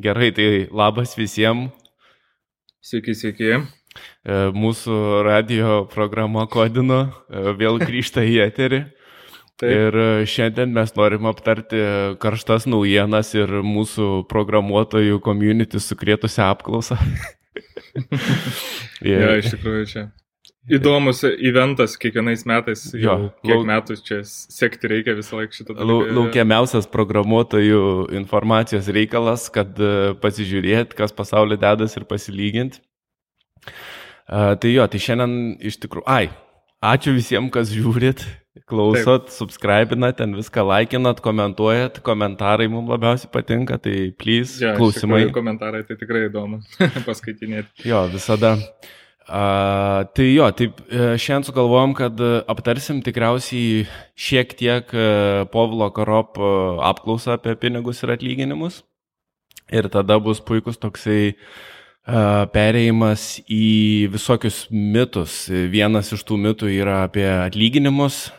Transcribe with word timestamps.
Gerai, 0.00 0.30
tai 0.32 0.68
labas 0.72 1.12
visiems. 1.18 1.68
Sveiki, 2.80 3.12
sveiki. 3.12 3.50
E, 3.52 4.36
mūsų 4.56 4.94
radio 5.26 5.82
programa 5.92 6.46
Kodino 6.48 7.00
e, 7.04 7.52
vėl 7.58 7.76
grįžta 7.82 8.24
į 8.24 8.38
eterį. 8.46 8.78
Taip. 9.60 9.68
Ir 9.68 9.98
e, 10.00 10.06
šiandien 10.24 10.72
mes 10.72 10.94
norim 10.96 11.28
aptarti 11.28 11.82
karštas 12.22 12.64
naujienas 12.70 13.34
ir 13.36 13.52
mūsų 13.66 14.24
programuotojų 14.30 15.20
community 15.26 15.82
sukrėtusią 15.84 16.48
apklausą. 16.54 16.96
ir... 19.04 19.20
Ja, 19.20 19.36
iš 19.36 19.52
tikrųjų 19.52 19.84
čia. 19.90 20.06
Įdomus 20.68 21.22
eventas 21.24 21.94
kiekvienais 21.96 22.42
metais, 22.44 22.82
jo, 22.92 23.00
jau 23.00 23.30
kiek 23.40 23.54
lauk... 23.54 23.68
metų 23.70 23.94
čia 24.04 24.18
sekti 24.28 24.90
reikia 24.92 25.14
visą 25.16 25.38
laiką 25.38 25.56
šitą 25.56 25.76
dalyką. 25.78 26.10
Laukiamiausias 26.18 26.88
programuotojų 26.92 27.80
informacijos 28.18 28.90
reikalas, 28.92 29.46
kad 29.54 29.80
e, 29.80 30.12
pasižiūrėt, 30.20 30.92
kas 30.98 31.16
pasaulyje 31.16 31.62
dedas 31.64 31.96
ir 31.96 32.04
pasilygint. 32.10 32.76
Uh, 34.30 34.52
tai 34.60 34.74
jo, 34.76 34.84
tai 34.86 35.00
šiandien 35.02 35.32
iš 35.66 35.80
tikrųjų, 35.82 36.06
ai, 36.06 36.28
ačiū 36.86 37.16
visiems, 37.16 37.50
kas 37.56 37.72
žiūrit, 37.74 38.22
klausot, 38.70 39.26
Taip. 39.26 39.34
subscribinat, 39.34 40.20
ten 40.20 40.36
viską 40.38 40.62
laikinat, 40.68 41.24
komentuojat, 41.24 41.98
komentarai 42.06 42.68
mums 42.70 42.92
labiausiai 42.92 43.32
patinka, 43.32 43.80
tai 43.82 44.12
please, 44.12 44.60
ja, 44.62 44.76
klausimai. 44.78 45.24
Komentarai 45.34 45.82
tai 45.88 45.98
tikrai 45.98 46.28
įdomu 46.28 46.60
paskaitinėti. 47.08 47.88
Jo, 47.90 48.04
visada. 48.12 48.58
A, 49.30 50.10
tai 50.10 50.24
jo, 50.34 50.46
taip 50.58 50.80
e, 50.90 51.12
šiandien 51.14 51.46
sugalvojom, 51.46 51.92
kad 51.94 52.18
e, 52.18 52.30
aptarsim 52.50 52.98
tikriausiai 53.06 53.84
šiek 54.18 54.56
tiek 54.58 54.90
e, 54.90 55.04
Povilo 55.52 55.86
Karop 55.94 56.40
apklausą 56.88 57.36
apie 57.36 57.54
pinigus 57.62 58.02
ir 58.02 58.10
atlyginimus. 58.16 58.80
Ir 59.70 59.86
tada 59.92 60.16
bus 60.18 60.42
puikus 60.42 60.80
toksai 60.82 61.36
perėjimas 62.50 63.36
į 63.46 64.08
visokius 64.10 64.64
mitus. 64.72 65.44
Vienas 65.70 66.10
iš 66.16 66.24
tų 66.26 66.40
mitų 66.42 66.72
yra 66.74 67.04
apie 67.04 67.28
atlyginimus, 67.28 68.32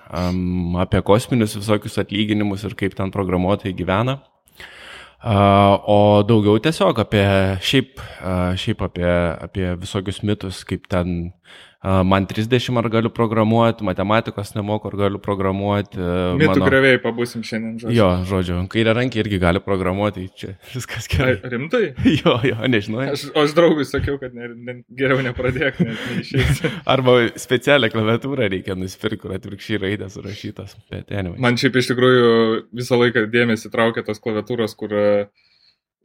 apie 0.81 0.99
kosminius 1.07 1.55
visokius 1.55 1.95
atlyginimus 2.01 2.65
ir 2.67 2.75
kaip 2.75 2.97
ten 2.97 3.13
programuotojai 3.15 3.77
gyvena. 3.77 4.17
O 5.21 6.23
daugiau 6.25 6.57
tiesiog 6.57 6.97
apie 7.03 7.25
šiaip, 7.61 7.99
šiaip 8.57 8.79
apie, 8.87 9.11
apie 9.45 9.75
visokius 9.77 10.23
mitus, 10.25 10.63
kaip 10.65 10.87
ten 10.89 11.31
man 11.81 12.25
30 12.27 12.77
ar 12.77 12.89
galiu 12.89 13.09
programuoti, 13.09 13.83
matematikos 13.83 14.53
nemoku 14.55 14.87
ar 14.91 14.95
galiu 14.99 15.19
programuoti. 15.21 15.97
Mitų 16.37 16.53
mano... 16.53 16.67
grevėjai 16.67 16.99
pabusim 17.01 17.45
šiandien, 17.45 17.79
žodžiu. 17.81 17.95
Jo, 17.97 18.09
žodžiu, 18.29 18.57
kairė 18.69 18.93
rankė 18.97 19.23
irgi 19.23 19.39
gali 19.41 19.61
programuoti, 19.65 20.27
čia 20.37 20.53
viskas 20.75 21.09
gerai. 21.09 21.39
A, 21.41 21.51
rimtai? 21.53 21.83
Jo, 22.21 22.35
jo, 22.45 22.57
nežinau. 22.69 23.01
Aš, 23.09 23.29
aš 23.39 23.53
draugui 23.57 23.85
sakiau, 23.87 24.19
kad 24.21 24.35
ne, 24.37 24.51
ne, 24.53 24.75
geriau 24.93 25.23
nepradėk, 25.25 25.79
net 25.81 26.01
neišeis. 26.11 26.61
Arba 26.93 27.15
specialią 27.39 27.89
klaviatūrą 27.93 28.49
reikia 28.51 28.75
nusipirkti, 28.77 29.23
kur 29.23 29.33
atvirkščiai 29.37 29.81
raidės 29.81 30.19
surašytas. 30.19 30.75
Bet, 30.91 31.09
anyway. 31.09 31.41
Man 31.41 31.57
šiaip 31.57 31.79
iš 31.81 31.93
tikrųjų 31.93 32.27
visą 32.77 32.99
laiką 32.99 33.25
dėmesį 33.31 33.71
traukia 33.73 34.05
tos 34.05 34.21
klaviatūros, 34.21 34.77
kur 34.77 34.93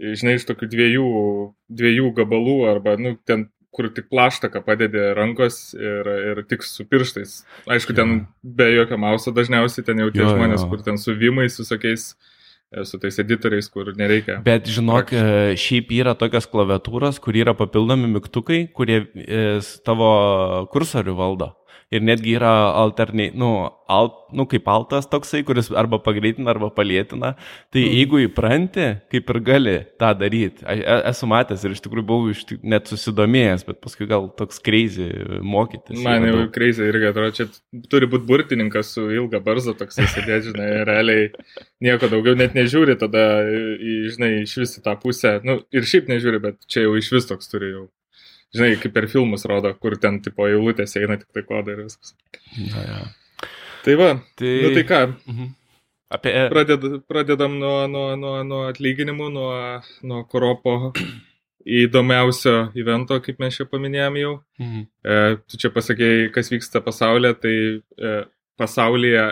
žinai, 0.00 0.36
iš 0.38 0.46
tokių 0.48 0.68
dviejų, 0.72 1.10
dviejų 1.72 2.10
gabalų 2.16 2.56
arba, 2.70 2.96
nu, 3.00 3.16
ten 3.28 3.48
kur 3.76 3.90
tik 3.92 4.08
plaštaką 4.12 4.62
padedi 4.64 5.02
rankos 5.16 5.74
ir, 5.76 6.08
ir 6.32 6.40
tik 6.48 6.64
su 6.64 6.86
pirštais. 6.88 7.42
Aišku, 7.68 7.96
ten 7.96 8.22
be 8.42 8.70
jokio 8.72 8.98
mauso 9.00 9.34
dažniausiai 9.36 9.84
ten 9.86 10.00
jau 10.00 10.08
tie 10.14 10.24
jo, 10.24 10.32
žmonės, 10.32 10.64
jo. 10.64 10.70
kur 10.72 10.84
ten 10.86 11.00
su 11.00 11.14
vimais 11.18 11.58
visokiais, 11.60 12.08
e, 12.72 12.86
su 12.88 13.00
tais 13.02 13.20
editoriais, 13.22 13.68
kur 13.72 13.92
nereikia. 13.98 14.40
Bet 14.46 14.70
žinok, 14.72 15.12
praktiškai. 15.12 15.52
E, 15.52 15.60
šiaip 15.60 15.92
yra 15.98 16.16
tokios 16.18 16.48
klaviatūros, 16.52 17.20
kur 17.22 17.36
yra 17.36 17.56
papildomi 17.58 18.08
mygtukai, 18.16 18.64
kurie 18.76 19.02
e, 19.04 19.44
tavo 19.84 20.10
kursorių 20.72 21.16
valdo 21.20 21.52
ir 21.94 22.02
netgi 22.02 22.34
yra 22.34 22.52
alterniai, 22.82 23.30
nu, 23.38 23.50
alt, 23.86 24.16
nu, 24.34 24.46
kaip 24.50 24.66
altas 24.70 25.06
toksai, 25.06 25.44
kuris 25.46 25.68
arba 25.70 26.00
pagreitina, 26.02 26.50
arba 26.50 26.72
palėtina. 26.74 27.34
Tai 27.74 27.82
mm. 27.82 27.92
jeigu 28.00 28.22
įpranti, 28.24 28.86
kaip 29.12 29.30
ir 29.30 29.38
gali 29.46 29.74
tą 30.00 30.10
daryti. 30.18 30.66
Aš 30.66 30.82
e, 30.82 30.96
esu 31.12 31.28
matęs 31.30 31.62
ir 31.62 31.76
iš 31.76 31.82
tikrųjų 31.84 32.06
buvau 32.08 32.32
iš, 32.34 32.42
net 32.66 32.90
susidomėjęs, 32.90 33.66
bet 33.68 33.78
paskui 33.84 34.08
gal 34.10 34.26
toks 34.38 34.58
crazy 34.66 35.06
mokytis. 35.46 36.02
Man 36.02 36.26
jau 36.26 36.46
crazy 36.54 36.88
irgi 36.90 37.10
atrodo, 37.12 37.36
čia 37.38 37.86
turi 37.92 38.10
būti 38.10 38.26
burtininkas 38.26 38.90
su 38.96 39.06
ilga 39.14 39.40
barza 39.46 39.76
toksai 39.78 40.08
sėdėti, 40.10 40.50
žinai, 40.50 40.70
realiai 40.90 41.30
nieko 41.86 42.10
daugiau 42.10 42.34
net 42.38 42.58
nežiūri, 42.58 42.98
tada, 42.98 43.28
žinai, 44.10 44.32
iš 44.42 44.58
vis 44.64 44.78
į 44.80 44.82
tą 44.88 44.98
pusę, 44.98 45.38
nu, 45.46 45.60
ir 45.70 45.86
šiaip 45.86 46.10
nežiūri, 46.10 46.42
bet 46.42 46.66
čia 46.66 46.88
jau 46.88 46.98
iš 46.98 47.14
vis 47.14 47.30
toks 47.30 47.52
turi 47.52 47.70
jau 47.76 47.86
žinai, 48.56 48.74
kaip 48.80 48.94
per 48.96 49.06
filmus 49.12 49.46
rodo, 49.48 49.72
kur 49.80 49.98
ten 50.00 50.18
tipo 50.24 50.48
eilutės 50.48 50.96
eina 51.00 51.18
tik 51.20 51.28
tai 51.36 51.44
kodai 51.46 51.76
ir 51.76 51.84
viskas. 51.84 52.16
Na, 52.56 52.82
ja. 52.86 52.98
Tai 53.86 53.94
va, 54.00 54.10
tai, 54.40 54.52
nu, 54.64 54.74
tai 54.74 54.84
ką? 54.88 55.00
Mhm. 55.30 55.54
Apie... 56.16 56.32
Praded, 56.50 56.84
pradedam 57.10 57.56
nuo, 57.58 57.86
nuo, 57.90 58.08
nuo, 58.18 58.34
nuo 58.46 58.60
atlyginimų, 58.70 59.30
nuo, 59.34 59.50
nuo 60.06 60.20
koropo 60.30 60.92
įdomiausio 61.80 62.70
evento, 62.78 63.18
kaip 63.22 63.42
mes 63.42 63.58
čia 63.58 63.66
paminėjom 63.70 64.20
jau. 64.20 64.34
Mhm. 64.62 64.86
E, 65.02 65.18
tu 65.50 65.60
čia 65.62 65.72
pasakėjai, 65.74 66.30
kas 66.34 66.52
vyksta 66.54 66.82
pasaulyje, 66.84 67.34
tai 67.42 67.56
e, 67.82 68.14
pasaulyje 68.58 69.26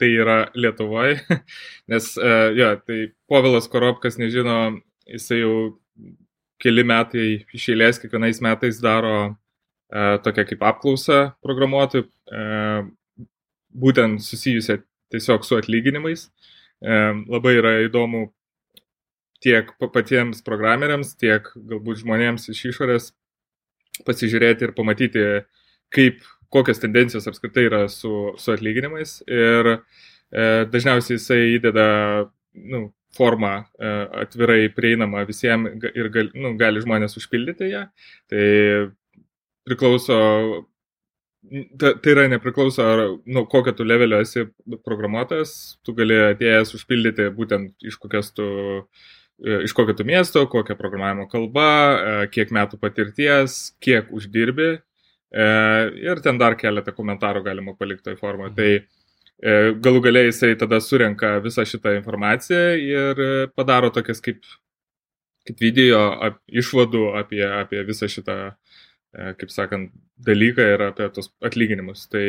tai 0.00 0.10
yra 0.10 0.38
Lietuvoje, 0.58 1.20
nes, 1.90 2.10
e, 2.18 2.34
jo, 2.58 2.70
tai 2.84 2.98
Povilas 3.30 3.70
Koropkas, 3.70 4.18
nežino, 4.20 4.58
jisai 5.08 5.40
jau 5.40 5.56
keli 6.62 6.84
metai 6.86 7.28
iš 7.54 7.68
eilės 7.74 8.00
kiekvienais 8.02 8.40
metais 8.44 8.80
daro 8.82 9.14
e, 9.24 9.32
tokią 10.24 10.46
kaip 10.50 10.64
apklausą 10.70 11.20
programuotojų, 11.44 12.06
e, 12.06 12.44
būtent 13.74 14.22
susijusią 14.22 14.78
tiesiog 15.14 15.44
su 15.46 15.58
atlyginimais. 15.58 16.28
E, 16.82 17.00
labai 17.30 17.56
yra 17.58 17.74
įdomu 17.86 18.28
tiek 19.44 19.68
patiems 19.92 20.40
programeriams, 20.44 21.14
tiek 21.20 21.50
galbūt 21.54 22.00
žmonėms 22.02 22.48
iš 22.52 22.64
išorės 22.72 23.10
pasižiūrėti 24.06 24.66
ir 24.66 24.72
pamatyti, 24.74 25.24
kaip, 25.94 26.22
kokios 26.54 26.80
tendencijos 26.82 27.28
apskritai 27.30 27.66
yra 27.68 27.84
su, 27.92 28.32
su 28.40 28.54
atlyginimais. 28.54 29.20
Ir 29.28 29.74
e, 29.74 29.78
dažniausiai 30.70 31.18
jisai 31.18 31.40
įdeda 31.58 31.86
nu, 32.54 32.86
forma 33.16 33.54
e, 33.78 33.90
atvirai 34.24 34.68
prieinama 34.74 35.24
visiems 35.28 35.88
ir 35.94 36.10
gal, 36.14 36.30
nu, 36.34 36.54
gali 36.60 36.82
žmonės 36.84 37.18
užpildyti 37.20 37.70
ją. 37.72 37.82
Tai 38.30 38.46
priklauso, 39.68 40.16
ta, 41.80 41.94
tai 41.94 42.14
yra 42.14 42.26
nepriklauso, 42.32 42.86
nuo 43.26 43.44
kokio 43.50 43.74
tu 43.76 43.86
levelio 43.86 44.20
esi 44.24 44.46
programuotojas, 44.86 45.54
tu 45.86 45.94
gali 45.96 46.18
atėjęs 46.30 46.74
užpildyti 46.78 47.30
būtent 47.36 47.86
iš 47.90 48.00
kokias 48.02 48.32
tu 48.36 48.48
e, 48.80 49.60
iš 49.66 49.76
kokio 49.76 49.96
tu 49.98 50.08
miesto, 50.08 50.46
kokia 50.50 50.78
programavimo 50.80 51.28
kalba, 51.30 51.68
e, 51.68 52.18
kiek 52.34 52.52
metų 52.54 52.80
patirties, 52.82 53.62
kiek 53.84 54.12
uždirbi 54.14 54.74
ir 55.34 56.20
ten 56.22 56.36
dar 56.38 56.54
keletą 56.54 56.92
komentarų 56.94 57.40
galima 57.42 57.72
palikti 57.74 58.04
toj 58.06 58.14
formoje. 58.20 58.52
Tai 58.54 58.68
E, 58.70 58.93
galų 59.44 60.00
galiai 60.06 60.30
jisai 60.30 60.54
tada 60.56 60.80
surenka 60.80 61.36
visą 61.44 61.64
šitą 61.68 61.98
informaciją 61.98 62.64
ir 62.80 63.22
padaro 63.56 63.90
tokias 63.92 64.22
kaip, 64.24 64.40
kaip 65.44 65.60
video 65.60 66.00
ap, 66.24 66.38
išvadų 66.48 67.10
apie, 67.20 67.42
apie 67.44 67.82
visą 67.84 68.08
šitą, 68.08 68.36
e, 69.12 69.32
kaip 69.40 69.52
sakant, 69.52 69.92
dalyką 70.24 70.68
ir 70.74 70.86
apie 70.88 71.08
tos 71.12 71.28
atlyginimus. 71.44 72.06
Tai, 72.08 72.24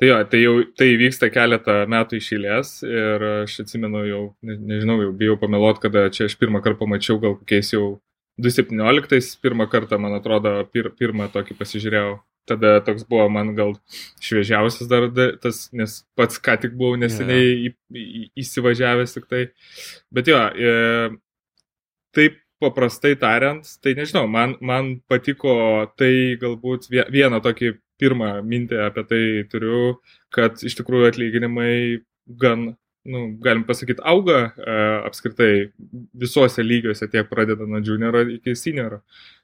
tai, 0.00 0.08
jo, 0.08 0.18
tai 0.32 0.40
jau 0.42 0.56
tai 0.78 0.88
vyksta 0.98 1.30
keletą 1.30 1.82
metų 1.92 2.18
išėlės 2.18 2.74
ir 2.88 3.26
aš 3.44 3.60
atsimenu 3.62 4.02
jau, 4.08 4.22
ne, 4.42 4.58
nežinau, 4.72 4.98
jau 5.04 5.14
bijau 5.22 5.38
pameluoti, 5.38 5.84
kada 5.86 6.08
čia 6.10 6.26
aš 6.26 6.34
pirmą 6.40 6.64
kartą 6.64 6.82
pamačiau, 6.82 7.20
gal 7.22 7.38
kokiais 7.38 7.70
jau 7.76 8.00
2017 8.42 9.38
pirmą 9.44 9.70
kartą, 9.70 10.00
man 10.02 10.18
atrodo, 10.18 10.56
pir, 10.74 10.90
pirmą 10.98 11.30
tokį 11.30 11.54
pasižiūrėjau 11.60 12.18
tada 12.48 12.80
toks 12.84 13.04
buvo 13.08 13.28
man 13.30 13.54
gal 13.58 13.74
šviežiausias 14.22 14.90
dar 14.90 15.08
tas, 15.42 15.64
nes 15.72 16.00
pats 16.18 16.40
ką 16.42 16.58
tik 16.62 16.76
buvau 16.78 16.98
neseniai 17.00 17.44
yeah. 17.48 17.74
į, 17.94 18.02
į, 18.02 18.22
įsivažiavęs 18.44 19.14
tik 19.16 19.28
tai. 19.30 19.44
Bet 20.14 20.30
jo, 20.30 20.38
e, 20.38 21.12
taip 22.16 22.40
paprastai 22.62 23.14
tariant, 23.18 23.66
tai 23.82 23.96
nežinau, 23.98 24.28
man, 24.30 24.54
man 24.62 24.94
patiko 25.10 25.54
tai 25.98 26.38
galbūt 26.40 26.86
vieną 26.90 27.42
tokį 27.42 27.74
pirmą 28.02 28.36
mintį 28.46 28.78
apie 28.86 29.04
tai 29.10 29.24
turiu, 29.50 29.98
kad 30.34 30.62
iš 30.62 30.76
tikrųjų 30.78 31.10
atlyginimai 31.10 31.74
gan, 32.42 32.72
nu, 33.06 33.24
galim 33.42 33.66
pasakyti, 33.66 34.02
auga 34.06 34.40
e, 34.44 34.78
apskritai 35.08 35.52
visuose 36.18 36.62
lygiuose, 36.66 37.10
tiek 37.10 37.30
pradedant 37.30 37.70
nuo 37.70 37.82
junioro 37.82 38.24
iki 38.38 38.56
senioro. 38.58 39.02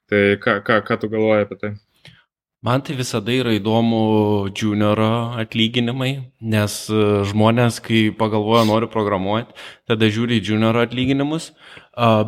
Tai 0.09 0.23
ką, 0.41 0.61
ką, 0.65 0.81
ką 0.87 0.97
tu 1.03 1.11
galvoji 1.13 1.45
apie 1.45 1.59
tai? 1.61 1.73
Man 2.59 2.83
tai 2.83 2.97
visada 2.99 3.31
yra 3.31 3.53
įdomu 3.55 3.99
junioro 4.51 5.37
atlyginimai, 5.39 6.11
nes 6.43 6.73
e, 6.91 7.03
žmonės, 7.31 7.77
kai 7.85 8.09
pagalvoja, 8.19 8.65
nori 8.67 8.89
programuoti, 8.91 9.55
tada 9.87 10.09
žiūri 10.11 10.41
junioro 10.43 10.83
atlyginimus, 10.83 11.53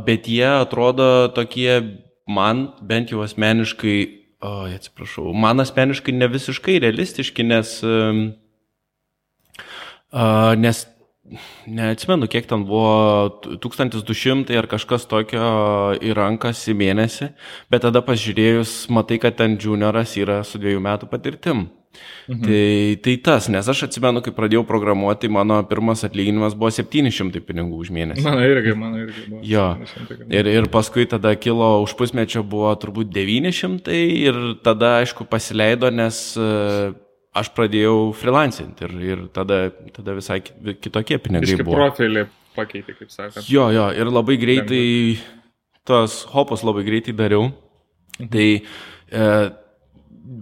bet 0.06 0.28
jie 0.30 0.46
atrodo 0.46 1.08
tokie, 1.34 1.98
man 2.30 2.68
bent 2.86 3.10
jau 3.10 3.24
asmeniškai, 3.26 3.96
o, 4.38 4.52
atsiprašau, 4.70 5.34
man 5.34 5.66
asmeniškai 5.66 6.14
ne 6.14 6.30
visiškai 6.30 6.78
realistiški, 6.86 7.48
nes, 7.50 7.74
nes 10.62 10.84
neatsimenu, 11.70 12.28
kiek 12.30 12.48
ten 12.50 12.64
buvo 12.68 13.40
1200 13.62 14.56
ar 14.58 14.68
kažkas 14.70 15.06
tokio 15.10 15.42
į 16.00 16.14
rankas 16.16 16.62
į 16.70 16.76
mėnesį, 16.80 17.32
bet 17.72 17.86
tada 17.86 18.02
pažiūrėjus, 18.06 18.88
matai, 18.94 19.20
kad 19.22 19.38
ten 19.40 19.58
junioras 19.60 20.16
yra 20.20 20.42
su 20.46 20.60
dviejų 20.62 20.82
metų 20.86 21.10
patirtim. 21.10 21.68
Mhm. 22.28 22.44
Tai, 22.46 22.96
tai 23.02 23.16
tas, 23.16 23.48
nes 23.50 23.66
aš 23.66 23.82
atsimenu, 23.88 24.22
kai 24.22 24.30
pradėjau 24.34 24.62
programuoti, 24.68 25.30
mano 25.32 25.56
pirmas 25.66 26.04
atlyginimas 26.06 26.54
buvo 26.54 26.70
700 26.70 27.42
pinigų 27.42 27.80
už 27.82 27.90
mėnesį. 27.96 28.22
Mano 28.22 28.44
irgi, 28.46 28.74
mano 28.78 29.00
irgi 29.02 29.24
buvo. 29.26 29.42
Jo. 29.42 29.66
Ir, 30.30 30.50
ir 30.52 30.70
paskui 30.70 31.08
tada 31.10 31.34
kilo 31.34 31.72
už 31.82 31.96
pusmečio 31.98 32.44
buvo 32.46 32.70
turbūt 32.78 33.10
900 33.10 33.98
ir 33.98 34.38
tada, 34.62 35.00
aišku, 35.02 35.26
pasileido, 35.30 35.90
nes 35.90 36.22
aš 37.36 37.50
pradėjau 37.54 38.10
freelancinti 38.18 38.86
ir, 38.86 38.94
ir 39.12 39.24
tada, 39.34 39.68
tada 39.94 40.16
visai 40.16 40.40
kitokie 40.42 41.18
pinigai 41.22 41.54
Iški 41.54 41.66
buvo. 41.66 41.78
profilį 41.78 42.26
pakeitė, 42.56 42.96
kaip 42.98 43.12
sakant. 43.14 43.46
Jo, 43.50 43.68
jo, 43.74 43.86
ir 43.94 44.10
labai 44.10 44.36
greitai, 44.40 44.84
tos 45.86 46.24
hopus 46.34 46.64
labai 46.66 46.84
greitai 46.86 47.14
dariau. 47.16 47.50
Mhm. 48.18 48.28
Tai 48.34 48.48
e, 48.50 49.26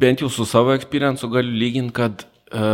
bent 0.00 0.24
jau 0.24 0.30
su 0.32 0.46
savo 0.48 0.74
experiencu 0.76 1.28
galiu 1.32 1.60
lyginti, 1.60 1.94
kad 2.00 2.24
e, 2.24 2.64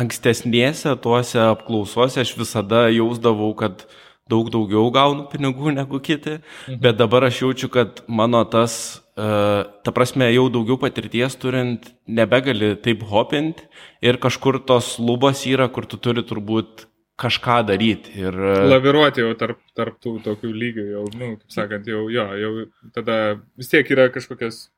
ankstesnėse 0.00 0.92
tuose 1.02 1.40
apklausose 1.46 2.20
aš 2.22 2.34
visada 2.38 2.88
jausdavau, 2.90 3.54
kad 3.58 3.86
daug 4.30 4.50
daugiau 4.52 4.88
gaunu 4.94 5.28
pinigų 5.32 5.74
negu 5.80 6.00
kiti, 6.00 6.38
mhm. 6.40 6.80
bet 6.82 6.98
dabar 7.00 7.28
aš 7.28 7.44
jaučiu, 7.44 7.72
kad 7.74 8.04
mano 8.08 8.44
tas 8.48 9.00
ta 9.20 9.92
prasme, 9.92 10.30
jau 10.32 10.46
daugiau 10.52 10.78
patirties 10.80 11.34
turint, 11.36 11.90
nebegali 12.08 12.72
taip 12.80 13.02
hopint 13.10 13.58
ir 14.00 14.16
kažkur 14.22 14.60
tos 14.64 14.94
lubos 15.02 15.42
yra, 15.48 15.66
kur 15.68 15.84
tu 15.84 15.98
turi 16.00 16.24
turbūt 16.24 16.86
kažką 17.20 17.58
daryti. 17.68 18.14
Ir... 18.22 18.36
Laviruoti 18.70 19.20
jau 19.20 19.34
tarp, 19.36 19.60
tarp 19.76 19.98
tų 20.00 20.16
tokių 20.24 20.52
lygių, 20.62 20.86
jau, 20.94 21.04
nu, 21.20 21.34
kaip 21.42 21.52
sakant, 21.52 21.90
jau, 21.90 22.06
jo, 22.12 22.24
jau 22.40 22.52
tada 22.96 23.18
vis 23.60 23.68
tiek 23.72 23.90
yra 23.92 24.08
kažkokias 24.14 24.68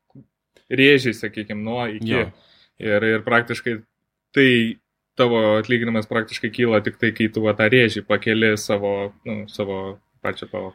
rėžiai, 0.72 1.14
sakykime, 1.14 1.62
nuo 1.62 1.84
iki. 1.86 2.10
Jo. 2.10 2.26
Ir, 2.82 3.06
ir 3.12 3.22
praktiškai 3.22 3.76
tai 4.34 4.48
tavo 5.18 5.40
atlyginimas 5.58 6.08
praktiškai 6.10 6.52
kyla 6.54 6.80
tik 6.84 7.00
tai, 7.00 7.12
kai 7.16 7.28
tu 7.32 7.44
tą 7.44 7.68
rėžį 7.72 8.06
pakeli 8.08 8.54
savo, 8.60 9.12
nu, 9.28 9.44
savo 9.52 9.98
pačią 10.24 10.48
tavo 10.50 10.72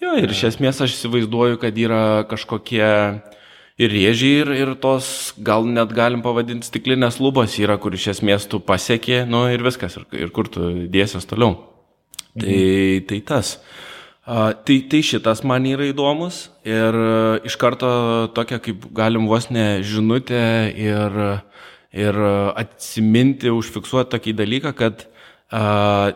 Jo, 0.00 0.14
ir 0.16 0.30
iš 0.32 0.46
esmės 0.48 0.78
aš 0.80 0.94
įsivaizduoju, 0.94 1.58
kad 1.60 1.76
yra 1.76 2.22
kažkokie 2.24 2.86
ir 3.80 3.92
rėžiai, 3.92 4.38
ir, 4.40 4.52
ir 4.56 4.70
tos, 4.80 5.34
gal 5.44 5.68
net 5.68 5.92
galim 5.92 6.22
pavadinti 6.24 6.64
stiklinės 6.64 7.18
lubos 7.20 7.58
yra, 7.60 7.76
kur 7.76 7.92
iš 7.92 8.06
esmės 8.14 8.46
tu 8.48 8.62
pasiekė, 8.64 9.26
nu 9.28 9.42
ir 9.52 9.60
viskas, 9.60 9.98
ir, 10.00 10.06
ir 10.16 10.32
kur 10.32 10.48
tu 10.48 10.70
dėsies 10.88 11.28
toliau. 11.28 11.58
Tai, 12.32 12.40
mhm. 12.40 12.48
Tai, 12.48 13.04
tai 13.10 13.20
tas. 13.28 13.52
A, 14.24 14.54
tai, 14.56 14.78
tai 14.88 15.02
šitas 15.04 15.44
man 15.44 15.68
yra 15.68 15.90
įdomus 15.90 16.46
ir 16.64 16.96
iš 17.44 17.60
karto 17.60 17.92
tokia 18.32 18.60
kaip 18.64 18.88
galim 18.96 19.28
vos 19.28 19.50
ne 19.52 19.82
žinutė 19.84 20.44
ir, 20.80 21.20
ir 21.92 22.18
atsiminti, 22.54 23.52
užfiksuoti 23.52 24.12
tokį 24.14 24.34
dalyką, 24.38 24.74
kad 24.78 25.06
a, 25.50 26.12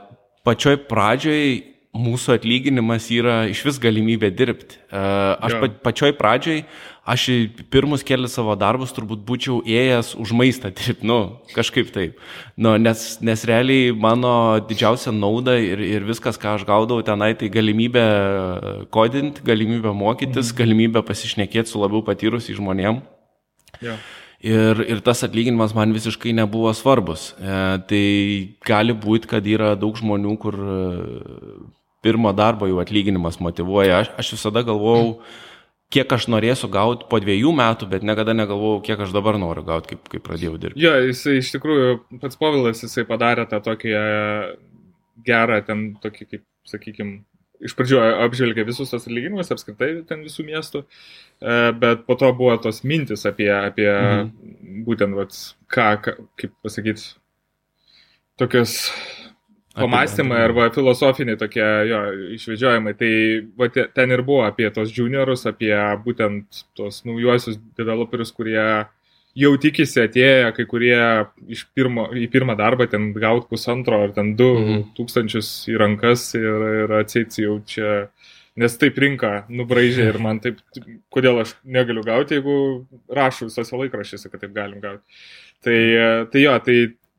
pačioj 0.46 0.82
pradžioj 0.88 1.74
mūsų 1.94 2.34
atlyginimas 2.34 3.06
yra 3.14 3.44
iš 3.46 3.60
vis 3.68 3.76
galimybė 3.82 4.32
dirbti. 4.34 4.80
Aš 4.90 5.54
pa, 5.62 5.68
pačioj 5.86 6.10
pradžioj, 6.18 6.64
aš 7.06 7.26
į 7.30 7.36
pirmus 7.70 8.02
kelias 8.06 8.34
savo 8.34 8.56
darbus 8.58 8.90
turbūt 8.96 9.22
būčiau 9.26 9.60
ėjęs 9.62 10.14
už 10.18 10.32
maistą 10.34 10.72
dirbti, 10.74 11.06
nu, 11.06 11.18
kažkaip 11.54 11.92
taip. 11.94 12.18
Nu, 12.58 12.74
nes, 12.82 13.04
nes 13.22 13.46
realiai 13.46 13.94
mano 13.94 14.34
didžiausia 14.66 15.14
nauda 15.14 15.54
ir, 15.62 15.84
ir 15.86 16.08
viskas, 16.08 16.38
ką 16.40 16.56
aš 16.58 16.66
gaudavau 16.66 17.06
tenai, 17.06 17.30
tai 17.38 17.52
galimybė 17.54 18.04
kodinti, 18.94 19.46
galimybė 19.46 19.94
mokytis, 19.94 20.50
mhm. 20.50 20.58
galimybė 20.64 21.06
pasišnekėti 21.06 21.70
su 21.70 21.82
labiau 21.82 22.02
patyrusiai 22.06 22.58
žmonėm. 22.58 23.04
Ja. 23.84 23.98
Ir, 24.44 24.82
ir 24.92 25.00
tas 25.00 25.22
atlyginimas 25.24 25.72
man 25.72 25.94
visiškai 25.96 26.34
nebuvo 26.36 26.68
svarbus. 26.76 27.30
E, 27.38 27.54
tai 27.88 28.04
gali 28.68 28.92
būti, 28.92 29.30
kad 29.30 29.46
yra 29.48 29.72
daug 29.80 29.96
žmonių, 29.96 30.34
kur 30.42 30.58
pirmo 32.04 32.32
darbo 32.36 32.68
jau 32.68 32.82
atlyginimas 32.82 33.40
motivuoja. 33.40 34.02
Aš, 34.02 34.12
aš 34.20 34.32
visada 34.36 34.62
galvojau, 34.66 35.14
kiek 35.94 36.12
aš 36.16 36.28
norėsiu 36.32 36.68
gauti 36.72 37.08
po 37.10 37.20
dviejų 37.22 37.52
metų, 37.56 37.88
bet 37.92 38.04
niekada 38.06 38.34
negalvojau, 38.36 38.82
kiek 38.84 39.00
aš 39.06 39.14
dabar 39.16 39.38
noriu 39.40 39.64
gauti, 39.66 39.94
kaip, 39.94 40.08
kaip 40.12 40.24
pradėjau 40.26 40.58
dirbti. 40.60 40.84
Jo, 40.84 40.96
jisai 41.08 41.38
iš 41.40 41.54
tikrųjų, 41.54 41.94
pats 42.22 42.40
Povilas, 42.40 42.82
jisai 42.84 43.06
padarė 43.08 43.46
tą 43.50 43.62
tokį 43.64 43.94
e, 43.96 44.04
gerą, 45.28 45.60
ten 45.66 45.86
tokį, 46.02 46.28
kaip, 46.32 46.44
sakykime, 46.68 47.22
iš 47.62 47.74
pradžių 47.78 48.00
apžvelgė 48.26 48.64
visus 48.66 48.90
tos 48.90 49.06
atlyginimus, 49.06 49.52
apskritai 49.54 49.90
ten 50.08 50.24
visų 50.26 50.46
miestų, 50.48 50.84
e, 50.84 51.58
bet 51.80 52.06
po 52.08 52.16
to 52.20 52.30
buvo 52.36 52.56
tos 52.62 52.82
mintis 52.86 53.26
apie, 53.30 53.50
apie 53.54 53.90
mhm. 53.90 54.80
būtent, 54.88 55.18
vat, 55.18 55.36
ką, 55.72 55.90
ką, 56.04 56.16
kaip 56.40 56.56
pasakyti, 56.64 57.14
tokias 58.40 58.78
pamastymai 59.74 60.38
arba 60.44 60.68
filosofiniai 60.74 61.38
tokie 61.38 61.64
jo 61.90 62.00
išvedžiojimai. 62.36 62.94
Tai 62.98 63.12
va, 63.58 63.68
ten 63.70 64.14
ir 64.14 64.22
buvo 64.26 64.44
apie 64.46 64.68
tos 64.74 64.92
juniorus, 64.94 65.46
apie 65.50 65.74
būtent 66.04 66.64
tos 66.78 67.02
naujuosius 67.08 67.58
developerius, 67.78 68.32
kurie 68.34 68.62
jau 69.38 69.50
tikisi 69.60 70.02
atėję, 70.04 70.52
kai 70.56 70.66
kurie 70.70 70.98
iš 71.50 71.64
pirmo, 71.76 72.06
į 72.14 72.28
pirmą 72.32 72.56
darbą 72.58 72.86
ten 72.90 73.10
gauti 73.16 73.50
pusantro 73.50 74.00
ar 74.06 74.14
ten 74.16 74.34
du 74.38 74.50
mhm. 74.60 74.86
tūkstančius 74.98 75.50
į 75.72 75.78
rankas 75.82 76.30
ir, 76.38 76.66
ir 76.84 76.96
atseit 77.00 77.38
jau 77.42 77.58
čia. 77.66 78.08
Nes 78.54 78.76
taip 78.78 78.94
rinka 79.02 79.48
nubraižė 79.50 80.04
ir 80.12 80.16
man 80.22 80.38
taip, 80.38 80.60
kodėl 81.10 81.40
aš 81.42 81.56
negaliu 81.66 82.04
gauti, 82.06 82.36
jeigu 82.36 82.84
rašau 83.10 83.48
visose 83.48 83.74
laikraščiuose, 83.74 84.30
kad 84.30 84.44
taip 84.44 84.52
galim 84.54 84.78
gauti. 84.78 85.02
Tai, 85.66 85.78
tai 86.30 86.44
jo, 86.44 86.52
tai 86.62 86.76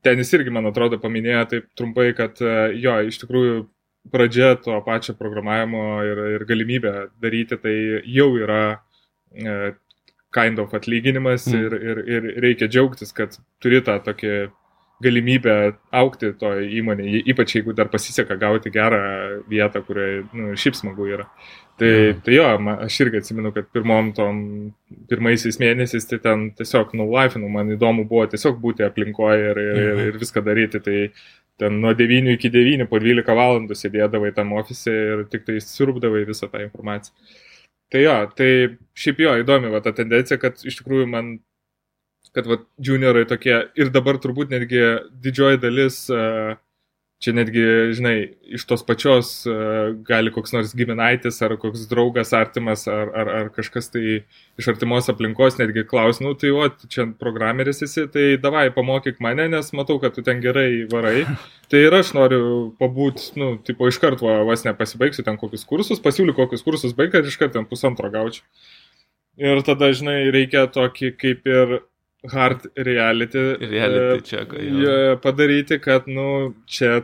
ten 0.07 0.21
jis 0.21 0.31
irgi, 0.38 0.53
man 0.56 0.69
atrodo, 0.69 0.95
paminėjo 1.03 1.41
taip 1.51 1.67
trumpai, 1.75 2.13
kad 2.15 2.39
jo, 2.39 2.94
iš 3.09 3.19
tikrųjų 3.25 3.65
pradžia 4.12 4.56
to 4.62 4.77
pačio 4.85 5.15
programavimo 5.17 5.85
ir, 6.06 6.21
ir 6.38 6.45
galimybė 6.47 6.94
daryti 7.21 7.57
tai 7.62 7.75
jau 8.06 8.29
yra 8.39 8.62
e, 9.34 9.74
kind 10.36 10.60
of 10.60 10.75
atlyginimas 10.75 11.48
mm. 11.48 11.63
ir, 11.63 11.80
ir, 11.80 12.04
ir 12.18 12.30
reikia 12.44 12.70
džiaugtis, 12.72 13.15
kad 13.15 13.38
turi 13.63 13.82
tą 13.86 13.98
tokį 14.06 14.36
galimybę 15.04 15.75
aukti 15.96 16.32
to 16.39 16.54
įmonėje, 16.80 17.20
ypač 17.32 17.58
jeigu 17.58 17.74
dar 17.75 17.89
pasiseka 17.92 18.38
gauti 18.39 18.72
gerą 18.72 19.00
vietą, 19.51 19.82
kurioje 19.84 20.22
nu, 20.32 20.54
šiaip 20.60 20.77
smagu 20.77 21.08
yra. 21.12 21.25
Tai, 21.75 21.89
ja. 21.92 22.13
tai 22.24 22.38
jo, 22.38 22.46
man, 22.63 22.80
aš 22.86 23.01
irgi 23.04 23.20
atsimenu, 23.20 23.51
kad 23.56 23.68
pirmom 23.75 24.13
tom 24.15 24.38
pirmaisiais 25.12 25.60
mėnesiais 25.60 26.08
tai 26.08 26.22
ten 26.24 26.46
tiesiog 26.56 26.94
nulaifinau, 26.96 27.50
man 27.51 27.74
įdomu 27.75 28.06
buvo 28.08 28.24
tiesiog 28.32 28.62
būti 28.63 28.86
aplinkoje 28.88 29.50
ir, 29.51 29.60
ir, 29.60 29.82
ir, 29.82 30.04
ir 30.13 30.22
viską 30.22 30.44
daryti. 30.46 30.80
Tai 30.86 31.01
ten 31.60 31.82
nuo 31.84 31.92
9 31.96 32.32
iki 32.38 32.51
9 32.54 32.88
po 32.92 33.01
12 33.04 33.36
valandų 33.42 33.75
sėdėdavai 33.75 34.32
tam 34.36 34.56
ofise 34.56 34.96
ir 34.96 35.25
tik 35.32 35.44
tai 35.50 35.60
sirupdavai 35.63 36.24
visą 36.30 36.48
tą 36.51 36.63
informaciją. 36.63 37.12
Tai 37.94 38.01
jo, 38.01 38.15
tai 38.38 38.50
šiaip 38.98 39.20
jo 39.22 39.36
įdomi 39.42 39.70
va 39.74 39.82
ta 39.86 39.94
tendencija, 39.96 40.39
kad 40.42 40.62
iš 40.65 40.80
tikrųjų 40.82 41.06
man 41.12 41.36
kad 42.36 42.48
va, 42.50 42.58
juniorai 42.84 43.24
tokie 43.30 43.56
ir 43.80 43.92
dabar 43.96 44.18
turbūt 44.22 44.51
netgi 44.51 44.82
didžioji 45.24 45.62
dalis, 45.63 46.01
e, 46.12 46.56
čia 47.25 47.34
netgi, 47.34 47.63
žinai, 47.98 48.15
iš 48.53 48.67
tos 48.70 48.84
pačios 48.86 49.29
e, 49.50 49.53
gali 50.05 50.29
koks 50.34 50.53
nors 50.53 50.74
giminaitis 50.77 51.39
ar 51.46 51.55
koks 51.58 51.88
draugas 51.89 52.34
artimas 52.38 52.86
ar, 52.91 53.10
ar, 53.17 53.32
ar 53.39 53.50
kažkas 53.55 53.89
tai 53.94 54.20
iš 54.62 54.70
artimos 54.70 55.10
aplinkos 55.10 55.58
netgi 55.58 55.86
klaus, 55.89 56.22
nu 56.22 56.36
tai 56.38 56.53
o, 56.53 56.67
čia 56.91 57.08
programeris 57.22 57.82
esi, 57.88 58.05
tai 58.13 58.27
davai 58.41 58.67
pamokyk 58.75 59.17
mane, 59.25 59.48
nes 59.55 59.74
matau, 59.77 59.98
kad 60.03 60.13
tu 60.13 60.24
ten 60.25 60.44
gerai 60.44 60.86
varai. 60.91 61.25
Tai 61.65 61.79
ir 61.82 61.96
aš 61.98 62.12
noriu 62.13 62.50
pabūti, 62.77 63.32
nu, 63.41 63.48
tipo, 63.65 63.88
iš 63.89 63.98
karto 63.98 64.29
vas 64.46 64.62
nepasibaigsiu 64.67 65.24
ten 65.25 65.34
kokius 65.41 65.63
kursus, 65.65 65.98
pasiūliu 65.98 66.36
kokius 66.38 66.62
kursus 66.62 66.94
baigti 66.94 67.17
ir 67.17 67.32
iš 67.32 67.39
karto 67.41 67.58
ten 67.58 67.65
pusantro 67.65 68.12
gaučiau. 68.13 68.46
Ir 69.41 69.63
tada, 69.65 69.89
žinai, 69.98 70.27
reikia 70.29 70.67
tokį 70.70 71.10
kaip 71.17 71.50
ir 71.50 71.74
hard 72.29 72.70
reality, 72.77 73.48
reality 73.65 74.13
e, 74.13 74.22
check, 74.29 74.53
padaryti, 75.25 75.82
kad, 75.82 76.05
nu, 76.05 76.53
čia 76.70 77.01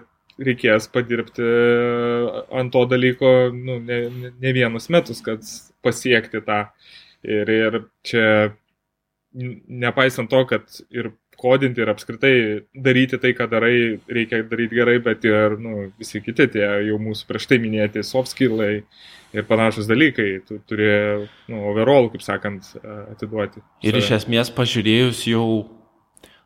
reikės 0.47 0.89
padirbti 0.93 1.45
ant 2.57 2.73
to 2.73 2.85
dalyko, 2.89 3.33
nu, 3.55 3.79
ne, 3.85 4.01
ne 4.41 4.53
vienus 4.55 4.89
metus, 4.93 5.21
kad 5.25 5.45
pasiekti 5.85 6.43
tą. 6.45 6.63
Ir, 7.21 7.49
ir 7.53 7.83
čia 8.07 8.25
nepaisant 9.33 10.31
to, 10.31 10.41
kad 10.49 10.65
ir 10.89 11.11
kodinti 11.41 11.81
ir 11.81 11.89
apskritai 11.93 12.35
daryti 12.85 13.17
tai, 13.21 13.33
ką 13.37 13.47
darai, 13.49 13.75
reikia 14.11 14.41
daryti 14.47 14.77
gerai, 14.77 14.97
bet 15.03 15.25
ir 15.25 15.57
nu, 15.61 15.87
visi 15.99 16.21
kiti 16.21 16.47
tie 16.53 16.67
jau 16.87 16.99
mūsų 17.01 17.27
prieš 17.29 17.47
tai 17.49 17.57
minėti 17.63 18.03
soft 18.05 18.33
skillai 18.33 18.83
ir 19.31 19.47
panašus 19.47 19.87
dalykai, 19.89 20.29
tu 20.47 20.59
turi 20.69 20.89
nu, 21.49 21.61
overall, 21.71 22.11
kaip 22.13 22.25
sakant, 22.25 22.73
atiduoti. 23.13 23.63
Ir 23.87 23.97
iš 23.97 24.11
esmės 24.19 24.51
pažiūrėjus 24.53 25.23
jau 25.31 25.45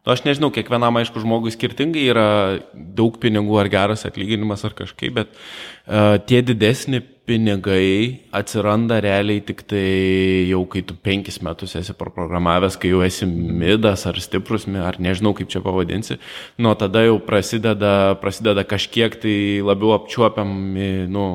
Nu, 0.06 0.14
aš 0.14 0.22
nežinau, 0.22 0.52
kiekvienam 0.54 1.00
aišku 1.00 1.18
žmogui 1.24 1.50
skirtingai 1.50 2.04
yra 2.12 2.30
daug 2.74 3.16
pinigų 3.18 3.58
ar 3.58 3.70
geras 3.74 4.06
atlyginimas 4.06 4.62
ar 4.68 4.76
kažkaip, 4.78 5.16
bet 5.16 5.32
uh, 5.34 6.22
tie 6.30 6.44
didesni 6.46 7.00
pinigai 7.26 8.22
atsiranda 8.38 9.00
realiai 9.02 9.42
tik 9.42 9.64
tai 9.66 10.46
jau 10.46 10.60
kai 10.70 10.84
tu 10.86 10.94
penkis 10.94 11.40
metus 11.42 11.74
esi 11.80 11.96
programavęs, 11.98 12.78
kai 12.78 12.92
jau 12.92 13.02
esi 13.02 13.26
midas 13.26 14.06
ar 14.06 14.20
stiprus, 14.22 14.68
ar 14.70 15.00
nežinau 15.02 15.34
kaip 15.34 15.50
čia 15.50 15.64
pavadinsi, 15.66 16.20
nuo 16.62 16.76
tada 16.78 17.02
jau 17.08 17.18
prasideda, 17.26 18.14
prasideda 18.22 18.62
kažkiek 18.62 19.18
tai 19.24 19.38
labiau 19.66 19.96
apčiuopiami, 19.96 20.90
nu, 21.10 21.26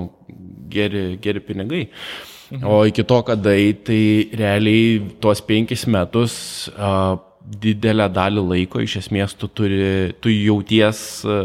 geri, 0.71 1.17
geri 1.19 1.43
pinigai. 1.43 1.89
Mhm. 2.51 2.63
O 2.71 2.85
iki 2.87 3.03
to, 3.03 3.19
kada 3.27 3.57
tai 3.83 4.31
realiai 4.31 5.03
tuos 5.19 5.43
penkis 5.43 5.89
metus 5.91 6.71
uh, 6.77 7.19
didelę 7.41 8.07
dalį 8.13 8.43
laiko 8.45 8.83
iš 8.85 8.99
esmės 9.01 9.35
tu, 9.39 9.49
turi, 9.49 10.13
tu 10.21 10.33
jauties 10.33 11.01
e, 11.25 11.39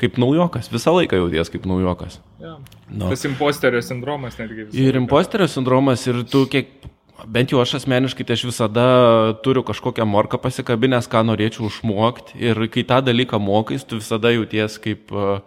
kaip 0.00 0.18
naujokas, 0.20 0.70
visą 0.72 0.94
laiką 0.96 1.20
jauties 1.22 1.52
kaip 1.52 1.68
naujokas. 1.70 2.18
Ja. 2.42 2.56
No. 2.90 3.08
Tas 3.10 3.24
imposterio 3.28 3.80
sindromas 3.82 4.38
netgi. 4.40 4.66
Ir 4.74 4.90
laiką. 4.90 5.04
imposterio 5.04 5.48
sindromas 5.50 6.04
ir 6.10 6.20
tu 6.30 6.44
kiek, 6.50 6.74
bent 7.30 7.54
jau 7.54 7.62
aš 7.62 7.78
asmeniškai, 7.80 8.26
tai 8.26 8.36
aš 8.38 8.44
visada 8.50 8.88
turiu 9.46 9.64
kažkokią 9.66 10.06
morką 10.08 10.40
pasikabinęs, 10.42 11.08
ką 11.10 11.22
norėčiau 11.30 11.70
užmokti 11.70 12.42
ir 12.42 12.66
kai 12.72 12.84
tą 12.86 13.00
dalyką 13.06 13.40
mokais, 13.42 13.86
tu 13.86 14.02
visada 14.02 14.34
jauties 14.34 14.78
kaip 14.82 15.14
uh, 15.14 15.40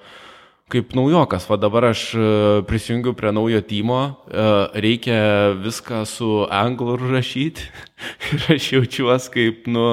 kaip 0.69 0.93
naujokas. 0.97 1.47
Va 1.49 1.57
dabar 1.59 1.89
aš 1.91 2.03
e, 2.13 2.27
prisijungiu 2.69 3.15
prie 3.17 3.31
naujo 3.35 3.61
timo, 3.65 3.99
e, 4.05 4.45
reikia 4.85 5.19
viską 5.59 6.03
su 6.09 6.29
anglų 6.45 6.99
rašyti 7.01 7.65
ir 8.33 8.45
aš 8.55 8.69
jaučiuosi 8.75 9.33
kaip, 9.33 9.67
nu, 9.71 9.85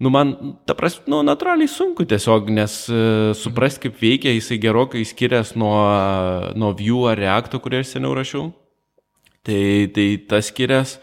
nu 0.00 0.12
man, 0.14 0.34
ta 0.68 0.76
prasme, 0.78 1.06
nu, 1.12 1.22
natūraliai 1.26 1.70
sunku 1.70 2.06
tiesiog, 2.08 2.52
nes 2.54 2.76
e, 2.88 3.02
suprast, 3.38 3.82
kaip 3.82 3.98
veikia, 4.00 4.34
jisai 4.36 4.60
gerokai 4.62 5.04
skiriasi 5.06 5.58
nuo, 5.60 5.80
nuo 6.58 6.72
Vue 6.78 7.10
ar 7.12 7.20
Reacto, 7.20 7.62
kurį 7.62 7.82
aš 7.82 7.96
seniau 7.96 8.14
rašiau. 8.18 8.50
Tai, 9.46 9.62
tai 9.96 10.06
tas 10.28 10.50
skiriasi. 10.52 11.00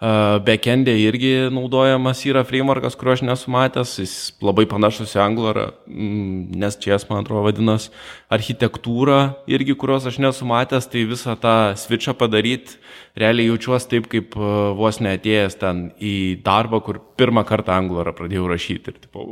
Backendė 0.00 0.94
irgi 0.96 1.50
naudojamas 1.52 2.22
yra 2.24 2.40
frameworkas, 2.48 2.94
kurio 2.96 3.12
aš 3.18 3.22
nesu 3.28 3.50
matęs, 3.52 3.98
jis 4.00 4.14
labai 4.40 4.64
panašus 4.64 5.12
į 5.12 5.20
Angularą, 5.26 5.66
mm, 5.84 6.56
nes 6.62 6.78
čia, 6.80 6.96
man 7.10 7.20
atrodo, 7.20 7.42
vadinasi 7.44 7.92
architektūra 8.32 9.18
irgi, 9.50 9.76
kurios 9.76 10.06
aš 10.08 10.16
nesu 10.24 10.48
matęs, 10.48 10.88
tai 10.88 11.04
visą 11.04 11.36
tą 11.36 11.76
switchą 11.76 12.14
padaryti, 12.16 12.78
realiai 13.20 13.50
jaučiuosi 13.50 13.90
taip, 13.90 14.08
kaip 14.08 14.36
vos 14.78 15.00
neatėjęs 15.04 15.58
ten 15.60 15.82
į 16.00 16.14
darbą, 16.46 16.80
kur 16.86 17.00
pirmą 17.20 17.44
kartą 17.44 17.74
Angularą 17.76 18.14
pradėjau 18.16 18.46
rašyti. 18.48 18.94
Ir, 18.94 19.00
tipo, 19.04 19.24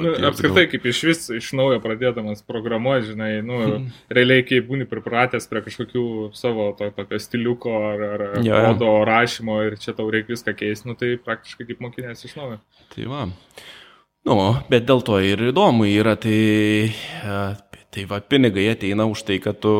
nu, 0.00 0.14
apskritai, 0.30 0.64
kaip 0.72 0.86
iš 0.88 1.02
vis 1.10 1.28
iš 1.42 1.50
naujo 1.58 1.80
pradėdamas 1.84 2.44
programuoti, 2.46 3.10
žinai, 3.10 3.30
nu, 3.44 3.60
hmm. 3.60 3.88
realiai, 4.14 4.46
kai 4.46 4.62
būni 4.64 4.88
pripratęs 4.88 5.50
prie 5.50 5.64
kažkokių 5.66 6.06
savo 6.38 6.70
to, 6.78 6.88
tokio 6.96 7.20
stiliuko 7.20 7.74
ar, 7.90 8.06
ar 8.14 8.24
kodo 8.40 8.94
rašymo 9.08 9.60
ir 9.66 9.73
čia 9.80 9.94
tau 9.96 10.06
reikia 10.12 10.34
viską 10.34 10.54
keisti, 10.58 10.88
nu, 10.90 10.96
tai 10.98 11.14
praktiškai 11.22 11.66
kaip 11.70 11.82
mokinės 11.84 12.26
iš 12.26 12.36
naujo. 12.38 12.60
Tai 12.94 13.08
va. 13.10 13.24
Nu, 14.24 14.36
bet 14.70 14.86
dėl 14.88 15.02
to 15.04 15.18
ir 15.20 15.50
įdomu 15.50 15.84
yra, 15.90 16.14
tai, 16.20 16.94
tai 17.92 18.06
va, 18.08 18.22
pinigai 18.24 18.70
ateina 18.72 19.04
už 19.10 19.26
tai, 19.28 19.36
kad 19.44 19.58
tu 19.60 19.74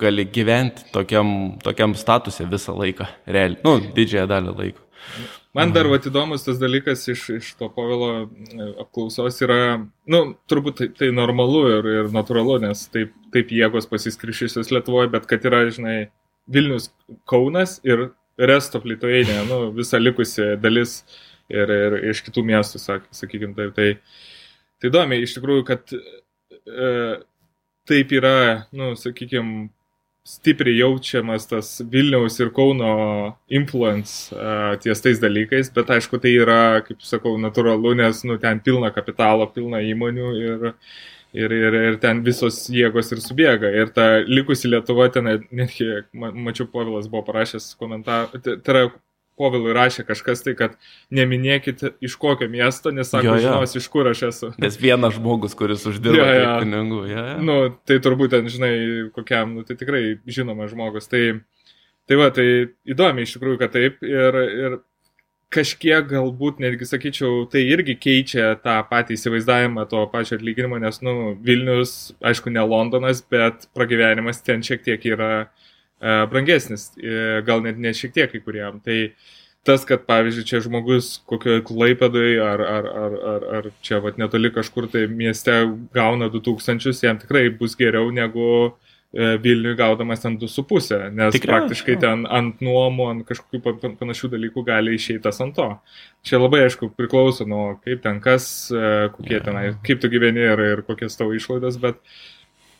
gali 0.00 0.26
gyventi 0.28 0.90
tokiam, 0.92 1.56
tokiam 1.64 1.96
statusė 1.96 2.48
visą 2.50 2.76
laiką, 2.76 3.08
realiai, 3.24 3.62
nu, 3.64 3.78
didžiąją 3.96 4.28
dalį 4.34 4.56
laiko. 4.60 4.84
Man 5.56 5.72
dar 5.72 5.88
va 5.88 5.96
įdomus 5.96 6.44
tas 6.44 6.58
dalykas 6.60 7.06
iš, 7.08 7.22
iš 7.38 7.46
to 7.56 7.70
povilo 7.72 8.10
e, 8.26 8.66
apklausos 8.82 9.40
yra, 9.40 9.78
nu, 10.12 10.20
turbūt 10.50 10.76
tai, 10.82 10.88
tai 10.98 11.08
normalu 11.16 11.62
ir, 11.78 11.88
ir 12.02 12.10
natūralu, 12.12 12.58
nes 12.66 12.82
taip, 12.92 13.14
taip 13.32 13.54
jėgos 13.56 13.88
pasiskrišysios 13.88 14.68
Lietuvoje, 14.74 15.08
bet 15.14 15.24
kad 15.30 15.46
yra, 15.48 15.62
žinai, 15.72 15.96
Vilnius 16.52 16.90
Kaunas 17.24 17.78
ir 17.88 18.10
Rest 18.38 18.74
of 18.76 18.84
Lithuania, 18.84 19.44
nu, 19.48 19.70
visa 19.76 20.00
likusi 20.00 20.54
dalis 20.60 20.98
ir, 21.48 21.70
ir 21.72 21.96
iš 22.12 22.20
kitų 22.26 22.44
miestų, 22.50 22.80
sak, 22.82 23.06
sakykime, 23.14 23.54
taip. 23.56 23.72
Tai, 23.76 23.88
tai 24.80 24.90
įdomi, 24.90 25.22
iš 25.24 25.36
tikrųjų, 25.38 25.64
kad 25.68 25.94
e, 25.96 26.90
taip 27.88 28.12
yra, 28.18 28.36
nu, 28.76 28.92
sakykime, 29.00 29.70
stipriai 30.26 30.80
jaučiamas 30.80 31.46
tas 31.46 31.68
Vilniaus 31.90 32.40
ir 32.42 32.50
Kauno 32.54 32.88
influence 33.46 34.34
uh, 34.34 34.72
ties 34.82 35.02
tais 35.04 35.20
dalykais, 35.22 35.70
bet 35.74 35.92
aišku, 35.94 36.18
tai 36.22 36.32
yra, 36.34 36.80
kaip 36.86 37.04
sakau, 37.06 37.36
natūralu, 37.38 37.92
nes 38.00 38.24
nu, 38.26 38.34
ten 38.42 38.58
pilna 38.64 38.90
kapitalo, 38.94 39.46
pilna 39.54 39.84
įmonių 39.86 40.32
ir, 40.40 40.66
ir, 41.36 41.52
ir, 41.52 41.78
ir 41.90 41.98
ten 42.02 42.22
visos 42.26 42.62
jėgos 42.72 43.12
ir 43.14 43.22
subėga. 43.24 43.70
Ir 43.82 43.92
ta 43.94 44.06
likusi 44.26 44.70
Lietuva 44.70 45.08
ten, 45.14 45.28
netgi, 45.54 45.88
mačiau, 46.16 46.68
Povilas 46.72 47.10
buvo 47.12 47.26
parašęs 47.28 47.74
komentarą, 47.80 48.40
tai 48.42 48.56
yra 48.60 48.86
Povilui 49.36 49.74
rašė 49.76 50.06
kažkas 50.08 50.40
tai, 50.40 50.54
kad 50.56 50.78
neminėkit 51.12 51.82
iš 52.04 52.14
kokio 52.20 52.48
miesto, 52.48 52.88
nes 52.94 53.10
sako, 53.12 53.26
jo, 53.28 53.34
jo. 53.36 53.42
žinos, 53.44 53.74
iš 53.76 53.88
kur 53.92 54.08
aš 54.08 54.22
esu. 54.30 54.48
Nes 54.62 54.78
vienas 54.80 55.18
žmogus, 55.18 55.52
kuris 55.58 55.84
uždirba 55.90 56.24
jo, 56.24 56.38
jo. 56.40 56.54
pinigų. 56.62 57.00
Jo, 57.10 57.24
jo. 57.28 57.36
Nu, 57.44 57.56
tai 57.84 57.98
turbūt 58.04 58.32
ten, 58.32 58.48
žinai, 58.52 58.72
kokiam, 59.12 59.52
nu, 59.58 59.66
tai 59.68 59.76
tikrai 59.76 60.02
žinomas 60.24 60.72
žmogus. 60.72 61.10
Tai, 61.12 61.22
tai 62.08 62.20
va, 62.22 62.30
tai 62.32 62.46
įdomi 62.88 63.26
iš 63.26 63.36
tikrųjų, 63.36 63.60
kad 63.60 63.76
taip. 63.76 64.00
Ir, 64.08 64.40
ir 64.64 64.78
kažkiek 65.54 66.08
galbūt 66.10 66.58
netgi 66.60 66.88
sakyčiau, 66.88 67.44
tai 67.50 67.62
irgi 67.70 67.94
keičia 67.98 68.54
tą 68.62 68.80
patį 68.90 69.14
įsivaizdavimą 69.16 69.86
to 69.90 70.02
pačio 70.12 70.36
atlyginimo, 70.38 70.80
nes, 70.82 70.98
nu, 71.06 71.36
Vilnius, 71.42 72.12
aišku, 72.24 72.50
ne 72.52 72.64
Londonas, 72.66 73.22
bet 73.30 73.68
pragyvenimas 73.76 74.42
ten 74.44 74.64
šiek 74.66 74.82
tiek 74.84 75.06
yra 75.14 75.46
E, 76.00 76.26
brangesnis, 76.26 76.90
e, 77.00 77.40
gal 77.46 77.62
net 77.64 77.78
ne 77.80 77.92
šiek 77.96 78.12
tiek 78.12 78.32
kai 78.32 78.40
kuriem. 78.44 78.80
Tai 78.84 78.98
tas, 79.66 79.84
kad 79.88 80.04
pavyzdžiui 80.08 80.46
čia 80.46 80.60
žmogus 80.64 81.08
kokioje 81.30 81.64
klaipėdai 81.66 82.36
ar, 82.44 82.60
ar, 82.60 82.88
ar, 83.04 83.16
ar, 83.32 83.46
ar 83.58 83.68
čia 83.86 84.02
vat 84.04 84.20
netoli 84.20 84.52
kažkur 84.54 84.90
tai 84.92 85.06
mieste 85.08 85.54
gauna 85.96 86.28
2000, 86.32 86.92
jam 87.02 87.20
tikrai 87.22 87.48
bus 87.48 87.78
geriau 87.80 88.12
negu 88.14 88.76
Vilniui 89.14 89.76
gaudamas 89.78 90.20
ten 90.20 90.34
2,5, 90.40 91.10
nes 91.14 91.36
Tikrai, 91.36 91.52
praktiškai 91.52 91.94
ten 92.02 92.24
ant 92.28 92.58
nuomų, 92.64 93.06
ant 93.12 93.26
kažkokių 93.28 93.92
panašių 94.00 94.32
dalykų 94.34 94.64
gali 94.66 94.96
išeitas 94.98 95.40
ant 95.44 95.56
to. 95.56 95.68
Čia 96.26 96.42
labai 96.42 96.64
aišku 96.66 96.90
priklauso 96.98 97.46
nuo 97.48 97.78
kaip 97.84 98.02
ten 98.04 98.18
kas, 98.24 98.48
kokie 99.16 99.40
tenai, 99.46 99.70
kaip 99.86 100.02
tu 100.02 100.10
gyveni 100.12 100.44
ir, 100.50 100.64
ir 100.74 100.84
kokias 100.84 101.16
tavo 101.16 101.36
išlaidas, 101.38 101.78
bet 101.80 102.02
uh, 102.02 102.18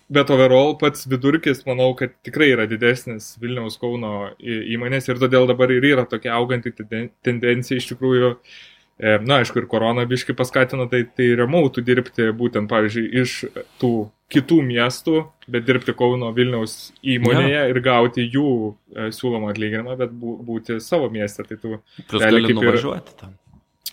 Bet 0.07 0.31
overall 0.31 0.77
pats 0.79 1.03
vidurkis, 1.11 1.65
manau, 1.67 1.89
kad 1.99 2.13
tikrai 2.23 2.53
yra 2.53 2.69
didesnis 2.71 3.33
Vilniaus 3.43 3.75
Kauno 3.83 4.29
įmonės 4.39 5.11
ir 5.11 5.19
todėl 5.19 5.49
dabar 5.51 5.73
ir 5.75 5.83
yra 5.83 6.05
tokia 6.07 6.37
auganti 6.37 6.71
tendencija 6.79 7.81
iš 7.81 7.89
tikrųjų. 7.91 8.29
E, 8.37 8.67
na, 8.99 9.43
aišku, 9.43 9.61
ir 9.61 9.69
korona 9.69 10.07
biški 10.09 10.33
paskatino 10.37 10.87
tai, 10.89 11.03
tai 11.17 11.29
remautų 11.37 11.83
dirbti 11.85 12.31
būtent, 12.37 12.69
pavyzdžiui, 12.71 13.09
iš 13.23 13.35
tų 13.81 13.91
kitų 14.33 14.61
miestų, 14.67 15.21
bet 15.53 15.67
dirbti 15.69 15.95
Kauno 15.97 16.33
Vilniaus 16.35 16.95
įmonėje 17.05 17.59
ja. 17.59 17.67
ir 17.71 17.81
gauti 17.85 18.25
jų 18.25 18.53
e, 18.73 19.11
siūlomą 19.15 19.53
atlyginimą, 19.53 19.99
bet 20.01 20.15
būti 20.17 20.81
savo 20.83 21.11
mieste. 21.13 21.45
Tai 21.47 21.59
tu 21.61 21.77
Plus 22.09 22.25
gali 22.25 22.43
kaip 22.49 22.65
ir 22.65 22.81
tam. 23.21 23.37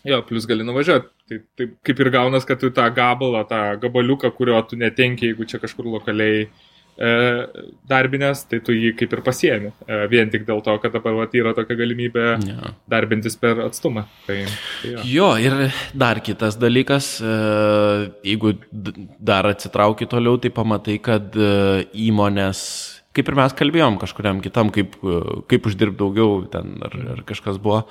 Jo, 0.03 0.19
plus 0.27 0.47
gali 0.49 0.65
nuvažiuoti. 0.67 1.11
Tai, 1.29 1.37
tai 1.55 1.67
kaip 1.87 1.99
ir 2.03 2.09
gaunas, 2.11 2.47
kad 2.47 2.59
tu 2.59 2.71
tą 2.75 2.87
gabalą, 2.95 3.43
tą 3.47 3.61
gabaliuką, 3.83 4.31
kurio 4.35 4.57
tu 4.67 4.79
netenki, 4.79 5.29
jeigu 5.29 5.47
čia 5.47 5.61
kažkur 5.61 5.87
lokaliai 5.87 6.47
e, 6.47 6.72
darbinės, 7.89 8.43
tai 8.49 8.59
tu 8.65 8.73
jį 8.75 8.93
kaip 8.97 9.13
ir 9.15 9.21
pasiemi. 9.25 9.71
E, 9.87 9.99
vien 10.11 10.29
tik 10.29 10.45
dėl 10.47 10.61
to, 10.65 10.75
kad 10.83 10.93
dabar 10.93 11.15
vat, 11.17 11.33
yra 11.37 11.53
tokia 11.57 11.77
galimybė 11.79 12.25
ja. 12.45 12.73
darbintis 12.91 13.37
per 13.39 13.63
atstumą. 13.65 14.05
Tai, 14.27 14.39
tai 14.81 14.91
jo. 14.91 15.05
jo, 15.09 15.29
ir 15.41 15.73
dar 15.97 16.21
kitas 16.25 16.59
dalykas, 16.61 17.15
e, 17.23 17.37
jeigu 18.29 18.55
dar 19.19 19.49
atsitrauki 19.49 20.09
toliau, 20.09 20.37
tai 20.41 20.53
pamatai, 20.53 20.99
kad 21.03 21.33
e, 21.33 21.87
įmonės 22.05 22.61
kaip 23.13 23.29
ir 23.29 23.37
mes 23.37 23.53
kalbėjom 23.53 23.99
kažkuriam 24.01 24.39
kitam, 24.41 24.71
kaip, 24.73 24.95
kaip 25.49 25.67
uždirbti 25.69 25.99
daugiau 25.99 26.39
ten 26.49 26.79
ar, 26.81 26.95
ar 27.13 27.19
kažkas 27.29 27.59
buvo, 27.61 27.83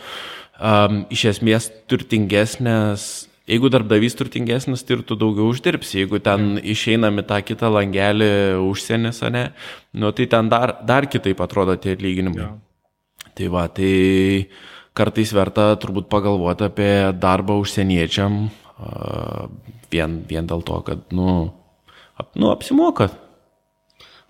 um, 0.58 1.04
iš 1.14 1.28
esmės 1.30 1.68
turtingesnės, 1.90 3.04
jeigu 3.50 3.70
darbdavys 3.72 4.16
turtingesnis, 4.18 4.84
tai 4.86 4.98
ir 4.98 5.06
tu 5.06 5.16
daugiau 5.18 5.50
uždirbsi, 5.52 6.02
jeigu 6.02 6.20
ten 6.22 6.58
išeinami 6.58 7.24
tą 7.28 7.40
kitą 7.46 7.72
langelį 7.74 8.32
užsienis, 8.68 9.22
ne, 9.34 9.48
nu, 9.94 10.12
tai 10.16 10.28
ten 10.30 10.50
dar, 10.52 10.76
dar 10.86 11.08
kitaip 11.10 11.42
atrodo 11.42 11.76
tie 11.76 11.96
atlyginimai. 11.96 12.44
Ja. 12.44 12.52
Tai 13.32 13.48
va, 13.54 13.66
tai 13.72 13.92
kartais 14.96 15.32
verta 15.32 15.72
turbūt 15.80 16.10
pagalvoti 16.12 16.68
apie 16.68 16.92
darbą 17.16 17.56
užsieniečiam, 17.62 18.44
vien, 19.92 20.22
vien 20.28 20.48
dėl 20.48 20.64
to, 20.66 20.78
kad, 20.86 21.04
nu, 21.14 21.52
ap, 22.20 22.32
nu 22.38 22.52
apsimoka. 22.52 23.10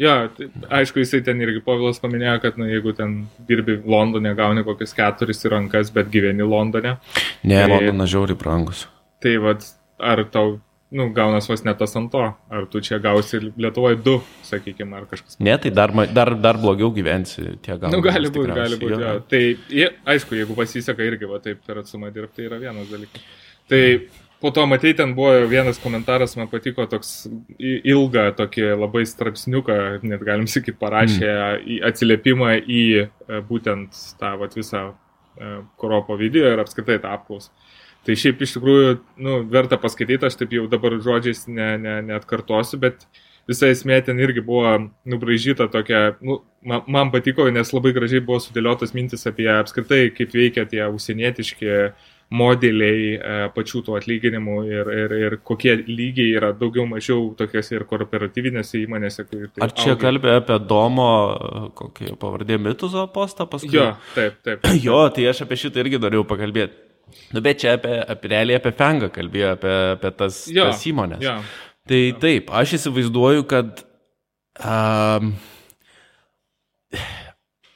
Jo, 0.02 0.14
tai, 0.34 0.48
aišku, 0.80 1.02
jisai 1.02 1.20
ten 1.22 1.38
irgi 1.44 1.60
Povilas 1.62 2.00
paminėjo, 2.02 2.38
kad 2.42 2.56
nu, 2.58 2.66
jeigu 2.66 2.94
ten 2.96 3.20
dirbi 3.46 3.76
Londone, 3.86 4.32
gauni 4.38 4.64
kokius 4.66 4.96
keturis 4.96 5.44
į 5.44 5.52
rankas, 5.52 5.92
bet 5.94 6.08
gyveni 6.10 6.46
Londone. 6.48 6.96
Ne, 7.44 7.60
tai, 7.60 7.68
Londonas 7.70 8.10
žiauri 8.10 8.38
brangus. 8.38 8.86
Tai 9.22 9.34
vad, 9.44 9.64
ar 10.02 10.24
tau 10.34 10.56
nu, 10.92 11.06
gaunas 11.16 11.48
vos 11.48 11.62
net 11.64 11.78
tas 11.80 11.94
ant 11.96 12.10
to, 12.12 12.22
ar 12.52 12.66
tu 12.68 12.80
čia 12.84 12.98
gausi 13.00 13.38
Lietuvoje 13.40 13.96
du, 14.04 14.18
sakykime, 14.44 14.98
ar 14.98 15.06
kažkas. 15.08 15.38
Ne, 15.40 15.54
tai 15.60 15.72
dar, 15.72 15.92
dar, 16.12 16.34
dar 16.36 16.58
blogiau 16.60 16.90
gyvensi 16.92 17.54
tie 17.64 17.78
gaunas. 17.78 17.94
Nu, 17.96 18.02
gali 18.04 18.28
būti, 18.32 18.56
gali 18.58 18.80
būti. 18.80 18.98
Jo. 19.00 19.14
Tai, 19.30 19.40
aišku, 20.12 20.36
jeigu 20.36 20.56
pasiseka 20.58 21.06
irgi, 21.06 21.30
va 21.30 21.40
taip 21.44 21.62
per 21.64 21.80
atsumą 21.80 22.12
dirbti, 22.12 22.42
tai 22.42 22.50
yra 22.50 22.60
vienas 22.60 22.92
dalykas. 22.92 23.24
Tai 23.72 23.82
po 24.42 24.52
to, 24.52 24.66
matai, 24.68 24.92
ten 24.98 25.14
buvo 25.16 25.46
vienas 25.48 25.80
komentaras, 25.80 26.36
man 26.36 26.50
patiko 26.52 26.84
toks 26.90 27.14
ilgą, 27.62 28.26
tokį 28.36 28.68
labai 28.74 29.06
straipsniuką, 29.08 29.78
net 30.04 30.28
galim 30.28 30.48
sakyti, 30.50 30.76
parašė 30.80 31.30
mm. 31.30 31.76
atsiliepimą 31.88 32.56
į 32.60 32.84
e, 33.00 33.06
būtent 33.48 33.96
tą 34.20 34.34
vat, 34.42 34.58
visą 34.58 34.90
e, 34.90 35.54
Koropo 35.80 36.20
video 36.20 36.52
ir 36.52 36.60
apskritai 36.60 37.00
tą 37.00 37.16
apklausą. 37.16 37.54
Tai 38.06 38.16
šiaip 38.18 38.40
iš 38.42 38.56
tikrųjų, 38.56 38.94
nu, 39.22 39.34
verta 39.50 39.78
paskaityti, 39.78 40.26
aš 40.26 40.40
taip 40.40 40.54
jau 40.56 40.64
dabar 40.70 40.96
žodžiais 41.02 41.44
ne, 41.46 41.68
ne, 41.78 41.98
neatkartosiu, 42.08 42.80
bet 42.82 43.04
visa 43.46 43.68
esmė 43.70 44.00
ten 44.06 44.18
irgi 44.22 44.42
buvo 44.44 44.72
nubražyta 45.08 45.68
tokia, 45.70 46.16
nu, 46.22 46.40
man, 46.66 46.82
man 46.90 47.12
patiko, 47.14 47.46
nes 47.54 47.70
labai 47.74 47.94
gražiai 47.94 48.24
buvo 48.24 48.40
sudėliotas 48.42 48.94
mintis 48.96 49.26
apie 49.30 49.46
apskritai, 49.54 50.08
kaip 50.16 50.34
veikia 50.34 50.66
tie 50.70 50.82
užsienietiški 50.90 51.70
modeliai 52.32 53.08
e, 53.12 53.32
pačių 53.52 53.82
tų 53.86 53.96
atlyginimų 53.98 54.54
ir, 54.64 54.90
ir, 55.02 55.14
ir 55.26 55.34
kokie 55.44 55.74
lygiai 55.84 56.30
yra 56.38 56.52
daugiau 56.56 56.86
mažiau 56.88 57.26
tokiuose 57.38 57.76
ir 57.76 57.84
kooperatyvinėse 57.90 58.80
įmonėse. 58.80 59.26
Tai 59.28 59.66
Ar 59.66 59.74
čia 59.76 59.98
kalbė 60.00 60.38
apie 60.38 60.56
Domo, 60.64 61.10
kokį 61.78 62.16
pavardė 62.22 62.56
Mituzo 62.62 63.04
postą 63.12 63.46
paskui? 63.52 63.74
Jo, 63.76 63.90
taip, 64.16 64.40
taip. 64.46 64.64
Jo, 64.86 65.04
tai 65.12 65.28
aš 65.32 65.44
apie 65.44 65.60
šitą 65.60 65.84
irgi 65.84 66.00
norėjau 66.00 66.24
pakalbėti. 66.32 66.91
Nu, 67.32 67.42
bet 67.44 67.62
čia 67.62 67.76
apie, 67.78 67.94
apie 68.14 68.32
realiai 68.32 68.58
apie 68.60 68.74
Fengą 68.78 69.12
kalbėjo, 69.14 69.54
apie, 69.56 69.76
apie 69.96 70.12
tas, 70.18 70.42
jo, 70.52 70.68
tas 70.70 70.84
įmonės. 70.90 71.22
Jo, 71.24 71.38
tai 71.88 72.02
jo. 72.08 72.18
taip, 72.22 72.52
aš 72.62 72.76
įsivaizduoju, 72.78 73.46
kad 73.50 73.82
um, 74.60 75.32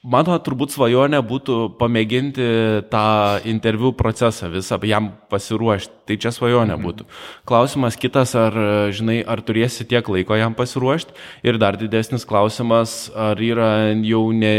mano 0.07 0.37
turbūt 0.43 0.75
svajonė 0.75 1.21
būtų 1.27 1.57
pamėginti 1.81 2.47
tą 2.93 3.07
interviu 3.49 3.93
procesą 3.97 4.51
visą, 4.53 4.79
jam 4.87 5.11
pasiruošti. 5.33 5.95
Tai 6.07 6.19
čia 6.23 6.33
svajonė 6.35 6.77
mhm. 6.77 6.87
būtų. 6.87 7.09
Klausimas 7.49 7.99
kitas, 8.01 8.37
ar, 8.39 8.55
žinai, 8.95 9.19
ar 9.27 9.43
turėsi 9.47 9.87
tiek 9.89 10.07
laiko 10.13 10.39
jam 10.39 10.55
pasiruošti. 10.59 11.17
Ir 11.47 11.59
dar 11.63 11.79
didesnis 11.81 12.27
klausimas, 12.29 13.07
ar 13.11 13.41
yra 13.43 13.91
jau 14.07 14.29
ne, 14.37 14.55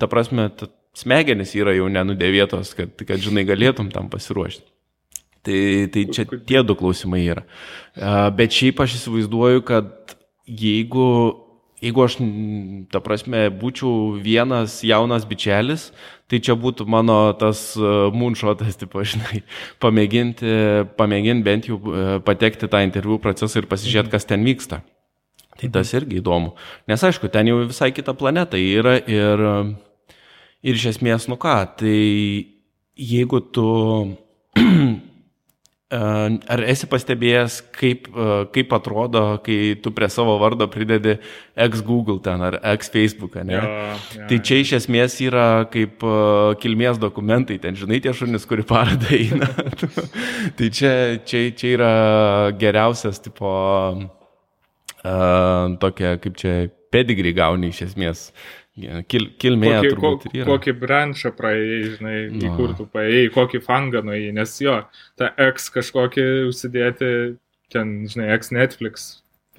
ta 0.00 0.10
prasme, 0.10 0.50
smegenys 1.00 1.54
yra 1.58 1.74
jau 1.76 1.88
nenudėvėtos, 1.92 2.74
kad, 2.78 2.92
kad 3.08 3.22
žinai, 3.22 3.46
galėtum 3.48 3.90
tam 3.94 4.10
pasiruošti. 4.12 4.66
Tai, 5.40 5.60
tai 5.88 6.04
čia 6.12 6.26
tie 6.28 6.60
du 6.60 6.76
klausimai 6.76 7.22
yra. 7.24 7.46
Bet 8.36 8.52
šiaip 8.52 8.82
aš 8.84 8.98
įsivaizduoju, 8.98 9.62
kad 9.64 9.88
jeigu, 10.44 11.06
jeigu 11.80 12.04
aš, 12.04 12.18
ta 12.92 13.00
prasme, 13.00 13.46
būčiau 13.62 14.20
vienas 14.20 14.82
jaunas 14.84 15.24
bičelis, 15.28 15.88
tai 16.28 16.42
čia 16.44 16.58
būtų 16.60 16.84
mano 16.92 17.18
tas 17.40 17.72
moonshotas, 18.12 18.76
tipo, 18.80 19.00
žinai, 19.14 19.40
pamėginti, 19.80 20.54
pamėginti 21.00 21.46
bent 21.46 21.72
jau 21.72 21.80
patekti 22.26 22.68
tą 22.68 22.84
interviu 22.84 23.16
procesą 23.22 23.62
ir 23.62 23.70
pasižiūrėti, 23.70 24.12
kas 24.12 24.28
ten 24.28 24.44
vyksta. 24.44 24.84
Tai 25.60 25.68
tas 25.72 25.90
irgi 25.96 26.20
įdomu. 26.20 26.54
Nes 26.88 27.00
aišku, 27.04 27.28
ten 27.32 27.48
jau 27.48 27.62
visai 27.64 27.90
kita 27.96 28.12
planeta 28.16 28.60
yra 28.60 29.00
ir 29.00 29.40
Ir 29.40 29.89
iš 30.62 30.90
esmės, 30.94 31.28
nu 31.30 31.38
ką, 31.40 31.58
tai 31.80 32.00
jeigu 33.00 33.40
tu 33.54 33.68
Ar 35.90 36.60
esi 36.70 36.86
pastebėjęs, 36.86 37.56
kaip, 37.74 38.04
kaip 38.54 38.74
atrodo, 38.76 39.22
kai 39.42 39.74
tu 39.82 39.90
prie 39.90 40.06
savo 40.12 40.36
vardo 40.38 40.68
pridedi 40.70 41.16
ex 41.58 41.82
Google 41.82 42.20
ten 42.22 42.44
ar 42.46 42.60
ex 42.62 42.92
Facebook, 42.94 43.34
ne? 43.42 43.56
Ja, 43.56 43.96
ja, 44.14 44.28
tai 44.30 44.38
čia 44.38 44.60
iš 44.62 44.72
esmės 44.78 45.18
yra 45.26 45.66
kaip 45.72 46.06
kilmės 46.62 47.00
dokumentai, 47.02 47.58
ten 47.58 47.74
žinai 47.74 47.98
tie 48.04 48.14
šunis, 48.14 48.46
kuri 48.46 48.62
paradai 48.70 49.18
eina. 49.18 49.50
tai 50.60 50.70
čia, 50.70 50.94
čia, 51.26 51.42
čia 51.58 51.74
yra 51.74 51.92
geriausias 52.54 53.18
tipo 53.26 53.50
uh, 53.50 54.06
tokia, 55.82 56.14
kaip 56.22 56.38
čia 56.38 56.54
pedigrį 56.94 57.34
gauni 57.34 57.74
iš 57.74 57.88
esmės. 57.90 58.28
Uh, 58.30 58.59
Kil, 59.10 59.26
kilmė 59.42 59.72
kokį, 59.98 60.30
yra. 60.38 60.46
Kokį 60.46 60.74
branšą 60.78 61.32
praėjai, 61.36 61.80
žinai, 61.96 62.18
no. 62.30 62.42
į 62.46 62.52
kur 62.56 62.74
tu 62.78 62.86
praėjai, 62.88 63.32
kokį 63.34 63.60
fangą 63.64 64.04
nuėjai, 64.06 64.30
nes 64.36 64.54
jo, 64.62 64.76
tą 65.20 65.28
X 65.50 65.72
kažkokį 65.74 66.26
užsidėti, 66.48 67.10
ten, 67.74 67.96
žinai, 68.08 68.30
X 68.38 68.54
Netflix 68.54 69.10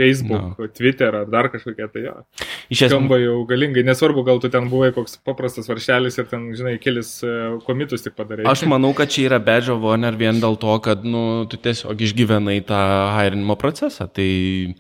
Facebook, 0.02 0.58
no. 0.58 0.68
Twitter 0.78 1.16
ar 1.22 1.30
dar 1.30 1.50
kažkokia 1.54 1.88
tai 1.94 2.06
jo. 2.08 2.16
Iš 2.72 2.86
esmės. 2.86 2.94
Skamba 2.94 3.18
jau 3.20 3.36
galingai, 3.50 3.84
nesvarbu, 3.86 4.24
gal 4.26 4.40
tu 4.42 4.50
ten 4.52 4.70
buvai 4.72 4.92
koks 4.96 5.18
paprastas 5.28 5.68
varšelis 5.70 6.18
ir 6.22 6.28
ten, 6.32 6.48
žinai, 6.58 6.78
kelis 6.82 7.18
e, 7.28 7.34
komitus 7.68 8.06
tik 8.06 8.16
padarai. 8.18 8.46
Aš 8.50 8.64
manau, 8.72 8.94
kad 8.98 9.12
čia 9.12 9.28
yra 9.30 9.42
badge 9.44 9.74
of 9.74 9.84
honor 9.86 10.18
vien 10.20 10.40
dėl 10.42 10.58
to, 10.62 10.78
kad, 10.86 11.04
nu, 11.08 11.44
tu 11.52 11.60
tiesiog 11.62 12.02
išgyvenai 12.08 12.60
tą 12.68 12.82
hirinimo 13.18 13.58
procesą. 13.60 14.08
Tai 14.12 14.30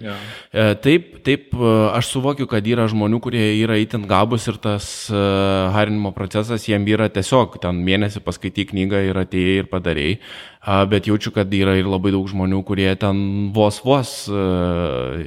ja. 0.08 0.16
E, 0.52 0.68
taip, 0.86 1.18
taip, 1.28 1.52
e, 1.54 1.74
aš 1.98 2.14
suvokiu, 2.16 2.48
kad 2.52 2.68
yra 2.68 2.88
žmonių, 2.92 3.22
kurie 3.24 3.44
yra 3.60 3.78
itin 3.82 4.08
gabus 4.10 4.48
ir 4.52 4.62
tas 4.64 4.88
hirinimo 5.12 6.14
procesas 6.16 6.66
jiem 6.70 6.88
yra 6.90 7.12
tiesiog, 7.12 7.60
ten 7.62 7.84
mėnesį 7.86 8.24
paskaitai 8.26 8.70
knygą 8.72 9.04
ir 9.10 9.22
atėjai 9.26 9.60
ir 9.62 9.70
padarėjai 9.72 10.18
bet 10.62 11.08
jaučiu, 11.10 11.32
kad 11.34 11.50
yra 11.54 11.74
ir 11.80 11.88
labai 11.90 12.12
daug 12.14 12.28
žmonių, 12.30 12.60
kurie 12.66 12.90
ten 13.02 13.50
vos 13.54 13.80
vos 13.82 14.12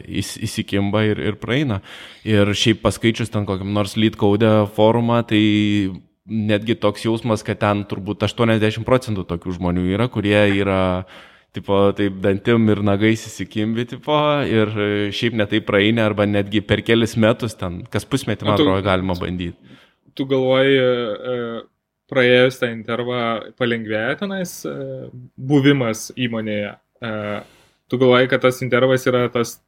įsikimba 0.07 1.05
ir, 1.11 1.21
ir 1.33 1.39
praeina. 1.41 1.81
Ir 2.27 2.51
šiaip 2.57 2.83
paskaičius 2.85 3.33
ten 3.33 3.47
kokiam 3.49 3.73
nors 3.75 3.97
code 4.19 4.51
forumą, 4.77 5.23
tai 5.29 5.43
netgi 6.25 6.79
toks 6.81 7.05
jausmas, 7.05 7.45
kad 7.45 7.61
ten 7.61 7.85
turbūt 7.85 8.25
80 8.25 8.85
procentų 8.85 9.27
tokių 9.29 9.59
žmonių 9.59 9.85
yra, 9.93 10.09
kurie 10.09 10.39
yra 10.61 11.05
tipo, 11.55 11.93
taip 11.95 12.17
dantim 12.21 12.69
ir 12.73 12.81
nagais 12.83 13.27
įsikimbi, 13.29 13.85
tipo, 13.87 14.17
ir 14.43 14.73
šiaip 15.15 15.37
netai 15.39 15.61
praeina, 15.63 16.09
arba 16.09 16.27
netgi 16.27 16.65
per 16.65 16.83
kelis 16.83 17.15
metus 17.17 17.55
ten, 17.55 17.85
kas 17.87 18.09
pusmetį, 18.09 18.49
man 18.49 18.57
atrodo, 18.57 18.81
galima 18.83 19.15
bandyti. 19.15 19.79
Tu 20.15 20.27
galvoji, 20.31 20.81
praėjus 22.11 22.61
tą 22.61 22.71
intervą 22.73 23.21
palengvėja 23.59 24.17
tenais 24.21 24.57
e, 24.69 24.75
buvimas 25.37 26.09
įmonėje. 26.15 26.75
E, 26.75 27.13
tu 27.91 28.01
galvoji, 28.01 28.31
kad 28.33 28.45
tas 28.45 28.61
intervas 28.65 29.07
yra 29.11 29.27
tas 29.33 29.57
e, 29.57 29.63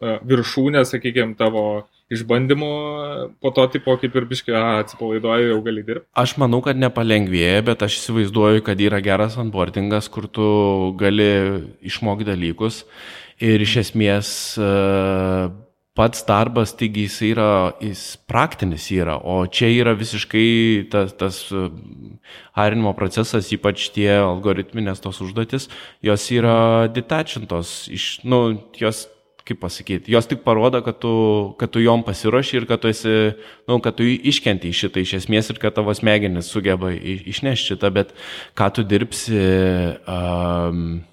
viršūnė, 0.00 0.84
sakykime, 0.88 1.36
tavo 1.38 1.84
išbandymų 2.12 2.70
po 3.40 3.50
to 3.56 3.64
tipo 3.72 3.96
kaip 4.00 4.16
ir 4.16 4.26
biškai 4.28 4.54
atsipalaiduoju, 4.82 5.50
jau 5.52 5.60
gali 5.64 5.84
dirbti? 5.86 6.08
Aš 6.20 6.36
manau, 6.40 6.60
kad 6.64 6.78
nepalengvėja, 6.78 7.64
bet 7.70 7.84
aš 7.86 7.98
įsivaizduoju, 8.02 8.64
kad 8.66 8.80
yra 8.84 9.00
geras 9.04 9.38
onboardingas, 9.40 10.10
kur 10.12 10.28
tu 10.28 10.46
gali 11.00 11.28
išmokti 11.84 12.28
dalykus 12.28 12.84
ir 13.42 13.64
iš 13.64 13.78
esmės 13.86 14.32
pats 15.94 16.24
darbas, 16.26 16.72
taigi 16.74 17.06
jis 17.06 17.20
yra, 17.30 17.48
jis 17.82 18.02
praktinis 18.26 18.88
yra, 18.90 19.14
o 19.14 19.44
čia 19.46 19.68
yra 19.70 19.92
visiškai 19.94 20.90
tas, 20.90 21.14
tas 21.14 21.38
harinimo 22.58 22.90
procesas, 22.98 23.52
ypač 23.54 23.86
tie 23.94 24.10
algoritminės 24.18 25.02
tos 25.04 25.22
užduotis, 25.22 25.68
jos 26.02 26.26
yra 26.34 26.90
detachintos, 26.90 27.84
iš, 27.94 28.08
nu, 28.26 28.40
jos, 28.80 29.06
kaip 29.44 29.60
pasakyti, 29.60 30.12
jos 30.12 30.28
tik 30.28 30.40
parodo, 30.44 30.80
kad 30.84 30.96
tu, 31.02 31.12
kad 31.60 31.72
tu 31.72 31.82
jom 31.84 32.04
pasiruoši 32.06 32.62
ir 32.62 32.66
kad 32.68 32.80
tu 32.80 32.88
esi, 32.88 33.34
nu, 33.68 33.76
kad 33.84 33.96
tu 33.98 34.06
iškenti 34.06 34.72
šitą 34.72 35.02
iš 35.04 35.18
esmės 35.20 35.52
ir 35.52 35.60
kad 35.60 35.76
tavo 35.76 35.92
smegenis 35.96 36.48
sugeba 36.48 36.92
išnešti 36.94 37.74
šitą, 37.74 37.90
bet 37.92 38.14
ką 38.56 38.70
tu 38.72 38.86
dirbsi. 38.88 39.42
Um, 40.08 41.04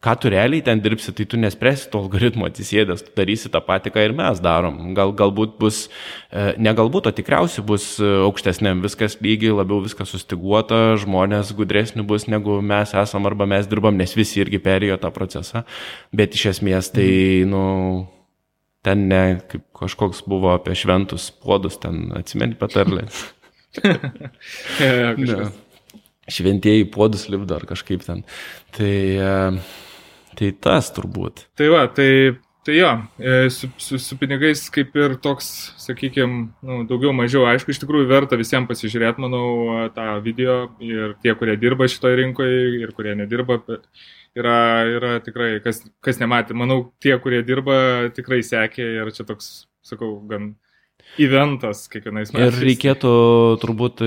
ką 0.00 0.14
tu 0.16 0.30
realiai 0.32 0.62
ten 0.64 0.80
dirbsi, 0.80 1.12
tai 1.12 1.26
tu 1.28 1.36
nespręsi 1.36 1.90
to 1.92 2.00
algoritmo 2.00 2.46
atsisėdęs, 2.48 3.02
tu 3.04 3.12
darysi 3.18 3.50
tą 3.52 3.60
patį, 3.64 3.92
ką 3.92 4.04
ir 4.06 4.14
mes 4.16 4.38
darom. 4.40 4.78
Gal, 4.96 5.12
galbūt 5.16 5.58
bus, 5.60 5.82
e, 6.32 6.54
ne 6.56 6.72
galbūt, 6.76 7.10
o 7.10 7.12
tikriausiai 7.12 7.64
bus 7.68 7.90
e, 8.00 8.08
aukštesniam 8.24 8.80
viskas 8.80 9.18
lygiai, 9.20 9.52
labiau 9.58 9.82
viskas 9.84 10.08
sustiguota, 10.14 10.96
žmonės 11.02 11.52
gudresni 11.56 12.04
bus 12.06 12.24
negu 12.32 12.56
mes 12.64 12.94
esam 12.96 13.28
arba 13.28 13.44
mes 13.50 13.68
dirbam, 13.68 13.98
nes 14.00 14.16
visi 14.16 14.40
irgi 14.40 14.62
perėjo 14.64 14.96
tą 15.02 15.10
procesą. 15.12 15.66
Bet 16.16 16.38
iš 16.38 16.46
esmės 16.54 16.88
tai, 16.94 17.10
mhm. 17.44 17.52
nu, 17.52 17.64
ten 18.86 19.04
ne 19.10 19.22
kaip 19.52 19.66
kažkoks 19.82 20.24
buvo 20.28 20.54
apie 20.54 20.78
šventus 20.80 21.28
puodus, 21.44 21.76
ten 21.82 22.08
atsimeni 22.16 22.56
patarlę. 22.56 23.04
ja, 24.80 25.12
ja, 25.12 25.52
šventieji 26.30 26.88
puodus 26.88 27.28
lipdo 27.28 27.60
ar 27.60 27.68
kažkaip 27.68 28.00
ten. 28.06 28.24
Tai, 28.72 28.96
e, 29.28 29.36
tai 30.40 30.54
tas 30.56 30.88
turbūt. 30.96 31.46
Tai 31.60 31.68
va, 31.72 31.84
tai 31.92 32.10
Tai 32.62 32.76
jo, 32.76 32.88
e, 33.18 33.48
su, 33.50 33.68
su, 33.80 33.98
su 33.98 34.16
pinigais 34.20 34.66
kaip 34.68 34.92
ir 35.00 35.14
toks, 35.24 35.46
sakykime, 35.80 36.40
nu, 36.60 36.82
daugiau 36.84 37.14
mažiau, 37.16 37.46
aišku, 37.48 37.72
iš 37.72 37.80
tikrųjų 37.80 38.08
verta 38.10 38.36
visiems 38.36 38.68
pasižiūrėti, 38.68 39.22
manau, 39.24 39.88
tą 39.96 40.18
video 40.20 40.66
ir 40.84 41.14
tie, 41.24 41.32
kurie 41.40 41.54
dirba 41.56 41.88
šitoje 41.88 42.18
rinkoje 42.20 42.58
ir 42.82 42.92
kurie 42.92 43.14
nedirba, 43.16 43.56
yra, 44.36 44.58
yra 44.92 45.14
tikrai, 45.24 45.54
kas, 45.64 45.80
kas 46.04 46.20
nematė, 46.20 46.52
manau, 46.60 46.82
tie, 47.00 47.14
kurie 47.24 47.40
dirba, 47.48 47.78
tikrai 48.12 48.42
sekė 48.44 48.90
ir 48.98 49.12
čia 49.16 49.24
toks, 49.32 49.48
sakau, 49.80 50.18
gan 50.28 50.52
eventas 51.18 51.82
kiekvienais 51.90 52.30
metais. 52.32 52.54
Ir 52.54 52.66
reikėtų 52.68 53.12
turbūt 53.62 54.02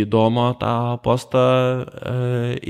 įdomu 0.00 0.46
tą 0.60 0.74
postą 1.04 1.44
e, 1.84 2.14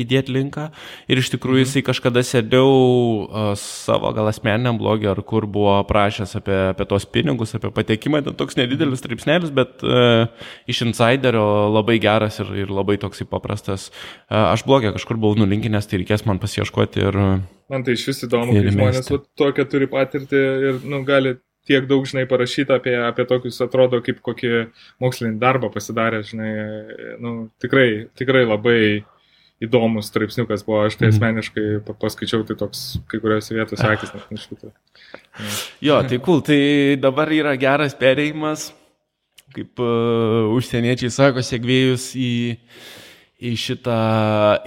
įdėti 0.02 0.34
linką. 0.34 0.68
Ir 1.10 1.22
iš 1.22 1.30
tikrųjų 1.34 1.62
mhm. 1.62 1.66
jisai 1.66 1.84
kažkada 1.86 2.24
sėdėjau 2.26 2.72
e, 2.72 3.44
savo 3.60 4.12
gal 4.16 4.30
asmeniniam 4.32 4.80
blogį, 4.80 5.10
ar 5.12 5.22
kur 5.26 5.46
buvo 5.50 5.76
prašęs 5.88 6.36
apie, 6.40 6.58
apie 6.72 6.88
tos 6.90 7.06
pinigus, 7.06 7.54
apie 7.58 7.72
patekimą. 7.74 8.22
Ten 8.26 8.38
toks 8.38 8.58
nedidelis 8.58 9.02
straipsnelis, 9.02 9.54
bet 9.54 9.84
e, 9.84 10.26
iš 10.70 10.82
insiderio 10.88 11.44
labai 11.74 12.00
geras 12.02 12.40
ir, 12.42 12.54
ir 12.64 12.72
labai 12.74 12.98
toksai 13.00 13.28
paprastas. 13.30 13.90
E, 14.28 14.36
aš 14.38 14.66
blogį 14.68 14.96
kažkur 14.98 15.20
buvau 15.20 15.38
nulinkinęs, 15.44 15.88
tai 15.88 16.02
reikės 16.02 16.26
man 16.28 16.42
pasieškoti 16.42 17.06
ir... 17.06 17.22
Man 17.68 17.84
tai 17.84 17.98
iš 17.98 18.06
vis 18.08 18.24
įdomu, 18.24 18.54
kai 18.56 18.72
žmonės 18.72 19.10
tokia 19.36 19.66
turi 19.68 19.90
patirtį 19.92 20.38
ir 20.70 20.78
nu, 20.88 21.02
gali 21.04 21.34
tiek 21.68 21.86
daug, 21.88 22.06
žinai, 22.08 22.24
parašyta 22.30 22.78
apie, 22.78 22.94
apie 23.04 23.26
tokius, 23.28 23.60
atrodo, 23.64 24.00
kaip 24.04 24.22
kokį 24.24 24.50
mokslinį 25.04 25.38
darbą 25.42 25.70
pasidarė, 25.74 26.22
žinai, 26.26 26.50
nu, 27.22 27.34
tikrai, 27.62 28.08
tikrai 28.18 28.46
labai 28.48 28.80
įdomus 29.62 30.08
straipsniukas 30.08 30.62
buvo, 30.66 30.84
aš 30.86 30.96
tai 30.98 31.08
mhm. 31.08 31.16
asmeniškai 31.16 31.96
paskaičiau, 31.98 32.44
tai 32.46 32.56
toks 32.60 32.84
kai 33.10 33.20
kuriuose 33.22 33.56
vietose 33.56 33.88
akis 33.88 34.14
net 34.14 34.30
nušvito. 34.34 34.72
Jo, 35.84 36.00
tai 36.06 36.20
cool, 36.24 36.44
tai 36.46 36.60
dabar 37.02 37.32
yra 37.34 37.56
geras 37.58 37.96
perėjimas, 37.98 38.70
kaip 39.56 39.82
uh, 39.82 40.48
užsieniečiai 40.54 41.10
sako, 41.12 41.42
sėkvėjus 41.42 42.12
į, 42.20 42.32
į 43.50 43.54
šitą, 43.58 44.00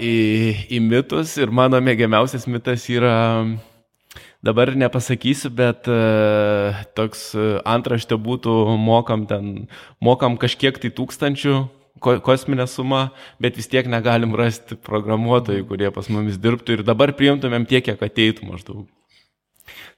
į, 0.01 0.15
į 0.75 0.83
mitus 0.83 1.37
ir 1.39 1.53
mano 1.55 1.79
mėgiamiausias 1.83 2.49
mitas 2.51 2.89
yra 2.91 3.15
uh, 3.45 3.70
dabar 4.41 4.73
nepasakysiu, 4.75 5.51
bet 5.53 5.87
uh, 5.89 6.81
toks 6.97 7.31
e, 7.37 7.45
antraštė 7.67 8.17
būtų 8.17 8.53
mokam 8.81 9.27
ten, 9.29 9.67
mokam 10.01 10.37
kažkiek 10.41 10.79
tai 10.81 10.89
tūkstančių 10.97 11.57
ko, 12.01 12.15
kosminę 12.25 12.65
sumą, 12.69 13.09
bet 13.41 13.59
vis 13.59 13.69
tiek 13.69 13.87
negalim 13.89 14.33
rasti 14.37 14.77
programuotojų, 14.81 15.67
kurie 15.69 15.91
pas 15.93 16.09
mumis 16.09 16.41
dirbtų 16.41 16.79
ir 16.79 16.87
dabar 16.87 17.13
priimtumėm 17.17 17.67
tiek, 17.69 17.85
kiek 17.85 18.01
ateitų 18.01 18.49
maždaug. 18.49 18.87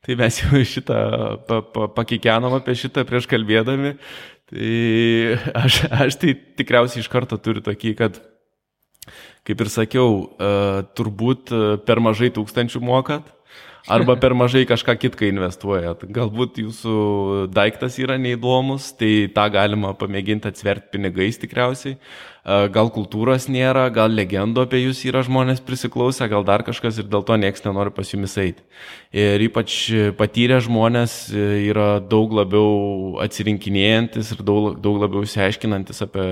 Tai 0.03 0.17
mes 0.19 0.41
jau 0.41 0.59
šitą 0.73 0.99
pa, 1.47 1.61
pa, 1.63 1.87
pakikenam 1.95 2.57
apie 2.59 2.75
šitą 2.75 3.05
prieš 3.07 3.29
kalbėdami. 3.31 3.95
Tai 4.51 4.73
aš, 5.63 5.85
aš 5.87 6.19
tai 6.19 6.35
tikriausiai 6.59 7.03
iš 7.05 7.07
karto 7.11 7.39
turiu 7.39 7.63
tokį, 7.63 7.95
kad, 8.01 8.19
kaip 9.47 9.63
ir 9.63 9.71
sakiau, 9.71 10.19
uh, 10.35 10.83
turbūt 10.99 11.55
per 11.87 12.03
mažai 12.03 12.33
tūkstančių 12.35 12.83
mokat 12.83 13.31
arba 13.91 14.15
per 14.19 14.33
mažai 14.37 14.63
kažką 14.69 14.95
kitką 15.01 15.27
investuojat. 15.31 16.05
Galbūt 16.15 16.59
jūsų 16.63 16.97
daiktas 17.53 17.97
yra 18.01 18.17
neįdomus, 18.21 18.91
tai 18.99 19.29
tą 19.33 19.47
galima 19.53 19.93
pamėginti 19.97 20.49
atsverti 20.51 20.93
pinigais 20.95 21.41
tikriausiai. 21.41 21.97
Gal 22.43 22.89
kultūros 22.91 23.45
nėra, 23.47 23.85
gal 23.95 24.11
legendų 24.11 24.65
apie 24.65 24.81
jūs 24.81 25.05
yra 25.07 25.21
žmonės 25.23 25.61
prisiklausę, 25.63 26.25
gal 26.27 26.43
dar 26.43 26.65
kažkas 26.67 26.97
ir 26.99 27.07
dėl 27.07 27.23
to 27.23 27.37
niekas 27.39 27.63
nenori 27.63 27.93
pas 27.95 28.11
jumis 28.11 28.35
eiti. 28.35 28.65
Ir 29.15 29.39
ypač 29.45 29.77
patyrę 30.19 30.57
žmonės 30.65 31.15
yra 31.31 32.01
daug 32.03 32.35
labiau 32.35 33.15
atsirinkinėjantis 33.23 34.33
ir 34.35 34.43
daug, 34.43 34.73
daug 34.83 34.99
labiau 35.05 35.23
išsiaiškinantis 35.23 36.03
apie 36.03 36.27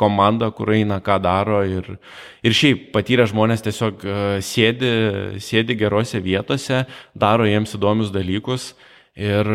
komandą, 0.00 0.50
kur 0.58 0.74
eina, 0.74 0.98
ką 0.98 1.20
daro. 1.22 1.62
Ir, 1.62 2.00
ir 2.42 2.58
šiaip 2.58 2.90
patyrę 2.96 3.30
žmonės 3.30 3.62
tiesiog 3.62 4.02
sėdi, 4.42 4.94
sėdi 5.38 5.78
gerose 5.78 6.18
vietose, 6.18 6.82
daro 7.14 7.46
jiems 7.46 7.78
įdomius 7.78 8.10
dalykus 8.10 8.72
ir, 9.14 9.46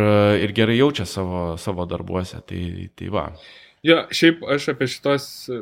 ir 0.48 0.56
gerai 0.56 0.80
jaučia 0.80 1.04
savo, 1.04 1.58
savo 1.60 1.84
darbuose. 1.92 2.40
Tai, 2.48 2.62
tai 2.96 3.12
va. 3.12 3.34
Jo, 3.86 4.02
šiaip 4.12 4.42
aš 4.56 4.72
apie 4.74 4.88
šitos 4.92 5.26
e, 5.52 5.60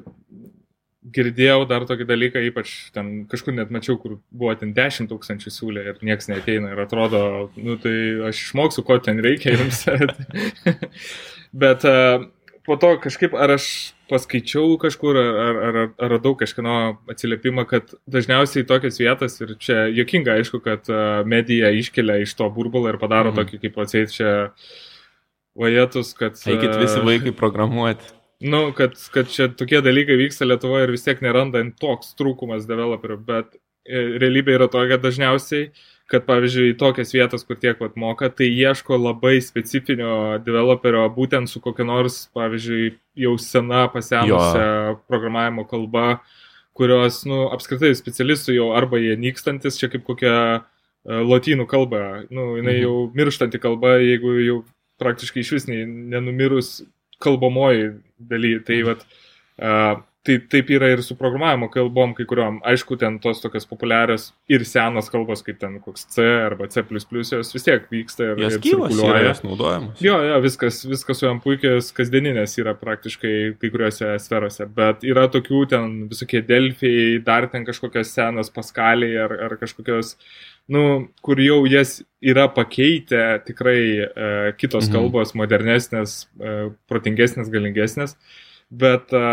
girdėjau 1.13 1.65
dar 1.69 1.85
tokį 1.87 2.07
dalyką, 2.09 2.41
ypač 2.49 2.71
ten 2.95 3.27
kažkur 3.29 3.55
net 3.55 3.73
mačiau, 3.73 3.97
kur 4.01 4.17
buvo 4.31 4.55
ten 4.57 4.73
10 4.77 5.09
tūkstančių 5.11 5.53
siūlė 5.53 5.83
ir 5.91 5.99
niekas 6.05 6.31
neteina 6.31 6.73
ir 6.73 6.81
atrodo, 6.83 7.21
nu 7.55 7.77
tai 7.81 7.93
aš 8.31 8.47
išmoksiu, 8.47 8.85
ko 8.87 8.97
ten 9.03 9.21
reikia 9.23 9.53
jums. 9.53 9.85
Bet 11.63 11.85
uh, 11.87 12.25
po 12.67 12.79
to 12.81 12.95
kažkaip, 13.05 13.37
ar 13.37 13.53
aš 13.55 13.69
paskaičiau 14.09 14.75
kažkur, 14.81 15.19
ar, 15.21 15.61
ar, 15.69 15.79
ar, 15.83 16.09
radau 16.15 16.33
kažkieno 16.39 16.97
atsiliepimą, 17.11 17.67
kad 17.69 17.93
dažniausiai 18.09 18.67
tokias 18.67 18.99
vietas, 18.99 19.37
ir 19.43 19.55
čia 19.61 19.85
jokinga, 19.93 20.39
aišku, 20.41 20.63
kad 20.65 20.89
uh, 20.91 21.21
medija 21.27 21.69
iškelia 21.75 22.19
iš 22.25 22.33
to 22.39 22.49
burbulo 22.51 22.89
ir 22.91 22.99
padaro 22.99 23.31
mhm. 23.31 23.39
tokį, 23.43 23.63
kaip 23.67 23.81
atseit 23.85 24.15
čia 24.17 24.35
uh, 24.49 24.77
vajetus, 25.57 26.13
kad... 26.17 26.37
Eikit 26.47 26.77
visi 26.81 27.01
vaikai 27.05 27.35
programuoti. 27.35 28.13
Nu, 28.37 28.67
kad, 28.77 28.91
kad 29.09 29.29
čia 29.33 29.47
tokie 29.49 29.79
dalykai 29.81 30.13
vyksta 30.19 30.45
Lietuvoje 30.45 30.85
ir 30.85 30.91
vis 30.93 31.01
tiek 31.01 31.23
neranda 31.25 31.63
toks 31.81 32.11
trūkumas 32.19 32.67
developerių, 32.69 33.15
bet 33.25 33.55
e, 33.57 34.03
realybė 34.21 34.53
yra 34.59 34.67
tokia 34.69 34.99
dažniausiai, 35.01 35.71
kad 36.05 36.27
pavyzdžiui, 36.27 36.75
tokias 36.77 37.15
vietas, 37.15 37.41
kur 37.47 37.57
tiek 37.57 37.81
vat 37.81 37.97
moka, 37.97 38.29
tai 38.29 38.51
ieško 38.51 38.99
labai 39.01 39.39
specifinio 39.41 40.37
developerio 40.45 41.07
būtent 41.17 41.49
su 41.49 41.63
kokia 41.65 41.87
nors, 41.89 42.27
pavyzdžiui, 42.37 42.93
jau 43.25 43.33
sena 43.41 43.87
pasenusią 43.89 44.99
programavimo 45.09 45.65
kalba, 45.65 46.19
kurios, 46.77 47.23
nu, 47.25 47.47
apskritai 47.49 47.95
specialistų 47.97 48.53
jau 48.59 48.69
arba 48.77 49.01
jie 49.01 49.17
nykstantis, 49.17 49.81
čia 49.81 49.89
kaip 49.89 50.05
kokia 50.05 50.37
uh, 50.61 50.65
lotynų 51.07 51.65
kalba, 51.71 52.03
nu, 52.29 52.53
jinai 52.59 52.77
mhm. 52.77 52.83
jau 52.85 52.95
mirštanti 53.17 53.61
kalba, 53.63 53.97
jeigu 54.03 54.37
jau 54.43 54.57
praktiškai 55.01 55.43
iš 55.43 55.51
vis 55.55 55.67
nenumirus 55.69 56.81
kalbamoji 57.23 57.91
daly. 58.17 58.57
Tai, 58.65 58.81
vat, 58.91 59.05
uh, 59.57 60.01
tai 60.27 60.37
taip 60.51 60.69
yra 60.75 60.89
ir 60.91 61.01
su 61.05 61.15
programavimo 61.19 61.69
kalbom, 61.71 62.13
kai 62.17 62.25
kuriuom. 62.27 62.59
Aišku, 62.67 62.97
ten 62.99 63.17
tos 63.23 63.39
tokios 63.43 63.67
populiarios 63.69 64.29
ir 64.51 64.65
senos 64.67 65.07
kalbos, 65.13 65.43
kaip 65.45 65.59
ten 65.61 65.77
koks 65.83 66.07
C 66.13 66.25
arba 66.43 66.67
C, 66.71 66.83
jos 66.83 67.53
vis 67.55 67.65
tiek 67.65 67.87
vyksta 67.91 68.31
ir, 68.31 68.41
jos 68.43 68.57
ir 68.57 68.65
cirkuliuoja. 68.65 69.23
Jos 69.29 69.43
naudojamos. 69.45 70.03
Jo, 70.03 70.17
jo, 70.27 70.41
viskas, 70.43 70.81
viskas 70.89 71.21
su 71.21 71.27
jam 71.27 71.39
puikios 71.43 71.93
kasdieninės 71.95 72.57
yra 72.61 72.75
praktiškai 72.77 73.33
kai 73.61 73.71
kuriuose 73.73 74.13
sferose, 74.23 74.67
bet 74.77 75.07
yra 75.07 75.27
tokių 75.31 75.63
ten 75.71 75.95
visokie 76.11 76.43
delfiai, 76.45 77.17
dar 77.25 77.47
ten 77.51 77.65
kažkokios 77.67 78.11
senos 78.13 78.51
paskaliai 78.53 79.17
ar, 79.23 79.35
ar 79.47 79.57
kažkokios 79.61 80.17
nu, 80.67 80.83
kur 81.23 81.39
jau 81.39 81.61
jas 81.69 82.01
yra 82.19 82.47
pakeitę 82.51 83.39
tikrai 83.47 83.79
e, 84.03 84.07
kitos 84.59 84.89
mhm. 84.89 84.95
kalbos, 84.95 85.33
modernesnės, 85.37 86.17
e, 86.39 86.57
protingesnės, 86.91 87.51
galingesnės, 87.53 88.17
bet 88.83 89.13
e, 89.15 89.23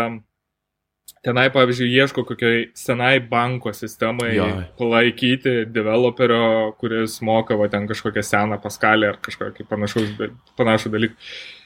tenai, 1.25 1.47
pavyzdžiui, 1.53 1.89
ieško 2.03 2.23
kokiai 2.29 2.69
senai 2.77 3.17
banko 3.19 3.73
sistemai 3.73 4.31
jo. 4.37 4.47
palaikyti 4.79 5.65
developerio, 5.73 6.71
kuris 6.79 7.19
moka 7.25 7.57
va 7.59 7.69
ten 7.71 7.89
kažkokią 7.89 8.23
seną 8.25 8.61
paskalę 8.63 9.13
ar 9.13 9.21
kažkokį 9.25 9.67
panašų 9.69 10.93
dalyką. 10.95 11.15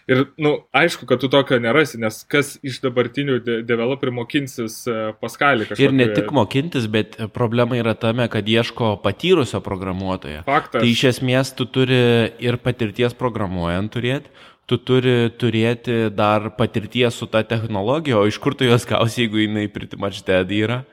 Ir, 0.09 0.17
na, 0.17 0.25
nu, 0.41 0.51
aišku, 0.73 1.05
kad 1.05 1.21
tu 1.21 1.27
tokio 1.29 1.59
nerasi, 1.61 1.99
nes 2.01 2.23
kas 2.25 2.55
iš 2.65 2.79
dabartinių 2.81 3.35
de 3.45 3.57
developerių 3.67 4.15
mokinsis 4.23 4.79
e, 4.89 4.95
paskalį 5.21 5.67
kažką. 5.69 5.85
Ir 5.85 5.93
ne 5.93 6.07
tik 6.15 6.31
mokintis, 6.33 6.87
bet 6.89 7.19
problema 7.35 7.77
yra 7.77 7.93
tame, 7.93 8.25
kad 8.33 8.49
ieško 8.49 8.95
patyrusio 9.03 9.61
programuotojo. 9.61 10.41
Faktas. 10.47 10.81
Tai 10.81 10.89
iš 10.89 11.03
esmės 11.11 11.53
tu 11.53 11.69
turi 11.69 12.01
ir 12.41 12.57
patirties 12.63 13.13
programuojant 13.19 13.93
turėti, 13.93 14.33
tu 14.69 14.77
turi 14.85 15.31
turėti 15.41 16.07
dar 16.13 16.51
patirties 16.57 17.17
su 17.17 17.27
ta 17.31 17.41
technologija, 17.47 18.19
o 18.19 18.27
iš 18.29 18.37
kur 18.41 18.55
tu 18.57 18.67
jos 18.67 18.85
gausi, 18.89 19.23
jeigu 19.25 19.41
jinai 19.41 19.67
pritimač 19.73 20.21
dead 20.27 20.53
yra. 20.53 20.83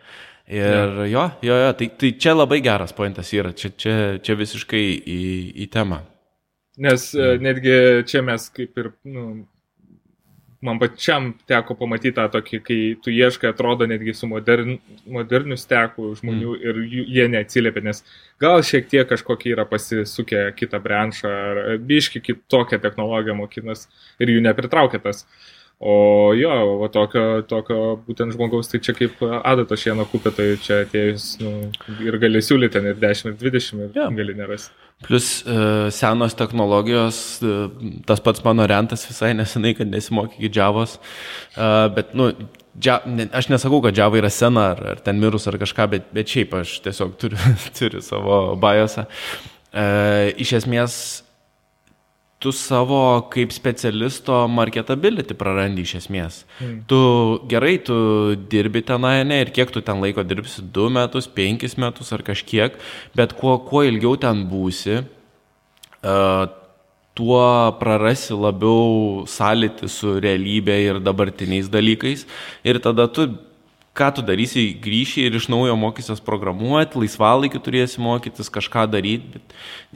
Ir 0.46 0.62
ja. 0.62 1.06
jo, 1.10 1.24
jo, 1.42 1.54
jo, 1.58 1.70
tai, 1.74 1.88
tai 1.98 2.12
čia 2.22 2.36
labai 2.36 2.60
geras 2.62 2.94
pointas 2.94 3.32
yra, 3.34 3.50
čia, 3.50 3.72
čia, 3.74 3.94
čia 4.22 4.36
visiškai 4.38 4.84
į, 5.02 5.22
į 5.64 5.66
temą. 5.74 6.04
Nes 6.78 7.08
e, 7.16 7.18
mm. 7.18 7.42
netgi 7.42 7.76
čia 8.06 8.22
mes 8.22 8.46
kaip 8.54 8.78
ir, 8.78 8.92
nu, 9.10 9.26
man 10.64 10.78
pačiam 10.80 11.30
teko 11.48 11.76
pamatyti 11.78 12.14
tą 12.16 12.26
tokį, 12.32 12.60
kai 12.64 12.78
tu 13.02 13.12
ieškai, 13.12 13.50
atrodo 13.52 13.88
netgi 13.88 14.14
su 14.16 14.28
modern, 14.30 14.78
moderniu 15.12 15.58
steku 15.60 16.12
žmonių 16.20 16.54
mm. 16.54 16.62
ir 16.64 17.08
jie 17.16 17.26
neatsiliepia, 17.32 17.84
nes 17.88 18.02
gal 18.42 18.62
šiek 18.66 18.88
tiek 18.92 19.08
kažkokie 19.10 19.52
yra 19.54 19.66
pasisukę 19.68 20.48
kitą 20.56 20.80
branšą 20.82 21.34
ar 21.50 21.60
biški 21.82 22.24
kitokią 22.24 22.80
technologiją 22.82 23.36
mokinas 23.42 23.86
ir 24.20 24.32
jų 24.32 24.42
nepritraukia 24.48 25.02
tas. 25.04 25.26
O 25.78 26.32
jo, 26.32 26.52
o 26.80 26.88
tokio, 26.88 27.42
tokio 27.44 27.98
būtent 28.06 28.32
žmogaus, 28.32 28.70
tai 28.72 28.80
čia 28.80 28.94
kaip 28.96 29.20
adato 29.20 29.76
šieno 29.76 30.06
kupė, 30.08 30.32
tai 30.32 30.46
čia 30.56 30.80
atėjus 30.86 31.34
nu, 31.42 31.52
ir 32.00 32.16
gali 32.22 32.40
siūlyti 32.40 32.78
ten 32.78 32.88
ir 32.94 32.96
10, 33.02 33.34
ir 33.34 33.36
20, 33.42 33.82
ir 33.84 33.98
ja. 34.00 34.08
gali 34.08 34.38
nerasti. 34.38 34.85
Plus 35.04 35.44
uh, 35.44 35.90
senos 35.92 36.34
technologijos, 36.34 37.42
uh, 37.44 37.66
tas 38.08 38.22
pats 38.24 38.40
mano 38.44 38.64
rentas 38.64 39.04
visai 39.04 39.34
nesenai, 39.36 39.74
kad 39.76 39.90
nesimokė 39.92 40.48
Javos, 40.48 40.96
uh, 41.58 41.84
bet, 41.92 42.14
nu, 42.16 42.30
džia, 42.80 43.02
ne, 43.04 43.26
aš 43.36 43.50
nesakau, 43.52 43.82
kad 43.84 43.96
Java 43.96 44.16
yra 44.22 44.30
sena 44.32 44.70
ar, 44.72 44.80
ar 44.94 45.02
ten 45.04 45.20
mirus 45.20 45.44
ar 45.50 45.58
kažką, 45.60 45.88
bet, 45.92 46.08
bet 46.16 46.32
šiaip 46.32 46.56
aš 46.62 46.78
tiesiog 46.86 47.12
turiu, 47.20 47.52
turiu 47.78 48.00
savo. 48.04 48.40
Uh, 48.56 50.32
iš 50.40 50.56
esmės, 50.62 50.96
tu 52.38 52.52
savo 52.52 52.98
kaip 53.32 53.52
specialisto 53.54 54.42
marketability 54.52 55.36
prarandi 55.38 55.86
iš 55.86 55.94
esmės. 56.02 56.42
Mm. 56.60 56.82
Tu 56.90 57.00
gerai, 57.48 57.76
tu 57.86 57.96
dirbi 58.52 58.82
tenai, 58.84 59.22
ne, 59.24 59.40
ir 59.44 59.52
kiek 59.56 59.72
tu 59.72 59.80
ten 59.84 60.02
laiko 60.04 60.24
dirbsi, 60.26 60.64
du 60.74 60.90
metus, 60.92 61.26
penkis 61.26 61.78
metus 61.80 62.12
ar 62.12 62.24
kažkiek, 62.26 62.76
bet 63.16 63.32
kuo, 63.40 63.56
kuo 63.64 63.86
ilgiau 63.88 64.18
ten 64.20 64.44
būsi, 64.50 65.00
uh, 66.04 66.44
tuo 67.16 67.40
prarasi 67.80 68.36
labiau 68.36 69.24
sąlytį 69.32 69.88
su 69.88 70.18
realybė 70.20 70.76
ir 70.84 71.00
dabartiniais 71.00 71.70
dalykais. 71.72 72.26
Ir 72.68 72.82
tada 72.84 73.08
tu 73.08 73.30
ką 73.96 74.10
tu 74.16 74.24
darysi, 74.26 74.66
grįši 74.82 75.26
ir 75.26 75.36
iš 75.38 75.48
naujo 75.52 75.74
mokysies 75.80 76.20
programuoti, 76.24 76.98
laisvalaikį 77.00 77.60
turėsi 77.64 78.02
mokytis, 78.02 78.50
kažką 78.52 78.86
daryti. 78.92 79.40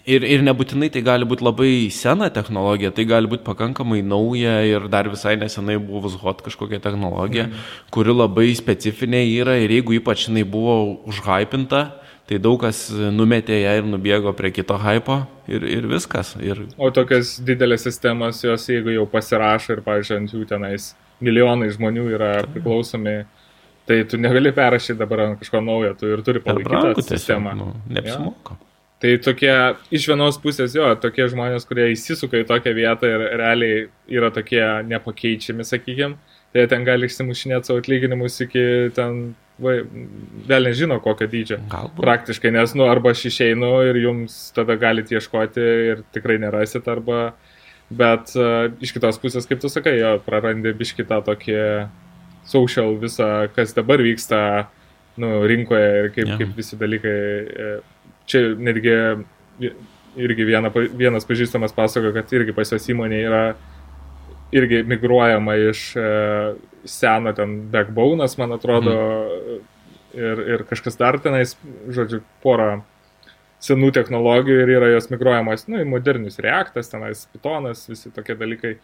Ir, 0.09 0.25
ir 0.25 0.45
nebūtinai 0.47 0.89
tai 0.93 1.03
gali 1.05 1.29
būti 1.29 1.45
labai 1.45 1.73
sena 1.95 2.31
technologija, 2.33 2.93
tai 2.97 3.07
gali 3.11 3.31
būti 3.31 3.45
pakankamai 3.47 4.01
nauja 4.07 4.61
ir 4.67 4.89
dar 4.93 5.11
visai 5.13 5.37
nesenai 5.41 5.77
buvus 5.83 6.17
hot 6.23 6.41
kažkokia 6.47 6.81
technologija, 6.83 7.49
mm. 7.51 7.65
kuri 7.95 8.15
labai 8.17 8.51
specifinė 8.57 9.25
yra 9.29 9.59
ir 9.61 9.73
jeigu 9.77 9.99
ypač 10.01 10.29
jinai 10.29 10.47
buvo 10.49 10.79
užhypinta, 11.11 11.83
tai 12.31 12.39
daug 12.39 12.61
kas 12.63 12.87
numetė 12.91 13.59
ją 13.59 13.75
ir 13.81 13.91
nubėgo 13.91 14.33
prie 14.39 14.53
kito 14.55 14.79
hypo 14.81 15.25
ir, 15.51 15.67
ir 15.67 15.91
viskas. 15.91 16.37
Ir... 16.41 16.65
O 16.79 16.93
tokias 16.95 17.37
didelės 17.45 17.85
sistemas, 17.89 18.41
jos 18.47 18.69
jeigu 18.71 18.95
jau 18.95 19.05
pasirašo 19.11 19.77
ir, 19.77 19.85
pavyzdžiui, 19.85 20.23
ant 20.23 20.35
jų 20.37 20.47
tenais 20.49 20.93
milijonai 21.21 21.69
žmonių 21.75 22.07
yra 22.15 22.33
priklausomi. 22.49 23.19
Mm 23.21 23.40
Tai 23.91 24.03
tu 24.07 24.19
negali 24.23 24.53
perrašyti 24.55 24.99
dabar 25.01 25.25
kažko 25.41 25.61
naujo, 25.67 25.95
tu 25.99 26.11
ir 26.15 26.21
turi 26.23 26.43
palaikyti 26.45 27.01
tą 27.01 27.07
sistemą. 27.09 27.57
Nu, 27.59 27.73
neapsimoka. 27.91 28.55
Ja. 28.55 28.67
Tai 29.01 29.15
tokie, 29.25 29.53
iš 29.97 30.05
vienos 30.11 30.37
pusės 30.39 30.77
jo, 30.77 30.85
tokie 31.01 31.25
žmonės, 31.33 31.65
kurie 31.67 31.89
įsisuka 31.95 32.43
į 32.43 32.47
tokią 32.47 32.75
vietą 32.77 33.09
ir 33.09 33.23
realiai 33.41 33.87
yra 34.13 34.29
tokie 34.31 34.61
nepakeičiami, 34.87 35.65
sakykime, 35.65 36.19
tai 36.53 36.67
ten 36.71 36.85
gali 36.87 37.09
išsimušinėti 37.09 37.71
savo 37.71 37.81
atlyginimus 37.81 38.37
iki 38.45 38.65
ten, 38.95 39.33
va, 39.59 39.79
vėl 40.53 40.69
nežino 40.69 41.01
kokio 41.03 41.31
dydžio. 41.33 41.59
Galbūt. 41.73 42.05
Praktiškai, 42.05 42.53
nes, 42.55 42.77
nu, 42.77 42.85
arba 42.93 43.15
aš 43.17 43.25
išeinu 43.33 43.73
ir 43.89 43.99
jums 44.05 44.37
tada 44.55 44.77
galite 44.79 45.17
ieškoti 45.17 45.65
ir 45.95 46.05
tikrai 46.13 46.37
nerasit, 46.45 46.87
arba, 46.93 47.33
bet 47.89 48.37
uh, 48.37 48.69
iš 48.85 48.95
kitos 48.95 49.19
pusės, 49.25 49.49
kaip 49.49 49.65
tu 49.65 49.73
sakai, 49.73 49.97
jo, 49.99 50.15
prarandi 50.29 50.77
biškitą 50.77 51.25
tokį 51.27 51.59
social 52.49 52.95
visą, 53.01 53.49
kas 53.55 53.75
dabar 53.77 54.03
vyksta 54.03 54.41
nu, 55.21 55.41
rinkoje 55.47 55.89
ir 56.05 56.11
kaip, 56.15 56.27
yeah. 56.27 56.39
kaip 56.41 56.57
visi 56.57 56.79
dalykai. 56.81 57.17
E, 57.67 57.73
čia 58.31 58.45
netgi 58.59 58.95
irgi 60.21 60.47
viena, 60.47 60.71
vienas 60.73 61.27
pažįstamas 61.29 61.75
pasakoja, 61.77 62.15
kad 62.21 62.33
irgi 62.35 62.55
pas 62.57 62.73
jos 62.73 62.89
įmonė 62.91 63.21
yra 63.27 63.43
irgi 64.55 64.83
migruojama 64.87 65.55
iš 65.71 65.83
e, 65.99 66.07
seno 66.89 67.33
ten 67.37 67.57
backbone'as, 67.71 68.35
man 68.41 68.57
atrodo, 68.57 68.95
mm. 68.97 69.61
ir, 70.19 70.43
ir 70.55 70.65
kažkas 70.71 70.99
dar 70.99 71.21
tenais, 71.23 71.55
žodžiu, 71.93 72.23
porą 72.43 72.81
senų 73.61 73.93
technologijų 73.95 74.65
ir 74.65 74.75
yra 74.79 74.91
jos 74.95 75.11
migruojamas, 75.13 75.67
nu, 75.69 75.83
į 75.83 75.89
modernius 75.89 76.41
reaktas, 76.43 76.89
tenais 76.91 77.27
Pythonas, 77.31 77.85
visi 77.91 78.11
tokie 78.15 78.35
dalykai. 78.41 78.79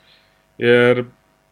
Ir 0.62 1.06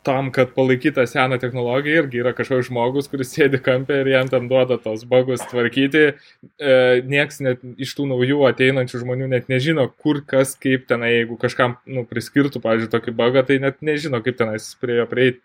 tam, 0.05 0.31
kad 0.35 0.53
palaikytą 0.57 1.07
seną 1.09 1.39
technologiją, 1.43 2.05
irgi 2.05 2.21
yra 2.23 2.35
kažkoks 2.37 2.69
žmogus, 2.69 3.09
kuris 3.13 3.33
sėdi 3.35 3.61
kampė 3.65 4.03
ir 4.03 4.13
jam 4.13 4.31
ten 4.33 4.49
duoda 4.51 4.79
tos 4.81 5.07
bagus 5.09 5.45
tvarkyti. 5.51 6.05
E, 6.15 6.77
nieks 7.09 7.41
net 7.45 7.65
iš 7.81 7.97
tų 7.99 8.09
naujų 8.13 8.45
ateinančių 8.51 9.03
žmonių 9.05 9.31
net 9.35 9.53
nežino, 9.53 9.87
kur 10.05 10.23
kas, 10.29 10.55
kaip 10.61 10.89
tenai, 10.91 11.15
jeigu 11.19 11.39
kažkam 11.41 11.79
nu, 11.87 12.05
priskirtų, 12.09 12.63
pavyzdžiui, 12.65 12.93
tokį 12.93 13.17
bagą, 13.19 13.47
tai 13.49 13.61
net 13.65 13.81
nežino, 13.85 14.21
kaip 14.25 14.41
tenais 14.41 14.73
prie 14.81 15.01
jo 15.01 15.09
prieiti. 15.11 15.43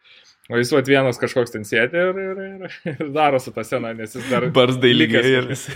O 0.49 0.57
jis 0.57 0.71
vat 0.73 0.87
vienas 0.89 1.19
kažkoks 1.21 1.53
ten 1.53 1.65
sėdi 1.67 1.99
ir, 2.01 2.17
ir, 2.17 2.39
ir, 2.41 2.77
ir 2.89 3.09
daro 3.13 3.37
su 3.37 3.51
tą 3.53 3.61
seną, 3.61 3.91
nes 3.93 4.15
jis 4.17 4.25
dar... 4.31 4.47
Barzdai 4.53 4.95
lygiai 4.95 5.35
ir 5.35 5.49
jis. 5.53 5.67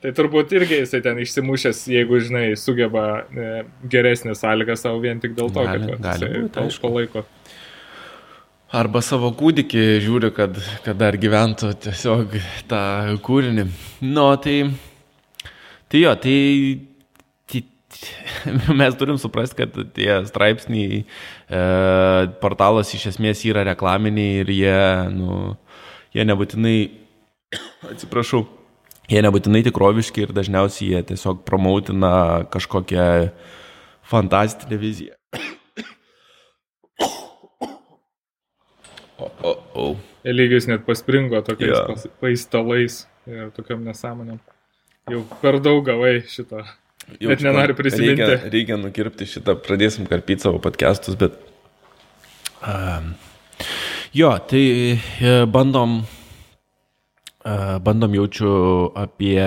Tai 0.00 0.12
turbūt 0.16 0.54
irgi 0.56 0.78
jisai 0.80 1.02
ten 1.04 1.20
išsimušęs, 1.20 1.82
jeigu, 1.92 2.22
žinai, 2.24 2.46
sugeba 2.60 3.04
e, 3.20 3.50
geresnį 3.92 4.32
sąlygą 4.36 4.78
savo 4.80 5.02
vien 5.04 5.20
tik 5.20 5.36
dėl 5.36 5.52
to, 5.52 5.64
gali, 5.64 5.90
kad 5.92 6.02
gali 6.04 6.30
būt, 6.46 6.58
aišku. 6.60 6.82
palaiko. 6.86 7.24
Arba 8.74 8.98
savo 9.06 9.28
kūdikį 9.38 9.82
žiūri, 10.02 10.32
kad, 10.34 10.56
kad 10.82 10.98
dar 10.98 11.14
gyventų 11.20 11.68
tiesiog 11.84 12.32
tą 12.66 12.80
kūrinį. 13.22 13.68
Nu, 14.02 14.24
tai, 14.42 14.56
tai 15.92 16.00
jo, 16.00 16.14
tai, 16.18 16.34
tai 17.52 17.62
mes 18.80 18.98
turim 18.98 19.20
suprasti, 19.22 19.60
kad 19.60 19.78
tie 19.94 20.18
straipsniai, 20.26 21.04
e, 21.04 21.62
portalas 22.42 22.90
iš 22.98 23.12
esmės 23.12 23.44
yra 23.46 23.62
reklaminiai 23.70 24.42
ir 24.42 24.50
jie, 24.56 24.76
nu, 25.14 25.54
jie 26.16 26.26
nebūtinai, 26.26 26.76
atsiprašau, 27.94 28.42
jie 29.06 29.22
nebūtinai 29.22 29.62
tikroviški 29.68 30.26
ir 30.26 30.34
dažniausiai 30.34 30.96
jie 30.96 31.08
tiesiog 31.14 31.46
promautina 31.46 32.16
kažkokią 32.50 33.10
fantastinę 34.10 34.82
viziją. 34.82 35.14
O, 39.18 39.28
o, 39.30 39.52
o. 39.74 39.84
Elygis 40.26 40.66
net 40.70 40.86
paspringo 40.86 41.40
tokiais 41.46 41.76
ja. 41.76 42.14
paistalais 42.22 43.04
ir 43.30 43.52
tokiam 43.54 43.84
nesąmonėm. 43.86 44.40
Jau 45.12 45.20
per 45.42 45.60
daug 45.62 45.84
gavai 45.86 46.16
šitą. 46.28 46.64
Jau 47.20 47.30
bet 47.30 47.44
nenoriu 47.44 47.76
prisiminti. 47.76 48.24
Reikia, 48.24 48.50
reikia 48.50 48.80
nukirpti 48.80 49.28
šitą, 49.28 49.58
pradėsim 49.62 50.08
karpyti 50.08 50.46
savo 50.46 50.58
podcastus, 50.64 51.18
bet... 51.20 51.36
Um, 52.64 53.12
jo, 54.16 54.30
tai 54.48 54.64
e, 54.96 55.34
bandom 55.52 56.00
bandom 57.80 58.14
jaučiu 58.14 58.92
apie, 58.96 59.44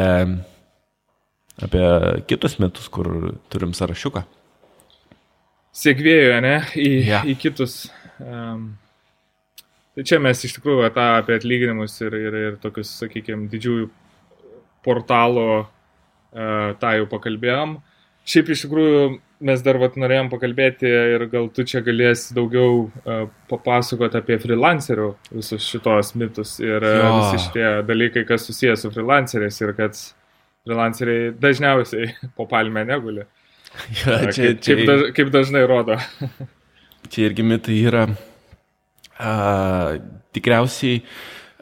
apie 1.62 1.86
kitus 2.27 2.60
metus, 2.60 2.89
kur 2.89 3.34
turim 3.49 3.73
sąrašiuką. 3.73 4.23
Sėkvėjo, 5.77 6.41
ne, 6.41 6.58
į, 6.77 6.89
ja. 7.06 7.21
į 7.25 7.38
kitus. 7.41 7.88
Um, 8.21 8.77
čia 10.05 10.19
mes 10.21 10.43
iš 10.45 10.57
tikrųjų 10.57 10.89
tą 10.95 11.07
apie 11.21 11.38
atlyginimus 11.38 11.97
ir, 12.05 12.17
ir, 12.19 12.39
ir 12.49 12.57
tokius, 12.62 12.91
sakykime, 13.01 13.47
didžiųjų 13.51 13.88
portalų 14.86 15.47
uh, 15.57 16.75
tą 16.81 16.93
jau 16.99 17.07
pakalbėjom. 17.12 17.77
Šiaip 18.27 18.51
iš 18.51 18.65
tikrųjų 18.65 19.01
mes 19.47 19.62
dar 19.63 19.77
vat, 19.81 19.95
norėjom 19.99 20.29
pakalbėti 20.31 20.89
ir 20.89 21.25
gal 21.31 21.47
tu 21.53 21.65
čia 21.67 21.81
galėsi 21.86 22.36
daugiau 22.38 22.88
uh, 22.88 23.25
papasakoti 23.51 24.19
apie 24.19 24.39
freelancerių 24.41 25.10
visus 25.31 25.65
šitos 25.65 26.13
mitus 26.19 26.57
ir 26.63 26.83
uh, 26.83 27.07
visi 27.19 27.47
šitie 27.47 27.67
dalykai, 27.88 28.25
kas 28.29 28.47
susijęs 28.49 28.86
su 28.86 28.93
freelanceriais 28.93 29.62
ir 29.63 29.73
kad 29.77 29.99
freelanceriai 30.67 31.33
dažniausiai 31.39 32.13
po 32.38 32.47
palmę 32.49 32.86
neguli. 32.88 33.27
Ja, 34.01 34.31
čia, 34.31 34.53
kaip, 34.53 34.63
čia... 34.63 34.73
Kaip, 34.73 34.88
daž, 34.88 35.05
kaip 35.17 35.36
dažnai 35.36 35.67
rodo. 35.69 35.99
čia 37.12 37.29
irgi 37.29 37.45
mitai 37.45 37.77
yra. 37.86 38.07
Uh, 39.17 39.97
tikriausiai, 40.36 41.01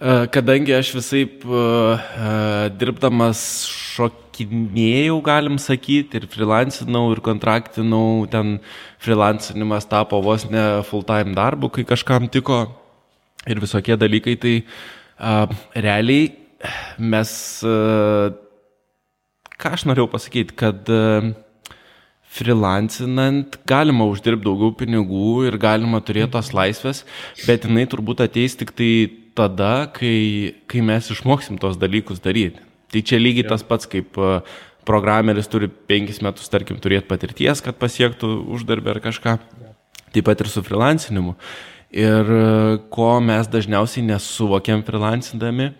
uh, 0.01 0.25
kadangi 0.27 0.75
aš 0.75 0.91
visai 0.97 1.23
dirbdamas 2.75 3.41
šok 3.71 4.21
šokinėjau, 4.35 5.21
galim 5.23 5.57
sakyti, 5.57 6.19
ir 6.19 6.27
freelancinau, 6.27 7.11
ir 7.13 7.21
kontraktinau, 7.21 8.27
ten 8.27 8.59
freelancinimas 8.99 9.85
tapo 9.87 10.21
vos 10.21 10.45
ne 10.49 10.83
full-time 10.83 11.33
darbu, 11.35 11.69
kai 11.69 11.85
kažkam 11.85 12.27
tiko 12.27 12.67
ir 13.47 13.59
visokie 13.59 13.95
dalykai, 13.95 14.35
tai 14.35 14.63
a, 15.17 15.47
realiai 15.75 16.35
mes, 16.99 17.63
a, 17.63 18.33
ką 19.57 19.73
aš 19.73 19.85
norėjau 19.87 20.09
pasakyti, 20.11 20.55
kad 20.55 20.89
a, 20.89 21.31
freelancinant 22.35 23.57
galima 23.69 24.07
uždirbti 24.11 24.45
daugiau 24.45 24.73
pinigų 24.75 25.45
ir 25.47 25.57
galima 25.61 26.01
turėti 26.03 26.33
tos 26.35 26.51
laisvės, 26.55 27.03
bet 27.47 27.67
jinai 27.67 27.85
turbūt 27.91 28.25
ateis 28.25 28.57
tik 28.59 28.73
tai 28.75 28.91
tada, 29.35 29.87
kai, 29.95 30.55
kai 30.71 30.83
mes 30.85 31.11
išmoksim 31.11 31.59
tos 31.61 31.79
dalykus 31.79 32.21
daryti. 32.23 32.63
Tai 32.91 33.01
čia 33.03 33.19
lygiai 33.19 33.47
tas 33.49 33.63
pats, 33.67 33.87
kaip 33.91 34.15
e, 34.15 34.39
programeris 34.87 35.49
turi 35.51 35.67
penkis 35.67 36.21
metus, 36.23 36.51
tarkim, 36.51 36.79
turėti 36.79 37.09
patirties, 37.09 37.63
kad 37.63 37.79
pasiektų 37.81 38.29
uždarbį 38.55 38.93
ar 38.93 39.01
kažką. 39.03 39.37
Taip 40.15 40.27
pat 40.27 40.43
ir 40.43 40.51
su 40.51 40.63
freelancinimu. 40.63 41.35
Ir 41.95 42.29
ko 42.91 43.09
mes 43.23 43.47
dažniausiai 43.51 44.03
nesuvokiam 44.07 44.81
freelancindami, 44.83 45.71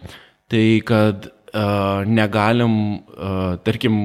tai 0.51 0.65
kad 0.87 1.27
uh, 1.27 2.03
negalim, 2.07 2.75
uh, 3.15 3.55
tarkim, 3.65 3.97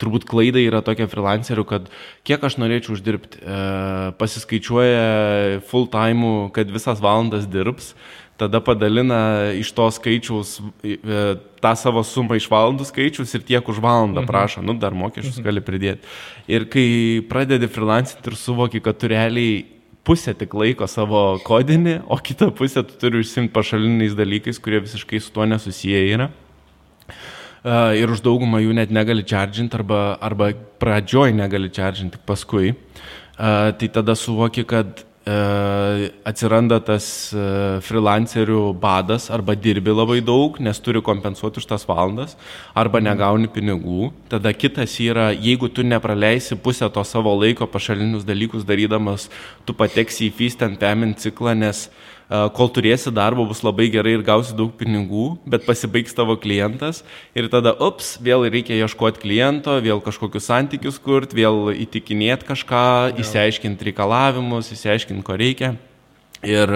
turbūt 0.00 0.26
klaida 0.28 0.60
yra 0.60 0.82
tokia 0.84 1.08
freelancerių, 1.08 1.64
kad 1.68 1.88
kiek 2.26 2.42
aš 2.44 2.58
norėčiau 2.60 2.96
uždirbti, 2.96 3.40
e, 3.40 3.60
pasiskaičiuoja 4.20 5.62
full 5.70 5.88
time, 5.92 6.50
kad 6.56 6.72
visas 6.72 7.00
valandas 7.04 7.48
dirbs, 7.48 7.94
tada 8.36 8.60
padalina 8.60 9.54
iš 9.56 9.70
to 9.72 9.88
skaičiaus 9.96 10.58
e, 10.84 10.98
tą 11.64 11.72
savo 11.80 12.04
sumą 12.04 12.36
iš 12.36 12.50
valandų 12.52 12.84
skaičius 12.90 13.32
ir 13.38 13.46
tiek 13.48 13.64
už 13.64 13.80
valandą 13.80 14.20
mhm. 14.20 14.28
prašo, 14.28 14.64
nu 14.64 14.76
dar 14.76 14.96
mokesčius 14.96 15.40
mhm. 15.40 15.48
gali 15.48 15.64
pridėti. 15.64 16.12
Ir 16.52 16.68
kai 16.72 16.88
pradedi 17.30 17.70
freelancinti 17.72 18.32
ir 18.32 18.40
suvoki, 18.40 18.84
kad 18.84 19.00
tu 19.00 19.08
realiai 19.12 19.64
pusę 20.06 20.36
tik 20.38 20.52
laiko 20.54 20.86
savo 20.86 21.38
kodinį, 21.42 22.02
o 22.12 22.20
kitą 22.20 22.52
pusę 22.54 22.84
tu 22.86 23.00
turi 23.00 23.24
užsimti 23.24 23.50
pašaliniais 23.54 24.12
dalykais, 24.14 24.60
kurie 24.62 24.84
visiškai 24.84 25.24
su 25.24 25.32
tuo 25.34 25.48
nesusiję 25.48 26.04
yra 26.12 26.28
ir 27.66 28.12
už 28.12 28.22
daugumą 28.22 28.60
jų 28.62 28.76
net 28.78 28.92
negali 28.94 29.24
čardžinti 29.26 29.74
arba, 29.78 30.16
arba 30.22 30.52
pradžioj 30.80 31.34
negali 31.34 31.70
čardžinti, 31.72 32.16
tik 32.16 32.26
paskui. 32.28 32.74
Tai 33.36 33.88
tada 33.92 34.14
suvoki, 34.16 34.64
kad 34.64 35.02
atsiranda 35.26 36.78
tas 36.86 37.06
freelancerių 37.82 38.60
badas 38.78 39.26
arba 39.34 39.56
dirbi 39.58 39.90
labai 39.90 40.20
daug, 40.22 40.60
nes 40.62 40.78
turi 40.78 41.02
kompensuoti 41.02 41.58
už 41.58 41.66
tas 41.66 41.82
valandas, 41.88 42.36
arba 42.78 43.02
negauni 43.02 43.50
pinigų. 43.50 44.12
Tada 44.30 44.54
kitas 44.54 44.94
yra, 45.02 45.32
jeigu 45.34 45.66
tu 45.66 45.82
nepraleisi 45.82 46.54
pusę 46.54 46.86
to 46.94 47.02
savo 47.02 47.34
laiko 47.34 47.66
pašalinius 47.66 48.22
dalykus 48.22 48.62
darydamas, 48.68 49.26
tu 49.66 49.74
pateksi 49.74 50.30
į 50.30 50.36
feast 50.38 50.62
and 50.62 50.78
payment 50.78 51.18
ciklą, 51.18 51.58
nes 51.58 51.88
uh, 51.88 52.15
kol 52.26 52.70
turėsi 52.74 53.12
darbą 53.14 53.44
bus 53.46 53.62
labai 53.62 53.86
gerai 53.92 54.16
ir 54.16 54.24
gausi 54.26 54.54
daug 54.58 54.72
pinigų, 54.74 55.36
bet 55.46 55.62
pasibaigs 55.66 56.14
tavo 56.16 56.34
klientas 56.42 57.04
ir 57.38 57.46
tada, 57.52 57.70
ups, 57.78 58.16
vėl 58.18 58.48
reikia 58.50 58.74
ieškoti 58.80 59.22
kliento, 59.22 59.76
vėl 59.84 60.02
kažkokius 60.02 60.48
santykius 60.50 60.98
kurti, 61.02 61.38
vėl 61.38 61.70
įtikinėti 61.86 62.48
kažką, 62.48 62.82
įsiaiškinti 63.22 63.90
reikalavimus, 63.90 64.72
įsiaiškinti, 64.74 65.22
ko 65.26 65.38
reikia. 65.38 65.76
Ir, 66.46 66.74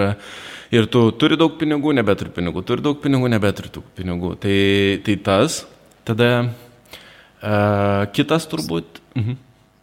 ir 0.71 0.87
tu 0.91 1.03
turi 1.19 1.35
daug 1.39 1.59
pinigų, 1.59 1.93
nebeturi 1.99 2.31
pinigų, 2.33 2.63
turi 2.67 2.83
daug 2.87 3.03
pinigų, 3.03 3.29
nebeturi 3.35 3.75
daug 3.75 3.91
pinigų. 3.99 4.33
Tai, 4.41 4.57
tai 5.05 5.19
tas, 5.27 5.61
tada 6.07 6.31
uh, 6.47 8.07
kitas 8.15 8.47
turbūt. 8.51 9.03
Uh 9.19 9.35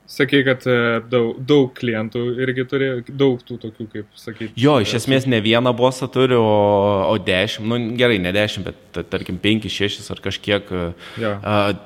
-huh. 0.09 0.15
Sakai, 0.17 0.41
kad 0.45 0.65
e, 0.65 1.01
daug, 1.11 1.37
daug 1.45 1.73
klientų 1.77 2.23
irgi 2.41 2.65
turi, 2.65 2.87
daug 3.13 3.43
tų 3.45 3.59
tokių, 3.61 3.89
kaip 3.93 4.07
sakyti. 4.17 4.55
Jo, 4.57 4.79
iš 4.81 4.95
esmės 5.03 5.27
ne 5.29 5.41
vieną 5.45 5.75
bosą 5.77 6.09
turi, 6.09 6.35
o, 6.35 7.05
o 7.13 7.19
dešimt, 7.19 7.69
nu 7.69 7.97
gerai, 7.97 8.17
ne 8.19 8.33
dešimt, 8.33 8.65
bet 8.65 9.11
tarkim 9.11 9.37
penki, 9.37 9.69
šešis 9.69 10.09
ar 10.11 10.23
kažkiek. 10.25 10.65
E, 10.73 10.93
jo, 11.21 11.35
uh, 11.37 11.77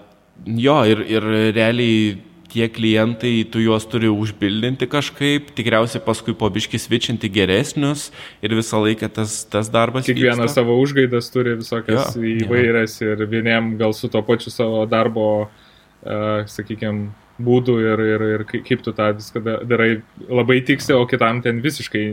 jo 0.46 0.76
ir, 0.86 1.02
ir 1.10 1.26
realiai 1.56 2.22
tie 2.52 2.68
klientai, 2.68 3.32
tu 3.48 3.58
juos 3.64 3.86
turi 3.88 4.10
užbildinti 4.12 4.86
kažkaip, 4.92 5.50
tikriausiai 5.56 6.02
paskui 6.04 6.34
po 6.36 6.50
biškį 6.52 6.78
svičinti 6.78 7.30
geresnius 7.32 8.10
ir 8.44 8.54
visą 8.54 8.82
laiką 8.84 9.08
tas, 9.16 9.40
tas 9.48 9.70
darbas. 9.72 10.06
Kiekvienas 10.06 10.54
savo 10.54 10.76
užgaidas 10.82 11.32
turi 11.32 11.56
visokias 11.58 12.14
jo, 12.14 12.22
įvairias 12.44 13.00
jo. 13.00 13.16
ir 13.16 13.26
vieniem 13.26 13.74
gal 13.80 13.96
su 13.96 14.12
to 14.12 14.22
pačiu 14.26 14.52
savo 14.52 14.84
darbo, 14.86 15.26
uh, 15.48 16.44
sakykime, 16.46 17.08
būdų 17.40 17.76
ir, 17.80 18.02
ir, 18.04 18.24
ir 18.36 18.44
kaip 18.50 18.82
tu 18.84 18.92
tą 18.96 19.08
viską 19.16 19.42
darai 19.68 20.02
labai 20.28 20.60
tiksi, 20.66 20.92
o 20.96 21.04
kitam 21.08 21.40
ten 21.44 21.62
visiškai 21.64 22.04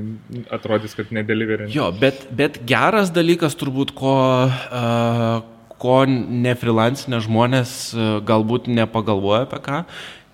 atrodys, 0.55 0.95
kad 0.97 1.12
nedeliverint. 1.15 1.73
Jo, 1.75 1.89
bet, 1.95 2.27
bet 2.36 2.62
geras 2.67 3.12
dalykas 3.15 3.58
turbūt, 3.60 3.93
ko, 3.97 4.15
uh, 4.47 5.41
ko 5.82 5.97
ne 6.08 6.55
freelancinė 6.60 7.21
žmonės 7.25 7.75
uh, 7.95 8.10
galbūt 8.25 8.71
nepagalvoja 8.71 9.45
apie 9.47 9.62
ką, 9.65 9.84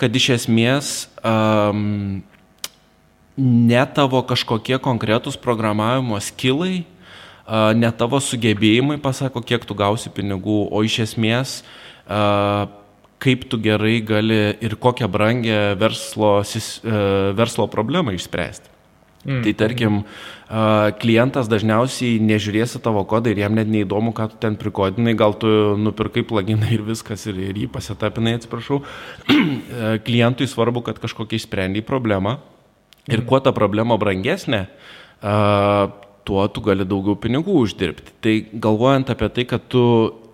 kad 0.02 0.16
iš 0.22 0.30
esmės 0.40 0.94
um, 1.24 2.22
ne 3.42 3.84
tavo 3.96 4.22
kažkokie 4.28 4.78
konkretūs 4.84 5.40
programavimo 5.42 6.20
skilai, 6.24 6.84
uh, 6.84 7.74
ne 7.74 7.90
tavo 7.90 8.22
sugebėjimai 8.22 9.02
pasako, 9.02 9.42
kiek 9.42 9.66
tu 9.66 9.78
gausi 9.78 10.14
pinigų, 10.14 10.66
o 10.70 10.86
iš 10.86 11.02
esmės 11.10 11.62
uh, 12.06 12.70
kaip 13.26 13.50
tu 13.50 13.60
gerai 13.62 13.98
gali 14.06 14.40
ir 14.62 14.78
kokią 14.78 15.10
brangę 15.12 15.60
verslo, 15.82 16.38
e, 16.46 17.02
verslo 17.34 17.68
problemą 17.72 18.14
išspręsti. 18.14 18.76
Mm. 19.26 19.42
Tai 19.42 19.54
tarkim, 19.58 19.96
klientas 21.02 21.48
dažniausiai 21.50 22.20
nežiūrės 22.22 22.76
į 22.78 22.82
tavo 22.86 23.02
kodą 23.10 23.32
ir 23.34 23.40
jam 23.42 23.56
net 23.58 23.70
neįdomu, 23.74 24.14
ką 24.14 24.28
tu 24.30 24.38
ten 24.44 24.54
prikodinai, 24.62 25.16
gal 25.18 25.34
tu 25.42 25.50
nupirkai 25.82 26.22
pluginą 26.30 26.70
ir 26.70 26.84
viskas 26.86 27.26
ir, 27.26 27.40
ir 27.48 27.58
jį 27.64 27.66
pasitapinai, 27.74 28.36
atsiprašau. 28.38 28.84
Klientui 30.06 30.46
svarbu, 30.52 30.86
kad 30.86 31.02
kažkokia 31.02 31.40
išsprendai 31.42 31.82
problemą 31.86 32.38
ir 33.10 33.24
mm. 33.24 33.26
kuo 33.32 33.42
ta 33.42 33.56
problema 33.56 33.98
brangesnė, 33.98 34.68
tuo 36.26 36.46
tu 36.54 36.62
gali 36.66 36.86
daugiau 36.86 37.18
pinigų 37.18 37.58
uždirbti. 37.64 38.14
Tai 38.22 38.36
galvojant 38.62 39.10
apie 39.10 39.32
tai, 39.34 39.48
kad 39.50 39.66
tu 39.74 39.82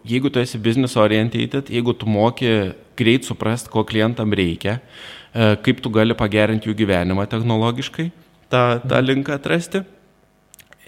jeigu 0.07 0.29
tu 0.29 0.39
esi 0.41 0.59
business 0.59 0.97
orientated, 0.97 1.69
jeigu 1.69 1.93
tu 1.93 2.09
moki 2.09 2.73
greit 2.97 3.25
suprasti, 3.25 3.69
ko 3.71 3.83
klientam 3.87 4.33
reikia, 4.33 4.79
e, 5.33 5.55
kaip 5.63 5.81
tu 5.81 5.91
gali 5.93 6.17
pagerinti 6.17 6.69
jų 6.69 6.75
gyvenimą 6.83 7.27
technologiškai, 7.29 8.09
tą, 8.51 8.63
tą 8.83 9.01
linką 9.03 9.37
atrasti 9.37 9.83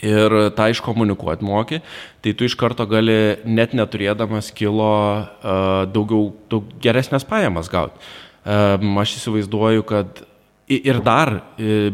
ir 0.03 0.35
tą 0.57 0.67
iškomunikuoti 0.73 1.47
moki, 1.47 1.79
tai 2.21 2.33
tu 2.35 2.47
iš 2.47 2.57
karto 2.59 2.85
gali 2.89 3.37
net 3.45 3.75
neturėdamas 3.77 4.51
kilo 4.55 4.91
e, 4.91 5.57
daugiau, 5.93 6.33
daug 6.51 6.69
geresnės 6.83 7.25
pajamas 7.27 7.71
gauti. 7.71 7.97
E, 8.43 8.59
aš 9.05 9.17
įsivaizduoju, 9.21 9.87
kad 9.87 10.25
ir 10.73 11.01
dar 11.03 11.35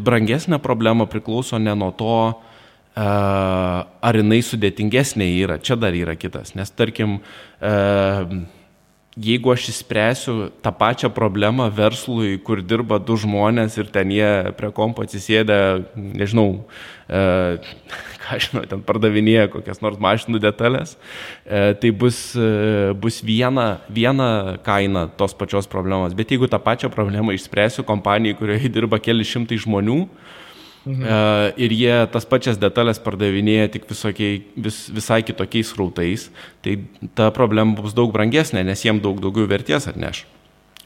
brangesnė 0.05 0.59
problema 0.61 1.07
priklauso 1.09 1.57
ne 1.59 1.73
nuo 1.75 1.89
to, 1.97 2.19
ar 2.99 4.17
jinai 4.19 4.41
sudėtingesnė 4.43 5.27
yra, 5.39 5.59
čia 5.63 5.77
dar 5.79 5.95
yra 5.95 6.17
kitas. 6.19 6.55
Nes 6.57 6.71
tarkim, 6.75 7.19
jeigu 9.19 9.51
aš 9.51 9.69
įspręsiu 9.73 10.35
tą 10.63 10.71
pačią 10.75 11.09
problemą 11.13 11.69
verslui, 11.73 12.37
kur 12.43 12.61
dirba 12.63 12.99
du 12.99 13.17
žmonės 13.19 13.77
ir 13.79 13.89
ten 13.91 14.11
jie 14.13 14.29
prie 14.57 14.71
kompo 14.75 15.03
atsisėdę, 15.03 15.57
nežinau, 15.95 16.63
e, 17.09 17.23
ką 18.23 18.39
žinau, 18.45 18.63
ten 18.69 18.83
pardavinėja 18.85 19.49
kokias 19.51 19.81
nors 19.83 19.99
mašinų 20.01 20.41
detalės, 20.43 20.95
e, 21.45 21.73
tai 21.81 21.91
bus, 21.91 22.21
e, 22.37 22.93
bus 22.95 23.19
viena, 23.25 23.79
viena 23.89 24.59
kaina 24.65 25.07
tos 25.19 25.35
pačios 25.35 25.67
problemos. 25.69 26.15
Bet 26.17 26.31
jeigu 26.31 26.49
tą 26.51 26.61
pačią 26.63 26.91
problemą 26.93 27.35
išspręsiu 27.35 27.87
kompanijai, 27.87 28.37
kurioje 28.39 28.71
dirba 28.71 29.01
keli 29.03 29.27
šimtai 29.27 29.59
žmonių, 29.59 30.03
Mhm. 30.85 31.03
Uh, 31.03 31.59
ir 31.59 31.73
jie 31.75 31.95
tas 32.13 32.25
pačias 32.25 32.57
detalės 32.57 33.01
pardavinėja 33.03 33.67
tik 33.73 33.87
visokiai, 33.89 34.39
vis, 34.55 34.85
visai 34.95 35.19
kitokiais 35.27 35.73
rautais, 35.77 36.29
tai 36.63 36.77
ta 37.19 37.27
problema 37.35 37.75
bus 37.75 37.95
daug 37.97 38.13
brangesnė, 38.15 38.63
nes 38.63 38.85
jiem 38.85 39.01
daug 39.03 39.19
daugiau 39.19 39.49
vertės 39.49 39.89
atneš. 39.91 40.23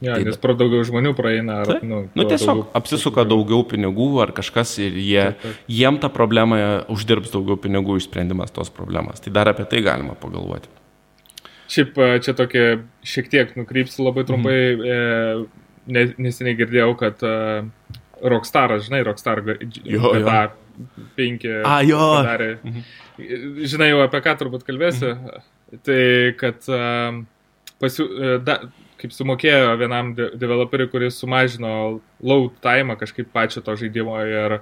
Ja, 0.03 0.17
tai, 0.17 0.25
nes 0.27 0.39
pro 0.41 0.55
daugiau 0.57 0.83
žmonių 0.83 1.13
praeina. 1.15 1.61
Ar, 1.61 1.69
tai, 1.69 1.87
nu, 1.87 2.01
nu, 2.11 2.25
tiesiog 2.27 2.49
daugiau, 2.49 2.71
apsisuka 2.79 3.23
daugiau 3.29 3.63
pinigų 3.69 4.09
ar 4.25 4.33
kažkas 4.35 4.75
ir 4.83 4.97
jie, 4.99 5.27
taip, 5.29 5.43
taip. 5.45 5.59
jiem 5.71 5.99
tą 6.01 6.09
problemą 6.11 6.59
uždirbs 6.91 7.31
daugiau 7.31 7.59
pinigų 7.61 7.99
išsprendimas 8.01 8.51
tos 8.55 8.73
problemos. 8.73 9.21
Tai 9.23 9.31
dar 9.37 9.53
apie 9.53 9.67
tai 9.69 9.83
galima 9.85 10.17
pagalvoti. 10.19 10.71
Šiaip 11.71 11.95
čia 12.25 12.33
tokie 12.37 12.65
šiek 13.07 13.29
tiek 13.31 13.53
nukrypsiu 13.55 14.09
labai 14.09 14.25
trumpai. 14.27 14.57
Mhm. 14.73 15.45
E, 15.45 15.61
neseniai 16.23 16.57
girdėjau, 16.59 16.91
kad 16.99 17.23
e, 17.27 17.31
Rockstaras, 18.23 18.85
žinai, 18.87 19.03
Rockstar 19.05 19.41
GTA 19.43 20.43
5 21.17 21.49
A, 21.67 21.81
jo. 21.85 21.99
padarė. 21.99 22.53
Mhm. 22.63 22.85
Žinai 23.69 23.91
jau 23.91 23.99
apie 24.05 24.23
ką 24.25 24.37
turbūt 24.39 24.65
kalbėsiu. 24.67 25.13
Mhm. 25.15 25.49
Tai, 25.83 26.03
kad 26.37 26.65
pasiū, 27.81 28.05
e, 28.05 28.37
da, 28.45 28.59
kaip 29.01 29.13
sumokėjo 29.13 29.73
vienam 29.81 30.13
de 30.17 30.29
developeriui, 30.39 30.91
kuris 30.91 31.17
sumažino 31.19 31.99
load 32.21 32.55
time 32.63 32.95
kažkaip 32.99 33.31
pačio 33.33 33.63
to 33.65 33.75
žaidimo 33.79 34.15
ir, 34.29 34.59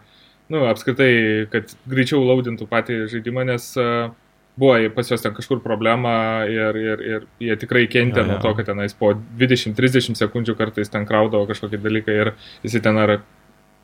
nu, 0.51 0.63
apskritai, 0.69 1.11
kad 1.51 1.75
greičiau 1.91 2.23
laudintų 2.23 2.67
patį 2.71 3.03
žaidimą, 3.11 3.45
nes 3.51 3.67
uh, 3.79 4.09
buvo 4.55 4.89
pas 4.95 5.11
juos 5.11 5.21
ten 5.21 5.33
kažkur 5.33 5.61
problema 5.63 6.43
ir, 6.49 6.75
ir, 6.75 7.01
ir 7.01 7.27
jie 7.39 7.55
tikrai 7.59 7.85
kentė 7.91 8.25
nuo 8.27 8.39
to, 8.43 8.51
kad 8.57 8.67
tenais 8.67 8.93
po 8.97 9.13
20-30 9.39 10.19
sekundžių 10.19 10.55
kartais 10.59 10.91
ten 10.91 11.07
kraudavo 11.07 11.47
kažkokie 11.49 11.79
dalykai 11.81 12.17
ir 12.25 12.33
jisai 12.65 12.83
ten 12.83 12.99
ar 12.99 13.21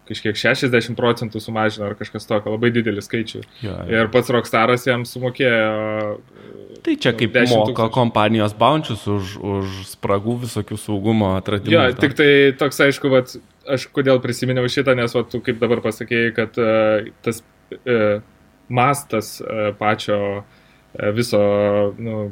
kažkiek 0.07 0.37
60 0.39 0.97
procentų 0.97 1.41
sumažino 1.43 1.89
ar 1.89 1.95
kažkas 1.99 2.27
tokio, 2.29 2.53
labai 2.55 2.71
didelį 2.75 3.03
skaičių. 3.05 3.41
Jo, 3.63 3.75
jo. 3.75 3.87
Ir 3.93 4.11
pats 4.13 4.31
Rockstaras 4.33 4.87
jam 4.87 5.05
sumokėjo. 5.07 6.17
Tai 6.85 6.95
čia 7.03 7.13
kaip 7.17 7.33
10 7.35 7.53
moka 7.67 7.89
kompanijos 7.93 8.55
bounčius 8.57 9.03
už, 9.11 9.35
už 9.37 9.77
spragų 9.91 10.37
visokių 10.45 10.79
saugumo 10.79 11.33
atradimų. 11.39 11.73
Jo, 11.73 11.85
tik 11.99 12.15
tai 12.17 12.29
toks 12.59 12.79
aišku, 12.87 13.11
vat, 13.11 13.35
aš 13.67 13.89
kodėl 13.95 14.21
prisiminiau 14.23 14.69
šitą, 14.71 14.95
nes 14.97 15.15
vat, 15.17 15.29
tu 15.33 15.43
kaip 15.43 15.59
dabar 15.63 15.83
pasakėjai, 15.85 16.33
kad 16.37 16.61
uh, 16.61 17.09
tas 17.25 17.43
uh, 17.79 18.23
mastas 18.69 19.37
uh, 19.43 19.71
pačio 19.79 20.19
uh, 20.39 21.11
viso 21.17 21.41
nu, 21.97 22.29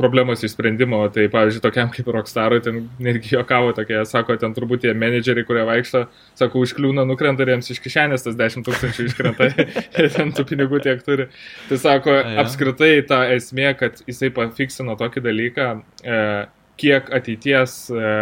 problemos 0.00 0.42
išsprendimo, 0.46 1.02
tai 1.14 1.26
pavyzdžiui, 1.32 1.62
tokiam 1.64 1.90
kaip 1.92 2.08
Rockstarui, 2.16 2.62
ten 2.64 2.80
netgi 3.02 3.34
jokavo 3.36 3.74
tokie, 3.76 4.00
sako, 4.08 4.38
ten 4.40 4.54
turbūt 4.56 4.82
tie 4.86 4.94
menedžeriai, 4.96 5.46
kurie 5.48 5.64
vaikšto, 5.68 6.06
sako, 6.40 6.64
užkliūna, 6.64 7.04
nukrenta 7.08 7.44
ir 7.44 7.52
jiems 7.54 7.70
iš 7.74 7.82
kišenės 7.84 8.24
tas 8.26 8.38
10 8.40 8.66
tūkstančių 8.66 9.08
iškrenta, 9.10 9.50
ten 10.16 10.34
tų 10.36 10.46
pinigų 10.48 10.82
tiek 10.88 11.04
turi. 11.06 11.28
Tai 11.68 11.80
sako, 11.84 12.16
A, 12.16 12.22
jo. 12.24 12.36
apskritai 12.44 12.92
ta 13.08 13.22
esmė, 13.36 13.74
kad 13.80 14.00
jisai 14.08 14.32
pafiksino 14.36 14.96
tokį 15.00 15.24
dalyką, 15.28 15.70
e, 16.02 16.20
kiek 16.80 17.10
ateities, 17.20 17.80
e, 17.92 18.14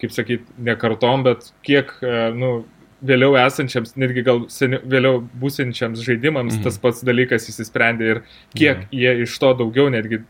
kaip 0.00 0.12
sakyt, 0.14 0.46
ne 0.62 0.76
kartom, 0.80 1.26
bet 1.26 1.50
kiek, 1.66 1.90
e, 2.00 2.28
nu, 2.38 2.60
vėliau 3.00 3.32
esančiams, 3.40 3.94
netgi 3.96 4.22
gal 4.26 4.42
seni, 4.52 4.76
vėliau 4.84 5.22
būsinčiams 5.40 6.02
žaidimams 6.04 6.52
Mhm. 6.52 6.60
mhm. 6.60 6.64
tas 6.66 6.76
pats 6.82 7.00
dalykas 7.06 7.48
įsisprendė 7.48 8.10
ir 8.14 8.22
kiek 8.54 8.84
Jo. 8.92 8.98
jie 9.00 9.22
iš 9.24 9.38
to 9.40 9.54
daugiau 9.56 9.88
netgi 9.92 10.20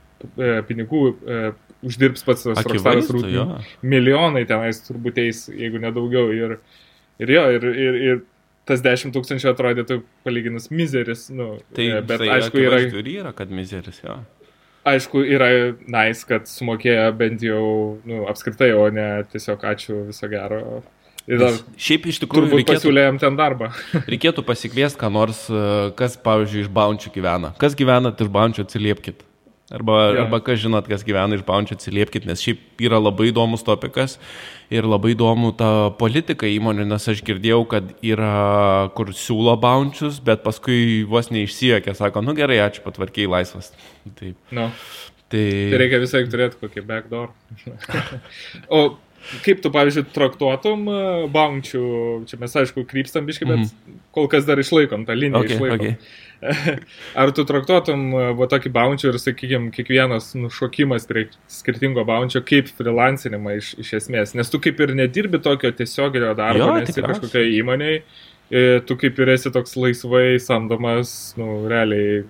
pinigų 0.68 1.02
e, 1.10 1.40
uždirbs 1.86 2.24
pats 2.26 2.48
Rockstaras 2.50 3.08
jo. 3.32 3.46
Milijonai 3.82 4.44
tenais 4.48 4.82
turbūt 4.86 5.20
eis, 5.22 5.46
jeigu 5.52 5.80
nedaugiau. 5.82 6.28
Ir, 6.34 6.58
ir 7.22 7.34
jo, 7.36 7.46
ir, 7.56 7.66
ir, 7.70 7.98
ir 8.08 8.20
tas 8.68 8.84
10 8.84 9.14
tūkstančių 9.14 9.50
atrodytų 9.54 10.00
palyginus 10.26 10.70
mizeris. 10.72 11.28
Nu, 11.32 11.56
Tai, 11.74 11.88
e, 11.88 12.04
bet 12.04 12.22
tai 12.22 12.30
aišku, 12.36 12.62
yra, 12.62 12.82
ir 12.86 13.10
yra, 13.16 13.34
kad 13.36 13.52
mizeris, 13.54 14.02
jo. 14.04 14.20
aišku, 14.88 15.24
yra 15.24 15.50
nice, 15.90 16.24
kad 16.28 16.48
sumokėjo 16.50 17.10
bent 17.18 17.44
jau 17.44 17.64
nu, 18.08 18.24
apskritai, 18.30 18.72
o 18.76 18.86
ne 18.94 19.10
tiesiog 19.32 19.68
ačiū 19.72 20.04
viso 20.12 20.30
gero. 20.32 20.82
Ir 21.30 21.38
dar 21.38 21.56
Šiaip 21.78 22.06
iš 22.10 22.22
tikrųjų 22.24 22.48
reikėtų, 22.56 22.78
pasiūlė 22.78 23.02
jam 23.04 23.18
ten 23.22 23.36
darbą. 23.38 23.70
reikėtų 24.12 24.42
pasikviesti, 24.46 24.98
ką 25.00 25.10
nors, 25.14 25.44
e, 25.52 25.64
kas, 25.98 26.16
pavyzdžiui, 26.24 26.64
iš 26.66 26.70
baunčių 26.74 27.12
gyvena. 27.14 27.52
Kas 27.60 27.76
gyvenat 27.78 28.22
iš 28.24 28.30
baunčių 28.32 28.64
atsiliepkit. 28.66 29.26
Arba, 29.70 29.96
Jo. 30.10 30.24
arba 30.24 30.40
kas 30.42 30.58
žinot, 30.58 30.88
kas 30.90 31.04
gyvena 31.06 31.36
iš 31.38 31.44
baunčių 31.46 31.76
atsiliepkit, 31.76 32.24
nes 32.26 32.42
šiaip 32.42 32.82
yra 32.82 32.98
labai 32.98 33.28
įdomus 33.30 33.62
topikas 33.62 34.16
ir 34.70 34.82
labai 34.82 35.12
įdomu 35.14 35.52
ta 35.54 35.90
politika 35.94 36.48
įmonių, 36.50 36.88
nes 36.90 37.06
aš 37.12 37.22
girdėjau, 37.26 37.60
kad 37.70 37.92
yra, 38.02 38.90
kur 38.98 39.12
siūlo 39.14 39.54
baunčius, 39.62 40.18
bet 40.26 40.42
paskui 40.42 41.04
vos 41.06 41.30
neišsijokia, 41.30 41.94
sako, 41.94 42.24
nu 42.26 42.34
gerai, 42.34 42.58
ačiū, 42.66 42.82
patvarkiai 42.82 43.30
laisvas. 43.30 43.70
Taip. 44.18 44.34
Nu, 44.50 44.72
Tai, 45.30 45.38
tai 45.70 45.78
reikia 45.78 46.00
visai 46.02 46.24
turėti 46.26 46.58
kokį 46.58 46.82
backdoor. 46.88 47.28
o 48.74 48.80
kaip 49.44 49.60
tu, 49.62 49.70
pavyzdžiui, 49.74 50.06
traktuotum 50.14 50.88
e, 50.88 51.00
baunčių, 51.34 51.82
čia 52.30 52.38
mes 52.40 52.56
aišku 52.62 52.86
krypstam 52.90 53.26
biškai, 53.28 53.46
bet 53.48 53.62
Mhm. 53.66 53.98
kol 54.16 54.28
kas 54.32 54.46
dar 54.48 54.58
išlaikom 54.58 55.06
tą 55.06 55.14
liniją. 55.14 55.44
okay, 55.44 55.56
išlaikom. 55.56 55.86
okay. 55.86 55.96
Ar 57.20 57.30
tu 57.36 57.44
traktuotum 57.44 58.04
e, 58.16 58.22
va 58.38 58.46
tokį 58.48 58.70
bounčių 58.72 59.10
ir, 59.12 59.18
sakykime, 59.20 59.68
kiekvienas 59.76 60.30
nušokimas 60.40 61.04
prie 61.10 61.26
skirtingo 61.52 62.04
bounčio 62.08 62.40
kaip 62.48 62.70
freelancinimą 62.78 63.58
iš, 63.60 63.74
iš 63.84 63.92
esmės? 64.00 64.32
Nes 64.38 64.48
tu 64.48 64.58
kaip 64.62 64.80
ir 64.80 64.94
nedirbi 64.96 65.38
tokio 65.44 65.68
tiesioginio 65.76 66.32
darbo, 66.38 66.64
Jo, 66.64 66.78
nesi 66.80 67.04
kažkokioje 67.04 67.52
įmonėje, 67.60 68.02
e, 68.50 68.80
tu 68.88 68.96
kaip 68.96 69.20
ir 69.20 69.34
esi 69.36 69.52
toks 69.52 69.76
laisvai 69.76 70.38
samdomas, 70.40 71.34
nu, 71.36 71.66
realiai 71.68 72.24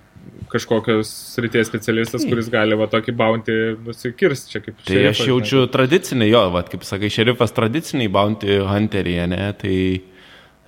kažkokios 0.50 1.10
srities 1.34 1.68
specialistas, 1.70 2.24
kuris 2.26 2.50
gali 2.50 2.78
va 2.78 2.88
tokį 2.90 3.14
bounty 3.16 3.56
nusikirsti 3.86 4.54
čia 4.54 4.62
kaip 4.64 4.78
Tai 4.82 4.96
aš 4.96 5.20
šerifas, 5.22 5.28
jaučiu 5.30 5.64
tradicinį, 5.70 6.30
jo, 6.32 6.44
vat, 6.56 6.70
kaip 6.72 6.86
sakai, 6.86 7.10
šerifas 7.12 7.54
tradiciniai 7.56 8.10
bounty 8.12 8.58
hunteriai, 8.66 9.28
ne, 9.30 9.50
tai 9.60 9.76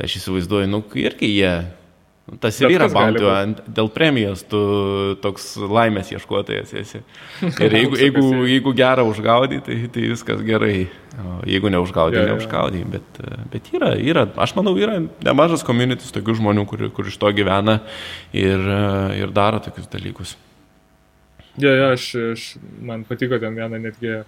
aš 0.03 0.20
įsivaizduoju, 0.20 0.70
nu, 0.70 0.82
irgi 1.03 1.32
jie, 1.34 1.55
tas 2.41 2.59
ir 2.62 2.70
yra 2.70 2.87
bounty, 2.93 3.64
dėl 3.75 3.89
premijos 3.93 4.45
tu 4.49 4.59
toks 5.25 5.57
laimės 5.59 6.12
ieškotojas 6.14 6.70
esi. 6.79 7.01
Ir 7.66 7.75
jeigu, 7.75 7.99
jeigu, 7.99 8.23
jeigu 8.47 8.73
gerą 8.79 9.05
užgaudai, 9.11 9.59
tai, 9.66 9.79
tai 9.93 10.05
viskas 10.12 10.43
gerai. 10.47 10.87
O 11.18 11.41
jeigu 11.45 11.68
neužgaudai, 11.75 12.20
Jo, 12.23 12.23
jo. 12.25 12.37
neužgaudai. 12.37 12.85
Bet, 12.95 13.18
bet 13.53 13.66
yra, 13.77 13.91
yra, 14.01 14.23
aš 14.41 14.55
manau, 14.57 14.73
yra 14.81 15.01
nemažas 15.27 15.64
komunitis 15.66 16.14
tokių 16.14 16.39
žmonių, 16.39 16.64
kur, 16.70 16.87
kur 16.95 17.11
iš 17.11 17.18
to 17.20 17.29
gyvena 17.37 17.81
ir, 18.33 18.62
ir 19.18 19.35
daro 19.35 19.61
tokius 19.61 19.91
dalykus. 19.93 20.37
Jo, 21.61 21.68
jo, 21.77 21.91
aš, 21.93 22.07
aš, 22.33 22.47
man 22.81 23.03
patiko 23.05 23.37
ten 23.43 23.53
viena 23.59 23.77
netgi, 23.83 24.23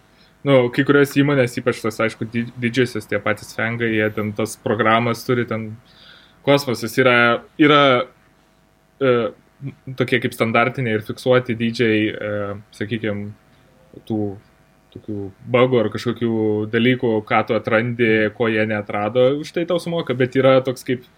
nu, 0.44 0.58
kai 0.74 0.84
kurios 0.84 1.14
įmonės, 1.16 1.54
ypač 1.62 1.80
tas, 1.80 1.96
aišku, 2.04 2.26
di- 2.28 2.50
didžiosios, 2.60 3.06
tie 3.08 3.16
patys 3.22 3.54
fengai, 3.56 3.88
jie 3.94 4.10
ten 4.12 4.34
tas 4.36 4.58
programas 4.60 5.24
turi, 5.24 5.46
ten 5.48 5.70
kosmosas 6.44 6.94
yra, 7.00 7.16
yra 7.60 7.82
e, 9.00 9.12
tokie 9.98 10.20
kaip 10.22 10.34
standartiniai 10.36 10.98
ir 10.98 11.06
fiksuoti 11.06 11.56
dydžiai, 11.58 12.00
e, 12.10 12.32
sakykime, 12.76 13.30
tų 14.08 14.20
tokių 14.94 15.18
bugų 15.50 15.80
ar 15.80 15.90
kažkokių 15.90 16.34
dalykų, 16.70 17.10
ką 17.26 17.40
tu 17.48 17.56
atrandi, 17.56 18.10
ko 18.36 18.46
jie 18.52 18.62
neatrado, 18.70 19.32
už 19.40 19.50
tai 19.56 19.64
tau 19.66 19.80
sumoka, 19.82 20.14
bet 20.14 20.36
yra 20.38 20.60
toks 20.64 20.86
kaip 20.86 21.08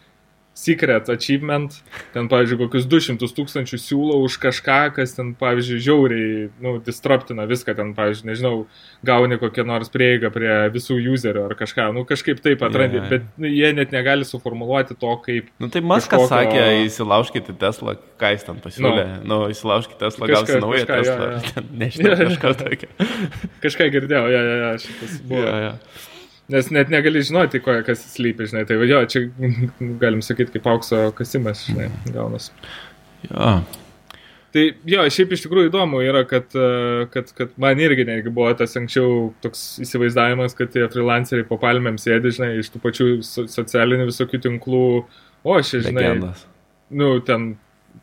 secret 0.56 1.08
achievement, 1.12 1.74
ten, 2.14 2.30
pavyzdžiui, 2.32 2.56
kokius 2.64 2.86
200 2.88 3.28
tūkstančių 3.36 3.76
siūlo 3.76 4.14
už 4.24 4.38
kažką, 4.40 4.78
kas 4.96 5.12
ten, 5.18 5.34
pavyzdžiui, 5.36 5.80
žiauriai, 5.84 6.46
nu, 6.64 6.78
disruptina 6.80 7.44
viską, 7.50 7.74
ten, 7.76 7.90
pavyzdžiui, 7.98 8.30
nežinau, 8.30 8.62
gauni 9.04 9.36
kokią 9.42 9.66
nors 9.68 9.92
prieigą 9.92 10.30
prie 10.32 10.48
visų 10.72 10.96
userių 11.12 11.42
ar 11.50 11.54
kažką, 11.60 11.90
nu, 11.92 12.06
kažkaip 12.08 12.40
taip 12.40 12.64
atrandi, 12.64 13.02
jo. 13.02 13.04
bet 13.12 13.28
nu, 13.36 13.50
jie 13.52 13.68
net 13.76 13.92
negali 13.92 14.24
suformuoluoti 14.24 14.96
to, 14.96 15.12
kaip 15.26 15.52
Nu 15.60 15.68
tai 15.68 15.84
Maskas 15.84 16.24
Kažkokio- 16.24 16.32
sakė, 16.32 16.64
įsilaužkite 16.88 17.52
Teslą, 17.60 17.96
ką 18.16 18.32
jis 18.32 18.48
ten 18.48 18.56
pasiūlė. 18.64 19.04
Nu, 19.28 19.28
nu 19.28 19.52
įsilaužkite 19.52 20.00
Teslą, 20.06 20.26
Kažką- 20.32 20.56
gausi 20.56 20.60
naują 20.64 20.86
kažką, 20.88 21.04
Teslą. 21.04 21.30
jo. 21.36 21.54
Ten 21.54 21.64
Nežinau, 21.84 22.16
jo. 22.16 22.30
kažką 22.32 22.54
tokio. 22.64 22.88
kažką 23.60 23.90
girdėjau, 23.92 24.26
ja, 24.32 24.40
ja, 24.48 24.56
ja, 24.64 24.70
šitas 24.80 25.20
buvo. 25.28 25.44
Ja, 25.44 25.56
ja. 25.68 25.72
Nes 26.52 26.68
net 26.70 26.92
negali 26.92 27.24
žinoti, 27.26 27.58
ko, 27.62 27.74
kas 27.86 28.04
slypi, 28.12 28.46
žinai. 28.50 28.66
Tai 28.68 28.76
jo, 28.86 29.00
čia 29.10 29.24
galim 30.02 30.22
sakyti, 30.22 30.54
kaip 30.56 30.68
aukso 30.70 31.08
kasimas, 31.16 31.64
žinai, 31.66 31.88
gaunas. 32.14 32.52
Ja. 33.26 33.58
Tai 34.56 34.62
jo, 34.88 35.02
šiaip 35.12 35.34
iš 35.34 35.42
tikrųjų 35.44 35.68
įdomu 35.68 35.98
yra, 36.06 36.22
kad, 36.28 36.54
e, 36.56 37.06
kad, 37.12 37.28
kad 37.36 37.50
man 37.60 37.80
irgi 37.82 38.06
netgi 38.08 38.30
buvo 38.32 38.54
tas 38.56 38.72
anksčiau 38.78 39.32
toks 39.44 39.64
įsivaizdavimas, 39.84 40.54
kad 40.56 40.70
tie 40.72 40.86
freelanceriai 40.92 41.44
po 41.48 41.58
palmėm 41.60 41.98
sėdi, 42.00 42.32
žinai, 42.38 42.52
iš 42.62 42.70
tų 42.72 42.80
pačių 42.84 43.08
so, 43.26 43.44
socialinių 43.52 44.06
visokių 44.08 44.40
tinklų, 44.46 44.86
o 45.44 45.56
aš, 45.58 45.74
žinai, 45.88 46.06
Legendas. 46.06 46.46
nu, 46.88 47.10
ten 47.26 47.50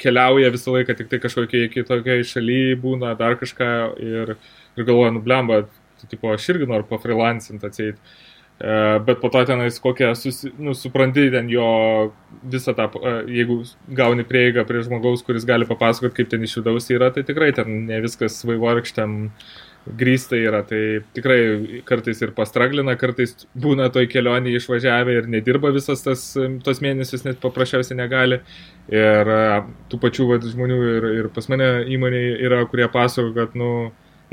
keliauja 0.04 0.52
visą 0.54 0.76
laiką 0.76 0.98
tik 1.00 1.10
tai 1.10 1.22
kažkokiai 1.24 1.72
kitokiai 1.74 2.28
šalyje 2.28 2.78
būna, 2.84 3.16
dar 3.18 3.40
kažką 3.40 3.72
ir, 4.04 4.36
ir 4.78 4.86
galvoja, 4.86 5.16
nu, 5.16 5.24
blemba, 5.26 5.64
tai, 6.02 6.12
tipo, 6.12 6.30
aš 6.36 6.52
irgi 6.54 6.70
noriu 6.70 6.86
pafreelancinti 6.92 7.70
atseit. 7.72 8.14
E, 8.60 9.00
Bet 9.06 9.20
po 9.20 9.30
to 9.30 9.46
tenais 9.46 9.80
kokią, 9.80 10.14
susi, 10.16 10.52
nu, 10.60 10.74
supranti 10.74 11.32
ten 11.32 11.50
jo 11.50 12.14
visą 12.44 12.74
tą, 12.78 12.88
e, 13.02 13.14
jeigu 13.40 13.62
gauni 13.88 14.24
prieigą 14.24 14.66
prie 14.68 14.84
žmogaus, 14.86 15.24
kuris 15.26 15.46
gali 15.46 15.66
papasakoti, 15.66 16.16
kaip 16.22 16.32
ten 16.32 16.46
iš 16.46 16.60
vidaus 16.62 16.90
yra, 16.94 17.12
tai 17.12 17.26
tikrai 17.28 17.52
ten 17.56 17.86
ne 17.90 18.00
viskas 18.04 18.44
vaivorkščiam 18.46 19.16
grįsta 20.00 20.38
yra, 20.40 20.62
tai 20.64 21.02
tikrai 21.16 21.82
kartais 21.84 22.22
ir 22.24 22.32
pastraglina, 22.38 22.96
kartais 22.96 23.34
būna 23.60 23.90
toj 23.92 24.08
kelionėje 24.12 24.62
išvažiavę 24.62 25.18
ir 25.18 25.28
nedirba 25.28 25.74
visas 25.76 26.06
tas, 26.06 26.24
tos 26.64 26.80
mėnesius, 26.84 27.26
net 27.28 27.42
paprasčiausiai 27.44 28.00
negali. 28.00 28.40
Ir 28.94 29.34
e, 29.34 29.44
tų 29.92 30.00
pačių 30.06 30.30
vat, 30.30 30.48
žmonių 30.54 30.80
ir, 30.94 31.10
ir 31.20 31.30
pas 31.36 31.50
mane 31.52 31.70
įmonėje 31.98 32.40
yra, 32.48 32.64
kurie 32.72 32.88
pasako, 32.92 33.34
kad, 33.36 33.60
nu, 33.60 33.74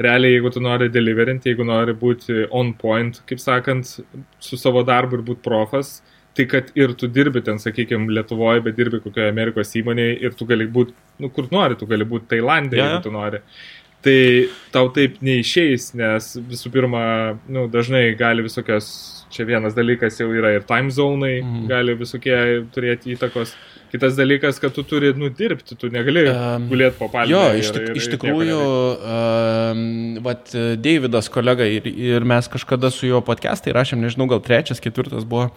realiai, 0.00 0.36
jeigu 0.36 0.52
tu 0.54 0.62
nori 0.64 0.88
deliverinti, 0.92 1.50
jeigu 1.52 1.66
nori 1.66 1.94
būti 1.96 2.46
on 2.56 2.72
point, 2.78 3.20
kaip 3.28 3.42
sakant, 3.42 3.98
su 4.40 4.58
savo 4.60 4.82
darbu 4.86 5.18
ir 5.18 5.26
būti 5.26 5.44
profas, 5.44 5.98
tai 6.36 6.46
kad 6.50 6.70
ir 6.78 6.94
tu 6.98 7.08
dirbi 7.10 7.42
ten, 7.44 7.58
sakykime, 7.58 8.08
Lietuvoje, 8.14 8.62
bet 8.64 8.78
dirbi 8.78 9.02
kokioje 9.02 9.32
Amerikos 9.32 9.74
įmonėje 9.80 10.16
ir 10.24 10.38
tu 10.38 10.46
gali 10.48 10.68
būti, 10.70 10.94
nu, 11.20 11.30
kur 11.34 11.50
nori, 11.52 11.76
tu 11.78 11.88
gali 11.90 12.06
būti 12.08 12.30
Tailandė, 12.34 12.78
jo. 12.78 12.86
jeigu 12.86 13.04
tu 13.06 13.14
nori. 13.14 13.42
Tai 14.00 14.20
tau 14.72 14.88
taip 14.96 15.18
neišeis, 15.24 15.90
nes 15.98 16.30
visų 16.48 16.70
pirma, 16.72 17.02
nu, 17.52 17.66
dažnai 17.68 18.06
gali 18.16 18.46
visokios, 18.46 18.86
čia 19.30 19.44
vienas 19.48 19.76
dalykas 19.76 20.16
jau 20.22 20.30
yra 20.32 20.54
ir 20.56 20.64
time 20.68 20.94
zonai, 20.94 21.34
mm. 21.42 21.66
gali 21.68 21.98
visokie 21.98 22.38
turėti 22.72 23.12
įtakos. 23.16 23.52
Kitas 23.90 24.14
dalykas, 24.18 24.60
kad 24.62 24.70
tu 24.76 24.84
turi 24.86 25.10
nudirbti, 25.18 25.74
tu 25.78 25.88
negali 25.90 26.22
um, 26.30 26.68
gulėti 26.70 26.94
po 27.00 27.08
palmę. 27.10 27.30
Jo, 27.32 27.40
ir- 27.50 27.60
iš, 27.64 27.70
tik, 27.74 27.86
ir- 27.90 27.96
iš 27.98 28.08
tikrųjų, 28.12 28.58
um, 29.14 29.80
vat, 30.26 30.52
Davidas 30.78 31.28
kolega 31.32 31.66
ir, 31.66 31.88
ir 31.90 32.26
mes 32.28 32.46
kažkada 32.52 32.90
su 32.94 33.08
juo 33.10 33.18
podcast'ai 33.26 33.74
rašėm, 33.74 34.02
nežinau, 34.04 34.28
gal 34.30 34.42
trečias, 34.46 34.78
ketvirtas 34.82 35.26
buvo. 35.26 35.48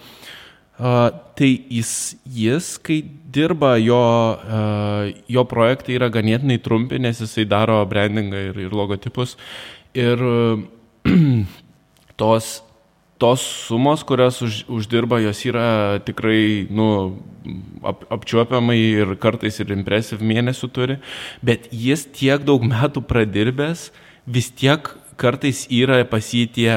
Uh, 0.74 1.12
tai 1.38 1.52
jis, 1.70 2.16
jis, 2.26 2.72
kai 2.82 3.04
dirba, 3.34 3.76
jo, 3.78 4.00
uh, 4.42 5.12
jo 5.30 5.44
projektai 5.46 6.00
yra 6.00 6.10
ganėtinai 6.10 6.58
trumpi, 6.66 6.98
nes 6.98 7.22
jisai 7.22 7.46
daro 7.46 7.78
brandingą 7.86 8.40
ir, 8.50 8.58
ir 8.66 8.74
logotipus. 8.74 9.36
Ir 9.94 10.18
uh, 10.18 10.64
tos, 12.18 12.56
tos 13.22 13.44
sumos, 13.68 14.04
kurias 14.04 14.42
už, 14.42 14.64
uždirba, 14.68 15.22
jos 15.24 15.44
yra 15.48 16.00
tikrai 16.06 16.68
nu, 16.74 17.20
ap, 17.86 18.04
apčiuopiamai 18.12 18.80
ir 18.80 19.14
kartais 19.22 19.60
ir 19.62 19.74
impresyv 19.76 20.24
mėnesių 20.24 20.70
turi, 20.74 20.98
bet 21.46 21.70
jis 21.72 22.06
tiek 22.12 22.44
daug 22.44 22.66
metų 22.66 23.06
pradirbęs, 23.08 23.92
vis 24.26 24.50
tiek 24.52 24.90
kartais 25.20 25.66
yra 25.72 26.02
pasitie, 26.10 26.74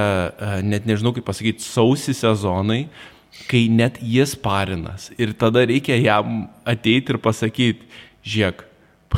net 0.62 0.86
nežinau 0.86 1.14
kaip 1.16 1.26
pasakyti, 1.26 1.64
sausi 1.64 2.14
sezonai, 2.14 2.86
kai 3.50 3.66
net 3.72 3.98
jis 4.02 4.36
parinas. 4.38 5.10
Ir 5.18 5.34
tada 5.38 5.64
reikia 5.68 5.96
jam 6.00 6.46
ateiti 6.68 7.14
ir 7.14 7.20
pasakyti, 7.22 7.88
žiūrėk, 8.26 8.65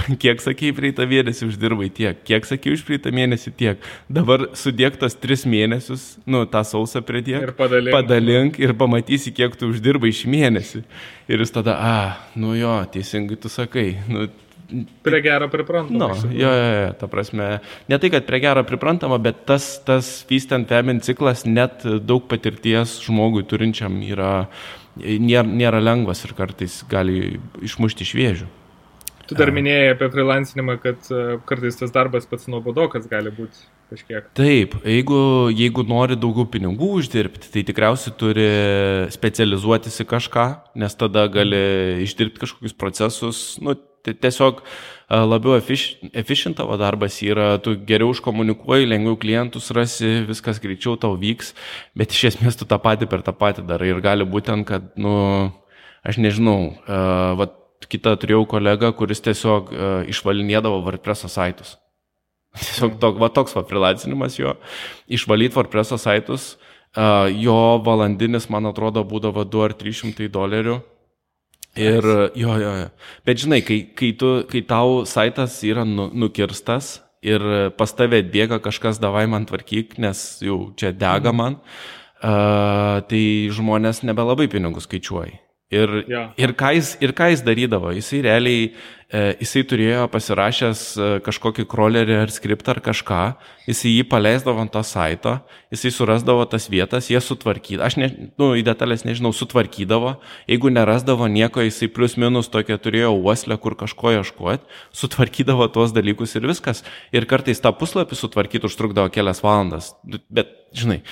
kiek 0.23 0.43
sakėjai 0.43 0.77
praeitą 0.77 1.07
mėnesį 1.11 1.49
uždirbai 1.51 1.91
tiek, 1.95 2.19
kiek 2.27 2.49
sakėjai 2.49 2.79
už 2.79 2.85
praeitą 2.89 3.13
mėnesį 3.15 3.55
tiek, 3.59 3.87
dabar 4.09 4.49
sudėk 4.59 4.99
tas 5.01 5.17
tris 5.19 5.47
mėnesius, 5.49 6.11
nu, 6.29 6.45
tą 6.51 6.65
sausą 6.67 7.03
pridėk, 7.05 7.49
ir 7.51 7.55
padalink. 7.59 7.95
padalink 7.95 8.61
ir 8.63 8.75
pamatysi, 8.79 9.35
kiek 9.37 9.57
tu 9.59 9.71
uždirbai 9.73 10.13
šį 10.15 10.35
mėnesį. 10.35 10.85
Ir 11.29 11.45
jis 11.45 11.53
tada, 11.53 11.77
a, 11.79 11.97
nu 12.39 12.55
jo, 12.57 12.77
teisingai 12.93 13.37
tu 13.41 13.51
sakai, 13.53 13.91
nu, 14.09 14.29
Prie 15.03 15.23
gero 15.25 15.49
priprantama. 15.49 16.13
Nu, 16.13 16.29
jo, 16.29 16.49
jo, 16.53 16.65
jo, 16.77 16.89
ta 17.01 17.09
prasme, 17.09 17.47
ne 17.89 17.99
tai, 17.99 18.11
kad 18.13 18.27
prie 18.29 18.41
gero 18.45 18.61
priprantama, 18.69 19.17
bet 19.17 19.47
tas, 19.49 19.79
tas 19.87 20.11
feast 20.29 20.53
and 20.53 20.69
famine 20.69 21.01
ciklas 21.01 21.47
net 21.49 21.87
daug 22.05 22.27
patirties 22.29 22.99
žmogui 23.07 23.47
turinčiam 23.49 23.97
yra, 24.05 24.33
nėra, 25.01 25.47
nėra 25.49 25.81
lengvas 25.81 26.21
ir 26.29 26.37
kartais 26.37 26.83
gali 26.91 27.39
išmušti 27.65 28.05
iš 28.05 28.13
vėžių. 28.19 28.51
Tu 29.29 29.37
dar 29.37 29.51
minėjai 29.53 29.93
apie 29.93 30.09
freelancinimą, 30.13 30.79
kad 30.81 31.11
e, 31.13 31.25
kartais 31.49 31.77
tas 31.77 31.93
darbas 31.93 32.29
pats 32.29 32.49
nuobodokas 32.49 33.09
gali 33.11 33.33
būti 33.35 33.67
kažkiek. 33.93 34.31
Taip, 34.37 34.77
jeigu, 34.89 35.19
jeigu 35.53 35.85
nori 35.89 36.17
daugiau 36.21 36.49
pinigų 36.49 36.95
uždirbti, 37.03 37.51
tai 37.53 37.65
tikriausiai 37.69 38.15
turi 38.21 38.49
specializuotis 39.13 40.01
į 40.05 40.09
kažką, 40.09 40.47
nes 40.81 40.97
tada 40.97 41.27
gali 41.33 41.61
išdirbti 42.07 42.45
kažkokius 42.45 42.77
procesus, 42.81 43.43
nu, 43.65 43.77
tiesiog 44.09 44.63
labiau 45.09 45.57
efficient 45.59 46.57
tavo 46.57 46.77
darbas 46.81 47.19
yra, 47.25 47.57
tu 47.63 47.75
geriau 47.89 48.13
užkomunikuoji, 48.13 48.89
lengviau 48.89 49.19
klientus 49.21 49.71
rasi, 49.77 50.23
viskas 50.29 50.61
greičiau 50.63 50.97
tau 51.01 51.17
vyks, 51.21 51.55
bet 51.99 52.13
iš 52.15 52.33
esmės 52.33 52.59
tu 52.61 52.69
tą 52.69 52.81
patį 52.83 53.09
per 53.11 53.25
tą 53.27 53.35
patį 53.37 53.67
darai. 53.69 53.93
Ir 53.93 54.03
gali 54.05 54.29
būtent, 54.29 54.67
kad, 54.69 54.93
nu, 55.01 55.15
aš 56.07 56.21
nežinau, 56.23 56.59
uh, 56.85 57.35
vat, 57.41 57.57
kitą 57.87 58.17
turėjau 58.19 58.47
kolegą, 58.51 58.91
kuris 58.99 59.23
tiesiog 59.25 59.71
uh, 59.71 59.85
išvalinėdavo 60.11 60.83
WordPress 60.87 61.29
saitus. 61.31 61.77
Tiesiog 62.59 62.99
tok, 62.99 63.21
va, 63.23 63.31
toks 63.31 63.55
va 63.55 63.63
freelancinimas 63.69 64.39
jo, 64.41 64.57
išvalyti 65.07 65.55
WordPress 65.55 65.95
saitus, 66.03 66.55
uh, 66.97 67.31
jo 67.31 67.79
valandinis, 67.87 68.49
man 68.51 68.67
atrodo, 68.73 69.05
būdavo 69.07 69.47
2 69.47 69.67
ar 69.69 69.77
300 69.79 70.33
dolerių 70.35 70.81
Ir 71.79 72.03
jo, 72.35 72.55
jo, 72.59 72.71
jo. 72.81 72.87
Bet 73.27 73.43
žinai, 73.43 73.61
kai, 73.63 73.83
kai, 73.95 74.13
tu, 74.19 74.31
kai 74.51 74.63
tau 74.67 75.05
saitas 75.07 75.61
yra 75.67 75.85
nu, 75.87 76.09
nukirstas 76.11 76.99
ir 77.23 77.43
pas 77.79 77.93
tave 77.95 78.23
atbėga 78.23 78.61
kažkas, 78.63 79.01
davai 79.03 79.27
man 79.31 79.47
tvarkyk, 79.47 79.99
nes 80.03 80.41
jau 80.43 80.59
čia 80.79 80.91
dega 80.95 81.35
man, 81.35 81.59
uh, 82.23 82.99
tai 83.11 83.23
žmonės 83.55 84.03
nebelabai 84.07 84.49
pinigus 84.51 84.89
skaičiuoja. 84.89 85.39
Ir, 85.69 85.91
ja. 86.09 86.23
ir, 86.41 86.55
ką 86.57 86.71
jis, 86.79 86.95
ir 87.05 87.13
ką 87.13 87.27
jis 87.29 87.43
darydavo? 87.45 87.91
Jisai 87.93 88.23
realiai, 88.25 88.71
e, 89.13 89.21
jisai 89.43 89.67
turėjo 89.69 90.07
pasirašęs 90.09 90.81
e, 90.97 91.09
kažkokį 91.27 91.67
crawlerį 91.69 92.17
ar 92.23 92.33
skriptą 92.33 92.73
ar 92.73 92.81
kažką, 92.87 93.19
jisai 93.67 93.93
jį 93.93 94.07
paleisdavo 94.09 94.65
ant 94.65 94.73
to 94.73 94.81
saito, 94.89 95.37
jisai 95.69 95.93
surasdavo 95.93 96.49
tas 96.49 96.71
vietas, 96.73 97.11
jie 97.13 97.21
sutvarkydavo, 97.21 97.85
aš 97.85 97.99
ne, 98.01 98.11
nu, 98.41 98.55
į 98.57 98.65
detalės 98.65 99.05
nežinau, 99.05 99.35
sutvarkydavo, 99.37 100.17
jeigu 100.49 100.73
nerasdavo 100.73 101.29
nieko, 101.29 101.61
jisai 101.69 101.93
plus 101.93 102.17
minus 102.17 102.49
tokia 102.49 102.81
turėjo 102.81 103.13
uoslę, 103.21 103.61
kur 103.61 103.77
kažko 103.77 104.17
ieškoti, 104.23 104.65
sutvarkydavo 104.97 105.69
tuos 105.75 105.93
dalykus 105.93 106.33
ir 106.41 106.49
viskas. 106.49 106.81
Ir 107.13 107.29
kartais 107.29 107.61
tą 107.61 107.77
puslapį 107.77 108.17
sutvarkyti 108.17 108.73
užtrukdavo 108.73 109.13
kelias 109.13 109.45
valandas. 109.45 109.93
Bet, 110.33 110.57
žinai, 110.73 111.03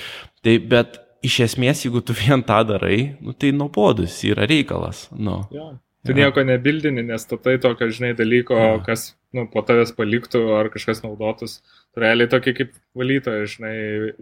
tai 0.41 0.57
bet 0.57 1.03
iš 1.25 1.39
esmės, 1.47 1.83
jeigu 1.85 2.01
tu 2.05 2.15
vien 2.17 2.43
tą 2.45 2.61
darai, 2.67 3.17
nu, 3.23 3.33
tai 3.33 3.53
nuobodus 3.55 4.19
yra 4.27 4.47
reikalas. 4.49 5.07
Nu. 5.15 5.43
Ja. 5.53 5.73
Tu 6.05 6.13
ja. 6.13 6.23
nieko 6.23 6.43
nebildini, 6.45 7.03
nes 7.03 7.25
tatai 7.27 7.57
tokio, 7.59 7.89
žinai, 7.91 8.13
dalyko, 8.15 8.55
ja. 8.55 8.77
kas 8.85 9.09
nu, 9.35 9.43
po 9.51 9.63
tavęs 9.65 9.91
paliktų 9.97 10.43
ar 10.55 10.69
kažkas 10.71 11.01
naudotus. 11.03 11.57
Tu 11.91 12.03
realiai 12.03 12.29
tokie 12.31 12.53
kaip 12.55 12.71
valytoja, 12.97 13.47
žinai, 13.49 13.75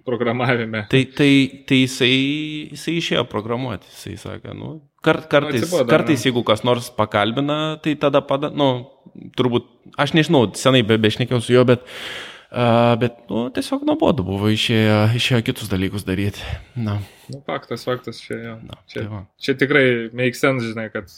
programavime. 0.07 0.85
Tai, 0.91 1.03
tai, 1.17 1.29
tai 1.69 1.81
jisai, 1.83 2.11
jisai 2.73 2.97
išėjo 3.01 3.25
programuoti, 3.29 3.91
jisai 3.91 4.15
sakė, 4.23 4.55
nu, 4.57 4.77
kart, 5.05 5.27
kartais, 5.31 5.67
nu, 5.67 5.83
kartais 5.89 6.25
jeigu 6.25 6.45
kas 6.47 6.65
nors 6.65 6.89
pakalbina, 6.95 7.59
tai 7.83 7.97
tada 8.01 8.23
pada, 8.25 8.49
nu, 8.49 8.71
turbūt, 9.37 9.67
aš 10.01 10.15
nežinau, 10.17 10.47
senai 10.57 10.81
be, 10.87 10.97
bešnekėjau 11.05 11.43
su 11.43 11.53
juo, 11.53 11.67
bet 11.67 11.85
uh, 11.85 12.34
bet, 13.01 13.17
nu, 13.29 13.47
tiesiog 13.53 13.85
nuobodu 13.87 14.25
buvo, 14.27 14.49
išėjo, 14.53 14.99
išėjo 15.17 15.41
kitus 15.49 15.71
dalykus 15.71 16.05
daryti. 16.07 16.43
Na. 16.77 16.99
Nu, 17.31 17.41
faktas, 17.47 17.85
faktas, 17.87 18.21
čia, 18.21 18.37
ja. 18.37 18.55
Na, 18.61 18.77
čia, 18.91 18.99
tai 18.99 19.07
va. 19.11 19.21
čia 19.41 19.57
tikrai 19.57 19.85
make 20.13 20.37
sense, 20.37 20.67
žinai, 20.69 20.89
kad 20.93 21.09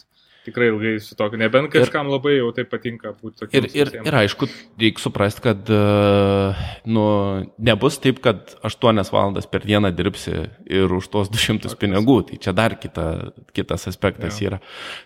tikrai 0.48 0.70
ilgai 0.72 0.94
su 1.04 1.16
tokiu, 1.20 1.40
nebent 1.42 1.70
kažkam 1.74 2.08
ir, 2.08 2.16
labai 2.16 2.36
jau 2.38 2.50
tai 2.56 2.66
patinka 2.70 3.12
būti 3.18 3.44
tokiu. 3.44 3.60
Ir, 3.60 3.68
ir, 3.76 3.92
ir 4.08 4.18
aišku, 4.22 4.48
reikia 4.80 5.04
suprasti, 5.04 5.44
kad 5.46 5.72
uh, 5.74 6.62
nu, 6.90 7.06
nebus 7.70 8.00
taip, 8.04 8.22
kad 8.24 8.56
8 8.68 9.04
valandas 9.14 9.50
per 9.52 9.66
dieną 9.68 9.92
dirbsi 9.96 10.36
ir 10.72 10.96
už 10.98 11.10
tos 11.14 11.32
200 11.34 11.68
Faktas. 11.68 11.78
pinigų. 11.82 12.18
Tai 12.30 12.40
čia 12.44 12.54
dar 12.58 12.78
kita, 12.80 13.08
kitas 13.56 13.88
aspektas 13.92 14.40
ja. 14.42 14.52
yra, 14.52 14.62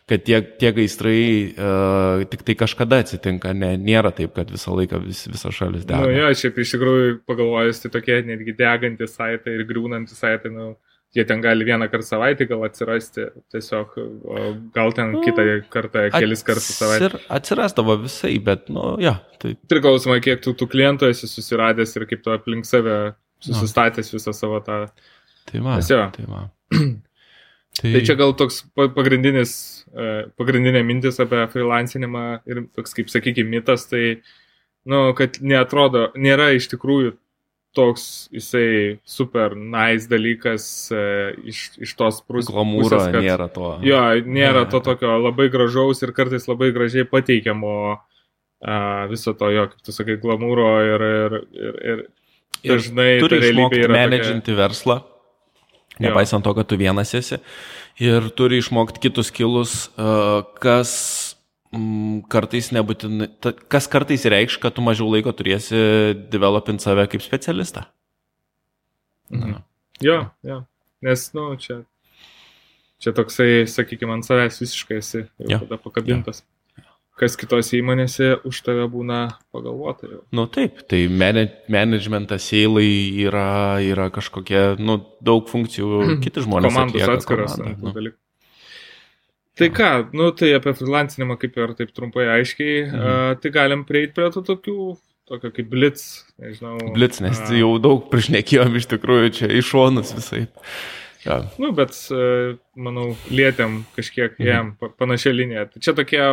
kad 0.09 0.25
tie, 0.27 0.41
tie 0.61 0.73
gaisrai 0.77 1.23
uh, 1.51 2.25
tik 2.31 2.45
tai 2.47 2.57
kažkada 2.59 3.01
atsitinka, 3.05 3.55
ne, 3.57 3.73
nėra 3.81 4.13
taip, 4.15 4.35
kad 4.37 4.51
visą 4.53 4.75
laiką 4.77 5.01
vis, 5.05 5.25
visa 5.31 5.51
šalis 5.53 5.87
dega. 5.87 6.03
Na, 6.05 6.11
nu, 6.11 6.21
jo, 6.21 6.31
šiaip 6.43 6.61
iš 6.61 6.75
tikrųjų 6.77 7.17
pagalvojus, 7.29 7.83
tai 7.83 7.93
tokie 7.97 8.21
netgi 8.27 8.55
degantis 8.57 9.17
saitai 9.17 9.57
ir 9.57 9.67
griūnantis 9.69 10.21
saitai, 10.21 10.53
nu, 10.53 10.71
jie 11.15 11.25
ten 11.25 11.41
gali 11.41 11.65
vieną 11.65 11.89
kartą 11.89 12.07
savaitę 12.07 12.45
gal 12.47 12.63
atsirasti, 12.63 13.27
tiesiog 13.51 13.95
gal 14.73 14.93
ten 14.93 15.11
nu, 15.11 15.21
kitą 15.25 15.43
kartą 15.69 16.05
kelis 16.13 16.43
kartus 16.47 16.77
savaitę. 16.77 17.09
Ir 17.09 17.17
atsirasdavo 17.29 17.97
visai, 18.05 18.37
bet, 18.39 18.69
nu, 18.69 18.95
jo. 19.01 19.15
Tai... 19.41 19.53
Priklausomai, 19.73 20.21
kiek 20.23 20.43
tu 20.43 20.55
tų 20.55 20.69
klientų 20.71 21.11
esi 21.11 21.27
susiradęs 21.27 21.95
ir 21.97 22.07
kaip 22.09 22.23
tu 22.23 22.31
aplink 22.31 22.67
save 22.69 22.97
susistatęs 23.43 24.13
visą 24.15 24.33
savo 24.37 24.61
tą. 24.63 24.85
Tai 25.51 25.63
va. 25.65 25.79
Jo. 25.83 26.05
Tai, 26.15 26.27
va. 26.29 26.45
tai... 26.71 26.83
tai 27.95 28.03
čia 28.07 28.15
gal 28.19 28.35
toks 28.39 28.61
pagrindinis, 28.77 29.53
e, 29.91 30.11
pagrindinė 30.39 30.85
mintis 30.87 31.19
apie 31.23 31.43
freelancinimą 31.51 32.25
ir 32.47 32.63
toks, 32.77 32.95
kaip 32.95 33.11
sakykime, 33.11 33.51
mitas, 33.57 33.89
tai, 33.91 34.21
nu, 34.87 35.09
kad 35.17 35.41
neatrodo, 35.43 36.07
nėra 36.15 36.53
iš 36.55 36.71
tikrųjų 36.71 37.17
toks 37.75 38.27
jisai 38.35 38.99
super 39.07 39.55
nice 39.55 40.09
dalykas 40.11 40.65
e, 40.91 41.03
iš, 41.51 41.63
iš 41.79 41.93
tos 41.99 42.19
pusės. 42.25 42.51
Glamūro 42.51 42.99
kad, 42.99 43.19
nėra 43.23 43.47
to. 43.53 43.73
Jo, 43.85 44.01
nėra 44.27 44.65
to 44.71 44.81
tokio 44.83 45.15
labai 45.21 45.47
gražaus 45.53 46.03
ir 46.03 46.11
kartais 46.15 46.49
labai 46.51 46.71
gražiai 46.75 47.07
pateikiamo 47.07 47.75
a, 47.91 49.07
viso 49.11 49.33
to, 49.37 49.51
jo, 49.55 49.67
kaip 49.71 49.85
tu 49.87 49.95
sakai, 49.95 50.17
glamūro 50.21 50.71
ir, 50.85 51.05
ir, 51.07 51.37
ir, 51.51 51.79
ir, 51.93 52.03
ir 52.63 52.75
dažnai 52.75 53.11
turi 53.23 53.41
išmokti 53.49 53.87
menedžinti 53.87 54.51
tokia... 54.51 54.59
verslą, 54.59 54.97
nepaisant 56.03 56.45
to, 56.45 56.53
kad 56.57 56.69
tu 56.69 56.79
vienas 56.81 57.15
esi, 57.17 57.39
ir 58.03 58.29
turi 58.35 58.59
išmokti 58.61 59.07
kitus 59.07 59.31
kilus, 59.33 59.77
a, 59.95 60.43
kas 60.61 60.91
kartais 62.31 62.71
nebūtinai, 62.75 63.29
kas 63.71 63.87
kartais 63.91 64.25
reikš, 64.27 64.57
kad 64.63 64.75
tu 64.75 64.83
mažiau 64.83 65.07
laiko 65.11 65.31
turėsi 65.35 65.79
developint 66.31 66.83
save 66.83 67.07
kaip 67.11 67.23
specialistą. 67.23 67.85
Mhm. 69.31 69.61
Jo, 70.03 70.17
jo, 70.43 70.63
nes, 71.05 71.27
nu, 71.37 71.51
čia, 71.61 71.83
čia 72.99 73.13
toksai, 73.15 73.67
sakykime, 73.69 74.17
ant 74.17 74.27
savęs 74.27 74.59
visiškai 74.63 74.97
esi 74.99 75.23
jau 75.23 75.61
tada 75.61 75.77
pakabintas. 75.79 76.41
Jo. 76.41 76.49
Kas 77.21 77.35
kitose 77.37 77.75
įmonėse 77.77 78.31
už 78.49 78.59
tave 78.65 78.87
būna 78.89 79.19
pagalvota 79.53 80.07
jau. 80.09 80.21
Nu 80.33 80.47
taip, 80.49 80.79
tai 80.89 81.03
managementas, 81.11 82.47
seilai 82.49 82.87
yra, 83.27 83.77
yra 83.85 84.07
kažkokie, 84.15 84.81
nu, 84.81 84.97
daug 85.21 85.45
funkcijų, 85.51 86.01
kiti 86.25 86.43
žmonės. 86.47 86.73
Komandos 86.73 87.13
atskiras. 87.15 87.59
Komandą, 87.61 88.01
nu. 88.01 88.15
Tai 89.59 89.67
ką, 89.75 89.89
nu 90.15 90.29
tai 90.31 90.53
apie 90.55 90.71
freelancinimą 90.77 91.35
kaip 91.41 91.57
ir 91.59 91.73
taip 91.75 91.91
trumpai 91.95 92.27
aiškiai, 92.37 92.75
mhm. 92.87 93.01
uh, 93.01 93.39
tai 93.43 93.51
galim 93.51 93.83
prieiti 93.87 94.15
prie 94.15 94.29
tų 94.31 94.45
tokių, 94.47 94.77
tokio 95.31 95.51
kaip 95.57 95.67
blitz, 95.71 96.05
nežinau. 96.39 96.77
Blitz, 96.95 97.19
nes 97.23 97.37
uh, 97.43 97.51
jau 97.59 97.73
daug 97.83 98.05
prašnekėjom 98.11 98.79
iš 98.79 98.87
tikrųjų 98.95 99.33
čia 99.41 99.51
iš 99.59 99.73
šonus 99.73 100.15
visai. 100.15 100.45
Ja. 101.21 101.43
Nu, 101.61 101.69
bet, 101.77 101.93
manau, 102.73 103.11
lietėm 103.29 103.83
kažkiek 103.93 104.39
Mhm. 104.39 104.47
jam 104.47 104.71
pa- 104.79 104.89
panašią 104.89 105.35
liniją. 105.35 105.67
Tai 105.73 105.81
čia 105.85 105.93
tokie 105.93 106.23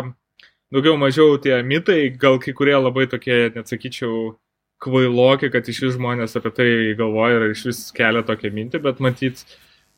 daugiau 0.72 0.96
mažiau 0.96 1.36
tie 1.42 1.58
mitai, 1.62 2.08
gal 2.16 2.38
kai 2.38 2.54
kurie 2.56 2.76
labai 2.78 3.04
tokie, 3.10 3.50
net 3.54 3.68
sakyčiau, 3.68 4.36
kvailoki, 4.80 5.50
kad 5.52 5.66
iš 5.68 5.80
vis 5.82 5.96
žmonės 5.98 6.36
apie 6.38 6.50
tai 6.54 6.68
galvoja 6.96 7.40
ir 7.40 7.50
iš 7.50 7.64
vis 7.66 7.80
kelia 7.92 8.22
tokią 8.22 8.52
mintį, 8.54 8.80
bet 8.82 9.00
matyt, 9.02 9.42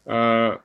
uh, 0.09 0.57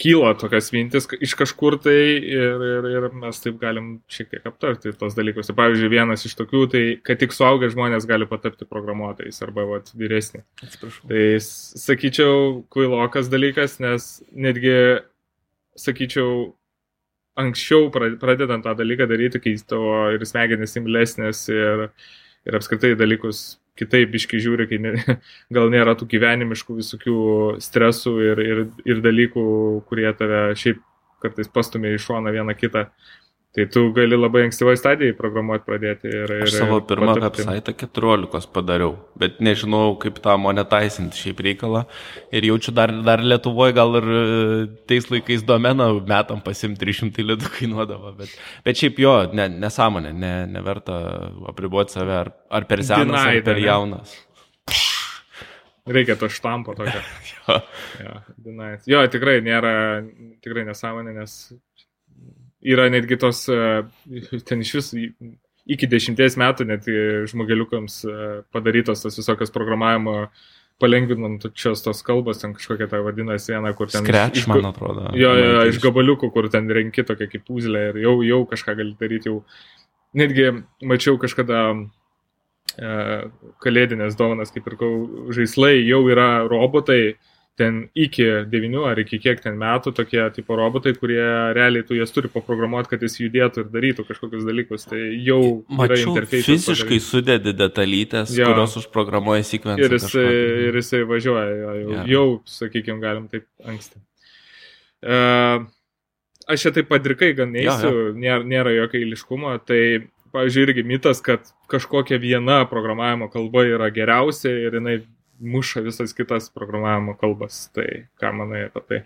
kyla 0.00 0.34
tokias 0.36 0.68
mintis 0.74 1.06
iš 1.24 1.32
kažkur 1.38 1.78
tai 1.80 1.96
ir, 2.20 2.64
ir, 2.68 2.88
ir 2.90 3.06
mes 3.16 3.38
taip 3.40 3.56
galim 3.60 3.88
šiek 4.12 4.28
tiek 4.34 4.48
aptarti 4.48 4.92
tos 4.98 5.16
dalykus. 5.16 5.48
Tai 5.48 5.56
pavyzdžiui, 5.56 5.92
vienas 5.92 6.26
iš 6.28 6.36
tokių, 6.36 6.62
tai 6.72 6.82
kad 7.06 7.20
tik 7.22 7.32
suaugę 7.32 7.70
žmonės 7.72 8.08
gali 8.08 8.28
patapti 8.28 8.68
programuotojais 8.68 9.40
arba 9.46 9.64
vat, 9.70 9.88
vyresni. 9.96 10.44
Atsiprašau. 10.60 11.08
Tai 11.08 11.24
sakyčiau, 11.86 12.36
kvailokas 12.72 13.32
dalykas, 13.32 13.78
nes 13.84 14.10
netgi, 14.36 14.76
sakyčiau, 15.80 16.52
anksčiau 17.40 17.88
pra- 17.92 18.16
pradedant 18.20 18.64
tą 18.64 18.76
dalyką 18.76 19.08
daryti, 19.08 19.40
kai 19.40 19.56
tavo 19.68 20.10
ir 20.12 20.28
smegenys 20.28 20.76
imlesnės 20.80 21.46
ir, 21.52 21.88
ir 22.44 22.60
apskritai 22.60 22.92
dalykus 23.00 23.56
kitaip 23.78 24.14
iški 24.16 24.40
žiūri, 24.42 24.66
kai 24.70 24.80
ne, 24.82 24.94
gal 25.56 25.70
nėra 25.72 25.96
tų 25.98 26.08
gyvenimiškų 26.14 26.78
visokių 26.80 27.18
stresų 27.62 28.14
ir, 28.30 28.42
ir, 28.44 28.64
ir 28.88 29.02
dalykų, 29.04 29.46
kurie 29.88 30.08
tave 30.18 30.48
šiaip 30.58 30.82
kartais 31.24 31.48
pastumė 31.52 31.94
į 31.96 32.02
šoną 32.02 32.32
vieną 32.34 32.56
kitą. 32.58 32.86
Tai 33.56 33.64
tu 33.72 33.82
gali 33.96 34.16
labai 34.18 34.42
ankstyvoje 34.44 34.76
stadijoje 34.76 35.14
programuoti 35.16 35.64
pradėti. 35.64 36.10
Ir, 36.10 36.32
ir, 36.34 36.42
Aš 36.44 36.58
savo 36.58 36.76
ir 36.82 36.82
pirmą 36.90 37.14
website 37.22 37.72
14 37.80 38.50
padariau, 38.52 38.90
bet 39.16 39.38
nežinau, 39.40 39.94
kaip 40.02 40.18
tą 40.20 40.34
monetaisinti 40.42 41.16
šiaip 41.16 41.40
reikalą. 41.46 41.86
Ir 42.36 42.44
jaučiu 42.50 42.74
dar, 42.76 42.92
dar 43.06 43.24
Lietuvoje 43.24 43.72
gal 43.78 43.96
ir 44.02 44.10
e, 44.12 44.20
tais 44.92 45.08
laikais 45.08 45.46
domeną 45.48 45.88
metam 46.04 46.44
pasim 46.44 46.76
300 46.76 47.24
litų 47.30 47.54
kainuodavo. 47.56 48.12
Bet, 48.20 48.36
bet 48.66 48.82
šiaip 48.82 49.00
jo, 49.00 49.16
ne, 49.32 49.48
nesąmonė, 49.64 50.12
ne, 50.12 50.34
neverta 50.52 51.00
apriboti 51.48 51.96
save 51.96 52.16
ar, 52.20 52.34
ar 52.60 52.68
per 52.68 52.84
senas, 52.84 53.08
Denied, 53.08 53.40
ar 53.40 53.48
per 53.48 53.64
jaunas. 53.64 54.18
Reikia 55.96 56.18
to 56.20 56.28
štampo 56.28 56.76
tokio. 56.76 57.00
Jo. 57.46 57.60
Jo, 58.02 58.70
jo, 58.90 59.00
tikrai 59.06 59.36
nėra, 59.46 59.70
tikrai 60.42 60.64
nesąmonė, 60.66 61.12
nes 61.14 61.36
yra 62.66 62.88
netgi 62.92 63.18
tos, 63.22 63.46
e, 63.48 63.84
ten 64.48 64.64
iš 64.64 64.74
vis 64.78 64.92
iki 65.66 65.88
dešimties 65.90 66.36
metų 66.40 66.66
net 66.68 66.86
žmogeliukams 67.30 68.02
e, 68.06 68.20
padarytos 68.54 69.02
tos 69.04 69.18
visokios 69.18 69.54
programavimo 69.54 70.26
palengvinančios 70.82 71.80
tos 71.80 72.02
kalbos, 72.04 72.42
ten 72.42 72.52
kažkokia 72.56 72.88
tai 72.90 73.00
vadinasi 73.04 73.54
viena, 73.54 73.72
kur 73.76 73.88
ten... 73.88 74.04
Scratch, 74.04 74.42
iš- 74.42 74.48
man 74.50 74.68
atrodo. 74.68 75.08
Jo, 75.16 75.32
jo, 75.38 75.46
jo, 75.54 75.62
iš 75.70 75.78
gabaliukų, 75.80 76.28
kur 76.34 76.50
ten 76.52 76.68
renki 76.68 77.04
tokia 77.06 77.30
kaip 77.32 77.46
puzlė 77.48 77.90
ir 77.90 78.02
jau, 78.04 78.18
jau 78.26 78.42
kažką 78.50 78.76
gali 78.82 78.92
daryti. 79.00 79.32
Jau. 79.32 79.40
Netgi 80.16 80.50
mačiau 80.84 81.16
kažkada 81.20 81.62
e, 82.76 82.90
kalėdinės 83.64 84.18
dovanas, 84.20 84.52
kaip 84.52 84.68
ir 84.68 84.76
žaislai, 85.38 85.78
jau 85.88 86.02
yra 86.12 86.28
robotai, 86.48 87.16
ten 87.56 87.88
iki 87.96 88.24
9 88.52 88.84
ar 88.84 88.98
iki 89.00 89.18
kiek 89.22 89.40
ten 89.40 89.56
metų 89.60 89.92
tokie 89.96 90.20
tipo 90.36 90.56
robotai, 90.58 90.92
kurie 90.98 91.22
realiai 91.56 91.86
tu 91.88 91.96
jas 91.96 92.12
turi 92.12 92.28
paprogramuoti, 92.32 92.90
kad 92.92 93.04
jis 93.06 93.16
judėtų 93.22 93.64
ir 93.64 93.70
darytų 93.72 94.04
kažkokius 94.10 94.44
dalykus. 94.44 94.84
Tai 94.90 95.00
jau 95.00 95.40
yra 95.64 95.96
Mačiau, 95.96 96.16
fiziškai 96.32 96.98
sudedi 97.00 97.54
detalytės, 97.56 98.34
Jo. 98.36 98.50
kurios 98.52 98.76
užprogramuoja 98.82 99.46
sekvenciją. 99.48 99.88
Ir 99.88 99.96
jisai, 99.96 100.26
ir 100.66 100.80
jisai 100.82 101.02
važiuoja, 101.08 101.56
jau, 101.62 101.94
yeah. 101.94 102.12
jau 102.12 102.26
sakykime, 102.58 103.00
galim 103.00 103.30
taip 103.32 103.48
anksti. 103.64 104.04
Uh, 105.06 105.64
aš 106.44 106.68
čia 106.68 106.76
taip 106.76 106.92
padrikai 106.92 107.32
gan 107.38 107.56
neįsiu, 107.56 107.88
Jo, 107.88 108.12
nėra, 108.20 108.44
nėra 108.44 108.76
jokio 108.76 109.00
eiliškumo, 109.00 109.56
tai, 109.64 109.82
pavyzdžiui, 110.36 110.68
irgi 110.68 110.88
mitas, 110.92 111.24
kad 111.24 111.48
kažkokia 111.72 112.20
viena 112.20 112.66
programavimo 112.68 113.30
kalba 113.32 113.64
yra 113.64 113.88
geriausia 113.94 114.52
ir 114.66 114.76
jinai 114.76 115.00
muša 115.40 115.84
visas 115.86 116.14
kitas 116.16 116.48
programavimo 116.54 117.16
kalbas. 117.20 117.66
Tai 117.74 118.06
ką 118.20 118.32
manai 118.36 118.66
apie 118.68 118.82
tai? 118.88 119.02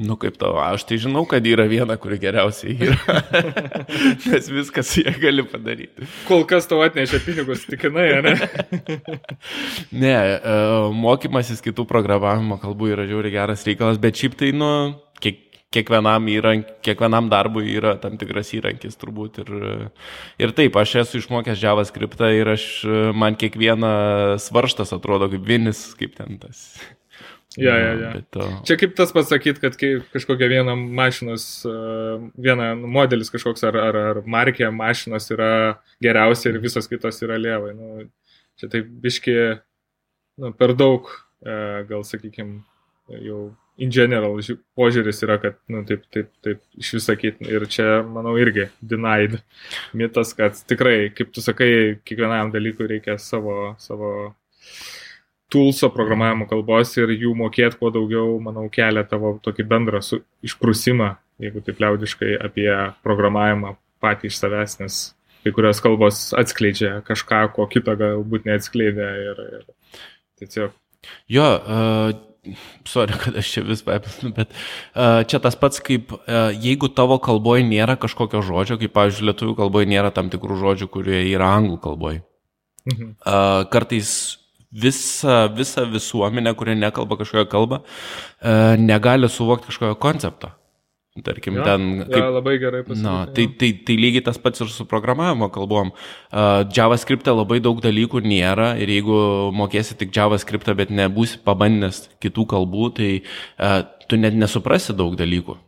Nu 0.00 0.14
kaip 0.16 0.38
tavo, 0.40 0.56
aš 0.62 0.86
tai 0.88 0.96
žinau, 1.02 1.26
kad 1.28 1.44
yra 1.44 1.66
viena, 1.68 1.96
kuri 2.00 2.16
geriausiai 2.22 2.76
yra. 2.86 3.16
Nes 4.30 4.48
viskas 4.48 4.94
jie 4.96 5.12
gali 5.20 5.44
padaryti. 5.44 6.08
Kol 6.28 6.46
kas 6.48 6.68
tau 6.70 6.80
atnešė 6.86 7.20
pinigus, 7.26 7.66
tikinai, 7.68 8.06
ne? 8.24 8.34
Ne, 10.02 10.14
e, 10.14 10.54
mokymasis 10.96 11.60
kitų 11.64 11.84
programavimo 11.90 12.56
kalbų 12.62 12.94
yra 12.94 13.04
žiauriai 13.10 13.34
geras 13.34 13.66
reikalas, 13.68 14.00
bet 14.00 14.16
šiaip 14.16 14.38
tai, 14.40 14.54
nu, 14.56 14.70
kiek, 15.20 15.42
kiekvienam, 15.74 16.26
įrank, 16.30 16.70
kiekvienam 16.82 17.28
darbui 17.30 17.68
yra 17.78 17.94
tam 18.02 18.16
tikras 18.18 18.50
įrankis 18.56 18.98
turbūt. 18.98 19.42
Ir, 19.44 19.90
ir 20.42 20.54
taip, 20.56 20.78
aš 20.80 20.96
esu 21.04 21.20
išmokęs 21.20 21.62
JavaScript 21.62 22.22
ir 22.34 22.54
aš, 22.56 22.64
man 23.14 23.38
kiekvienas 23.38 24.48
svarštas 24.50 24.96
atrodo 24.96 25.30
kaip 25.30 25.46
vienis, 25.46 25.84
kaip 25.98 26.16
ten 26.18 26.40
tas. 26.42 26.64
Ja, 27.58 27.74
ja, 27.74 27.94
ja. 27.98 28.10
Bet, 28.14 28.36
o, 28.38 28.46
Čia 28.66 28.76
kaip 28.78 28.92
tas 28.98 29.10
pasakyt, 29.14 29.58
kad 29.62 29.74
kažkokia 29.74 30.46
viena 30.52 30.76
mašinos, 30.78 31.64
e, 31.66 31.72
viena 32.38 32.72
modelis 32.78 33.32
kažkoks 33.34 33.64
ar, 33.66 33.78
ar, 33.88 33.98
ar 34.12 34.20
markė 34.22 34.68
mašinos 34.70 35.26
yra 35.34 35.50
geriausia 36.02 36.52
ir 36.52 36.60
visos 36.62 36.86
kitos 36.90 37.18
yra 37.26 37.40
lievai. 37.42 37.72
Nu, 37.74 38.06
čia 38.60 38.70
taip 38.70 38.86
biški 39.02 39.34
nu, 40.38 40.52
per 40.54 40.76
daug, 40.78 41.10
e, 41.42 41.56
gal 41.90 42.06
sakykime, 42.06 42.60
jau 43.18 43.42
in 43.80 43.92
general 43.94 44.36
ži- 44.44 44.58
požiūris 44.78 45.22
yra, 45.26 45.38
kad 45.42 45.56
nu, 45.72 45.82
taip, 45.88 46.04
taip, 46.12 46.30
taip 46.44 46.60
iš 46.80 46.92
vis 46.98 47.08
sakyti. 47.08 47.48
Ir 47.48 47.66
čia, 47.70 48.00
manau, 48.06 48.36
irgi 48.40 48.68
denied 48.80 49.38
mitas, 49.96 50.34
kad 50.36 50.58
tikrai, 50.68 51.10
kaip 51.16 51.32
tu 51.34 51.44
sakai, 51.44 52.00
kiekvienam 52.04 52.52
dalykui 52.54 52.88
reikia 52.94 53.16
savo, 53.18 53.74
savo 53.80 54.12
toolso 55.50 55.90
programavimo 55.90 56.46
kalbos 56.50 56.92
ir 57.00 57.10
jų 57.16 57.32
mokėti 57.38 57.80
kuo 57.80 57.90
daugiau, 57.94 58.36
manau, 58.42 58.68
kelia 58.72 59.02
tavo 59.08 59.34
tokį 59.42 59.66
bendrą 59.70 60.02
su, 60.04 60.20
išprusimą, 60.46 61.14
jeigu 61.42 61.62
taip 61.66 61.80
liaudiškai, 61.82 62.36
apie 62.46 62.70
programavimą 63.06 63.74
patį 64.00 64.30
iš 64.30 64.38
savęs, 64.38 64.76
nes 64.80 65.00
kai 65.42 65.52
kurios 65.56 65.80
kalbos 65.82 66.20
atskleidžia 66.38 67.00
kažką, 67.06 67.46
ko 67.56 67.66
kito 67.72 67.96
galbūt 67.98 68.46
neatskleidė 68.48 69.08
ir, 69.24 69.42
ir 69.58 69.64
tiesiog. 70.40 70.76
Jo, 71.32 71.46
uh, 71.56 72.12
sorry, 72.88 73.16
kad 73.22 73.36
aš 73.40 73.52
čia 73.54 73.64
vis 73.66 73.82
paėpinu, 73.86 74.32
bet 74.36 74.52
uh, 74.52 75.22
čia 75.28 75.40
tas 75.42 75.56
pats 75.60 75.82
kaip, 75.84 76.14
uh, 76.16 76.50
jeigu 76.54 76.90
tavo 76.92 77.20
kalboje 77.22 77.64
nėra 77.68 77.98
kažkokio 78.00 78.42
žodžio, 78.46 78.78
kaip, 78.80 78.94
pavyzdžiui, 78.96 79.30
lietuvių 79.30 79.56
kalboje 79.58 79.90
nėra 79.90 80.12
tam 80.14 80.30
tikrų 80.32 80.60
žodžių, 80.60 80.90
kurie 80.92 81.22
yra 81.32 81.54
anglų 81.58 81.80
kalboje. 81.84 82.22
Mhm. 82.88 83.16
Uh, 83.20 83.66
kartais 83.72 84.14
visa, 84.70 85.42
visa 85.52 85.84
visuomenė, 85.90 86.54
kurie 86.56 86.78
nekalba 86.78 87.18
kažkokią 87.20 87.50
kalbą, 87.50 87.82
uh, 87.82 88.78
negali 88.80 89.28
suvokti 89.28 89.70
kažkokio 89.72 90.00
koncepto. 90.00 90.54
Tarkim, 91.26 91.58
Jo, 91.60 91.64
ten 91.66 92.04
kaip 92.08 92.26
labai 92.36 92.54
gerai 92.62 92.82
pasakyti. 92.86 93.34
tai, 93.36 93.46
tai, 93.60 93.70
tai 93.86 93.96
lygiai 94.00 94.24
tas 94.24 94.38
pats 94.40 94.62
ir 94.64 94.70
su 94.72 94.86
programavimo 94.88 95.50
kalbom. 95.52 95.92
Uh, 96.30 96.62
JavaScript 96.76 97.28
labai 97.28 97.60
daug 97.64 97.80
dalykų 97.84 98.22
nėra 98.24 98.72
ir 98.80 98.92
jeigu 98.92 99.16
mokėsi 99.56 99.98
tik 100.00 100.14
JavaScript, 100.16 100.70
bet 100.78 100.92
nebūsi 100.94 101.42
pabandęs 101.44 102.06
kitų 102.22 102.46
kalbų, 102.54 102.92
tai 102.96 103.10
uh, 103.20 103.82
tu 104.08 104.20
net 104.20 104.38
nesuprasi 104.38 104.96
daug 104.96 105.18
dalykų. 105.20 105.58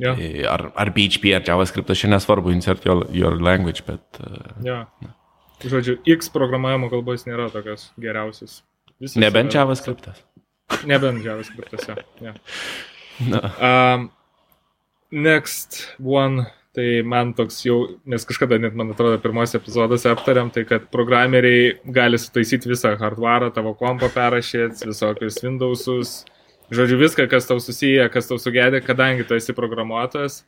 Ja, 0.00 0.14
Tai 0.16 0.30
Ar, 0.50 0.72
ar 0.74 0.90
PHP, 0.94 1.34
ar 1.36 1.44
JavaScript, 1.46 1.92
čia 1.94 2.08
nesvarbu, 2.10 2.50
insert 2.54 2.86
your, 2.86 3.04
your 3.14 3.36
language, 3.40 3.84
bet... 3.86 4.02
Uh, 4.20 4.54
ja. 4.66 4.78
Žodžiu, 5.64 6.00
X 6.16 6.28
programavimo 6.34 6.90
kalbos 6.92 7.24
nėra 7.28 7.46
tokios 7.52 7.88
geriausios. 8.00 8.62
Visos 9.00 9.16
nebent 9.20 9.54
JavaScriptas. 9.54 10.18
Nebent 10.88 11.22
JavaScriptas, 11.24 11.86
ja. 11.88 11.96
ja. 12.24 12.34
Na, 13.30 13.40
Um, 13.62 14.10
next 15.14 15.96
one, 15.98 16.46
tai 16.74 17.02
man 17.06 17.32
toks 17.38 17.60
jau, 17.62 17.76
nes 18.10 18.26
kažkada 18.26 18.58
net, 18.58 18.74
man 18.74 18.90
atrodo, 18.90 19.18
pirmose 19.22 19.58
epizoduose 19.60 20.10
aptariam, 20.10 20.50
tai 20.50 20.64
kad 20.66 20.88
programeriai 20.94 21.76
gali 21.94 22.18
sutaisyti 22.18 22.72
visą 22.72 22.96
hardware, 22.98 23.52
tavo 23.54 23.76
kompą 23.78 24.10
perrašyti, 24.14 24.88
visokius 24.90 25.38
Windowsus, 25.44 26.16
žodžiu, 26.74 26.98
viską, 26.98 27.28
kas 27.30 27.46
tau 27.46 27.62
susiję, 27.62 28.08
kas 28.10 28.26
tau 28.30 28.40
sugedė, 28.42 28.82
kadangi 28.82 29.26
tu 29.28 29.38
esi 29.38 29.54
programuotojas. 29.54 30.42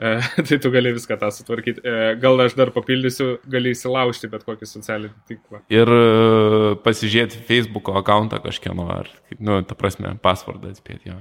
e, 0.00 0.16
Tai 0.48 0.58
tu 0.62 0.70
gali 0.72 0.94
viską 0.96 1.18
tą 1.20 1.28
sutvarkyti. 1.34 1.84
E, 1.84 2.14
Gal 2.22 2.40
aš 2.46 2.56
dar 2.56 2.72
papildysiu, 2.72 3.34
gali 3.50 3.76
įsilaužti 3.76 4.30
bet 4.32 4.48
kokį 4.48 4.72
socialinį 4.72 5.16
tinklą. 5.28 5.60
ir 5.68 5.90
uh, 5.92 6.76
pasižiūrėti 6.80 7.44
Facebook'o 7.44 7.98
akantą 8.00 8.40
kažkieno, 8.40 8.88
ar, 9.02 9.10
nu, 9.36 9.60
ta 9.68 9.76
prasme, 9.76 10.16
pasvardą 10.22 10.72
atspėti 10.72 11.12
jo. 11.12 11.20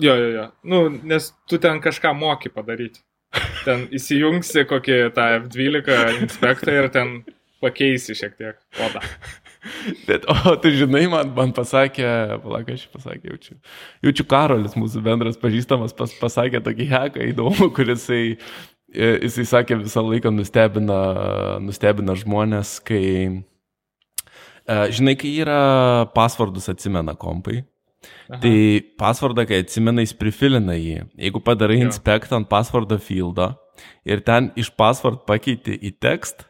Jo, 0.00 0.14
jo, 0.16 0.28
jo. 0.34 0.46
Nu, 0.64 0.80
nes 1.04 1.30
tu 1.48 1.58
ten 1.60 1.80
kažką 1.84 2.14
moki 2.16 2.52
padaryti. 2.52 3.02
Ten 3.66 3.84
įsijungsi 3.94 4.64
kokį 4.66 4.96
tą 5.14 5.26
F12 5.42 6.22
inspektą 6.24 6.74
ir 6.74 6.88
ten 6.90 7.20
pakeisi 7.60 8.16
šiek 8.16 8.34
tiek 8.38 8.56
kodą. 8.78 9.02
Bet, 10.08 10.24
o 10.24 10.54
tu 10.56 10.72
žinai, 10.72 11.04
man, 11.12 11.30
man 11.36 11.52
pasakė, 11.56 12.08
palauk, 12.40 12.72
aš 12.72 12.86
pasakė, 12.94 13.34
jaučiu. 13.34 13.56
Jaučiu 14.06 14.26
Karolis, 14.30 14.76
mūsų 14.80 15.02
bendras 15.04 15.36
pažįstamas, 15.40 15.92
pas, 15.96 16.14
pasakė 16.22 16.62
tokį 16.64 16.86
heką 16.90 17.26
įdomų, 17.34 17.68
kuris 17.76 18.06
jisai, 18.08 18.38
jisai 19.26 19.46
sakė 19.52 19.82
visą 19.82 20.04
laiką 20.06 20.32
nustebina, 20.32 21.00
nustebina 21.62 22.16
žmonės, 22.18 22.78
kai, 22.88 23.04
žinai, 24.96 25.16
kai 25.20 25.34
yra 25.44 25.60
pasvardus 26.16 26.72
atsimena 26.72 27.14
kompai. 27.20 27.60
Aha. 28.00 28.38
Tai 28.40 28.54
pasvardą, 29.00 29.44
kai 29.48 29.60
atsimena, 29.64 30.04
jis 30.04 30.14
prifilina 30.16 30.76
jį. 30.78 31.02
Jeigu 31.20 31.42
padarai 31.44 31.80
inspect 31.82 32.32
ant 32.36 32.48
pasvardo 32.48 32.96
fieldo 33.00 33.52
ir 34.08 34.22
ten 34.24 34.48
iš 34.60 34.70
pasvard 34.76 35.26
pakeiti 35.28 35.76
į 35.76 35.92
tekst, 36.00 36.46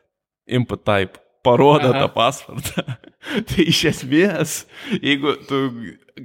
input 0.50 0.84
type, 0.86 1.18
parodo 1.46 1.90
Aha. 1.90 2.04
tą 2.04 2.08
pasvardą. 2.14 2.86
tai 3.50 3.66
iš 3.66 3.84
esmės, 3.94 4.60
jeigu 5.00 5.34
tu 5.48 5.64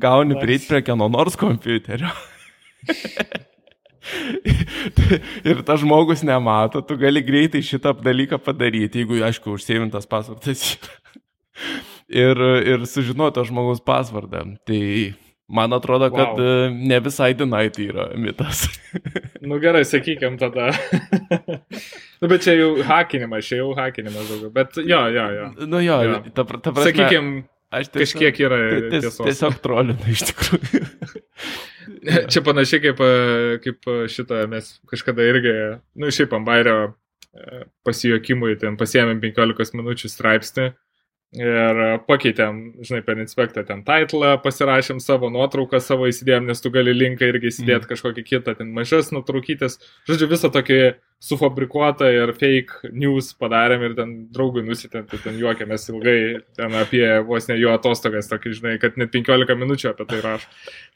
gauni 0.01 0.37
prieiti 0.41 0.69
prie 0.69 0.81
kieno 0.85 1.09
nors 1.11 1.37
kompiuterio. 1.39 2.11
ir 5.49 5.63
tas 5.65 5.81
žmogus 5.81 6.21
nemato, 6.25 6.81
tu 6.85 6.97
gali 6.99 7.23
greitai 7.25 7.63
šitą 7.65 7.95
dalyką 8.05 8.37
padaryti, 8.43 9.01
jeigu, 9.01 9.23
aišku, 9.25 9.57
užsėvintas 9.57 10.05
pasvardas. 10.09 10.67
ir, 12.09 12.41
ir 12.65 12.89
sužinoti 12.89 13.45
žmogaus 13.47 13.83
pasvardą. 13.85 14.43
Tai 14.67 14.81
Man 15.47 15.73
atrodo, 15.73 16.09
kad 16.09 16.27
wow. 16.27 16.65
E, 16.65 16.69
ne 16.69 16.99
visai 16.99 17.33
Dinait 17.37 17.77
yra 17.77 18.07
mitas. 18.17 18.63
nu 19.49 19.59
gerai, 19.61 19.83
sakykim 19.85 20.39
tada. 20.41 20.71
nu, 22.21 22.29
bet 22.31 22.41
čia 22.41 22.55
jau 22.57 22.71
hakinimas, 22.87 23.45
čia 23.45 23.59
jau 23.59 23.75
hakinimas 23.77 24.25
daugiau. 24.25 24.49
Bet 24.55 24.79
jo, 24.81 25.03
jo, 25.13 25.25
jo. 25.37 25.51
Nu 25.69 25.83
jo, 25.85 25.99
jo. 26.01 26.17
ta, 26.31 26.47
ta 26.49 26.73
prasme. 26.73 26.87
Sakykim, 26.87 27.29
aš 27.69 27.91
tiesiog, 27.93 28.01
kažkiek 28.01 28.41
yra. 28.47 28.59
Ties, 28.73 29.05
tiesos. 29.05 29.21
Tiesiog 29.21 29.59
trolina 29.61 30.09
iš 30.09 30.25
tikrųjų. 30.31 30.81
čia 32.33 32.45
panašiai 32.49 32.81
kaip, 32.87 33.05
e, 33.05 33.59
kaip 33.67 33.93
šitą 34.15 34.47
mes 34.49 34.71
kažkada 34.89 35.29
irgi, 35.29 35.53
nu 36.01 36.09
šiaip 36.09 36.33
ambairio 36.39 36.79
e, 36.89 37.67
pasijokimui, 37.85 38.57
ten 38.65 38.81
pasiemėm 38.81 39.21
15 39.21 39.77
minučių 39.77 40.09
straipsnį 40.09 40.71
Ir 41.35 41.79
pakeitėm, 42.07 42.59
žinai, 42.85 43.01
per 43.03 43.19
inspektą 43.19 43.65
ten 43.67 43.81
titlą, 43.83 44.37
pasirašėm 44.39 45.01
savo 45.03 45.27
nuotrauką, 45.33 45.81
savo 45.83 46.07
įsidėjom, 46.07 46.45
nes 46.47 46.63
tu 46.63 46.71
gali 46.71 46.93
linką 46.95 47.27
irgi 47.27 47.49
įsidėti 47.51 47.81
mm. 47.81 47.89
kažkokį 47.89 48.23
kitą, 48.29 48.53
ten 48.55 48.71
mažas 48.75 49.11
nuotraukytės. 49.11 49.75
Žodžiu, 50.07 50.29
visą 50.31 50.51
tokį 50.55 50.79
sufabrikuotą 51.25 52.07
ir 52.13 52.31
fake 52.39 52.93
news 52.95 53.33
padarėm 53.39 53.83
ir 53.83 53.99
ten 53.99 54.15
draugui 54.31 54.63
nusitėm, 54.63 55.09
tai 55.11 55.19
ten 55.25 55.35
juokėmės 55.41 55.89
ilgai, 55.91 56.17
ten 56.55 56.79
apie 56.79 57.05
vos 57.27 57.51
ne 57.51 57.59
jo 57.59 57.75
atostogas, 57.75 58.31
tokį, 58.31 58.55
žinai, 58.61 58.75
kad 58.79 58.95
net 59.01 59.11
15 59.15 59.59
minučių 59.59 59.91
apie 59.91 60.07
tai 60.11 60.23
rašo. 60.23 60.51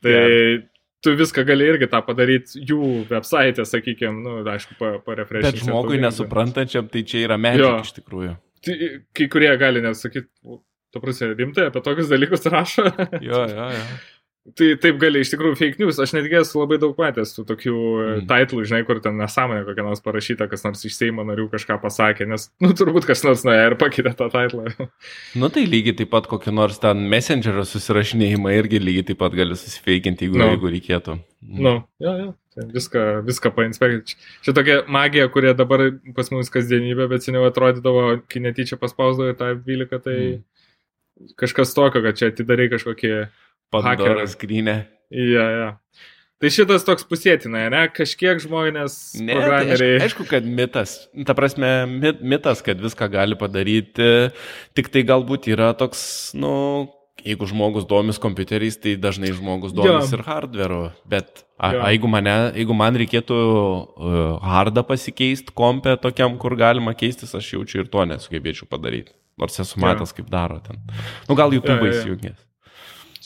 Tai 0.05 0.17
yeah. 0.17 0.67
tu 1.03 1.19
viską 1.19 1.43
gali 1.51 1.67
irgi 1.73 1.91
tą 1.91 1.99
padaryti 2.07 2.63
jų 2.63 3.09
website, 3.11 3.67
sakykime, 3.67 4.21
nu, 4.23 4.41
aišku, 4.55 4.79
parefrešinti. 5.03 5.57
Bet 5.57 5.65
žmogui 5.67 5.99
nesuprantančiam, 5.99 6.87
tai 6.87 7.03
čia 7.03 7.27
yra 7.27 7.35
medžiaga 7.41 7.81
iš 7.83 7.99
tikrųjų. 7.99 8.39
Tai 8.66 8.78
kai 9.16 9.28
kurie 9.32 9.51
gali 9.62 9.84
nesakyti, 9.84 10.30
tu 10.93 11.01
prasė, 11.03 11.34
rimtai 11.38 11.70
apie 11.70 11.84
tokius 11.86 12.10
dalykus 12.12 12.47
rašo. 12.49 12.88
jo, 13.30 13.43
jo, 13.49 13.68
jo. 13.76 13.84
Tai 14.55 14.70
taip 14.82 14.97
gali, 15.01 15.20
iš 15.22 15.30
tikrųjų, 15.34 15.57
fake 15.60 15.82
news. 15.82 15.99
Aš 16.01 16.14
netgi 16.16 16.39
esu 16.39 16.62
labai 16.62 16.80
daug 16.82 16.97
matęs 16.97 17.36
tų 17.36 17.43
tokių 17.51 17.74
mm. 17.76 18.22
titlų, 18.30 18.64
žinai, 18.70 18.80
kur 18.88 19.01
ten 19.03 19.20
nesąmonė 19.20 19.66
kokia 19.68 19.86
nors 19.86 20.01
parašyta, 20.01 20.47
kas 20.49 20.64
nors 20.66 20.82
iš 20.88 20.95
Seimo 20.95 21.26
narių 21.28 21.49
kažką 21.51 21.78
pasakė, 21.84 22.26
nes, 22.30 22.47
nu, 22.64 22.72
turbūt 22.78 23.05
kas 23.10 23.22
nors 23.28 23.43
nuėjo 23.45 23.68
ir 23.68 23.76
pakeitė 23.82 24.16
tą 24.18 24.30
titlą. 24.34 24.72
nu, 25.41 25.51
tai 25.53 25.66
lygiai 25.70 25.97
taip 25.99 26.14
pat 26.16 26.30
kokį 26.32 26.55
nors 26.55 26.80
ten 26.82 27.03
messengerio 27.12 27.68
susirašinėjimą 27.68 28.55
irgi 28.57 28.82
lygiai 28.82 29.10
taip 29.12 29.22
pat 29.22 29.38
gali 29.38 29.60
susifeikinti, 29.60 30.30
jeigu, 30.30 30.41
no. 30.41 30.49
jeigu 30.55 30.74
reikėtų. 30.78 31.20
Mm. 31.45 31.62
Nu, 31.68 31.76
jo, 32.01 32.16
jo. 32.24 32.32
Viską, 32.74 33.05
viską 33.28 33.51
painspekti. 33.55 34.18
Čia 34.45 34.53
tokia 34.57 34.80
magija, 34.91 35.30
kurie 35.32 35.53
dabar 35.57 35.86
pas 36.18 36.32
mus 36.34 36.51
kasdienybė, 36.53 37.07
bet 37.12 37.26
seniau 37.26 37.47
atrodydavo, 37.47 38.20
kai 38.32 38.43
netyčia 38.43 38.80
paspausdavo 38.82 39.36
tą 39.39 39.53
12, 39.66 40.01
tai 40.05 40.18
mm. 40.20 41.34
kažkas 41.39 41.76
tokio, 41.78 42.03
kad 42.05 42.20
čia 42.20 42.32
atidarai 42.34 42.70
kažkokį 42.74 43.14
Pandora 43.70 44.26
skrynę. 44.28 44.80
Ja, 45.14 45.45
ja. 45.53 45.70
Tai 46.39 46.47
šitas 46.55 46.86
toks 46.88 47.03
pusėtina, 47.03 47.66
ne? 47.68 47.82
Kažkiek 47.91 48.39
žmonės. 48.39 48.93
Ne, 49.20 49.36
programeriai... 49.36 49.97
tai 49.99 50.05
aišku, 50.07 50.24
kad 50.30 50.45
mitas. 50.47 50.93
Ta 51.28 51.36
prasme, 51.36 51.72
mit, 51.91 52.22
mitas, 52.24 52.64
kad 52.64 52.80
viską 52.80 53.10
gali 53.12 53.36
padaryti. 53.39 54.30
Tik 54.78 54.88
tai 54.93 55.03
galbūt 55.07 55.49
yra 55.51 55.74
toks, 55.76 56.01
nu, 56.39 56.53
jeigu 57.26 57.47
žmogus 57.49 57.86
domis 57.89 58.20
kompiuteriais, 58.22 58.78
tai 58.82 58.95
dažnai 58.99 59.32
žmogus 59.36 59.74
domis 59.76 60.09
ja. 60.09 60.17
ir 60.17 60.26
hardveru. 60.28 60.82
Bet 61.09 61.43
a, 61.57 61.74
ja. 61.74 61.84
a, 61.84 61.93
jeigu, 61.93 62.09
mane, 62.11 62.36
jeigu 62.57 62.76
man 62.78 62.99
reikėtų 62.99 63.39
uh, 63.39 64.20
hardą 64.55 64.84
pasikeisti 64.88 65.55
kompę 65.55 65.95
tokiam, 66.01 66.38
kur 66.41 66.57
galima 66.59 66.95
keistis, 66.97 67.36
aš 67.38 67.55
jaučiu 67.55 67.84
ir 67.84 67.89
to 67.91 68.05
nesugebėčiau 68.09 68.70
padaryti. 68.72 69.15
Nors 69.39 69.59
esu 69.63 69.80
matęs, 69.80 70.11
ja. 70.11 70.20
kaip 70.20 70.30
daro 70.32 70.59
ten. 70.63 70.80
Nu, 71.30 71.36
gal 71.39 71.53
YouTube 71.55 71.86
ja, 71.88 71.93
ja, 71.93 71.97
įsijungęs. 71.99 72.39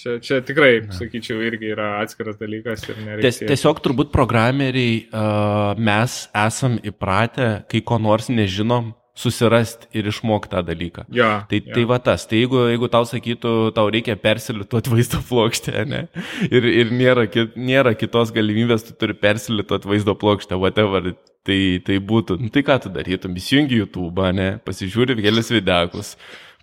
Čia, 0.04 0.18
čia 0.20 0.42
tikrai, 0.44 0.82
Na. 0.84 0.96
sakyčiau, 0.98 1.38
irgi 1.48 1.70
yra 1.72 2.02
atskiras 2.02 2.36
dalykas 2.36 2.82
ir 2.90 2.98
nereikia. 3.00 3.24
Ties, 3.24 3.38
tiesiog 3.48 3.80
turbūt 3.86 4.10
programeriai 4.12 4.98
uh, 5.06 5.80
mes 5.80 6.18
esam 6.36 6.76
įpratę, 6.84 7.48
kai 7.72 7.80
ko 7.88 8.02
nors 8.04 8.28
nežinom, 8.28 8.92
susirasti 9.14 9.90
ir 9.98 10.08
išmokti 10.10 10.52
tą 10.54 10.64
dalyką. 10.66 11.06
Ja, 11.14 11.44
tai, 11.50 11.60
ja. 11.62 11.76
tai 11.76 11.84
va 11.90 12.00
tas, 12.02 12.26
tai 12.30 12.40
jeigu, 12.42 12.64
jeigu 12.72 12.90
tau 12.94 13.06
sakytų, 13.06 13.52
tau 13.78 13.92
reikia 13.94 14.16
persilituoti 14.20 14.92
vaizdo 14.96 15.22
plokštę, 15.28 15.84
ne? 15.90 16.06
Ir, 16.50 16.66
ir 16.66 16.94
nėra, 16.94 17.28
nėra 17.54 17.94
kitos 17.98 18.34
galimybės, 18.36 18.88
tu 18.88 18.98
turi 18.98 19.18
persilituoti 19.18 19.92
vaizdo 19.92 20.18
plokštę, 20.18 20.58
whatever, 20.62 21.14
tai, 21.46 21.60
tai 21.86 22.00
būtų. 22.02 22.40
Nu, 22.42 22.50
tai 22.54 22.66
ką 22.66 22.80
tu 22.86 22.94
darytum? 22.94 23.38
Įsijungi 23.38 23.84
YouTube, 23.84 24.32
ne? 24.34 24.56
Pasižiūri 24.66 25.20
kelias 25.22 25.54
videkus 25.54 26.18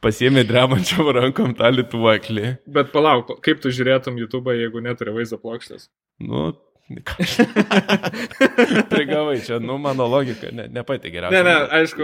pasiemė 0.04 0.44
dremančiam 0.48 1.10
rankom 1.18 1.54
tą 1.58 1.70
lituoklį. 1.74 2.56
Bet 2.72 2.92
palauk, 2.94 3.36
kaip 3.44 3.62
tu 3.62 3.72
žiūrėtum 3.74 4.18
YouTube, 4.20 4.54
jeigu 4.56 4.82
neturi 4.84 5.14
vaizdo 5.14 5.38
plokštės? 5.40 5.90
Nu, 6.24 6.50
Prigavai, 8.92 9.38
čia, 9.44 9.58
nu, 9.62 9.76
mano 9.78 10.06
logika, 10.10 10.50
ne, 10.52 10.66
ne 10.68 10.82
pati 10.86 11.10
geriausia. 11.12 11.42
Ne, 11.42 11.46
ne, 11.46 11.56
aišku, 11.78 12.02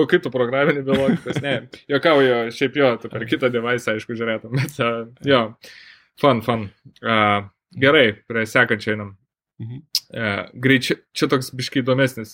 o 0.00 0.02
kaip 0.10 0.24
tu 0.24 0.30
programinį 0.34 0.82
biologikas, 0.86 1.38
ne, 1.44 1.54
jokauju, 1.90 2.34
šiaip 2.56 2.74
jo, 2.80 2.88
tu 3.02 3.06
per 3.12 3.22
kitą 3.30 3.46
devaisą, 3.54 3.94
aišku, 3.94 4.16
žiūrėtum, 4.18 4.50
bet 4.58 4.72
uh, 4.82 5.04
jo, 5.26 5.40
fun, 6.20 6.42
fun. 6.46 6.60
Uh, 7.04 7.46
gerai, 7.78 8.08
prie 8.28 8.46
sekančio 8.50 8.90
einam. 8.96 9.10
Mhm. 9.62 9.76
Uh, 10.10 10.42
greičia, 10.58 10.98
čia 11.14 11.30
toks 11.30 11.52
biškai 11.54 11.84
įdomesnis. 11.84 12.30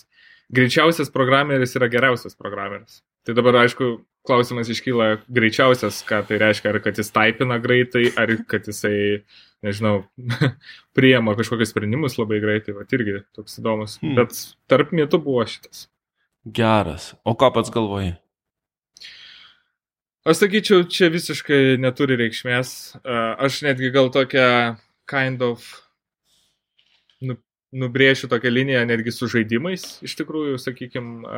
Greičiausias 0.53 1.11
programeris 1.11 1.75
yra 1.75 1.89
geriausias 1.91 2.37
programeris. 2.39 3.01
Tai 3.27 3.35
dabar, 3.35 3.57
aišku, 3.65 3.97
klausimas 4.27 4.69
iškyla 4.71 5.17
greičiausias, 5.27 5.99
ką 6.07 6.21
tai 6.29 6.39
reiškia, 6.39 6.71
ar 6.71 6.79
kad 6.83 6.99
jis 6.99 7.11
taipina 7.11 7.57
greitai, 7.63 8.05
ar 8.19 8.31
kad 8.47 8.69
jisai, 8.69 9.25
nežinau, 9.65 10.01
priema 10.97 11.35
kažkokius 11.37 11.73
sprendimus 11.73 12.17
labai 12.19 12.41
greitai, 12.43 12.75
va, 12.77 12.85
irgi 12.93 13.21
toks 13.37 13.59
įdomus. 13.61 13.97
Hmm. 14.03 14.15
Bet 14.19 14.37
tarp 14.69 14.93
mitų 14.95 15.21
buvo 15.23 15.45
šitas. 15.49 15.87
Geras. 16.47 17.11
O 17.27 17.35
ką 17.35 17.51
pats 17.55 17.73
galvoji? 17.73 18.15
Aš 20.27 20.41
sakyčiau, 20.41 20.83
čia 20.91 21.07
visiškai 21.11 21.77
neturi 21.79 22.17
reikšmės. 22.19 22.69
Aš 23.07 23.61
netgi 23.63 23.93
gal 23.95 24.09
tokią 24.11 24.75
kind 25.07 25.43
of 25.45 25.63
nubrėšiu 27.77 28.29
tokią 28.31 28.51
liniją 28.53 28.83
netgi 28.89 29.13
su 29.13 29.29
žaidimais. 29.31 29.85
Iš 30.05 30.15
tikrųjų, 30.19 30.57
sakykime, 30.61 31.33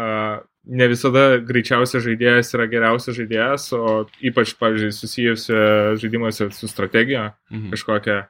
ne 0.80 0.88
visada 0.92 1.26
greičiausias 1.44 2.06
žaidėjas 2.06 2.54
yra 2.56 2.68
geriausias 2.72 3.18
žaidėjas, 3.18 3.70
o 3.78 4.04
ypač, 4.26 4.54
pavyzdžiui, 4.60 4.94
susijusi 4.96 5.58
žaidimuose 6.02 6.52
su 6.56 6.70
strategija 6.72 7.34
mhm. 7.52 7.72
kažkokia. 7.74 8.22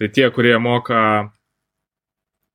Tai 0.00 0.10
tie, 0.10 0.26
kurie 0.34 0.56
moka, 0.58 1.00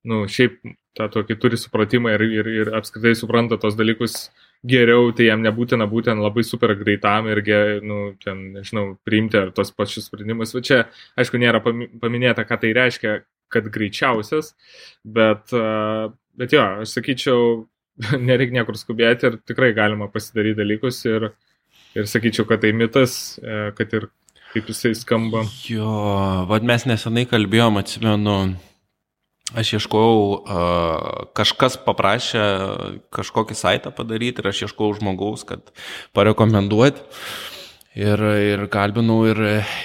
nu, 0.08 0.26
šiaip 0.28 0.60
tą 0.98 1.06
tokį 1.12 1.36
turi 1.40 1.58
supratimą 1.60 2.14
ir, 2.16 2.24
ir, 2.40 2.52
ir 2.62 2.72
apskritai 2.76 3.14
supranta 3.16 3.56
tos 3.60 3.76
dalykus 3.78 4.28
geriau, 4.66 5.08
tai 5.16 5.30
jam 5.30 5.40
nebūtina 5.44 5.86
būtent 5.88 6.20
labai 6.20 6.44
super 6.44 6.74
greitam 6.76 7.30
ir, 7.30 7.40
nu, 7.86 8.00
ten, 8.20 8.50
nežinau, 8.58 8.98
priimti 9.06 9.38
ar 9.40 9.52
tos 9.56 9.72
pačius 9.72 10.10
sprendimus. 10.10 10.52
Va 10.56 10.64
čia, 10.66 10.80
aišku, 11.16 11.40
nėra 11.40 11.62
paminėta, 11.64 12.44
ką 12.44 12.60
tai 12.60 12.74
reiškia, 12.76 13.20
kad 13.52 13.66
greičiausias, 13.72 14.54
bet, 15.04 15.52
bet 16.38 16.54
jo, 16.56 16.64
aš 16.84 16.96
sakyčiau, 16.96 17.66
nereikia 18.28 18.60
niekur 18.60 18.78
skubėti 18.80 19.28
ir 19.28 19.38
tikrai 19.48 19.72
galima 19.76 20.08
pasidaryti 20.12 20.60
dalykus 20.62 21.02
ir, 21.08 21.30
ir 21.98 22.08
sakyčiau, 22.10 22.48
kad 22.48 22.62
tai 22.64 22.72
mitas, 22.76 23.36
e, 23.42 23.70
kad 23.76 23.92
ir 23.98 24.08
kaip 24.54 24.70
jisai 24.70 24.94
skamba. 24.98 25.44
Jo, 25.68 25.90
vad 26.50 26.66
mes 26.66 26.86
nesenai 26.88 27.26
kalbėjom, 27.30 27.78
atsimenu, 27.80 28.36
aš 29.54 29.74
ieškojau, 29.78 30.18
uh, 30.38 31.28
kažkas 31.38 31.78
paprašė 31.84 32.42
kažkokį 33.14 33.56
saitą 33.58 33.94
padaryti 33.94 34.42
ir 34.42 34.50
aš 34.50 34.64
ieškojau 34.66 34.98
žmogaus, 35.00 35.46
kad 35.46 35.72
parekomenduoti. 36.16 37.02
Ir, 37.98 38.20
ir 38.22 38.68
kalbinau 38.70 39.24
ir, 39.26 39.38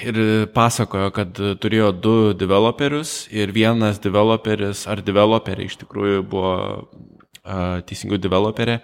ir 0.06 0.18
pasakojo, 0.54 1.10
kad 1.10 1.40
turėjo 1.58 1.88
du 1.98 2.18
developerius 2.38 3.26
ir 3.34 3.50
vienas 3.50 3.98
developeris 3.98 4.84
ar 4.86 5.00
developeriai 5.02 5.66
iš 5.66 5.80
tikrųjų 5.82 6.20
buvo 6.30 6.52
uh, 6.86 7.80
teisingų 7.90 8.20
developerė, 8.22 8.76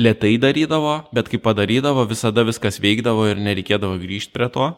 lietai 0.00 0.38
darydavo, 0.40 1.02
bet 1.12 1.28
kai 1.28 1.36
padarydavo, 1.44 2.06
visada 2.08 2.46
viskas 2.48 2.80
veikdavo 2.80 3.26
ir 3.28 3.42
nereikėdavo 3.44 3.98
grįžti 4.00 4.32
prie 4.32 4.48
to. 4.54 4.70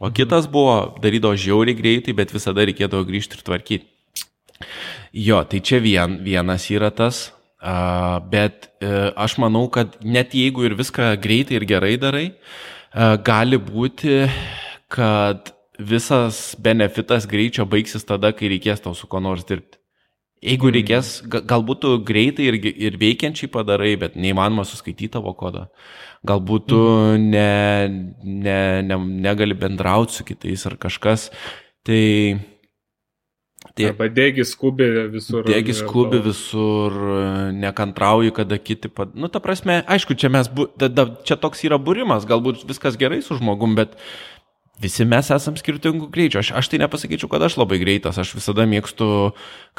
O 0.00 0.08
kitas 0.16 0.48
buvo, 0.48 0.94
darydavo 1.04 1.36
žiauriai 1.36 1.76
greitai, 1.76 2.14
bet 2.16 2.32
visada 2.32 2.64
reikėdavo 2.64 3.04
grįžti 3.04 3.36
ir 3.36 3.44
tvarkyti. 3.44 4.64
Jo, 5.12 5.42
tai 5.44 5.60
čia 5.60 5.82
vien, 5.84 6.22
vienas 6.24 6.70
yra 6.72 6.88
tas, 6.88 7.34
uh, 7.60 8.16
bet 8.32 8.70
uh, 8.80 9.12
aš 9.12 9.36
manau, 9.44 9.66
kad 9.68 10.00
net 10.00 10.32
jeigu 10.32 10.64
ir 10.64 10.78
viską 10.80 11.12
greitai 11.20 11.60
ir 11.60 11.68
gerai 11.68 11.92
darai, 12.00 12.24
uh, 12.32 12.72
gali 12.94 13.58
būti, 13.58 14.26
kad 14.92 15.52
visas 15.78 16.54
benefitas 16.62 17.26
greičio 17.28 17.66
baigsis 17.68 18.06
tada, 18.06 18.32
kai 18.32 18.48
reikės 18.52 18.84
tau 18.84 18.94
su 18.94 19.08
ko 19.10 19.20
nors 19.20 19.44
dirbti. 19.48 19.80
Jeigu 20.46 20.68
reikės, 20.70 21.22
galbūt 21.26 21.80
tu 21.82 21.92
greitai 22.06 22.50
ir, 22.50 22.58
ir 22.60 22.98
veikiančiai 23.00 23.48
padarai, 23.50 23.94
bet 23.98 24.18
neįmanoma 24.20 24.66
suskaityti 24.68 25.14
tavo 25.16 25.32
kodą. 25.34 25.64
Galbūt 26.28 26.66
tu 26.70 26.80
ne, 27.22 27.88
ne, 28.22 28.58
ne, 28.84 28.98
negali 29.24 29.56
bendrauti 29.58 30.18
su 30.18 30.26
kitais 30.28 30.66
ar 30.68 30.76
kažkas. 30.80 31.30
Tai 31.86 32.02
Tai, 33.76 33.90
Arba 33.90 34.06
dėgi 34.08 34.44
skubi 34.48 34.86
visur. 35.12 35.44
Dėgi 35.44 35.74
skubi 35.76 36.22
visur, 36.24 36.94
nekantrauji, 37.52 38.32
kada 38.38 38.56
kiti... 38.56 38.88
Pad... 38.88 39.12
Nu, 39.12 39.28
ta 39.28 39.42
prasme, 39.44 39.82
aišku, 39.84 40.16
čia, 40.16 40.30
mes, 40.32 40.48
bu... 40.48 40.64
da, 40.80 40.88
da, 40.88 41.04
čia 41.28 41.36
toks 41.36 41.60
yra 41.68 41.76
būrimas, 41.76 42.24
galbūt 42.28 42.64
viskas 42.70 42.96
gerai 42.96 43.20
su 43.26 43.36
žmogum, 43.36 43.76
bet 43.76 43.98
visi 44.82 45.06
mes 45.08 45.28
esam 45.32 45.56
skirtingų 45.56 46.08
greičių. 46.12 46.40
Aš, 46.40 46.50
aš 46.60 46.70
tai 46.72 46.80
nepasakyčiau, 46.82 47.30
kad 47.32 47.44
aš 47.46 47.56
labai 47.60 47.78
greitas. 47.80 48.18
Aš 48.20 48.34
visada 48.36 48.66
mėgstu, 48.68 49.08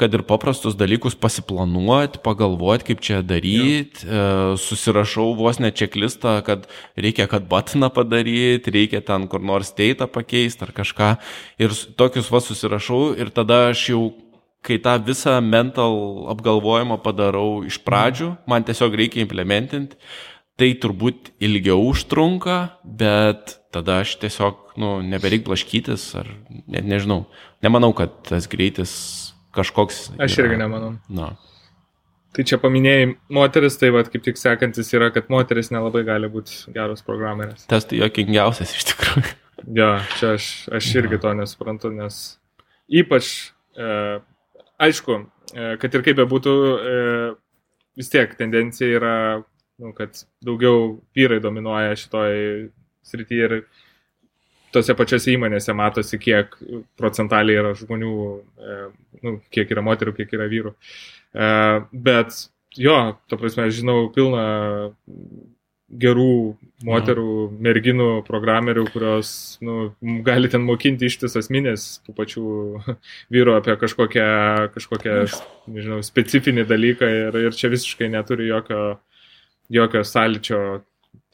kad 0.00 0.14
ir 0.14 0.24
paprastus 0.26 0.76
dalykus 0.78 1.16
pasiplanuoti, 1.18 2.20
pagalvoti, 2.24 2.88
kaip 2.90 3.02
čia 3.04 3.20
daryti. 3.26 4.04
E, 4.04 4.22
susirašau 4.62 5.30
vos 5.38 5.60
ne 5.62 5.70
čeklistą, 5.70 6.38
kad 6.46 6.66
reikia, 6.98 7.28
kad 7.30 7.46
batiną 7.50 7.92
padaryti, 7.94 8.74
reikia 8.74 9.02
ten 9.06 9.28
kur 9.30 9.44
nors 9.44 9.70
teitą 9.76 10.10
pakeisti 10.10 10.66
ar 10.66 10.74
kažką. 10.76 11.12
Ir 11.62 11.76
tokius 11.98 12.32
va 12.34 12.42
susirašau 12.42 13.12
ir 13.18 13.30
tada 13.34 13.68
aš 13.72 13.90
jau 13.92 14.02
kai 14.66 14.80
tą 14.82 14.96
visą 15.00 15.38
mental 15.44 15.94
apgalvojimą 16.32 16.98
padarau 17.04 17.62
iš 17.66 17.78
pradžių, 17.86 18.32
man 18.50 18.66
tiesiog 18.66 18.96
reikia 18.98 19.22
implementinti, 19.22 19.96
tai 20.58 20.72
turbūt 20.82 21.32
ilgiau 21.44 21.84
užtrunka, 21.90 22.58
bet 22.82 23.56
tada 23.74 24.00
aš 24.02 24.16
tiesiog, 24.22 24.74
nu, 24.80 24.98
nebereik 25.06 25.44
blaškytis, 25.46 26.10
ar 26.18 26.30
net 26.66 26.86
nežinau. 26.88 27.26
Nemanau, 27.64 27.92
kad 27.96 28.16
tas 28.26 28.48
greitis 28.50 28.92
kažkoks. 29.54 30.08
Aš 30.18 30.38
yra. 30.38 30.48
irgi 30.48 30.60
nemanau. 30.62 30.96
Na. 31.10 31.32
Tai 32.36 32.44
čia 32.46 32.58
paminėjai 32.60 33.06
moteris, 33.34 33.78
tai 33.80 33.90
vad 33.94 34.10
kaip 34.12 34.24
tik 34.26 34.38
sekantis 34.38 34.92
yra, 34.94 35.08
kad 35.14 35.30
moteris 35.32 35.72
nelabai 35.74 36.04
gali 36.06 36.28
būti 36.30 36.74
geros 36.74 37.02
programerės. 37.06 37.64
Tas 37.70 37.88
tai 37.88 38.02
jokingiausias 38.02 38.74
iš 38.76 38.90
tikrųjų. 38.92 39.30
Ja, 39.74 39.96
čia 40.18 40.36
aš, 40.36 40.68
aš 40.70 40.90
irgi 41.00 41.18
to 41.18 41.32
nesuprantu, 41.34 41.90
nes 41.90 42.38
ypač, 43.00 43.50
e, 43.74 44.20
aišku, 44.86 45.16
e, 45.50 45.70
kad 45.82 45.96
ir 45.98 46.04
kaip 46.06 46.20
bebūtų, 46.20 46.54
e, 46.78 47.00
vis 47.98 48.12
tiek 48.12 48.36
tendencija 48.38 49.00
yra 49.00 49.16
nu, 49.78 49.92
kad 49.96 50.24
daugiau 50.44 50.98
vyrai 51.16 51.40
dominuoja 51.42 51.96
šitoj 51.98 52.34
srityje 53.06 53.48
ir 53.48 53.58
tose 54.74 54.94
pačiose 54.98 55.32
įmonėse 55.32 55.74
matosi, 55.76 56.20
kiek 56.20 56.56
procentaliai 56.98 57.60
yra 57.62 57.74
žmonių, 57.78 58.14
e, 58.60 58.78
nu, 59.24 59.36
kiek 59.54 59.70
yra 59.72 59.84
moterų, 59.84 60.16
kiek 60.18 60.34
yra 60.36 60.48
vyrų. 60.50 60.74
E, 60.74 61.52
bet 61.92 62.42
jo, 62.76 62.98
to 63.30 63.38
prasme, 63.40 63.70
žinau 63.72 64.10
pilną 64.14 64.44
gerų 65.88 66.32
moterų, 66.84 67.28
ja. 67.46 67.58
merginų, 67.64 68.08
programerių, 68.26 68.84
kurios 68.92 69.30
nu, 69.64 69.94
gali 70.26 70.50
ten 70.52 70.66
mokinti 70.68 71.08
ištisas 71.08 71.48
minės 71.52 71.86
tų 72.04 72.12
pačių 72.18 72.44
vyrų 73.34 73.56
apie 73.56 73.76
kažkokią, 73.80 74.28
kažkokią 74.74 75.16
nežinau, 75.72 76.02
specifinį 76.04 76.66
dalyką 76.68 77.08
ir, 77.22 77.40
ir 77.48 77.56
čia 77.56 77.72
visiškai 77.72 78.10
neturi 78.12 78.50
jokio 78.50 78.98
jokio 79.72 80.04
sąlyčio 80.04 80.58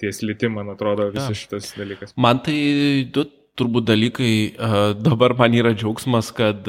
ties 0.01 0.22
lytim, 0.22 0.59
man 0.59 0.70
atrodo, 0.74 1.09
visas 1.14 1.32
ja. 1.32 1.41
šitas 1.45 1.72
dalykas. 1.78 2.14
Man 2.16 2.43
tai 2.45 2.59
du 3.14 3.26
turbūt 3.55 3.87
dalykai, 3.87 4.32
dabar 4.99 5.37
man 5.39 5.55
yra 5.55 5.70
džiaugsmas, 5.76 6.32
kad 6.35 6.66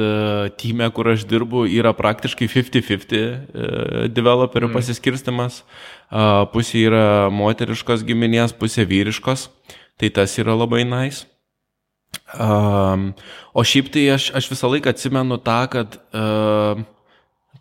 tyme, 0.62 0.90
kur 0.94 1.10
aš 1.16 1.26
dirbu, 1.30 1.66
yra 1.66 1.96
praktiškai 1.98 2.46
50-50 2.52 4.12
developerių 4.14 4.70
mm. 4.70 4.76
pasiskirstimas. 4.78 5.64
Pusė 6.54 6.86
yra 6.86 7.06
moteriškos 7.34 8.06
giminės, 8.06 8.54
pusė 8.54 8.86
vyriškos. 8.86 9.50
Tai 9.98 10.12
tas 10.14 10.38
yra 10.38 10.54
labai. 10.54 10.84
Nice. 10.86 11.26
Um, 12.36 13.14
o 13.56 13.64
šiaip 13.64 13.90
tai 13.94 14.06
aš, 14.16 14.30
aš 14.36 14.50
visą 14.52 14.70
laiką 14.72 14.92
atsimenu 14.92 15.38
tą, 15.44 15.60
kad 15.72 15.98
uh, 16.12 16.82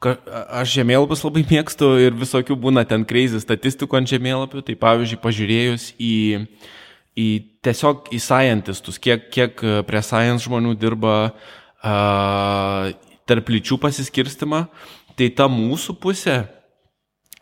Aš 0.03 0.75
žemėlapius 0.79 1.25
labai 1.25 1.45
mėgstu 1.53 1.91
ir 2.07 2.17
visokių 2.19 2.57
būna 2.61 2.85
ten 2.89 3.07
kreizį 3.09 3.43
statistikų 3.43 4.01
ant 4.01 4.11
žemėlapių. 4.11 4.65
Tai 4.67 4.77
pavyzdžiui, 4.81 5.21
pažiūrėjus 5.23 5.89
į, 5.99 6.17
į 7.21 7.29
tiesiog 7.65 8.11
į 8.15 8.21
scientistus, 8.23 9.01
kiek, 9.03 9.31
kiek 9.35 9.65
prie 9.89 10.03
science 10.05 10.45
žmonių 10.49 10.75
dirba 10.81 11.17
uh, 11.31 12.93
tarp 13.29 13.49
lyčių 13.53 13.79
pasiskirstimą, 13.81 14.67
tai 15.17 15.31
ta 15.37 15.49
mūsų 15.51 15.97
pusė 16.01 16.43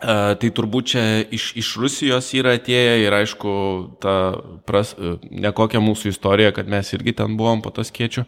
Tai 0.02 0.48
turbūt 0.56 0.88
čia 0.90 1.02
iš, 1.30 1.52
iš 1.60 1.68
Rusijos 1.78 2.32
yra 2.34 2.56
atėję 2.58 2.94
ir 3.04 3.14
aišku, 3.14 3.52
ta 4.02 4.14
pras, 4.66 4.96
nekokia 5.30 5.78
mūsų 5.84 6.10
istorija, 6.10 6.50
kad 6.56 6.66
mes 6.70 6.90
irgi 6.96 7.14
ten 7.20 7.36
buvom 7.38 7.62
po 7.62 7.70
to 7.70 7.84
skiečių. 7.86 8.24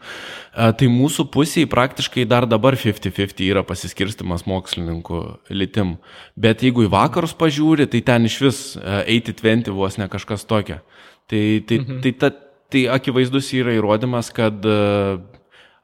Tai 0.55 0.91
mūsų 0.95 1.27
pusėje 1.35 1.71
praktiškai 1.73 2.29
dar 2.31 2.47
dabar 2.47 2.79
50-50 2.79 3.43
yra 3.49 3.65
pasiskirstimas 3.67 4.47
mokslininkų 4.47 5.21
litim. 5.51 5.97
Bet 6.39 6.63
jeigu 6.63 6.87
į 6.87 6.93
vakarus 6.95 7.35
pažiūri, 7.35 7.89
tai 7.91 8.05
ten 8.07 8.31
iš 8.31 8.39
vis 8.47 8.63
80-20 8.79 9.75
vos 9.75 9.99
ne 9.99 10.07
kažkas 10.13 10.47
tokio. 10.47 10.79
Tai, 11.27 11.45
tai, 11.67 11.81
mhm. 11.83 12.03
tai, 12.05 12.15
ta, 12.15 12.31
tai 12.71 12.87
akivaizdus 12.93 13.51
yra 13.59 13.75
įrodymas, 13.75 14.31
kad 14.37 14.63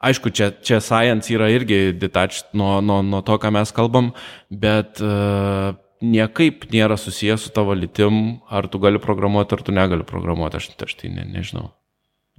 Aišku, 0.01 0.33
čia, 0.33 0.49
čia 0.65 0.81
science 0.81 1.29
yra 1.33 1.51
irgi 1.53 1.91
detached 1.93 2.55
nuo, 2.57 2.79
nuo, 2.81 3.03
nuo 3.05 3.21
to, 3.27 3.37
ką 3.37 3.53
mes 3.53 3.73
kalbam, 3.77 4.15
bet 4.49 5.03
uh, 5.05 5.77
niekaip 6.01 6.65
nėra 6.73 6.97
susijęs 6.97 7.45
su 7.45 7.53
tavo 7.53 7.77
litim, 7.77 8.41
ar 8.49 8.71
tu 8.73 8.81
gali 8.81 9.03
programuoti, 9.03 9.59
ar 9.59 9.65
tu 9.67 9.75
negali 9.77 10.07
programuoti, 10.09 10.57
aš, 10.57 10.71
aš 10.89 10.97
tai 11.03 11.13
ne, 11.13 11.27
nežinau. 11.29 11.69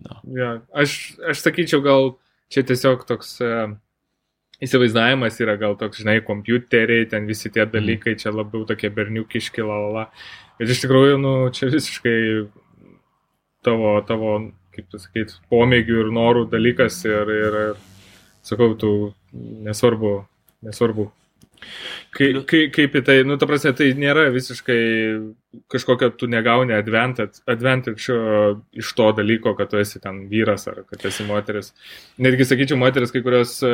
No. 0.01 0.17
Ja, 0.33 0.55
aš, 0.73 1.13
aš 1.29 1.45
sakyčiau, 1.45 1.83
gal 1.85 2.15
čia 2.49 2.65
tiesiog 2.65 3.05
toks 3.05 3.35
uh, 3.45 3.75
įsivaizdavimas 4.61 5.37
yra 5.41 5.57
gal 5.61 5.75
toks, 5.77 6.01
žinai, 6.03 6.19
kompiuteriai, 6.25 7.07
ten 7.09 7.27
visi 7.29 7.49
tie 7.49 7.65
mhm. 7.65 7.73
dalykai, 7.75 8.15
mm. 8.15 8.23
čia 8.23 8.33
labiau 8.33 8.65
tokie 8.69 8.91
berniukiški, 8.93 9.65
lalala. 9.65 10.07
Bet 10.59 10.73
iš 10.73 10.83
tikrųjų, 10.85 11.17
nu, 11.21 11.35
čia 11.55 11.71
visiškai 11.73 12.17
tavo, 13.65 13.95
tavo 14.05 14.35
kaip 14.81 14.91
pasakyti, 14.97 15.39
pomėgių 15.53 16.03
ir 16.03 16.11
norų 16.17 16.45
dalykas 16.51 16.99
ir, 17.07 17.33
ir, 17.37 17.57
sakau, 18.45 18.73
tu 18.75 18.91
nesvarbu, 19.31 20.19
nesvarbu. 20.67 21.11
Kai, 22.11 22.31
kai, 22.49 22.61
kaip 22.73 22.95
į 22.97 23.01
tai, 23.05 23.15
nu, 23.27 23.37
ta 23.39 23.47
prasme, 23.47 23.71
tai 23.77 23.91
nėra 23.95 24.25
visiškai 24.33 24.79
kažkokio, 25.71 26.09
tu 26.17 26.27
negauni 26.31 26.73
advantage 26.75 28.17
iš 28.81 28.93
to 28.97 29.09
dalyko, 29.15 29.53
kad 29.59 29.69
tu 29.71 29.79
esi 29.79 30.01
ten 30.03 30.25
vyras 30.31 30.67
ar 30.71 30.81
kad 30.89 31.05
esi 31.07 31.25
moteris. 31.27 31.71
Netgi, 32.21 32.47
sakyčiau, 32.49 32.79
moteris 32.81 33.13
kai 33.13 33.21
kurios, 33.25 33.59
e, 33.63 33.73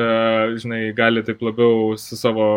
žinai, 0.59 0.81
gali 0.97 1.23
taip 1.25 1.41
labiau 1.47 1.95
su 2.01 2.19
savo 2.19 2.49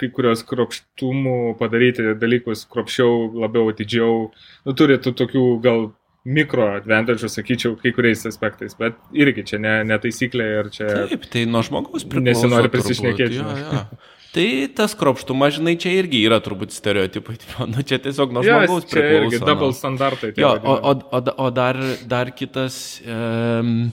kai 0.00 0.08
kurios 0.14 0.42
kropštumų 0.48 1.54
padaryti 1.60 2.14
dalykus 2.18 2.64
kropščiau, 2.72 3.28
labiau 3.44 3.68
atidžiau. 3.70 4.30
Nu, 4.66 4.74
turi 4.78 4.96
tų 5.02 5.12
tokių 5.20 5.44
gal 5.62 5.90
mikro 6.22 6.68
advantage'ų, 6.76 7.28
sakyčiau, 7.30 7.74
kai 7.80 7.92
kuriais 7.94 8.22
aspektais, 8.28 8.76
bet 8.78 8.98
irgi 9.16 9.44
čia 9.52 9.60
ne, 9.62 9.74
ne 9.88 9.98
taisyklė 10.02 10.48
ir 10.60 10.70
čia... 10.74 10.88
Taip, 11.10 11.26
tai 11.32 11.44
nuo 11.50 11.62
žmogaus 11.66 12.06
priklauso. 12.06 12.46
Nesinori 12.46 12.70
prisišnekėti. 12.72 13.40
Jo, 13.40 13.54
jo. 13.58 13.84
Tai 14.32 14.46
tas 14.78 14.94
kropštumas, 14.96 15.58
žinai, 15.58 15.74
čia 15.82 15.92
irgi 15.98 16.22
yra 16.24 16.38
turbūt 16.44 16.72
stereotipai. 16.72 17.36
Nu, 17.72 17.82
čia 17.86 17.98
tiesiog 18.02 18.32
nuo 18.32 18.44
žmogaus 18.46 18.86
yes, 18.86 18.94
priklauso. 18.94 19.26
Irgi 19.26 19.42
double 19.42 19.72
standartai. 19.76 20.32
Jo, 20.38 20.54
o, 20.62 20.78
o, 20.78 20.94
o, 21.18 21.22
o 21.46 21.50
dar, 21.54 21.80
dar 22.08 22.30
kitas 22.38 22.76
um, 23.02 23.90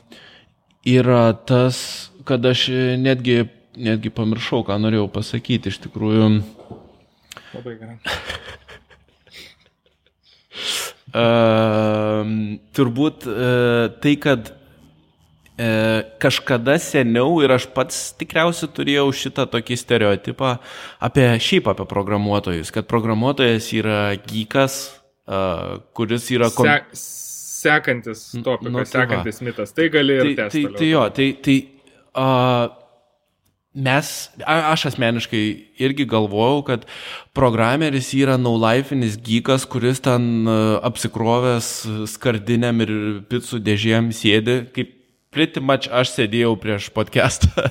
yra 0.88 1.26
tas, 1.34 1.82
kad 2.30 2.46
aš 2.46 2.70
netgi, 3.02 3.42
netgi 3.80 4.14
pamiršau, 4.14 4.62
ką 4.70 4.78
norėjau 4.86 5.10
pasakyti 5.18 5.74
iš 5.74 5.82
tikrųjų. 5.90 6.32
Labai 7.58 7.80
gerai. 7.82 8.00
uh, 11.14 12.24
turbūt 12.76 13.28
uh, 13.30 13.90
tai, 14.02 14.16
kad 14.22 14.54
E, 15.60 16.04
kažkada 16.24 16.78
seniau 16.80 17.42
ir 17.44 17.52
aš 17.52 17.66
pats 17.76 17.98
tikriausiai 18.16 18.70
turėjau 18.72 19.10
šitą 19.12 19.44
tokį 19.52 19.76
stereotipą 19.82 20.54
apie 21.04 21.26
šiaip 21.44 21.68
apie 21.68 21.84
programuotojus, 21.90 22.72
kad 22.72 22.88
programuotojas 22.88 23.68
yra 23.76 23.98
gykas, 24.24 24.78
e, 25.28 25.42
kuris 26.00 26.30
yra... 26.32 26.48
Kom... 26.56 26.70
Se, 26.96 27.12
sekantis 27.60 28.24
topikas, 28.38 28.72
nu, 28.72 28.86
tai 28.86 28.88
sekantis 28.94 29.42
va. 29.42 29.50
mitas, 29.50 29.76
tai 29.76 29.90
gali 29.92 30.16
ir 30.16 30.32
tai, 30.40 30.48
tai, 30.54 30.64
tai 30.78 30.88
jo, 30.94 31.04
tai, 31.18 31.28
tai 31.44 31.58
uh, 32.14 32.79
mes, 33.80 34.12
aš 34.46 34.86
asmeniškai 34.92 35.44
irgi 35.82 36.06
galvojau, 36.10 36.62
kad 36.68 36.86
programeris 37.38 38.12
yra 38.18 38.38
naulaifinis 38.42 39.18
gykas, 39.24 39.66
kuris 39.70 40.04
ten 40.06 40.48
apsikrovęs 40.84 41.74
skardinėm 42.14 42.86
ir 42.86 42.96
picų 43.32 43.62
dėžėm 43.66 44.14
sėdi, 44.16 44.62
kaip 44.76 44.99
pretty 45.34 45.62
much 45.62 45.90
aš 45.94 46.14
sėdėjau 46.16 46.56
prieš 46.62 46.90
podcastą, 46.94 47.68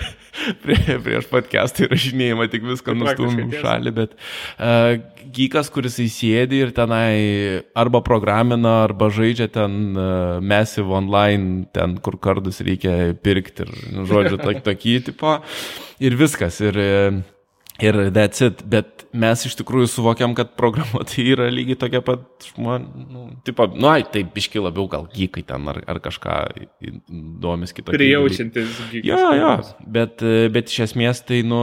prie, 0.64 0.78
prieš 1.04 1.28
podcastą 1.30 1.86
įrašinėjimą, 1.86 2.48
tik 2.50 2.66
viską 2.66 2.96
nustumėjau 2.98 3.62
šalį, 3.62 3.92
bet 3.94 4.16
uh, 4.16 4.96
gykas, 5.36 5.70
kuris 5.74 6.00
įsėdi 6.02 6.64
ir 6.64 6.74
tenai 6.76 7.62
arba 7.78 8.02
programina, 8.06 8.80
arba 8.88 9.10
žaidžia 9.14 9.48
ten 9.54 9.94
uh, 9.94 10.42
Massive 10.42 10.90
Online, 10.98 11.68
ten 11.76 11.96
kur 12.02 12.18
kardus 12.22 12.60
reikia 12.66 13.14
pirkti 13.22 13.66
ir, 13.66 13.72
nu, 13.94 14.08
žodžiu, 14.10 14.42
tokį 14.66 14.98
tipo. 15.12 15.38
Ir 16.02 16.18
viskas. 16.18 16.58
Ir, 16.60 16.76
uh, 16.76 17.35
Ir 17.82 17.96
that's 18.14 18.40
it. 18.44 18.62
Bet 18.64 19.04
mes 19.16 19.42
iš 19.48 19.56
tikrųjų 19.58 19.88
suvokiam, 19.92 20.34
kad 20.36 20.54
programuotojai 20.56 21.32
yra 21.34 21.48
lygiai 21.52 21.78
tokia 21.80 22.00
pat 22.04 22.46
žmonė. 22.48 23.06
Nu, 23.12 23.24
tipo, 23.46 23.66
nu, 23.72 23.90
ai, 23.92 24.06
taip, 24.12 24.32
biški 24.36 24.62
labiau 24.62 24.88
gal 24.92 25.08
gykai 25.12 25.44
ten 25.48 25.68
ar, 25.72 25.82
ar 25.84 26.00
kažką 26.04 26.36
įdomis 26.88 27.76
kitokia. 27.76 27.98
Prijaučiantis 27.98 28.80
gykai. 28.94 29.04
Jo, 29.10 29.32
jo. 29.36 29.52
Bet, 29.98 30.24
bet 30.54 30.72
iš 30.72 30.86
esmės 30.88 31.20
tai, 31.28 31.42
nu, 31.46 31.60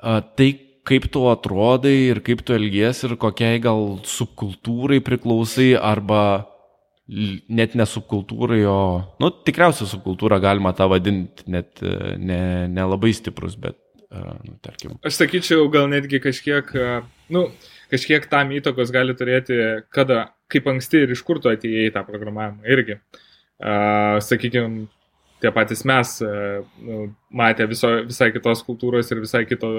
tai 0.00 0.50
kaip 0.86 1.08
tu 1.12 1.26
atrodai 1.28 1.96
ir 2.14 2.22
kaip 2.24 2.44
tu 2.46 2.54
elgiesi 2.56 3.08
ir 3.08 3.16
kokiai 3.20 3.60
gal 3.62 3.96
subkultūrai 4.06 5.02
priklausai 5.04 5.74
arba 5.76 6.20
net 7.06 7.76
ne 7.78 7.84
subkultūrai, 7.86 8.62
o, 8.66 8.78
nu, 9.22 9.30
tikriausiai 9.46 9.86
subkultūrą 9.90 10.40
galima 10.42 10.72
tą 10.74 10.88
vadinti, 10.90 11.44
net 11.50 11.78
nelabai 11.78 13.12
ne, 13.12 13.12
ne 13.12 13.18
stiprus, 13.18 13.54
bet 13.60 13.78
nu, 14.10 14.56
tarkim. 14.62 14.96
Aš 15.06 15.20
sakyčiau, 15.20 15.68
gal 15.72 15.88
netgi 15.90 16.20
kažkiek, 16.22 16.70
nu, 17.32 17.46
kažkiek 17.92 18.26
tam 18.30 18.52
įtakos 18.56 18.92
gali 18.94 19.16
turėti, 19.18 19.58
kada, 19.94 20.28
kaip 20.52 20.68
anksti 20.70 21.04
ir 21.04 21.14
iš 21.16 21.22
kur 21.26 21.40
tu 21.42 21.50
atėjai 21.50 21.88
į 21.90 21.94
tą 21.94 22.04
programavimą 22.06 22.66
irgi. 22.70 23.00
Uh, 23.56 24.18
sakykime, 24.20 24.84
tie 25.40 25.50
patys 25.54 25.80
mes 25.88 26.10
uh, 26.24 26.60
nu, 26.84 27.06
matė 27.32 27.64
viso, 27.70 27.88
visai 28.04 28.28
kitos 28.34 28.60
kultūros 28.66 29.08
ir 29.12 29.22
visai 29.22 29.46
kito 29.48 29.70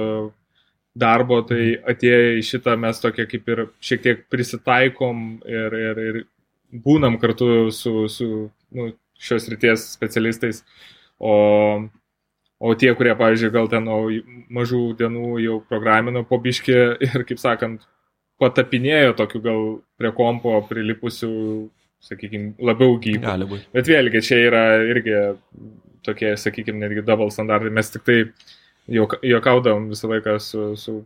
darbo, 0.98 1.44
tai 1.46 1.76
atėję 1.86 2.40
į 2.40 2.46
šitą 2.48 2.74
mes 2.82 3.02
tokie 3.04 3.28
kaip 3.30 3.52
ir 3.54 3.64
šiek 3.86 4.02
tiek 4.02 4.24
prisitaikom 4.34 5.28
ir, 5.46 5.78
ir, 5.78 6.02
ir 6.10 6.20
būnam 6.74 7.20
kartu 7.22 7.70
su, 7.76 8.08
su 8.10 8.48
nu, 8.74 8.90
šios 9.22 9.48
ryties 9.54 9.86
specialistais. 9.94 10.64
O 11.18 11.34
O 12.58 12.74
tie, 12.74 12.90
kurie, 12.98 13.14
pavyzdžiui, 13.18 13.52
gal 13.54 13.68
ten 13.70 13.86
nuo 13.86 14.08
mažų 14.58 14.82
dienų 14.98 15.36
jau 15.44 15.58
programino 15.70 16.24
po 16.26 16.40
biškį 16.42 16.78
ir, 17.06 17.26
kaip 17.30 17.42
sakant, 17.42 17.84
patapinėjo 18.42 19.14
tokiu 19.18 19.42
gal 19.46 19.66
prie 19.98 20.12
kompo 20.18 20.56
prilipusių, 20.70 21.32
sakykime, 22.08 22.56
labiau 22.62 22.98
gyvų. 23.02 23.22
Bet 23.78 23.90
vėlgi, 23.90 24.24
čia 24.26 24.42
yra 24.50 24.64
irgi 24.90 25.20
tokie, 26.06 26.34
sakykime, 26.40 26.82
netgi 26.82 27.06
double 27.06 27.30
standartai. 27.34 27.74
Mes 27.74 27.94
tik 27.94 28.06
tai 28.08 28.20
juokaudavom 28.88 29.90
visą 29.92 30.10
laiką 30.14 30.38
su, 30.42 30.68
su 30.80 30.98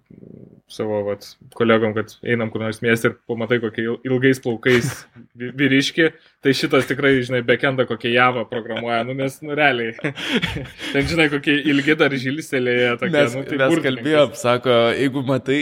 savo 0.72 1.02
vat, 1.08 1.26
kolegom, 1.58 1.96
kad 1.98 2.14
einam 2.22 2.52
kur 2.54 2.62
nors 2.64 2.82
miestą 2.84 3.12
ir 3.12 3.18
pamatai 3.28 3.60
kokie 3.64 3.88
ilgais 4.08 4.40
plaukais 4.44 4.92
vyriški, 5.36 6.12
tai 6.42 6.54
šitas 6.58 6.88
tikrai, 6.90 7.14
žinai, 7.26 7.42
bekendą 7.46 7.86
kokie 7.90 8.12
javą 8.14 8.44
programuoja, 8.50 9.02
nu 9.08 9.14
nes, 9.18 9.36
nu 9.46 9.56
realiai, 9.58 9.94
ten, 10.94 11.06
žinai, 11.10 11.28
kokie 11.34 11.54
ilgi 11.72 11.96
dar 12.00 12.16
žilstelėje. 12.24 12.96
Tokie, 13.04 13.14
mes 13.16 13.38
nu, 13.38 13.44
tai 13.50 13.60
mes 13.62 13.84
kalbėjom, 13.86 14.34
sako, 14.42 14.78
jeigu 14.98 15.24
matai 15.28 15.60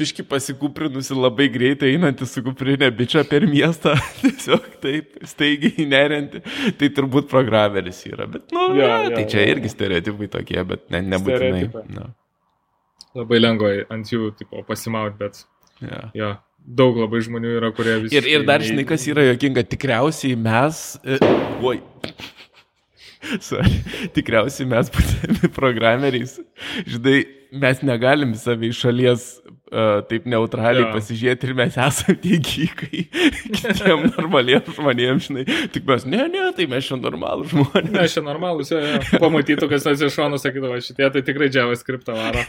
biški 0.00 0.26
pasikūprinusi 0.30 1.18
labai 1.18 1.50
greitai 1.52 1.92
einantį 1.96 2.30
su 2.30 2.44
kuprinė 2.46 2.92
bičia 2.94 3.26
per 3.28 3.48
miestą, 3.50 3.96
tiesiog 4.22 4.70
taip 4.84 5.20
staigiai 5.34 5.88
nerinti, 5.90 6.44
tai 6.78 6.92
turbūt 6.94 7.30
programeris 7.32 8.04
yra, 8.10 8.30
bet, 8.30 8.48
nu, 8.54 8.70
ja, 8.78 9.02
ja, 9.06 9.14
tai 9.18 9.26
čia 9.30 9.44
ja. 9.44 9.54
irgi 9.56 9.74
stereotipai 9.74 10.30
tokie, 10.38 10.62
bet 10.74 10.88
ne, 10.94 11.04
nebūtinai. 11.14 11.68
No 11.90 12.10
labai 13.16 13.40
lengva 13.40 13.72
ant 13.90 14.10
jų 14.10 14.30
tipo, 14.38 14.62
pasimauti, 14.66 15.18
bet 15.20 15.42
yeah. 15.82 16.10
jo, 16.16 16.30
daug 16.64 16.98
labai 17.00 17.22
žmonių 17.24 17.54
yra, 17.58 17.70
kurie 17.76 17.96
visi. 18.04 18.18
Ir, 18.18 18.28
ir 18.28 18.46
dar 18.48 18.64
žinai, 18.64 18.84
kas 18.88 19.06
yra 19.10 19.24
jokinga, 19.30 19.64
tikriausiai 19.66 20.36
mes... 20.38 20.82
E, 21.04 21.18
oi. 21.66 21.80
Sorry, 23.48 23.82
tikriausiai 24.16 24.68
mes 24.70 24.90
būdami 24.94 25.50
programeriais, 25.56 26.38
žinai, 26.88 27.20
mes 27.62 27.82
negalim 27.86 28.32
savai 28.38 28.70
iš 28.72 28.84
šalies 28.86 29.26
uh, 29.70 30.00
taip 30.08 30.26
neutraliai 30.30 30.86
ja. 30.86 30.90
pasižiūrėti 30.94 31.48
ir 31.48 31.54
mes 31.58 31.76
esame 31.80 32.16
tie 32.22 32.38
gykai, 32.44 33.02
kitiem 33.56 34.06
normaliems 34.16 34.70
žmonėms, 34.76 35.28
žinai, 35.28 35.44
tik 35.74 35.86
mes, 35.88 36.06
ne, 36.10 36.24
ne, 36.32 36.46
tai 36.56 36.66
mes 36.70 36.86
čia 36.86 36.98
normalūs 37.00 37.54
žmonės. 37.54 37.92
Mes 37.94 38.16
čia 38.16 38.24
normalūs, 38.26 38.72
jo, 38.74 38.80
jo. 38.84 39.20
pamatytų, 39.22 39.70
kas 39.72 39.86
nors 39.88 40.04
iš 40.06 40.16
šono 40.18 40.40
sakydavo, 40.42 40.80
šitie 40.84 41.10
tai 41.14 41.24
tikrai 41.26 41.50
JavaScript 41.54 42.10
varo, 42.10 42.44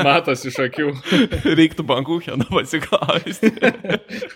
matos 0.00 0.46
iš 0.48 0.58
akių. 0.66 0.90
Reiktų 1.60 1.86
bankų 1.88 2.20
hieną 2.28 2.48
pasiklausti. 2.52 3.52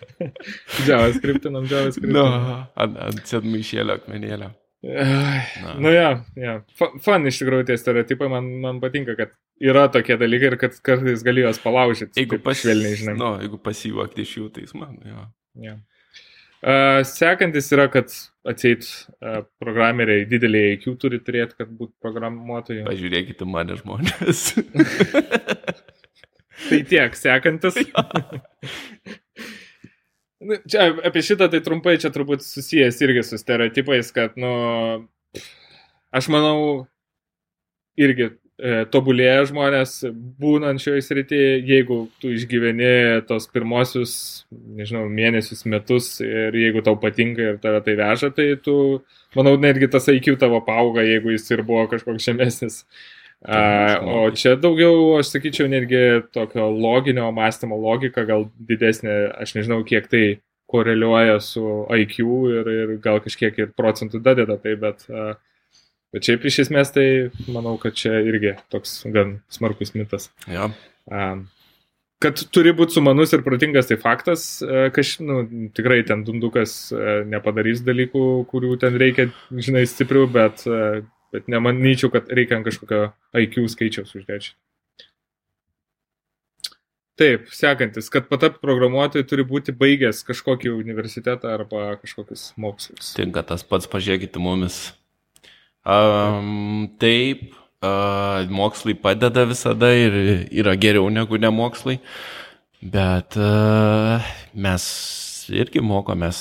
JavaScriptinam 0.88 1.66
JavaScript. 1.70 2.12
Nu, 2.12 2.28
ant, 2.76 3.02
ant 3.08 3.26
sėdmaišėlio 3.26 4.00
akmenėlio. 4.00 4.52
Na, 4.86 5.74
nu 5.82 5.90
ja, 5.90 6.10
ja. 6.38 6.60
Fan 7.02 7.26
iš 7.26 7.40
tikrųjų 7.40 7.66
tie 7.70 7.76
stereotipai, 7.80 8.28
man, 8.30 8.48
man 8.62 8.78
patinka, 8.82 9.16
kad 9.18 9.32
yra 9.62 9.86
tokie 9.92 10.18
dalykai 10.20 10.52
ir 10.52 10.56
kad 10.60 10.78
kartais 10.84 11.24
gali 11.26 11.42
juos 11.42 11.58
palaužyti. 11.62 12.20
Jeigu 12.20 12.38
pašvelniai, 12.44 12.98
žinai. 13.00 13.16
Nu, 13.18 13.32
jeigu 13.42 13.58
pasijuokti 13.62 14.22
iš 14.26 14.36
jų, 14.38 14.48
tai 14.54 14.66
man, 14.78 14.96
jo. 15.02 15.26
Ja. 15.66 15.76
Uh, 16.66 17.02
sekantis 17.06 17.68
yra, 17.74 17.88
kad 17.92 18.12
atseit 18.48 18.86
uh, 18.86 19.42
programeriai 19.60 20.24
didelį 20.28 20.62
IQ 20.76 20.88
turi 21.02 21.20
turėti, 21.22 21.58
kad 21.60 21.68
būtų 21.70 21.92
programuotojai. 22.02 22.86
Pažiūrėkite 22.88 23.48
mane 23.48 23.76
žmonės. 23.80 24.48
tai 26.68 26.80
tiek, 26.88 27.18
sekantis. 27.18 27.78
Nu, 30.46 30.58
čia 30.68 30.90
apie 31.06 31.22
šitą 31.26 31.48
tai 31.50 31.62
trumpai 31.64 31.96
čia 32.02 32.12
turbūt 32.14 32.44
susijęs 32.44 33.00
irgi 33.02 33.22
su 33.26 33.38
stereotipais, 33.40 34.12
kad, 34.14 34.36
nu, 34.38 34.50
aš 36.14 36.28
manau, 36.30 36.58
irgi 37.98 38.28
e, 38.28 38.84
tobulėja 38.92 39.46
žmonės 39.50 39.96
būnant 40.42 40.82
šioje 40.82 41.02
srityje, 41.08 41.48
jeigu 41.66 41.98
tu 42.22 42.30
išgyveni 42.36 43.24
tos 43.28 43.48
pirmosius, 43.52 44.14
nežinau, 44.78 45.06
mėnesius, 45.10 45.64
metus 45.72 46.12
ir 46.24 46.54
jeigu 46.56 46.84
tau 46.86 46.94
patinka 47.00 47.50
ir 47.50 47.60
tave 47.62 47.82
tai 47.88 47.96
veža, 47.98 48.30
tai 48.36 48.52
tu, 48.62 48.76
manau, 49.38 49.56
netgi 49.60 49.90
tas 49.92 50.06
IQ 50.12 50.36
tavo 50.42 50.62
paauga, 50.68 51.04
jeigu 51.06 51.34
jis 51.34 51.50
ir 51.56 51.66
buvo 51.66 51.88
kažkoks 51.90 52.30
žemesnis. 52.30 52.84
A, 53.44 54.00
o 54.00 54.30
čia 54.32 54.54
daugiau, 54.56 55.18
aš 55.20 55.34
sakyčiau, 55.34 55.68
netgi 55.70 56.22
tokio 56.34 56.70
loginio 56.72 57.28
mąstymo 57.36 57.76
logika 57.78 58.24
gal 58.26 58.48
didesnė, 58.56 59.16
aš 59.36 59.52
nežinau, 59.58 59.82
kiek 59.86 60.08
tai 60.10 60.22
koreliuoja 60.66 61.36
su 61.44 61.62
IQ 61.94 62.16
ir, 62.50 62.70
ir 62.72 62.94
gal 63.04 63.20
kažkiek 63.22 63.58
ir 63.60 63.74
procentų 63.76 64.22
dadeda 64.24 64.56
tai, 64.58 64.72
bet, 64.80 65.04
bet 66.16 66.26
šiaip 66.26 66.48
iš 66.48 66.64
esmės 66.64 66.90
tai 66.96 67.06
manau, 67.46 67.76
kad 67.82 67.94
čia 67.94 68.16
irgi 68.24 68.56
toks 68.72 69.04
gan 69.14 69.36
smarkus 69.52 69.94
mitas. 69.94 70.30
Ja. 70.50 70.66
Kad 72.24 72.40
turi 72.50 72.72
būti 72.74 72.96
sumanus 72.96 73.36
ir 73.36 73.44
protingas, 73.46 73.90
tai 73.90 74.00
faktas, 74.00 74.48
kaž, 74.96 75.18
nu, 75.22 75.42
tikrai 75.76 76.00
ten 76.08 76.24
dundukas 76.26 76.88
nepadarys 77.28 77.84
dalykų, 77.86 78.24
kurių 78.50 78.78
ten 78.80 78.96
reikia, 78.98 79.28
žinai, 79.52 79.84
stiprių, 79.86 80.24
bet 80.34 80.64
bet 81.34 81.50
nemanyčiau, 81.50 82.12
kad 82.12 82.30
reikia 82.32 82.62
kažkokio 82.64 83.10
IQ 83.42 83.66
skaičiaus 83.72 84.14
uždėti. 84.18 84.54
Taip, 87.16 87.46
sekantis, 87.56 88.10
kad 88.12 88.26
patap 88.28 88.58
programuotojai 88.60 89.24
turi 89.24 89.44
būti 89.48 89.72
baigęs 89.72 90.18
kažkokį 90.28 90.74
universitetą 90.74 91.54
arba 91.54 91.94
kažkokius 92.02 92.50
mokslus. 92.60 93.14
Tinka 93.16 93.40
tas 93.48 93.64
pats, 93.64 93.88
pažiūrėkite 93.88 94.42
mumis. 94.42 94.90
Um, 95.80 96.90
taip, 97.00 97.54
uh, 97.80 98.44
mokslai 98.52 98.92
padeda 99.00 99.46
visada 99.48 99.94
ir 99.96 100.18
yra 100.50 100.76
geriau 100.76 101.08
negu 101.08 101.40
nemokslai, 101.40 101.96
bet 102.84 103.38
uh, 103.40 104.20
mes 104.52 104.84
irgi 105.52 105.82
mokomės 105.84 106.38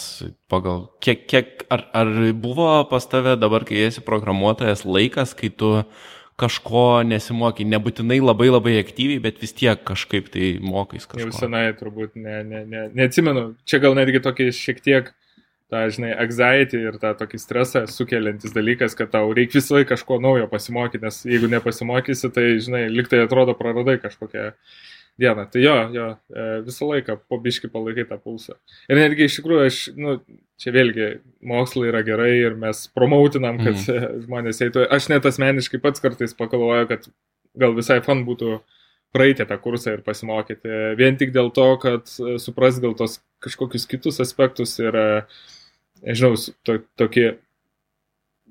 pagal, 0.52 0.88
kiek, 1.04 1.26
kiek 1.30 1.66
ar, 1.74 1.86
ar 1.96 2.12
buvo 2.40 2.70
pas 2.90 3.08
tave 3.10 3.36
dabar, 3.40 3.66
kai 3.68 3.86
esi 3.88 4.04
programuotojas, 4.06 4.86
laikas, 4.88 5.36
kai 5.38 5.52
tu 5.54 5.72
kažko 6.40 7.04
nesimokai, 7.08 7.68
nebūtinai 7.72 8.20
labai 8.20 8.50
labai 8.52 8.76
aktyviai, 8.82 9.22
bet 9.24 9.38
vis 9.44 9.56
tiek 9.56 9.80
kažkaip 9.88 10.28
tai 10.34 10.56
mokais 10.64 11.08
kažko. 11.08 11.24
Jau 11.24 11.36
senai 11.36 11.70
turbūt, 11.80 12.18
ne, 12.20 12.42
ne, 12.44 12.66
ne, 12.68 12.88
neatsimenu, 12.98 13.54
čia 13.68 13.80
gal 13.84 13.96
netgi 13.96 14.24
tokį 14.24 14.50
šiek 14.56 14.82
tiek 14.84 15.14
tą, 15.72 15.86
žinai, 15.96 16.12
anxiety 16.22 16.82
ir 16.90 16.98
tą 17.02 17.14
tokį 17.18 17.40
stresą 17.42 17.86
sukeliantis 17.90 18.54
dalykas, 18.56 18.98
kad 18.98 19.14
tau 19.14 19.32
reikia 19.36 19.62
visą 19.62 19.80
laiką 19.80 19.94
kažko 19.94 20.20
naujo 20.24 20.50
pasimokyti, 20.52 21.04
nes 21.06 21.22
jeigu 21.26 21.50
nepasimokysi, 21.52 22.32
tai, 22.36 22.50
žinai, 22.64 22.86
liktai 22.94 23.24
atrodo 23.24 23.56
praradai 23.58 23.98
kažkokią 24.04 24.52
dieną. 25.20 25.46
Tai 25.52 25.62
jo, 25.62 25.76
jo, 25.96 26.08
e, 26.36 26.46
visą 26.66 26.90
laiką 26.90 27.18
po 27.30 27.40
biški 27.42 27.70
palaikai 27.72 28.06
tą 28.10 28.18
pulsą. 28.22 28.58
Ir 28.90 29.00
netgi 29.00 29.28
iš 29.30 29.40
tikrųjų 29.40 29.66
aš, 29.70 29.80
nu, 30.00 30.18
čia 30.62 30.74
vėlgi, 30.76 31.10
mokslai 31.46 31.90
yra 31.92 32.04
gerai 32.08 32.34
ir 32.38 32.58
mes 32.60 32.86
promautinam, 32.96 33.60
kad 33.64 33.80
mm. 33.80 34.22
žmonės 34.28 34.64
eitų. 34.66 34.88
Aš 34.96 35.10
net 35.14 35.28
asmeniškai 35.28 35.82
pats 35.84 36.04
kartais 36.04 36.36
pagalvoju, 36.38 36.90
kad 36.92 37.08
gal 37.56 37.76
visai 37.78 38.02
fan 38.06 38.26
būtų 38.28 38.60
praeiti 39.16 39.48
tą 39.48 39.58
kursą 39.64 39.96
ir 39.96 40.04
pasimokyti. 40.04 40.72
Vien 41.00 41.16
tik 41.20 41.32
dėl 41.36 41.52
to, 41.56 41.70
kad 41.80 42.12
supras 42.44 42.82
gal 42.84 42.98
tos 43.00 43.22
kažkokius 43.46 43.88
kitus 43.88 44.20
aspektus 44.24 44.76
ir, 44.84 44.98
nežinau, 46.04 46.36
to, 46.68 46.82
tokie, 47.00 47.38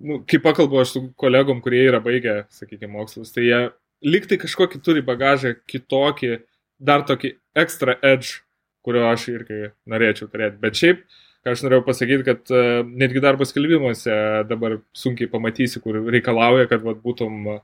nu, 0.00 0.22
kai 0.28 0.40
pakalbu 0.40 0.80
aš 0.80 0.96
su 0.96 1.02
kolegom, 1.20 1.60
kurie 1.64 1.82
yra 1.84 2.00
baigę, 2.04 2.44
sakykime, 2.54 2.94
mokslus, 2.96 3.34
tai 3.34 3.44
jie 3.44 3.60
liktai 4.04 4.38
kažkokį 4.40 4.80
turi 4.84 5.04
bagažą 5.04 5.54
kitokį, 5.70 6.38
dar 6.84 7.04
tokį 7.08 7.34
extra 7.58 7.96
edge, 8.02 8.40
kurio 8.84 9.06
aš 9.08 9.28
irgi 9.32 9.70
norėčiau 9.90 10.28
turėti. 10.30 10.60
Bet 10.60 10.78
šiaip, 10.78 11.04
ką 11.44 11.54
aš 11.54 11.64
norėjau 11.64 11.84
pasakyti, 11.86 12.26
kad 12.26 12.52
uh, 12.52 12.82
netgi 12.84 13.22
darbo 13.24 13.46
skelbimuose 13.48 14.16
dabar 14.50 14.78
sunkiai 14.96 15.30
pamatysi, 15.32 15.80
kur 15.84 16.02
reikalauja, 16.12 16.68
kad 16.70 16.84
vat, 16.84 17.00
būtum 17.04 17.54
uh, 17.54 17.62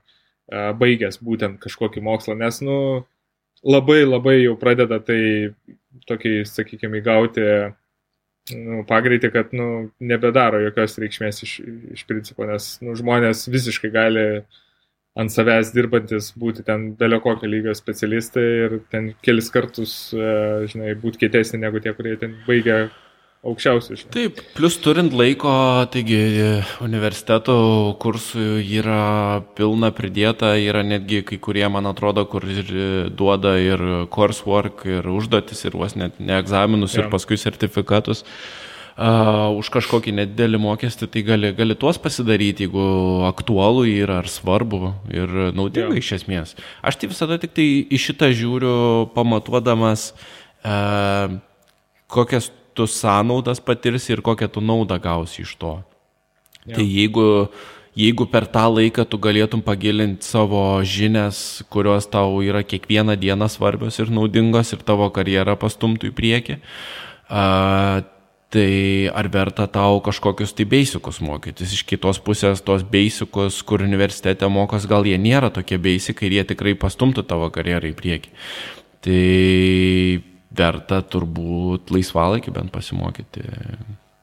baigęs 0.81 1.21
būtent 1.23 1.61
kažkokį 1.63 2.03
mokslą, 2.05 2.37
nes, 2.39 2.61
nu, 2.65 2.77
labai 3.61 4.01
labai 4.07 4.39
jau 4.41 4.57
pradeda 4.59 4.97
tai 5.05 5.21
tokį, 6.09 6.41
sakykime, 6.49 7.01
įgauti 7.01 7.45
nu, 8.57 8.81
pagreitį, 8.89 9.29
kad, 9.35 9.53
nu, 9.53 9.67
nebedaro 10.01 10.63
jokios 10.63 10.97
reikšmės 11.01 11.43
iš, 11.45 11.55
iš 11.93 12.05
principo, 12.09 12.49
nes, 12.49 12.73
nu, 12.81 12.97
žmonės 12.97 13.45
visiškai 13.53 13.93
gali 13.93 14.27
uh, 14.39 14.61
ant 15.19 15.31
savęs 15.33 15.73
dirbantis 15.75 16.31
būti 16.39 16.63
ten 16.67 16.91
belio 16.99 17.19
kokio 17.23 17.49
lygio 17.49 17.75
specialistai 17.75 18.47
ir 18.65 18.79
ten 18.91 19.11
kelis 19.25 19.51
kartus, 19.51 19.93
e, 20.15 20.67
žinai, 20.71 20.95
būti 20.99 21.25
kietesni 21.25 21.59
negu 21.59 21.81
tie, 21.83 21.91
kurie 21.97 22.15
ten 22.21 22.37
baigia 22.45 22.85
aukščiausių. 23.41 23.97
Žinai. 23.97 24.13
Taip, 24.13 24.39
plus 24.55 24.77
turint 24.79 25.15
laiko, 25.17 25.51
taigi 25.91 26.21
universiteto 26.85 27.57
kursų 27.99 28.61
yra 28.61 29.41
pilna 29.57 29.89
pridėta, 29.97 30.53
yra 30.61 30.85
netgi 30.85 31.23
kai 31.27 31.41
kurie, 31.41 31.65
man 31.73 31.89
atrodo, 31.89 32.23
kur 32.29 32.45
ir 32.45 32.71
duoda 33.17 33.57
ir 33.59 33.83
coursework, 34.13 34.85
ir 34.87 35.11
užduotis, 35.11 35.65
ir 35.67 35.75
vos 35.75 35.97
net 35.99 36.21
ne 36.21 36.37
egzaminus, 36.39 36.95
ja. 36.95 37.03
ir 37.03 37.11
paskui 37.11 37.39
sertifikatus. 37.41 38.21
Uh, 38.21 38.60
uh, 38.97 39.49
už 39.57 39.71
kažkokį 39.73 40.13
nedidelį 40.19 40.61
mokestį, 40.61 41.09
tai 41.11 41.23
gali, 41.27 41.51
gali 41.57 41.77
tuos 41.79 41.99
pasidaryti, 42.01 42.67
jeigu 42.67 42.85
aktualu 43.29 43.85
yra 43.89 44.21
ar 44.21 44.29
svarbu 44.31 44.93
ir 45.11 45.35
naudinga 45.57 45.95
ja. 45.95 46.01
iš 46.03 46.13
esmės. 46.21 46.55
Aš 46.85 47.01
tai 47.01 47.11
visada 47.11 47.39
tik 47.41 47.55
tai 47.57 47.67
į 47.87 48.01
šitą 48.01 48.31
žiūriu, 48.35 48.75
pamatuodamas, 49.15 50.11
uh, 50.63 51.37
kokias 52.11 52.51
tu 52.73 52.87
sąnaudas 52.87 53.59
patirsi 53.63 54.15
ir 54.15 54.23
kokią 54.23 54.47
tu 54.51 54.63
naudą 54.63 54.99
gausi 55.01 55.43
iš 55.45 55.55
to. 55.59 55.77
Ja. 56.65 56.77
Tai 56.77 56.85
jeigu 56.85 57.51
jeigu 57.97 58.25
per 58.31 58.47
tą 58.47 58.67
laiką 58.71 59.05
tu 59.09 59.19
galėtum 59.19 59.61
pagilinti 59.63 60.25
savo 60.25 60.79
žinias, 60.83 61.61
kurios 61.71 62.07
tau 62.07 62.39
yra 62.43 62.63
kiekvieną 62.63 63.17
dieną 63.19 63.49
svarbios 63.51 63.99
ir 63.99 64.11
naudingos 64.13 64.71
ir 64.73 64.83
tavo 64.87 65.09
karjerą 65.11 65.57
pastumtų 65.59 66.11
į 66.11 66.15
priekį, 66.15 66.57
tai 68.51 69.07
ar 69.07 69.29
verta 69.31 69.67
tau 69.71 70.01
kažkokius 70.03 70.51
tai 70.57 70.65
beisikus 70.67 71.21
mokytis. 71.23 71.71
Iš 71.77 71.85
kitos 71.87 72.19
pusės 72.23 72.63
tos 72.65 72.83
beisikus, 72.83 73.61
kur 73.63 73.83
universitete 73.85 74.49
mokos, 74.51 74.87
gal 74.91 75.07
jie 75.07 75.15
nėra 75.21 75.51
tokie 75.55 75.79
beisikai 75.79 76.27
ir 76.27 76.39
jie 76.39 76.43
tikrai 76.51 76.75
pastumtų 76.79 77.23
tavo 77.29 77.47
karjerą 77.53 77.93
į 77.93 77.95
priekį. 77.97 78.35
Tai 79.01 79.21
verta 80.51 80.99
turbūt 81.07 81.93
laisvalaikį 81.95 82.53
bent 82.57 82.73
pasimokyti. 82.75 83.47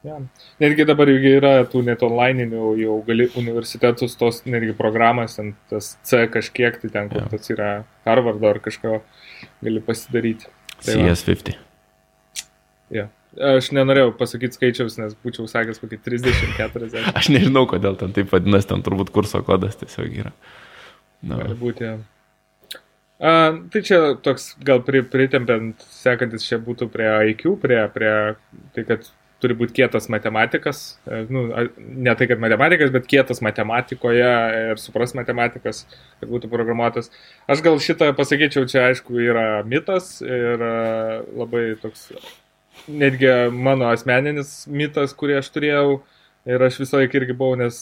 Ja. 0.05 0.15
Netgi 0.61 0.85
dabar 0.87 1.09
irgi 1.11 1.33
yra 1.41 1.53
tų 1.67 1.81
net 1.89 2.05
online'inių, 2.05 2.69
jau 2.79 2.99
gali 3.07 3.27
universitetus 3.39 4.13
tos 4.19 4.45
netgi 4.47 4.71
programas, 4.77 5.35
ant 5.41 5.57
tas 5.71 5.97
C 6.07 6.21
kažkiek, 6.31 6.77
tai 6.79 6.91
ten, 6.93 7.09
kur 7.11 7.25
ja. 7.25 7.31
tas 7.33 7.51
yra 7.51 7.71
Harvardo 8.07 8.47
ar 8.53 8.61
kažko, 8.63 9.01
gali 9.65 9.83
pasidaryti. 9.83 10.47
Tai 10.85 11.01
CS50. 11.01 11.57
Ja. 12.95 13.09
Aš 13.37 13.69
nenorėjau 13.77 14.13
pasakyti 14.17 14.57
skaičiaus, 14.57 14.95
nes 14.97 15.13
būčiau 15.21 15.45
sakęs 15.49 15.77
kokį 15.83 15.99
30-40. 16.01 17.11
Aš 17.13 17.29
nežinau, 17.29 17.67
kodėl 17.69 17.99
ten 17.99 18.15
taip 18.15 18.31
vadinasi, 18.33 18.71
ten 18.71 18.81
turbūt 18.85 19.11
kurso 19.13 19.43
kodas 19.45 19.77
tiesiog 19.77 20.15
yra. 20.23 20.31
No. 21.21 21.37
Gali 21.37 21.57
būti. 21.59 21.85
Ja. 21.85 21.99
A, 23.19 23.31
tai 23.69 23.83
čia 23.85 23.99
toks 24.23 24.53
gal 24.65 24.81
pri, 24.87 25.03
pritempiant, 25.05 25.83
sekantis 25.93 26.47
čia 26.47 26.57
būtų 26.63 26.87
prie 26.89 27.09
IQ, 27.33 27.57
prie, 27.61 27.83
prie 27.93 28.13
tai, 28.73 28.85
kad 28.87 29.09
turi 29.43 29.55
būti 29.59 29.75
kietas 29.77 30.09
matematikas, 30.11 30.81
e, 31.07 31.21
nu, 31.31 31.45
ne 31.77 32.15
tai, 32.17 32.27
kad 32.31 32.41
matematikas, 32.43 32.91
bet 32.95 33.07
kietas 33.11 33.43
matematikoje 33.45 34.31
ir 34.71 34.81
supras 34.81 35.13
matematikas, 35.15 35.85
kad 36.19 36.31
būtų 36.31 36.49
programuotas. 36.51 37.11
Aš 37.51 37.63
gal 37.65 37.79
šitą 37.83 38.11
pasakyčiau, 38.17 38.67
čia 38.71 38.89
aišku 38.89 39.19
yra 39.23 39.47
mitas 39.67 40.17
ir 40.23 40.63
e, 40.63 40.75
labai 41.39 41.65
toks 41.83 42.09
netgi 42.87 43.31
mano 43.53 43.89
asmeninis 43.93 44.63
mitas, 44.67 45.13
kurį 45.17 45.39
aš 45.39 45.49
turėjau 45.55 45.99
ir 46.49 46.63
aš 46.65 46.79
visą 46.83 47.01
laiką 47.01 47.19
irgi 47.19 47.35
buvau, 47.37 47.57
nes 47.59 47.81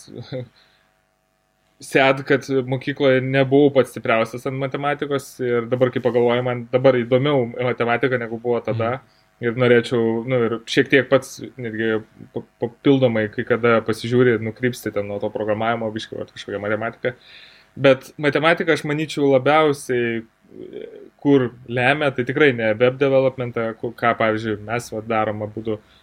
sėd, 1.92 2.24
kad 2.28 2.48
mokykloje 2.72 3.22
nebuvau 3.26 3.70
pats 3.76 3.94
stipriausias 3.94 4.48
ant 4.50 4.58
matematikos 4.60 5.36
ir 5.44 5.70
dabar, 5.70 5.94
kai 5.94 6.02
pagalvoju, 6.04 6.46
man 6.46 6.66
dabar 6.74 6.98
įdomiau 6.98 7.46
matematika 7.54 8.20
negu 8.22 8.42
buvo 8.42 8.62
tada. 8.66 8.98
Mhm. 8.98 9.14
Ir 9.38 9.54
norėčiau, 9.62 10.24
nu, 10.26 10.38
ir 10.48 10.54
šiek 10.66 10.88
tiek 10.90 11.10
pats, 11.12 11.36
netgi 11.62 12.00
papildomai, 12.58 13.28
kai 13.30 13.44
kada 13.46 13.76
pasižiūri, 13.86 14.40
nukrypsti 14.42 14.90
ten 14.96 15.06
nuo 15.06 15.20
to 15.22 15.30
programavimo, 15.30 15.92
biškiai, 15.94 16.26
kažkokią 16.32 16.62
matematiką. 16.64 17.12
Bet 17.78 18.10
matematika, 18.18 18.74
aš 18.74 18.82
manyčiau, 18.90 19.28
labiausiai 19.36 20.24
kur 21.22 21.52
lemia, 21.68 22.12
tai 22.12 22.26
tikrai 22.28 22.54
ne 22.56 22.72
web 22.80 22.98
developmentą, 23.00 23.72
ką, 23.82 24.14
pavyzdžiui, 24.20 24.60
mes 24.68 24.92
va, 24.94 25.04
darom 25.16 25.46
abu. 25.48 25.64
Uh, 25.68 25.96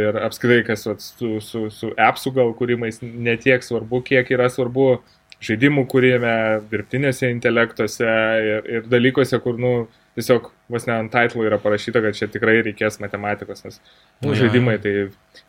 ir 0.00 0.16
apskritai, 0.26 0.64
kas 0.66 0.86
va, 0.88 0.94
su, 1.02 1.36
su, 1.44 1.66
su 1.70 1.90
appsų 2.00 2.32
gal 2.38 2.54
kūrimais 2.56 3.02
netiek 3.02 3.62
svarbu, 3.62 4.00
kiek 4.06 4.30
yra 4.32 4.48
svarbu 4.50 4.96
žaidimų 5.44 5.84
kūrime, 5.92 6.32
dirbtinėse 6.70 7.28
intelektuose 7.30 8.08
ir, 8.08 8.70
ir 8.78 8.88
dalykuose, 8.90 9.38
kur, 9.44 9.60
nu, 9.60 9.74
tiesiog 10.16 10.48
vos 10.72 10.88
ne 10.88 10.96
ant 10.96 11.12
title 11.12 11.44
yra 11.44 11.60
parašyta, 11.60 12.00
kad 12.02 12.16
čia 12.16 12.30
tikrai 12.32 12.62
reikės 12.64 12.96
matematikos, 13.02 13.62
nes 13.66 13.78
nu, 14.24 14.32
ja. 14.32 14.40
žaidimai 14.40 14.78
tai 14.82 14.94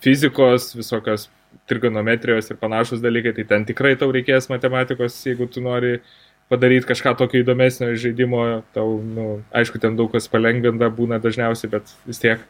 fizikos, 0.03 0.73
visokios 0.75 1.29
trigonometrijos 1.71 2.51
ir 2.51 2.59
panašus 2.59 3.01
dalykai, 3.01 3.31
tai 3.39 3.47
ten 3.47 3.65
tikrai 3.65 3.95
tau 3.97 4.11
reikės 4.13 4.51
matematikos, 4.51 5.15
jeigu 5.25 5.47
tu 5.49 5.63
nori 5.63 5.95
uh, 5.95 6.11
padaryti 6.51 6.87
kažką 6.89 7.15
tokio 7.19 7.41
įdomesnio 7.43 7.91
žaidimo, 7.99 8.43
tau, 8.75 8.97
nu, 9.03 9.27
aišku, 9.55 9.81
ten 9.83 9.97
daug 9.99 10.11
kas 10.13 10.29
palengvinta 10.31 10.89
būna 10.93 11.19
dažniausiai, 11.23 11.71
bet 11.77 11.91
vis 12.07 12.23
tiek. 12.23 12.45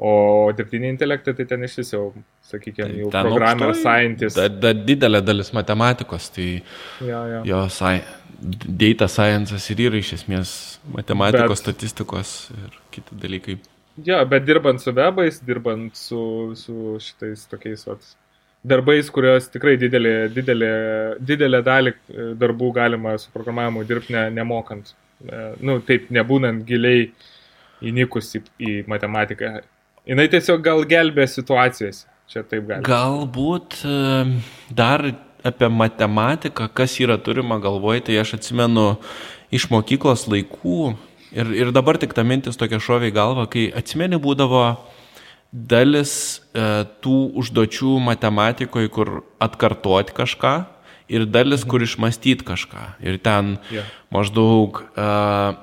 O 0.00 0.48
dirbtinį 0.56 0.94
intelektą 0.94 1.34
tai 1.36 1.44
ten 1.44 1.66
iš 1.66 1.74
vis 1.82 1.90
jau, 1.92 2.06
sakykime, 2.48 2.94
jau 3.02 3.10
programmer, 3.12 3.74
scientist. 3.76 4.38
Da, 4.38 4.46
da, 4.48 4.70
didelė 4.72 5.20
dalis 5.20 5.52
matematikos, 5.52 6.30
tai 6.32 6.46
ja, 7.04 7.20
ja. 7.34 7.42
jo 7.44 7.66
sci 7.68 8.00
data 8.40 9.10
sciences 9.12 9.66
ir 9.74 9.82
yra 9.90 10.00
iš 10.00 10.14
esmės 10.16 10.54
matematikos, 10.94 11.52
bet, 11.52 11.60
statistikos 11.60 12.32
ir 12.54 12.80
kiti 12.94 13.18
dalykai. 13.20 13.58
Jo, 14.06 14.22
bet 14.30 14.46
dirbant 14.48 14.80
su 14.80 14.94
webais, 14.96 15.42
dirbant 15.44 15.92
su, 15.98 16.22
su 16.56 16.96
šitais 17.04 17.44
tokiais 17.50 17.84
vat, 17.90 18.06
darbais, 18.66 19.08
kurios 19.12 19.48
tikrai 19.52 19.76
didelė, 19.80 20.14
didelė, 20.34 20.70
didelė 21.24 21.60
dalį 21.64 21.92
e, 21.92 22.30
darbų 22.40 22.72
galima 22.76 23.16
su 23.20 23.30
programavimu 23.34 23.84
dirbti 23.88 24.14
ne, 24.16 24.26
nemokant. 24.36 24.92
E, 25.24 25.42
nu, 25.64 25.78
taip, 25.84 26.10
nebūnant 26.12 26.64
giliai 26.68 27.08
įnikus 27.80 28.34
į, 28.36 28.44
į 28.60 28.76
matematiką. 28.90 29.60
Jis 30.08 30.32
tiesiog 30.32 30.64
gal 30.64 30.84
gelbė 30.88 31.26
situacijas. 31.28 32.04
Čia 32.30 32.44
taip 32.46 32.68
gali. 32.68 32.86
Galbūt 32.86 33.80
e, 33.82 33.94
dar 34.76 35.02
apie 35.42 35.70
matematiką, 35.72 36.68
kas 36.76 36.94
yra 37.02 37.16
turima 37.18 37.56
galvoje, 37.62 38.04
tai 38.06 38.20
aš 38.20 38.36
atsimenu 38.36 38.92
iš 39.50 39.66
mokyklos 39.72 40.26
laikų 40.30 40.92
ir, 41.32 41.50
ir 41.56 41.72
dabar 41.74 41.98
tik 41.98 42.14
ta 42.14 42.22
mintis 42.26 42.60
tokia 42.60 42.78
šovė 42.82 43.10
į 43.10 43.16
galvą, 43.16 43.46
kai 43.50 43.66
atsimeni 43.74 44.20
būdavo 44.22 44.62
dalis 45.52 46.12
e, 46.54 46.84
tų 47.02 47.16
užduočių 47.40 47.96
matematikoje, 48.06 48.90
kur 48.92 49.22
atkartoti 49.42 50.14
kažką, 50.14 50.54
ir 51.10 51.26
dalis, 51.26 51.66
kur 51.66 51.82
išmastyti 51.82 52.46
kažką. 52.46 52.94
Ir 53.02 53.18
ten 53.22 53.58
yeah. 53.74 53.90
maždaug 54.14 54.78
uh, 54.94 55.58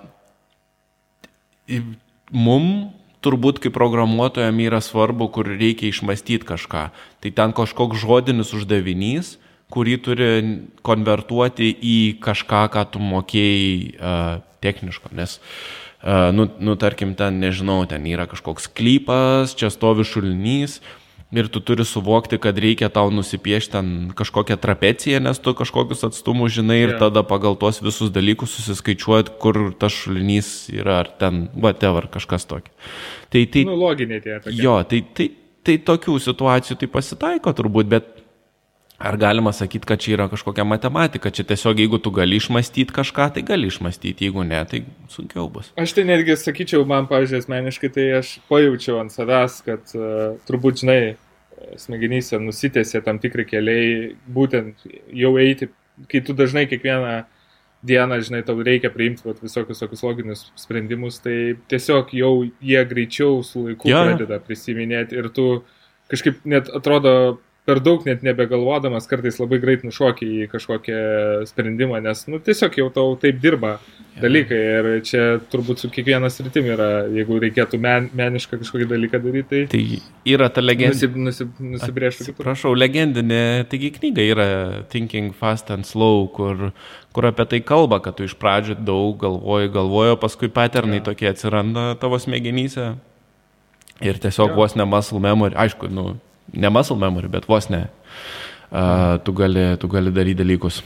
mum 2.35 2.91
turbūt 3.23 3.61
kaip 3.63 3.75
programuotojam 3.75 4.59
yra 4.63 4.81
svarbu, 4.83 5.29
kur 5.31 5.47
reikia 5.47 5.87
išmastyti 5.89 6.47
kažką. 6.47 6.83
Tai 7.23 7.33
ten 7.39 7.55
kažkoks 7.55 8.03
žodinis 8.03 8.51
uždavinys, 8.55 9.37
kurį 9.71 9.95
turi 10.03 10.29
konvertuoti 10.83 11.71
į 11.71 11.97
kažką, 12.23 12.67
ką 12.75 12.83
tu 12.91 13.03
mokėjai 13.03 13.71
uh, 13.95 14.43
techniško. 14.63 15.15
Nes, 15.15 15.39
uh, 15.39 15.86
nu, 16.05 16.45
nu, 16.59 16.77
tarkim, 16.77 17.15
ten, 17.17 17.39
nežinau, 17.41 17.81
ten 17.89 18.05
yra 18.05 18.27
kažkoks 18.29 18.69
klypas, 18.77 19.57
čia 19.57 19.71
stovi 19.73 20.05
šulinys 20.05 20.79
ir 21.31 21.49
tu 21.51 21.59
turi 21.59 21.83
suvokti, 21.83 22.37
kad 22.39 22.57
reikia 22.57 22.87
tau 22.93 23.09
nusipiešti 23.11 23.73
ten 23.73 23.87
kažkokią 24.15 24.55
trapeciją, 24.63 25.19
nes 25.19 25.39
tu 25.43 25.51
kažkokius 25.57 26.05
atstumus 26.07 26.53
žinai 26.55 26.77
ir 26.85 26.93
yeah. 26.93 27.01
tada 27.01 27.23
pagal 27.27 27.57
tuos 27.59 27.81
visus 27.83 28.13
dalykus 28.15 28.53
susiskaičiuot, 28.55 29.33
kur 29.41 29.73
tas 29.79 29.91
šulinys 29.91 30.69
yra, 30.71 31.01
ar 31.03 31.11
ten, 31.19 31.47
whatever, 31.57 32.07
kažkas 32.13 32.47
tokio. 32.47 32.71
Tai, 33.33 33.43
tai, 33.51 33.65
nu, 33.67 33.75
loginiai 33.75 34.23
tie. 34.23 34.37
Tokie. 34.39 34.61
Jo, 34.63 34.79
tai, 34.87 35.01
tai, 35.17 35.31
tai 35.67 35.75
tokių 35.89 36.15
situacijų 36.29 36.79
tai 36.79 36.91
pasitaiko 36.95 37.51
turbūt, 37.57 37.91
bet 37.91 38.13
Ar 38.97 39.17
galima 39.21 39.51
sakyti, 39.53 39.85
kad 39.85 40.01
čia 40.01 40.15
yra 40.15 40.25
kažkokia 40.31 40.63
matematika, 40.65 41.29
čia 41.29 41.45
tiesiog 41.45 41.77
jeigu 41.77 41.99
tu 42.01 42.09
gali 42.11 42.39
išmastyti 42.41 42.95
kažką, 42.95 43.27
tai 43.35 43.43
gali 43.45 43.69
išmastyti, 43.69 44.25
jeigu 44.25 44.41
ne, 44.47 44.63
tai 44.65 44.81
sunkiau 45.13 45.45
bus. 45.53 45.69
Aš 45.77 45.93
tai 45.93 46.07
netgi 46.09 46.33
sakyčiau, 46.41 46.81
man, 46.89 47.05
pavyzdžiui, 47.11 47.43
asmeniškai, 47.43 47.91
tai 47.93 48.07
aš 48.23 48.33
pajaučiau 48.49 48.97
ant 49.03 49.13
savęs, 49.13 49.59
kad 49.67 49.93
uh, 49.93 50.39
turbūt, 50.49 50.81
žinai, 50.81 50.99
smegenyse 51.77 52.41
nusitėsi 52.41 53.03
tam 53.05 53.21
tikri 53.21 53.45
keliai, 53.45 54.15
būtent 54.33 54.81
jau 55.13 55.33
eiti, 55.41 55.69
kai 56.09 56.23
tu 56.25 56.33
dažnai 56.37 56.65
kiekvieną 56.69 57.15
dieną, 57.87 58.19
žinai, 58.25 58.43
tau 58.45 58.57
reikia 58.65 58.89
priimti 58.93 59.25
vat, 59.25 59.41
visokius 59.45 59.81
tokius 59.81 60.03
loginius 60.05 60.45
sprendimus, 60.57 61.21
tai 61.21 61.57
tiesiog 61.69 62.13
jau 62.17 62.33
jie 62.45 62.81
greičiau 62.89 63.43
su 63.45 63.67
laiku 63.67 63.93
ja. 63.93 64.03
pradeda 64.07 64.41
prisiminėti 64.43 65.17
ir 65.17 65.29
tu 65.33 65.49
kažkaip 66.09 66.41
net 66.49 66.71
atrodo 66.73 67.13
per 67.67 67.81
daug 67.83 68.05
net 68.07 68.23
nebegalvodamas 68.23 69.09
kartais 69.11 69.37
labai 69.41 69.59
greit 69.59 69.81
nušokį 69.83 70.27
į 70.43 70.49
kažkokią 70.53 70.99
sprendimą, 71.49 71.99
nes 72.05 72.23
nu, 72.31 72.39
tiesiog 72.43 72.77
jau 72.79 72.87
tau 72.95 73.15
taip 73.19 73.41
dirba 73.43 73.73
dalykai 74.21 74.59
ir 74.59 74.87
čia 75.05 75.23
turbūt 75.51 75.83
su 75.83 75.89
kiekvienas 75.93 76.39
rytim 76.45 76.69
yra, 76.71 76.87
jeigu 77.13 77.37
reikėtų 77.43 77.79
men, 77.83 78.07
menišką 78.17 78.61
kažkokį 78.61 78.87
dalyką 78.89 79.19
daryti, 79.21 79.65
tai... 79.69 79.81
Tai 79.97 80.33
yra 80.33 80.47
ta 80.53 80.63
legendinė. 80.63 80.95
Nusib, 80.95 81.17
nusib, 81.27 81.59
nusibrėžti. 81.75 82.33
Prašau, 82.37 82.71
legendinė, 82.77 83.67
taigi 83.69 83.91
knyga 83.99 84.25
yra 84.25 84.47
Thinking 84.93 85.35
Fast 85.37 85.69
and 85.75 85.87
Slow, 85.87 86.29
kur, 86.33 86.69
kur 87.15 87.29
apie 87.29 87.45
tai 87.51 87.61
kalba, 87.67 87.99
kad 88.05 88.17
tu 88.17 88.25
iš 88.27 88.37
pradžių 88.39 88.79
daug 88.87 89.19
galvoji, 89.21 89.73
galvoji, 89.75 90.15
paskui 90.23 90.49
paternai 90.53 91.01
ja. 91.01 91.07
tokie 91.11 91.29
atsiranda 91.33 91.91
tavo 92.01 92.19
smegenyse. 92.21 92.93
Ir 94.05 94.19
tiesiog 94.21 94.53
ja. 94.53 94.57
vos 94.57 94.77
ne 94.77 94.85
muscle 94.85 95.19
memory, 95.21 95.57
aišku, 95.57 95.89
nu, 95.93 96.15
ne 96.53 96.71
muscle 96.73 96.97
memory, 96.99 97.29
bet 97.31 97.47
vos 97.49 97.69
ne, 97.73 97.85
uh, 98.71 99.17
tu, 99.23 99.35
gali, 99.35 99.69
tu 99.81 99.89
gali 99.91 100.13
daryti 100.13 100.41
dalykus. 100.43 100.81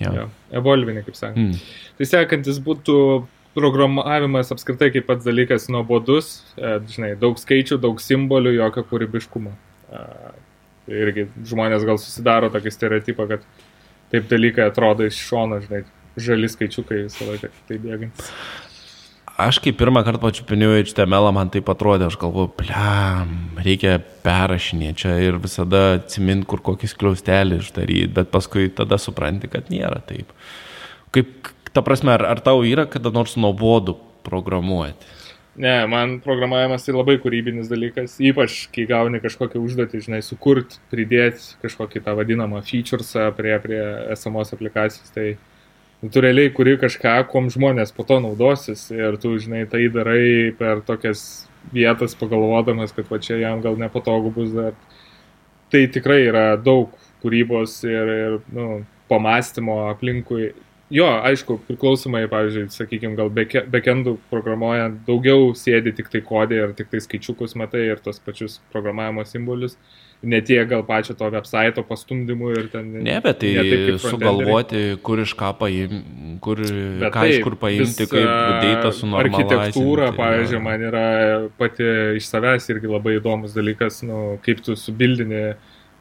Ja. 0.00 0.12
Ja, 0.12 0.26
evolvinė, 0.58 1.02
kaip 1.06 1.16
sakant. 1.16 1.40
Mm. 1.40 1.92
Tai 1.96 2.08
sekantis 2.08 2.60
būtų 2.62 2.96
programavimas 3.56 4.52
apskritai 4.52 4.90
kaip 4.92 5.06
pats 5.08 5.24
dalykas 5.24 5.70
nuobodus, 5.72 6.42
e, 6.58 6.74
žinai, 6.92 7.14
daug 7.16 7.38
skaičių, 7.40 7.78
daug 7.80 8.02
simbolių, 8.04 8.52
jokio 8.58 8.84
kūrybiškumo. 8.90 9.54
Irgi 10.92 11.24
žmonės 11.48 11.86
gal 11.88 11.96
susidaro 11.98 12.50
tokį 12.52 12.72
stereotipą, 12.74 13.24
kad 13.30 13.46
taip 14.12 14.28
dalykai 14.28 14.68
atrodo 14.68 15.08
iš 15.08 15.16
šono, 15.30 15.62
žinai, 15.64 15.86
žali 16.20 16.50
skaičiukai 16.52 17.06
visą 17.06 17.30
laiką 17.30 17.50
taip 17.70 17.80
bėgant. 17.86 18.28
Aš 19.36 19.58
kai 19.60 19.68
pirmą 19.76 20.00
kartą 20.00 20.22
pačiupinėjau 20.22 20.78
HTML, 20.80 21.26
man 21.36 21.50
tai 21.52 21.60
atrodė, 21.60 22.06
aš 22.08 22.14
galvoju, 22.16 22.54
pliam, 22.56 23.34
reikia 23.60 23.98
perrašinėti 24.24 25.02
čia 25.02 25.16
ir 25.20 25.36
visada 25.42 25.98
atsimint, 25.98 26.46
kur 26.48 26.62
kokį 26.64 26.88
skliaustelį 26.88 27.58
išdaryti, 27.60 28.14
bet 28.16 28.30
paskui 28.32 28.70
tada 28.72 28.96
supranti, 28.96 29.50
kad 29.52 29.68
nėra 29.68 29.98
taip. 30.08 30.30
Kaip, 31.12 31.50
ta 31.76 31.84
prasme, 31.84 32.14
ar, 32.14 32.24
ar 32.30 32.40
tau 32.40 32.64
yra 32.64 32.86
kada 32.88 33.12
nors 33.12 33.36
nuobodu 33.36 33.98
programuoti? 34.24 35.12
Ne, 35.60 35.74
man 35.88 36.16
programavimas 36.24 36.88
tai 36.88 36.94
labai 36.96 37.18
kūrybinis 37.20 37.68
dalykas, 37.68 38.16
ypač 38.24 38.62
kai 38.72 38.86
gauni 38.88 39.20
kažkokią 39.20 39.60
užduotį, 39.60 40.00
žinai, 40.08 40.22
sukurti, 40.24 40.80
pridėti 40.92 41.60
kažkokį 41.60 42.06
tą 42.08 42.16
vadinamą 42.16 42.64
featuresą 42.64 43.28
prie, 43.36 43.52
prie 43.60 43.82
esamos 44.16 44.56
aplikacijos. 44.56 45.12
Tai 45.12 45.26
tu 46.12 46.20
realiai 46.20 46.50
kuri 46.54 46.76
kažką, 46.80 47.14
kom 47.30 47.48
žmonės 47.52 47.92
po 47.94 48.04
to 48.06 48.18
naudosis 48.22 48.88
ir 48.94 49.16
tu, 49.22 49.36
žinai, 49.40 49.64
tai 49.70 49.86
darai 49.92 50.52
per 50.58 50.82
tokias 50.86 51.46
vietas 51.72 52.16
pagalvodamas, 52.18 52.94
kad 52.96 53.08
va 53.10 53.18
čia 53.22 53.38
jam 53.40 53.62
gal 53.64 53.78
nepatogu 53.80 54.32
bus 54.34 54.52
dar. 54.54 54.76
Tai 55.72 55.82
tikrai 55.90 56.20
yra 56.28 56.44
daug 56.60 56.92
kūrybos 57.24 57.80
ir, 57.88 58.12
ir 58.14 58.38
nu, 58.54 58.84
pamastymo 59.10 59.86
aplinkui. 59.90 60.52
Jo, 60.94 61.08
aišku, 61.26 61.56
priklausomai, 61.66 62.28
pavyzdžiui, 62.30 62.68
sakykime, 62.70 63.16
gal 63.18 63.32
backendų 63.34 64.20
programuojant 64.30 65.00
daugiau 65.08 65.48
sėdi 65.58 65.90
tik 65.96 66.12
tai 66.12 66.22
kodė 66.22 66.60
ir 66.62 66.74
tik 66.78 66.92
tai 66.92 67.00
skaičiukus 67.02 67.56
matai 67.58 67.88
ir 67.88 68.02
tos 68.04 68.22
pačius 68.22 68.60
programavimo 68.70 69.24
simbolius. 69.26 69.74
Uh, 69.74 70.05
ne 70.22 70.40
tiek 70.44 70.68
gal 70.68 70.82
pačio 70.86 71.14
to 71.18 71.28
website 71.32 71.82
pastumdymų 71.88 72.52
ir 72.56 72.68
ten. 72.72 72.88
Ne, 73.04 73.18
bet 73.24 73.40
tai 73.42 73.52
ne 73.58 73.98
sugalvoti, 74.02 74.82
kur 75.04 75.20
iš 75.22 75.36
ką 75.38 75.52
paimti, 75.60 76.00
kur, 76.44 76.62
bet 76.62 77.12
ką 77.14 77.22
taip, 77.26 77.36
iš 77.36 77.46
kur 77.46 77.58
paimti, 77.60 78.08
kaip 78.10 78.32
data 78.64 78.92
su 78.96 79.10
architektūra, 79.22 80.10
pavyzdžiui, 80.16 80.62
man 80.64 80.84
yra 80.88 81.06
pati 81.60 81.88
iš 82.20 82.28
savęs 82.32 82.68
irgi 82.72 82.92
labai 82.92 83.18
įdomus 83.20 83.56
dalykas, 83.56 84.02
nu, 84.06 84.36
kaip 84.46 84.62
tu 84.64 84.76
subildini 84.80 85.48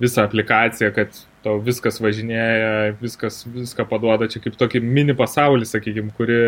visą 0.01 0.25
aplikaciją, 0.27 0.91
kad 0.95 1.15
tau 1.45 1.59
viskas 1.63 2.01
važinėja, 2.03 2.95
viskas, 2.99 3.43
viską 3.47 3.85
paduoda 3.87 4.27
čia 4.31 4.41
kaip 4.43 4.57
tokį 4.59 4.81
mini 4.83 5.15
pasaulį, 5.17 5.67
sakykime, 5.69 6.11
kuri, 6.17 6.39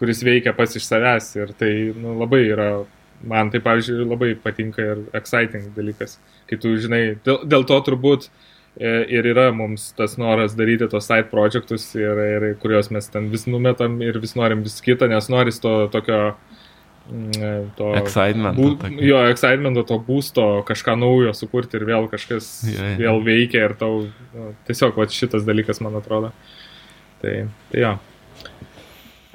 kuris 0.00 0.22
veikia 0.26 0.54
pats 0.56 0.78
iš 0.80 0.88
savęs 0.88 1.34
ir 1.38 1.52
tai 1.58 1.72
nu, 1.94 2.16
labai 2.18 2.42
yra, 2.48 2.70
man 3.26 3.50
tai, 3.50 3.60
pavyzdžiui, 3.64 4.04
labai 4.06 4.34
patinka 4.42 4.84
ir 4.84 5.06
exciting 5.18 5.72
dalykas 5.76 6.18
kai 6.48 6.58
tu 6.60 6.74
žinai, 6.80 7.02
dėl, 7.26 7.42
dėl 7.48 7.66
to 7.68 7.78
turbūt 7.86 8.28
e, 8.28 8.92
ir 9.12 9.28
yra 9.32 9.48
mums 9.54 9.90
tas 9.98 10.16
noras 10.20 10.56
daryti 10.58 10.88
tos 10.90 11.08
side 11.08 11.28
projektus, 11.32 11.90
ir, 11.98 12.22
ir 12.38 12.48
kuriuos 12.62 12.92
mes 12.94 13.10
ten 13.12 13.28
vis 13.32 13.46
numetam 13.50 14.00
ir 14.04 14.20
vis 14.22 14.36
norim 14.38 14.64
vis 14.66 14.80
kitą, 14.84 15.10
nes 15.12 15.28
noris 15.32 15.60
to 15.64 15.74
tokio 15.92 16.20
mm, 16.32 17.30
e, 17.36 17.52
to 17.78 17.92
excitement. 18.00 18.58
Bū, 18.58 18.92
jo, 19.04 19.22
excitemento, 19.32 19.84
to 19.88 20.00
būsto, 20.08 20.48
kažką 20.68 20.96
naujo 21.00 21.34
sukurti 21.36 21.80
ir 21.80 21.88
vėl 21.88 22.08
kažkas 22.12 22.52
yeah, 22.66 22.94
yeah. 22.94 23.00
vėl 23.04 23.24
veikia 23.26 23.66
ir 23.68 23.78
tau 23.80 24.06
nu, 24.08 24.52
tiesiog 24.68 24.96
va, 24.98 25.08
šitas 25.12 25.46
dalykas, 25.48 25.82
man 25.84 26.00
atrodo. 26.00 26.32
Tai, 27.18 27.34
tai 27.72 27.82
jo. 27.82 27.96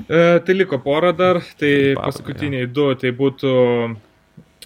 E, 0.03 0.39
tai 0.45 0.55
liko 0.55 0.79
pora 0.81 1.11
dar, 1.15 1.39
tai 1.59 1.93
Pabra, 1.93 2.09
paskutiniai 2.09 2.65
ja. 2.65 2.71
du, 2.73 2.89
tai 2.99 3.11
būtų 3.15 3.53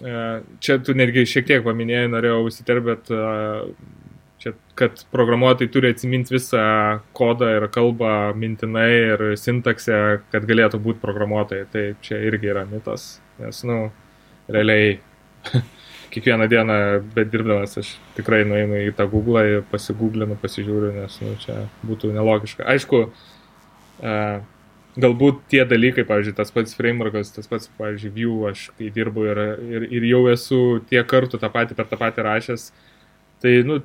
E, 0.04 0.42
čia 0.60 0.78
tu 0.84 0.94
netgi 0.94 1.26
šiek 1.26 1.48
tiek 1.48 1.64
paminėjai, 1.66 2.10
norėjau 2.14 2.42
įsiterpti, 2.52 2.86
bet 2.86 3.10
e, 3.14 3.22
čia, 4.44 4.54
kad 4.78 5.02
programuotojai 5.14 5.72
turi 5.74 5.92
atsiminti 5.94 6.36
visą 6.36 6.66
kodą 7.18 7.50
ir 7.58 7.66
kalbą 7.74 8.12
mintinai 8.38 8.90
ir 9.14 9.24
sintaksę, 9.42 10.02
kad 10.34 10.46
galėtų 10.50 10.82
būti 10.84 11.02
programuotojai. 11.02 11.70
Tai 11.74 11.86
čia 12.06 12.22
irgi 12.30 12.54
yra 12.54 12.68
mitas, 12.70 13.16
nes, 13.42 13.64
nu, 13.68 13.80
realiai 14.54 15.00
kiekvieną 16.14 16.46
dieną, 16.52 16.78
bet 17.16 17.34
dirbdamas 17.34 17.74
aš 17.82 17.96
tikrai 18.20 18.44
nueinu 18.46 18.84
į 18.84 18.94
tą 18.98 19.10
Google 19.10 19.48
ir 19.50 19.66
pasigūglinu, 19.72 20.38
pasižiūriu, 20.44 20.94
nes, 21.02 21.18
nu, 21.26 21.34
čia 21.42 21.64
būtų 21.88 22.14
nelogiška. 22.14 22.70
Aišku, 22.70 23.02
uh, 23.10 24.38
galbūt 24.98 25.44
tie 25.52 25.64
dalykai, 25.70 26.06
pavyzdžiui, 26.08 26.36
tas 26.38 26.54
pats 26.54 26.78
frameworkas, 26.78 27.34
tas 27.36 27.50
pats, 27.50 27.70
pavyzdžiui, 27.80 28.14
view, 28.16 28.38
aš 28.50 28.70
kai 28.78 28.90
dirbu 28.94 29.28
ir, 29.30 29.44
ir, 29.78 29.88
ir 30.00 30.08
jau 30.10 30.24
esu 30.32 30.62
tiek 30.90 31.08
kartų 31.10 31.42
tą 31.42 31.52
patį 31.54 31.78
per 31.78 31.90
tą 31.92 32.00
patį 32.02 32.26
rašęs, 32.28 32.72
tai, 33.44 33.60
nu, 33.68 33.82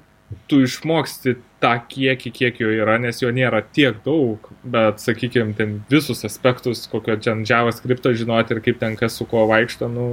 tu 0.48 0.62
išmoksti 0.64 1.36
tą 1.62 1.72
kiekį, 1.88 2.32
kiek 2.34 2.60
jo 2.62 2.70
yra, 2.72 2.96
nes 3.00 3.20
jo 3.22 3.30
nėra 3.34 3.60
tiek 3.74 3.98
daug, 4.04 4.48
bet, 4.64 5.02
sakykime, 5.02 5.52
ten 5.58 5.80
visus 5.90 6.24
aspektus, 6.28 6.86
kokio 6.90 7.18
čia 7.20 7.36
JavaScript 7.48 8.08
žinoti 8.16 8.56
ir 8.56 8.62
kaip 8.64 8.80
ten 8.80 8.96
kas 8.96 9.18
su 9.18 9.28
kuo 9.28 9.44
vaikšto, 9.50 9.90
nu, 9.92 10.06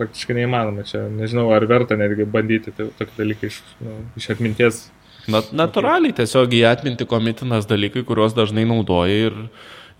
praktiškai 0.00 0.36
neįmanoma. 0.40 0.86
Čia 0.88 1.06
nežinau, 1.12 1.48
ar 1.54 1.66
verta 1.70 1.98
netgi 2.00 2.26
bandyti 2.28 2.74
tokį 2.74 3.14
dalyką 3.18 3.50
iš, 3.50 3.60
nu, 3.84 4.00
iš 4.18 4.30
atminties. 4.34 4.82
Na, 5.30 5.42
natūraliai 5.54 6.14
tiesiog 6.16 6.54
į 6.58 6.64
atmintį 6.72 7.06
komitinas 7.10 7.68
dalykai, 7.70 8.02
kuriuos 8.06 8.34
dažnai 8.34 8.64
naudoji 8.66 9.20
ir 9.28 9.36
e, 9.38 9.48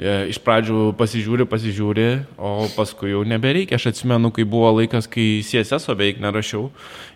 iš 0.01 0.39
pradžių 0.43 0.93
pasižiūri, 0.99 1.47
pasižiūri, 1.51 2.07
o 2.41 2.69
paskui 2.77 3.13
jau 3.13 3.23
nebereikia. 3.29 3.77
Aš 3.77 3.91
atsimenu, 3.93 4.33
kai 4.35 4.47
buvo 4.49 4.71
laikas, 4.79 5.09
kai 5.11 5.43
CSS 5.45 5.93
beveik 5.93 6.23
nerašiau 6.23 6.71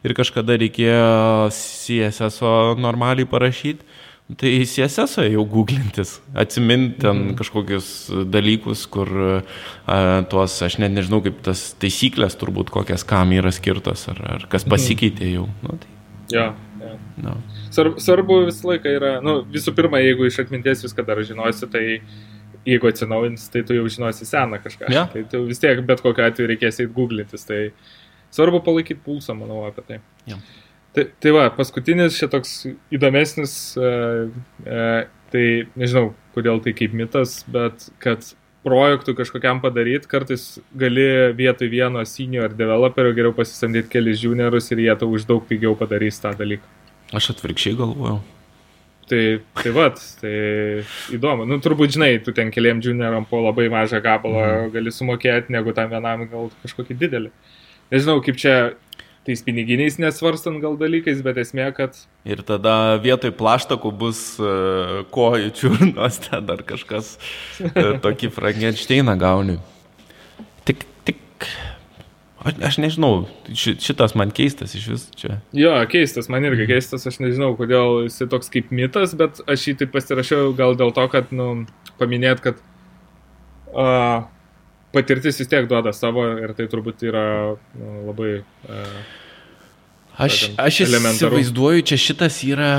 ir 0.06 0.16
kažkada 0.16 0.58
reikėjo 0.60 1.48
CSS 1.54 2.42
normaliai 2.80 3.28
parašyti. 3.28 3.84
Tai 4.26 4.50
CSS 4.66 5.20
jau 5.30 5.44
googlintis, 5.46 6.16
atsiminti 6.34 6.98
ten 7.04 7.14
mhm. 7.14 7.34
kažkokius 7.38 7.90
dalykus, 8.26 8.82
kur 8.90 9.06
a, 9.14 9.98
tuos, 10.26 10.56
aš 10.66 10.80
net 10.82 10.96
nežinau, 10.96 11.20
kaip 11.22 11.38
tas 11.46 11.68
taisyklės 11.78 12.34
turbūt 12.40 12.72
kokias 12.74 13.06
kam 13.06 13.30
yra 13.36 13.52
skirtos, 13.54 14.08
ar, 14.10 14.18
ar 14.34 14.48
kas 14.50 14.66
mhm. 14.66 14.72
pasikeitė 14.74 15.30
jau. 15.30 15.46
Nu, 15.62 15.78
tai... 15.78 15.92
Ja, 16.34 16.48
ja. 16.82 16.96
No. 17.22 17.36
Svarbu, 17.70 18.40
visą 18.48 18.72
laiką 18.72 18.96
yra, 18.98 19.12
nu, 19.22 19.38
visų 19.52 19.76
pirma, 19.78 20.02
jeigu 20.02 20.26
iš 20.26 20.40
atminties 20.42 20.82
viską 20.88 21.06
dar 21.06 21.22
žinosi, 21.22 21.70
tai 21.70 21.84
jeigu 22.66 22.90
atsinaujins, 22.90 23.48
tai 23.52 23.62
tu 23.66 23.77
jau 23.77 23.86
žinosi 23.90 24.27
seną 24.27 24.60
kažką. 24.64 24.90
Ja. 24.93 25.06
Tai 25.12 25.23
tu 25.31 25.44
vis 25.47 25.62
tiek 25.62 25.81
bet 25.86 26.02
kokiu 26.05 26.27
atveju 26.27 26.51
reikės 26.51 26.81
eiti 26.82 26.93
googlintis. 26.97 27.47
Tai 27.48 27.60
svarbu 28.35 28.62
palaikyti 28.66 29.02
pulsą, 29.05 29.36
manau, 29.39 29.62
apie 29.68 29.85
tai. 29.86 30.01
Ja. 30.31 30.40
Tai, 30.97 31.06
tai 31.23 31.35
va, 31.36 31.47
paskutinis 31.52 32.16
šitoks 32.16 32.56
įdomesnis, 32.97 33.55
uh, 33.78 34.32
uh, 34.64 35.05
tai 35.32 35.47
nežinau, 35.78 36.10
kodėl 36.35 36.62
tai 36.64 36.73
kaip 36.77 36.97
mitas, 36.97 37.43
bet 37.52 37.90
kad 38.02 38.24
projektų 38.66 39.14
kažkokiam 39.20 39.60
padaryti, 39.62 40.09
kartais 40.10 40.56
gali 40.74 41.05
vietoj 41.39 41.70
vieno 41.70 42.02
senior 42.09 42.55
developerio 42.56 43.12
geriau 43.14 43.36
pasisamdyti 43.36 43.93
kelius 43.93 44.24
juniorus 44.24 44.73
ir 44.73 44.82
jie 44.89 44.97
tau 44.98 45.12
už 45.14 45.28
daug 45.28 45.44
pigiau 45.47 45.77
padarys 45.78 46.18
tą 46.23 46.32
dalyką. 46.39 46.66
Aš 47.14 47.31
atvirkščiai 47.36 47.77
galvojau. 47.78 48.24
Tai, 49.06 49.38
tai 49.54 49.70
vat, 49.70 50.00
tai 50.18 50.32
įdomu. 51.14 51.44
Nu, 51.46 51.60
turbūt 51.62 51.94
žinai, 51.94 52.16
tu 52.26 52.32
ten 52.34 52.48
keliam 52.50 52.80
junioram 52.82 53.22
po 53.30 53.38
labai 53.38 53.68
mažą 53.70 54.00
gabalą 54.02 54.40
mm. 54.42 54.72
gali 54.74 54.90
sumokėti, 54.90 55.54
negu 55.54 55.74
tam 55.76 55.92
vienam 55.92 56.24
gal 56.26 56.48
kažkokį 56.64 56.96
didelį. 57.04 57.30
Nežinau, 57.94 58.18
kaip 58.26 58.40
čia 58.42 58.56
tais 59.26 59.42
piniginiais 59.46 60.00
nesvarstant 60.02 60.58
gal 60.62 60.74
dalykais, 60.78 61.22
bet 61.22 61.38
esmė, 61.42 61.68
kad... 61.74 61.94
Ir 62.26 62.42
tada 62.46 62.96
vietoj 63.02 63.30
plaštakų 63.38 63.90
bus 63.98 64.20
uh, 64.42 65.06
kojų 65.14 65.54
čiurnos, 65.58 66.20
ten 66.26 66.46
dar 66.46 66.66
kažkas 66.66 67.14
uh, 67.62 67.96
tokį 68.02 68.30
Frankensteiną 68.34 69.14
gauni. 69.22 69.58
Tik, 70.66 70.82
tik 71.06 71.46
Aš, 72.47 72.60
aš 72.68 72.77
nežinau, 72.78 73.27
šitas 73.56 74.14
man 74.18 74.31
keistas 74.35 74.77
iš 74.78 74.86
vis 74.93 75.05
čia. 75.18 75.40
Jo, 75.56 75.73
keistas, 75.90 76.28
man 76.31 76.47
irgi 76.47 76.68
keistas, 76.70 77.06
aš 77.10 77.18
nežinau, 77.18 77.51
kodėl 77.59 78.05
jis 78.05 78.23
toks 78.31 78.52
kaip 78.55 78.70
mitas, 78.74 79.16
bet 79.18 79.40
aš 79.51 79.66
jį 79.70 79.74
taip 79.82 79.93
pasirašiau 79.97 80.55
gal 80.59 80.78
dėl 80.78 80.94
to, 80.94 81.06
kad, 81.10 81.32
nu, 81.35 81.64
paminėt, 81.98 82.44
kad 82.44 82.60
uh, 83.74 84.28
patirtis 84.94 85.43
vis 85.43 85.51
tiek 85.51 85.66
duoda 85.70 85.90
savo 85.97 86.28
ir 86.39 86.55
tai 86.56 86.68
turbūt 86.70 87.02
yra 87.09 87.27
nu, 87.74 87.93
labai 88.12 88.32
uh, 88.39 89.01
Aš, 90.16 90.36
aš 90.56 90.78
įsivaizduoju, 90.86 91.82
čia 91.90 91.97
šitas 92.01 92.38
yra 92.48 92.70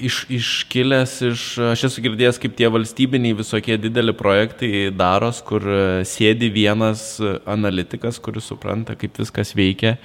iš, 0.00 0.22
iškilęs 0.32 1.12
iš, 1.28 1.42
aš 1.74 1.82
esu 1.90 2.04
girdėjęs, 2.06 2.38
kaip 2.40 2.54
tie 2.56 2.70
valstybiniai 2.72 3.36
visokie 3.36 3.76
dideli 3.76 4.14
projektai 4.16 4.88
daros, 4.96 5.42
kur 5.44 5.66
sėdi 6.08 6.48
vienas 6.54 7.02
analitikas, 7.44 8.16
kuris 8.24 8.48
supranta, 8.48 8.96
kaip 8.96 9.20
viskas 9.20 9.52
veikia, 9.52 9.98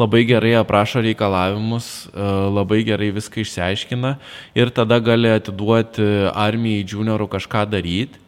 labai 0.00 0.24
gerai 0.30 0.54
aprašo 0.62 1.04
reikalavimus, 1.04 1.90
labai 2.16 2.80
gerai 2.88 3.12
viską 3.12 3.44
išsiaiškina 3.44 4.16
ir 4.56 4.72
tada 4.72 5.02
gali 5.04 5.34
atiduoti 5.36 6.08
armijai 6.32 6.88
juniorų 6.94 7.28
kažką 7.36 7.68
daryti 7.76 8.22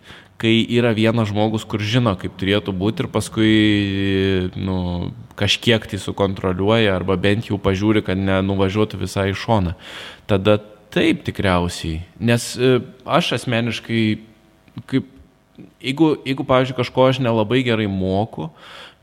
kai 0.45 0.61
yra 0.77 0.93
vienas 0.93 1.31
žmogus, 1.31 1.65
kur 1.65 1.81
žino, 1.81 2.13
kaip 2.21 2.35
turėtų 2.37 2.75
būti 2.77 3.05
ir 3.05 3.09
paskui 3.13 3.53
nu, 4.61 4.77
kažkiek 5.41 5.87
tai 5.89 6.01
sukontroliuoja 6.03 6.93
arba 6.93 7.17
bent 7.17 7.49
jau 7.49 7.57
pažiūri, 7.61 8.03
kad 8.05 8.21
nenuvažiuotų 8.21 9.01
visai 9.01 9.31
iš 9.33 9.41
šona. 9.47 9.73
Tada 10.29 10.59
taip 10.93 11.23
tikriausiai. 11.25 12.03
Nes 12.21 12.53
e, 12.61 12.77
aš 13.09 13.33
asmeniškai, 13.39 14.03
kaip, 14.91 15.07
jeigu, 15.81 16.11
jeigu 16.29 16.47
pavyzdžiui, 16.51 16.77
kažko 16.83 17.07
aš 17.09 17.23
nelabai 17.25 17.63
gerai 17.65 17.89
moku, 17.89 18.51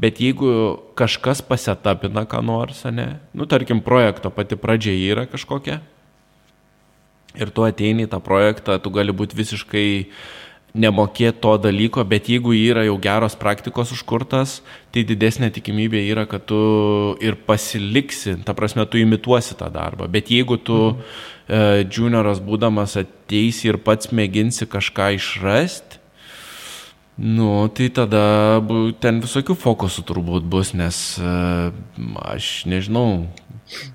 bet 0.02 0.22
jeigu 0.22 0.52
kažkas 1.00 1.42
pasietapina 1.46 2.28
ką 2.30 2.44
nors, 2.46 2.84
ne, 2.94 3.16
nu, 3.34 3.50
tarkim, 3.50 3.82
projekto 3.82 4.30
pati 4.30 4.60
pradžia 4.60 4.94
yra 4.94 5.26
kažkokia 5.32 5.82
ir 7.32 7.50
tu 7.56 7.64
ateini 7.64 8.06
į 8.06 8.12
tą 8.12 8.20
projektą, 8.22 8.76
tu 8.84 8.92
gali 8.92 9.14
būti 9.16 9.38
visiškai 9.40 9.88
uh, 10.04 10.16
nemokėti 10.74 11.42
to 11.44 11.56
dalyko, 11.60 12.04
bet 12.08 12.30
jeigu 12.32 12.54
yra 12.56 12.86
jau 12.88 12.96
geros 13.02 13.36
praktikos 13.40 13.92
užkurtas, 13.96 14.60
tai 14.94 15.04
didesnė 15.08 15.52
tikimybė 15.52 16.04
yra, 16.08 16.26
kad 16.30 16.46
tu 16.48 16.62
ir 17.24 17.36
pasiliksi, 17.48 18.38
ta 18.46 18.56
prasme, 18.56 18.86
tu 18.88 19.02
imituosi 19.02 19.58
tą 19.60 19.68
darbą. 19.74 20.08
Bet 20.12 20.32
jeigu 20.32 20.58
tu 20.58 20.78
mhm. 20.94 21.02
e, 21.48 21.64
junioras 21.92 22.40
būdamas 22.44 22.96
ateisi 23.02 23.72
ir 23.72 23.82
pats 23.84 24.14
mėginsi 24.16 24.70
kažką 24.72 25.16
išrasti, 25.20 26.02
Nu, 27.22 27.68
tai 27.70 27.92
tada 27.94 28.24
ten 29.04 29.20
visokių 29.22 29.54
fokusų 29.60 30.02
turbūt 30.10 30.46
bus, 30.50 30.72
nes 30.74 30.96
uh, 31.22 31.68
aš 32.32 32.64
nežinau. 32.66 33.28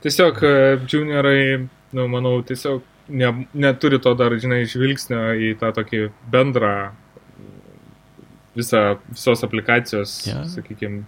Tiesiog 0.05 0.39
uh, 0.45 0.85
juniorai, 0.87 1.65
nu, 1.97 2.05
manau, 2.13 2.37
tiesiog 2.47 2.85
ne, 3.09 3.47
neturi 3.55 4.01
to 4.03 4.15
dar, 4.19 4.35
žinai, 4.41 4.65
žvilgsnio 4.69 5.21
į 5.39 5.53
tą 5.61 5.73
tokį 5.77 6.09
bendrą 6.33 6.73
visą, 8.57 8.97
visos 9.13 9.45
aplikacijos, 9.47 10.19
yeah. 10.27 10.47
sakykime, 10.51 11.05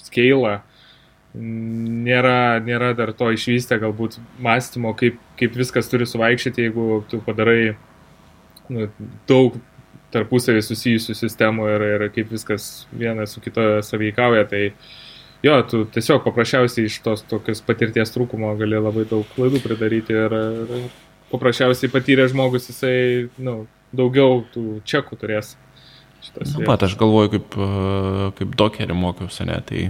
scale. 0.00 0.58
Nėra, 1.30 2.58
nėra 2.66 2.90
dar 2.98 3.12
to 3.14 3.28
išvystę 3.30 3.78
galbūt 3.78 4.16
mąstymo, 4.42 4.96
kaip, 4.98 5.20
kaip 5.38 5.54
viskas 5.54 5.86
turi 5.90 6.08
suvaikščioti, 6.10 6.64
jeigu 6.66 7.04
tu 7.10 7.20
padarai 7.22 7.76
nu, 8.72 8.88
daug 9.30 9.60
tarpusavį 10.10 10.64
susijusių 10.66 11.14
sistemų 11.14 11.68
ir, 11.70 11.84
ir 11.86 12.04
kaip 12.16 12.32
viskas 12.34 12.88
viena 12.90 13.28
su 13.30 13.38
kitoje 13.44 13.78
saveikauja, 13.86 14.42
tai 14.50 14.64
uh, 14.72 14.90
jo, 15.42 15.56
tu 15.70 15.84
tiesiog 15.94 16.24
paprasčiausiai 16.24 16.88
iš 16.88 17.00
tos 17.04 17.24
tokios 17.28 17.62
patirties 17.64 18.12
trūkumo 18.14 18.52
gali 18.60 18.80
labai 18.80 19.06
daug 19.08 19.28
klaidų 19.34 19.62
pridaryti 19.64 20.16
ir, 20.16 20.36
ir 20.36 20.88
paprasčiausiai 21.32 21.92
patyrė 21.92 22.28
žmogus, 22.32 22.68
jisai, 22.72 23.30
nu, 23.40 23.62
daugiau 23.96 24.42
tų 24.54 24.80
čekų 24.88 25.20
turės. 25.20 25.54
Na, 26.36 26.44
nu, 26.44 26.66
pat, 26.68 26.84
aš 26.84 26.98
galvoju, 27.00 27.32
kaip, 27.32 27.56
kaip 28.38 28.52
dokerį 28.60 28.94
mokiausi, 28.94 29.46
ne, 29.48 29.56
tai 29.66 29.86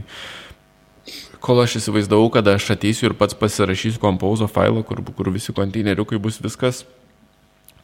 kol 1.43 1.59
aš 1.61 1.81
įsivaizdavau, 1.81 2.31
kad 2.33 2.47
aš 2.53 2.71
ateisiu 2.77 3.11
ir 3.11 3.17
pats 3.19 3.37
pasirašysiu 3.37 4.01
kompauzo 4.01 4.47
failą, 4.49 4.85
kur, 4.87 5.03
kur 5.17 5.33
visi 5.35 5.53
konteineriukai 5.57 6.21
bus 6.23 6.39
viskas, 6.41 6.85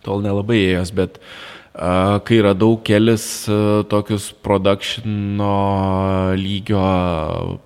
tol 0.07 0.23
nelabai 0.23 0.61
ėjęs, 0.63 0.93
bet 0.95 1.19
uh, 1.19 1.56
kai 1.77 2.39
radau 2.41 2.79
kelis 2.81 3.45
tokius 3.91 4.31
produkšino 4.45 5.57
lygio 6.41 6.85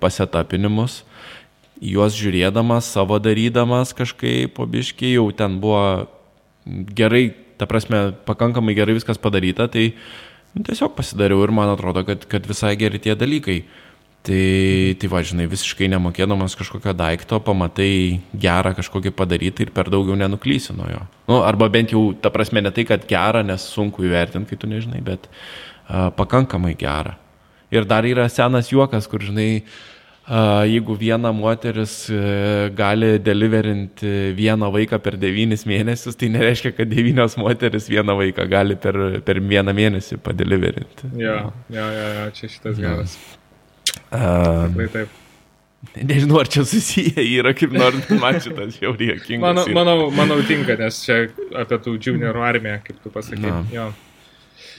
pasetapinimus, 0.03 1.01
juos 1.79 2.17
žiūrėdamas, 2.19 2.91
savo 2.91 3.19
darydamas 3.23 3.95
kažkaip 3.95 4.53
pobiškiai, 4.57 5.15
jau 5.15 5.29
ten 5.31 5.57
buvo 5.63 6.09
gerai, 6.67 7.31
ta 7.57 7.65
prasme, 7.69 8.11
pakankamai 8.27 8.75
gerai 8.75 8.97
viskas 8.99 9.21
padaryta, 9.21 9.69
tai 9.71 9.93
nu, 10.53 10.65
tiesiog 10.67 10.93
pasidariau 10.97 11.45
ir 11.45 11.55
man 11.55 11.71
atrodo, 11.71 12.03
kad, 12.05 12.27
kad 12.27 12.45
visai 12.47 12.75
geri 12.75 12.99
tie 12.99 13.15
dalykai. 13.15 13.61
Tai, 14.21 14.93
tai 15.01 15.07
va, 15.09 15.23
žinai, 15.25 15.47
visiškai 15.49 15.87
nemokėdamas 15.89 16.53
kažkokio 16.59 16.93
daikto, 16.93 17.39
pamatai 17.41 18.19
gerą 18.37 18.75
kažkokį 18.77 19.15
padaryti 19.17 19.65
ir 19.65 19.71
per 19.73 19.89
daugiau 19.89 20.13
nenuklysi 20.19 20.75
nuo 20.77 20.85
jo. 20.91 20.99
Nu, 21.25 21.39
arba 21.41 21.71
bent 21.73 21.95
jau, 21.95 22.03
ta 22.13 22.29
prasme, 22.33 22.61
ne 22.61 22.69
tai, 22.75 22.85
kad 22.85 23.07
gerą, 23.09 23.41
nes 23.47 23.65
sunku 23.73 24.05
įvertinti, 24.05 24.51
kai 24.51 24.59
tu 24.61 24.69
nežinai, 24.69 25.01
bet 25.07 25.25
uh, 25.25 26.11
pakankamai 26.19 26.75
gerą. 26.77 27.15
Ir 27.73 27.89
dar 27.89 28.05
yra 28.05 28.27
senas 28.29 28.69
juokas, 28.69 29.09
kur, 29.09 29.25
žinai, 29.25 29.49
uh, 30.29 30.61
jeigu 30.69 30.99
viena 31.01 31.33
moteris 31.33 31.97
uh, 32.13 32.69
gali 32.77 33.15
deliverinti 33.25 34.35
vieną 34.37 34.69
vaiką 34.77 35.01
per 35.01 35.17
devynis 35.17 35.65
mėnesius, 35.65 36.13
tai 36.13 36.29
nereiškia, 36.37 36.75
kad 36.77 36.93
devynios 36.93 37.41
moteris 37.41 37.89
vieną 37.89 38.21
vaiką 38.21 38.45
gali 38.53 38.77
per, 38.77 39.01
per 39.25 39.41
vieną 39.41 39.73
mėnesį 39.81 40.21
padeliverinti. 40.21 41.15
Jo, 41.25 41.47
jo, 41.73 41.93
jo, 41.97 42.09
jo 42.21 42.33
čia 42.37 42.55
šitas 42.59 42.83
geras. 42.85 43.17
Ja. 43.17 43.40
Uh, 44.11 44.69
Tikrai 44.69 44.87
taip. 44.93 45.17
Nežinau, 45.97 46.37
ar 46.39 46.49
čia 46.51 46.61
susiję 46.67 47.23
yra 47.39 47.55
kaip 47.57 47.73
nors, 47.73 48.05
man 48.21 48.37
šitas 48.43 48.77
jau 48.83 48.93
riekingas. 48.93 49.41
Manau, 49.41 49.65
manau, 49.73 49.97
manau 50.13 50.37
tinka, 50.45 50.75
nes 50.77 50.99
čia 51.01 51.23
apie 51.57 51.79
tų 51.81 51.95
juniorų 51.97 52.43
armiją, 52.45 52.77
kaip 52.85 53.01
tu 53.01 53.13
pasakai. 53.13 53.55
Jo. 53.73 53.89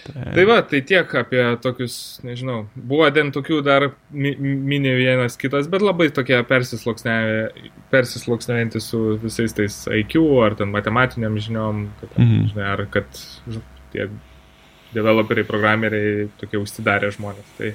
Tai. 0.03 0.33
tai 0.35 0.45
va, 0.47 0.63
tai 0.67 0.81
tiek 0.87 1.15
apie 1.15 1.57
tokius, 1.63 2.21
nežinau, 2.27 2.67
buvo 2.75 3.11
den 3.15 3.31
tokių 3.35 3.63
dar 3.67 3.91
mi, 4.11 4.37
mini 4.39 4.95
vienas 4.99 5.37
kitas, 5.39 5.69
bet 5.71 5.83
labai 5.85 6.09
tokie 6.15 6.45
persisloksnėjantys 6.51 8.89
su 8.91 9.19
visais 9.23 9.53
tais 9.55 9.89
IQ 10.01 10.13
ar 10.43 10.55
ten 10.59 10.69
matematiniam 10.75 11.39
žiniom, 11.39 11.89
kad, 12.01 12.11
mm 12.17 12.25
-hmm. 12.25 12.49
žinai, 12.51 12.67
ar 12.73 12.81
kad 12.91 13.07
tie 13.93 14.09
developeriai, 14.95 15.49
programeriai, 15.49 16.29
tokie 16.41 16.61
užsidarę 16.61 17.13
žmonės. 17.17 17.53
Tai 17.59 17.75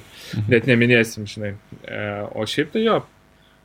net 0.50 0.68
neminėsim, 0.70 1.26
žinai. 1.28 1.54
E, 1.84 2.02
o 2.34 2.46
šiaip 2.48 2.74
tai 2.74 2.84
jo, 2.86 2.98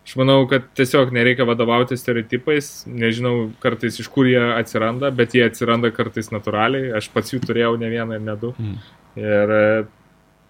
Aš 0.03 0.17
manau, 0.19 0.41
kad 0.51 0.65
tiesiog 0.75 1.13
nereikia 1.15 1.45
vadovauti 1.47 1.95
stereotipais, 1.95 2.81
nežinau 2.91 3.53
kartais 3.63 3.95
iš 4.01 4.09
kur 4.11 4.27
jie 4.27 4.41
atsiranda, 4.57 5.13
bet 5.15 5.31
jie 5.31 5.45
atsiranda 5.47 5.93
kartais 5.95 6.27
natūraliai, 6.33 6.89
aš 6.99 7.07
pats 7.13 7.31
jų 7.31 7.39
turėjau 7.45 7.77
ne 7.79 7.91
vieną 7.93 8.17
ir 8.19 8.25
ne 8.25 8.35
du. 8.41 8.51
Mm. 8.59 8.73
Ir 9.21 9.53
e, 9.55 9.61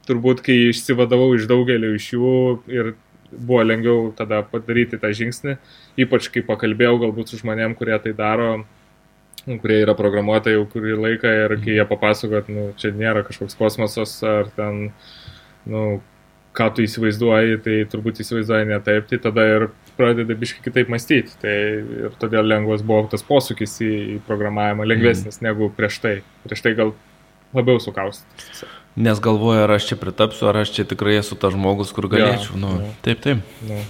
turbūt, 0.09 0.41
kai 0.47 0.55
išsivadavau 0.71 1.35
iš 1.37 1.45
daugelio 1.51 1.93
iš 1.93 2.09
jų 2.15 2.33
ir 2.73 2.95
buvo 3.33 3.61
lengviau 3.65 4.09
tada 4.17 4.41
padaryti 4.47 4.97
tą 5.01 5.13
žingsnį, 5.13 5.59
ypač 6.01 6.31
kai 6.33 6.41
pakalbėjau 6.49 6.97
galbūt 7.05 7.29
su 7.29 7.41
žmonėm, 7.43 7.77
kurie 7.77 7.97
tai 8.01 8.15
daro, 8.17 8.63
kurie 9.45 9.81
yra 9.83 9.95
programuotojai 9.97 10.55
jau 10.55 10.65
kurį 10.71 10.95
laiką 10.99 11.35
ir 11.43 11.57
kai 11.63 11.77
jie 11.77 11.85
papasakot, 11.89 12.49
nu, 12.51 12.71
čia 12.79 12.93
nėra 12.95 13.25
kažkoks 13.27 13.57
kosmosas 13.59 14.15
ar 14.27 14.51
ten, 14.55 14.89
nu, 15.69 15.83
ką 16.53 16.69
tu 16.75 16.85
įsivaizduoji, 16.85 17.59
tai 17.65 17.79
turbūt 17.89 18.21
įsivaizduoji 18.23 18.69
ne 18.69 18.77
taip, 18.85 19.07
tai 19.09 19.19
tada 19.21 19.45
ir 19.55 19.67
pradeda 19.97 20.37
biškai 20.37 20.63
kitaip 20.67 20.91
mąstyti. 20.93 21.33
Tai 21.41 21.55
ir 22.03 22.13
todėl 22.21 22.47
lengvas 22.49 22.85
buvo 22.85 23.07
tas 23.11 23.25
posūkis 23.25 23.79
į, 23.83 23.91
į 24.15 24.19
programavimą, 24.27 24.85
lengvesnis 24.89 25.39
mm. 25.39 25.47
negu 25.49 25.71
prieš 25.73 25.99
tai. 26.03 26.15
Prieš 26.45 26.63
tai 26.65 26.75
gal 26.77 26.93
labiau 27.57 27.81
sukaustytas. 27.81 28.63
Nes 28.93 29.21
galvoju, 29.23 29.65
ar 29.65 29.73
aš 29.73 29.89
čia 29.89 29.97
pritapsiu, 29.97 30.47
ar 30.51 30.61
aš 30.61 30.75
čia 30.75 30.85
tikrai 30.85 31.17
esu 31.17 31.37
tas 31.39 31.55
žmogus, 31.55 31.93
kur 31.95 32.07
galėčiau. 32.11 32.53
Ja, 32.53 32.61
nu, 32.61 32.73
ja. 32.77 32.95
Taip, 33.05 33.23
taip. 33.25 33.53
Nu. 33.65 33.81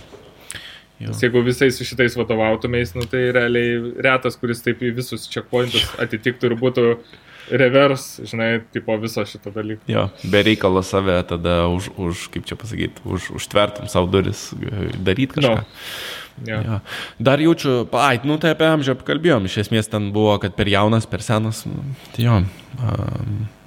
Nes 1.10 1.22
jeigu 1.24 1.44
visais 1.46 1.78
šitais 1.84 2.16
vadovautumės, 2.20 2.96
nu, 2.98 3.06
tai 3.10 3.28
realiai 3.36 3.78
retas, 4.06 4.38
kuris 4.40 4.64
taip 4.66 4.82
į 4.84 4.94
visus 5.00 5.28
checkpointus 5.32 5.90
atitiktų 6.02 6.52
ir 6.52 6.58
būtų 6.62 6.88
revers, 7.52 8.22
žinai, 8.24 8.62
tipo 8.72 8.96
viso 9.02 9.24
šito 9.28 9.52
dalyko. 9.52 9.84
Jo, 9.92 10.08
be 10.32 10.44
reikalo 10.48 10.84
save 10.86 11.18
tada 11.28 11.64
už, 11.68 11.90
už 12.00 12.28
kaip 12.34 12.48
čia 12.48 12.56
pasakyti, 12.60 13.04
už, 13.04 13.34
užtvertum 13.40 13.90
savo 13.92 14.08
duris, 14.12 14.52
daryti 15.04 15.40
kažką. 15.40 15.64
No. 15.64 15.66
Ja. 16.48 16.62
Ja. 16.66 16.80
Dar 17.20 17.42
jaučiu, 17.44 17.84
ai, 18.00 18.18
nu 18.26 18.40
tai 18.42 18.56
apie 18.56 18.66
amžių 18.66 18.96
apkalbėjom, 18.96 19.46
iš 19.46 19.60
esmės 19.68 19.92
ten 19.92 20.10
buvo, 20.16 20.34
kad 20.42 20.56
per 20.58 20.72
jaunas, 20.72 21.06
per 21.10 21.22
senas, 21.22 21.62
nu, 21.70 21.84
tai 22.16 22.26
jo, 22.26 22.40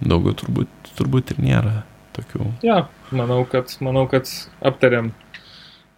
daugiau 0.02 0.34
turbūt, 0.40 0.90
turbūt 0.98 1.36
ir 1.36 1.44
nėra 1.44 1.74
tokių. 2.16 2.48
Ja, 2.66 2.80
manau, 3.14 3.44
kad, 3.50 3.70
manau, 3.84 4.06
kad 4.10 4.26
aptarėm 4.66 5.12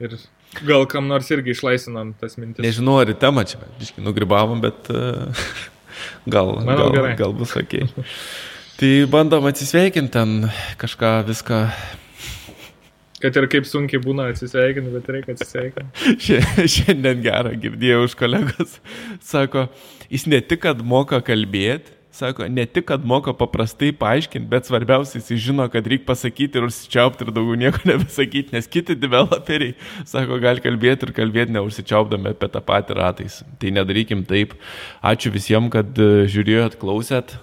ir 0.02 0.18
gal 0.66 0.86
kam 0.90 1.08
nors 1.10 1.30
irgi 1.34 1.54
išlaisinom 1.54 2.14
tas 2.20 2.38
mintis. 2.40 2.62
Nežinau, 2.64 2.98
ar 3.02 3.12
į 3.12 3.18
temą 3.20 3.44
čia, 3.48 3.60
iškai 3.82 4.04
nugribavom, 4.04 4.62
bet... 4.64 4.90
Uh, 4.92 5.48
gal, 6.34 6.54
Manau, 6.62 6.88
gal, 6.88 6.92
gerai. 6.94 7.14
gal 7.18 7.34
bus 7.36 7.54
ok. 7.58 7.80
Tai 8.78 8.92
bandom 9.10 9.48
atsisveikinti 9.50 10.14
ten 10.14 10.34
kažką, 10.78 11.12
viską. 11.26 11.62
Kad 13.18 13.34
ir 13.40 13.48
kaip 13.50 13.66
sunkiai 13.66 13.98
būna 14.02 14.28
atsisveikinti, 14.30 14.92
bet 14.94 15.08
reikia 15.10 15.34
atsisveikinti. 15.34 16.14
Šiandien 16.76 17.24
gerą 17.24 17.56
girdėjau 17.58 18.04
iš 18.06 18.14
kolegos. 18.18 18.76
Sako, 19.26 19.66
jis 20.12 20.28
ne 20.30 20.38
tik, 20.38 20.62
kad 20.68 20.84
moka 20.86 21.18
kalbėti, 21.26 21.97
Sako, 22.18 22.48
ne 22.50 22.64
tik, 22.66 22.88
kad 22.88 23.04
moka 23.06 23.30
paprastai 23.36 23.92
paaiškinti, 23.94 24.48
bet 24.50 24.66
svarbiausia, 24.66 25.20
jis 25.20 25.38
žino, 25.44 25.68
kad 25.70 25.86
reikia 25.86 26.08
pasakyti 26.08 26.58
ir 26.58 26.64
užsičiaupti 26.66 27.22
ir 27.22 27.30
daugiau 27.36 27.54
nieko 27.60 27.84
nebesakyti, 27.90 28.56
nes 28.56 28.66
kiti 28.66 28.96
developeriai, 28.98 29.76
sako, 30.02 30.40
gali 30.42 30.64
kalbėti 30.64 31.06
ir 31.06 31.14
kalbėti 31.14 31.54
neužsičiaupdami 31.54 32.32
apie 32.34 32.50
tą 32.50 32.64
patį 32.72 32.98
ratais. 32.98 33.38
Tai 33.62 33.70
nedarykim 33.78 34.26
taip. 34.26 34.56
Ačiū 34.98 35.30
visiems, 35.30 35.70
kad 35.76 35.94
e, 35.94 36.26
žiūrėjot, 36.26 36.74
klausėt. 36.82 37.38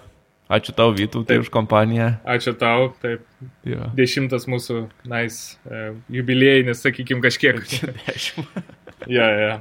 Ačiū 0.51 0.75
tau, 0.77 0.91
Vytautai, 0.93 1.39
už 1.41 1.47
kompaniją. 1.55 2.11
Ačiū 2.35 2.51
tau, 2.59 2.91
taip. 3.01 3.23
Jo. 3.65 3.87
Dešimtas 3.97 4.43
mūsų 4.51 4.89
nice, 5.09 5.55
uh, 5.65 5.95
jubiliejinis, 6.13 6.83
sakykim, 6.83 7.23
kažkiek. 7.23 7.63
Dešimt. 8.03 8.74
Ja, 9.11 9.27
ja. 9.39 9.55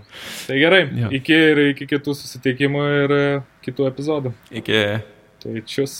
Tai 0.46 0.58
gerai, 0.60 0.84
ja. 0.98 1.10
iki 1.12 1.34
ir 1.50 1.60
iki 1.72 1.88
kitų 1.90 2.14
susitikimų 2.16 2.84
ir 3.02 3.16
kitų 3.66 3.88
epizodų. 3.90 4.34
Iki. 4.62 4.82
Tai 5.44 5.64
čius. 5.68 5.96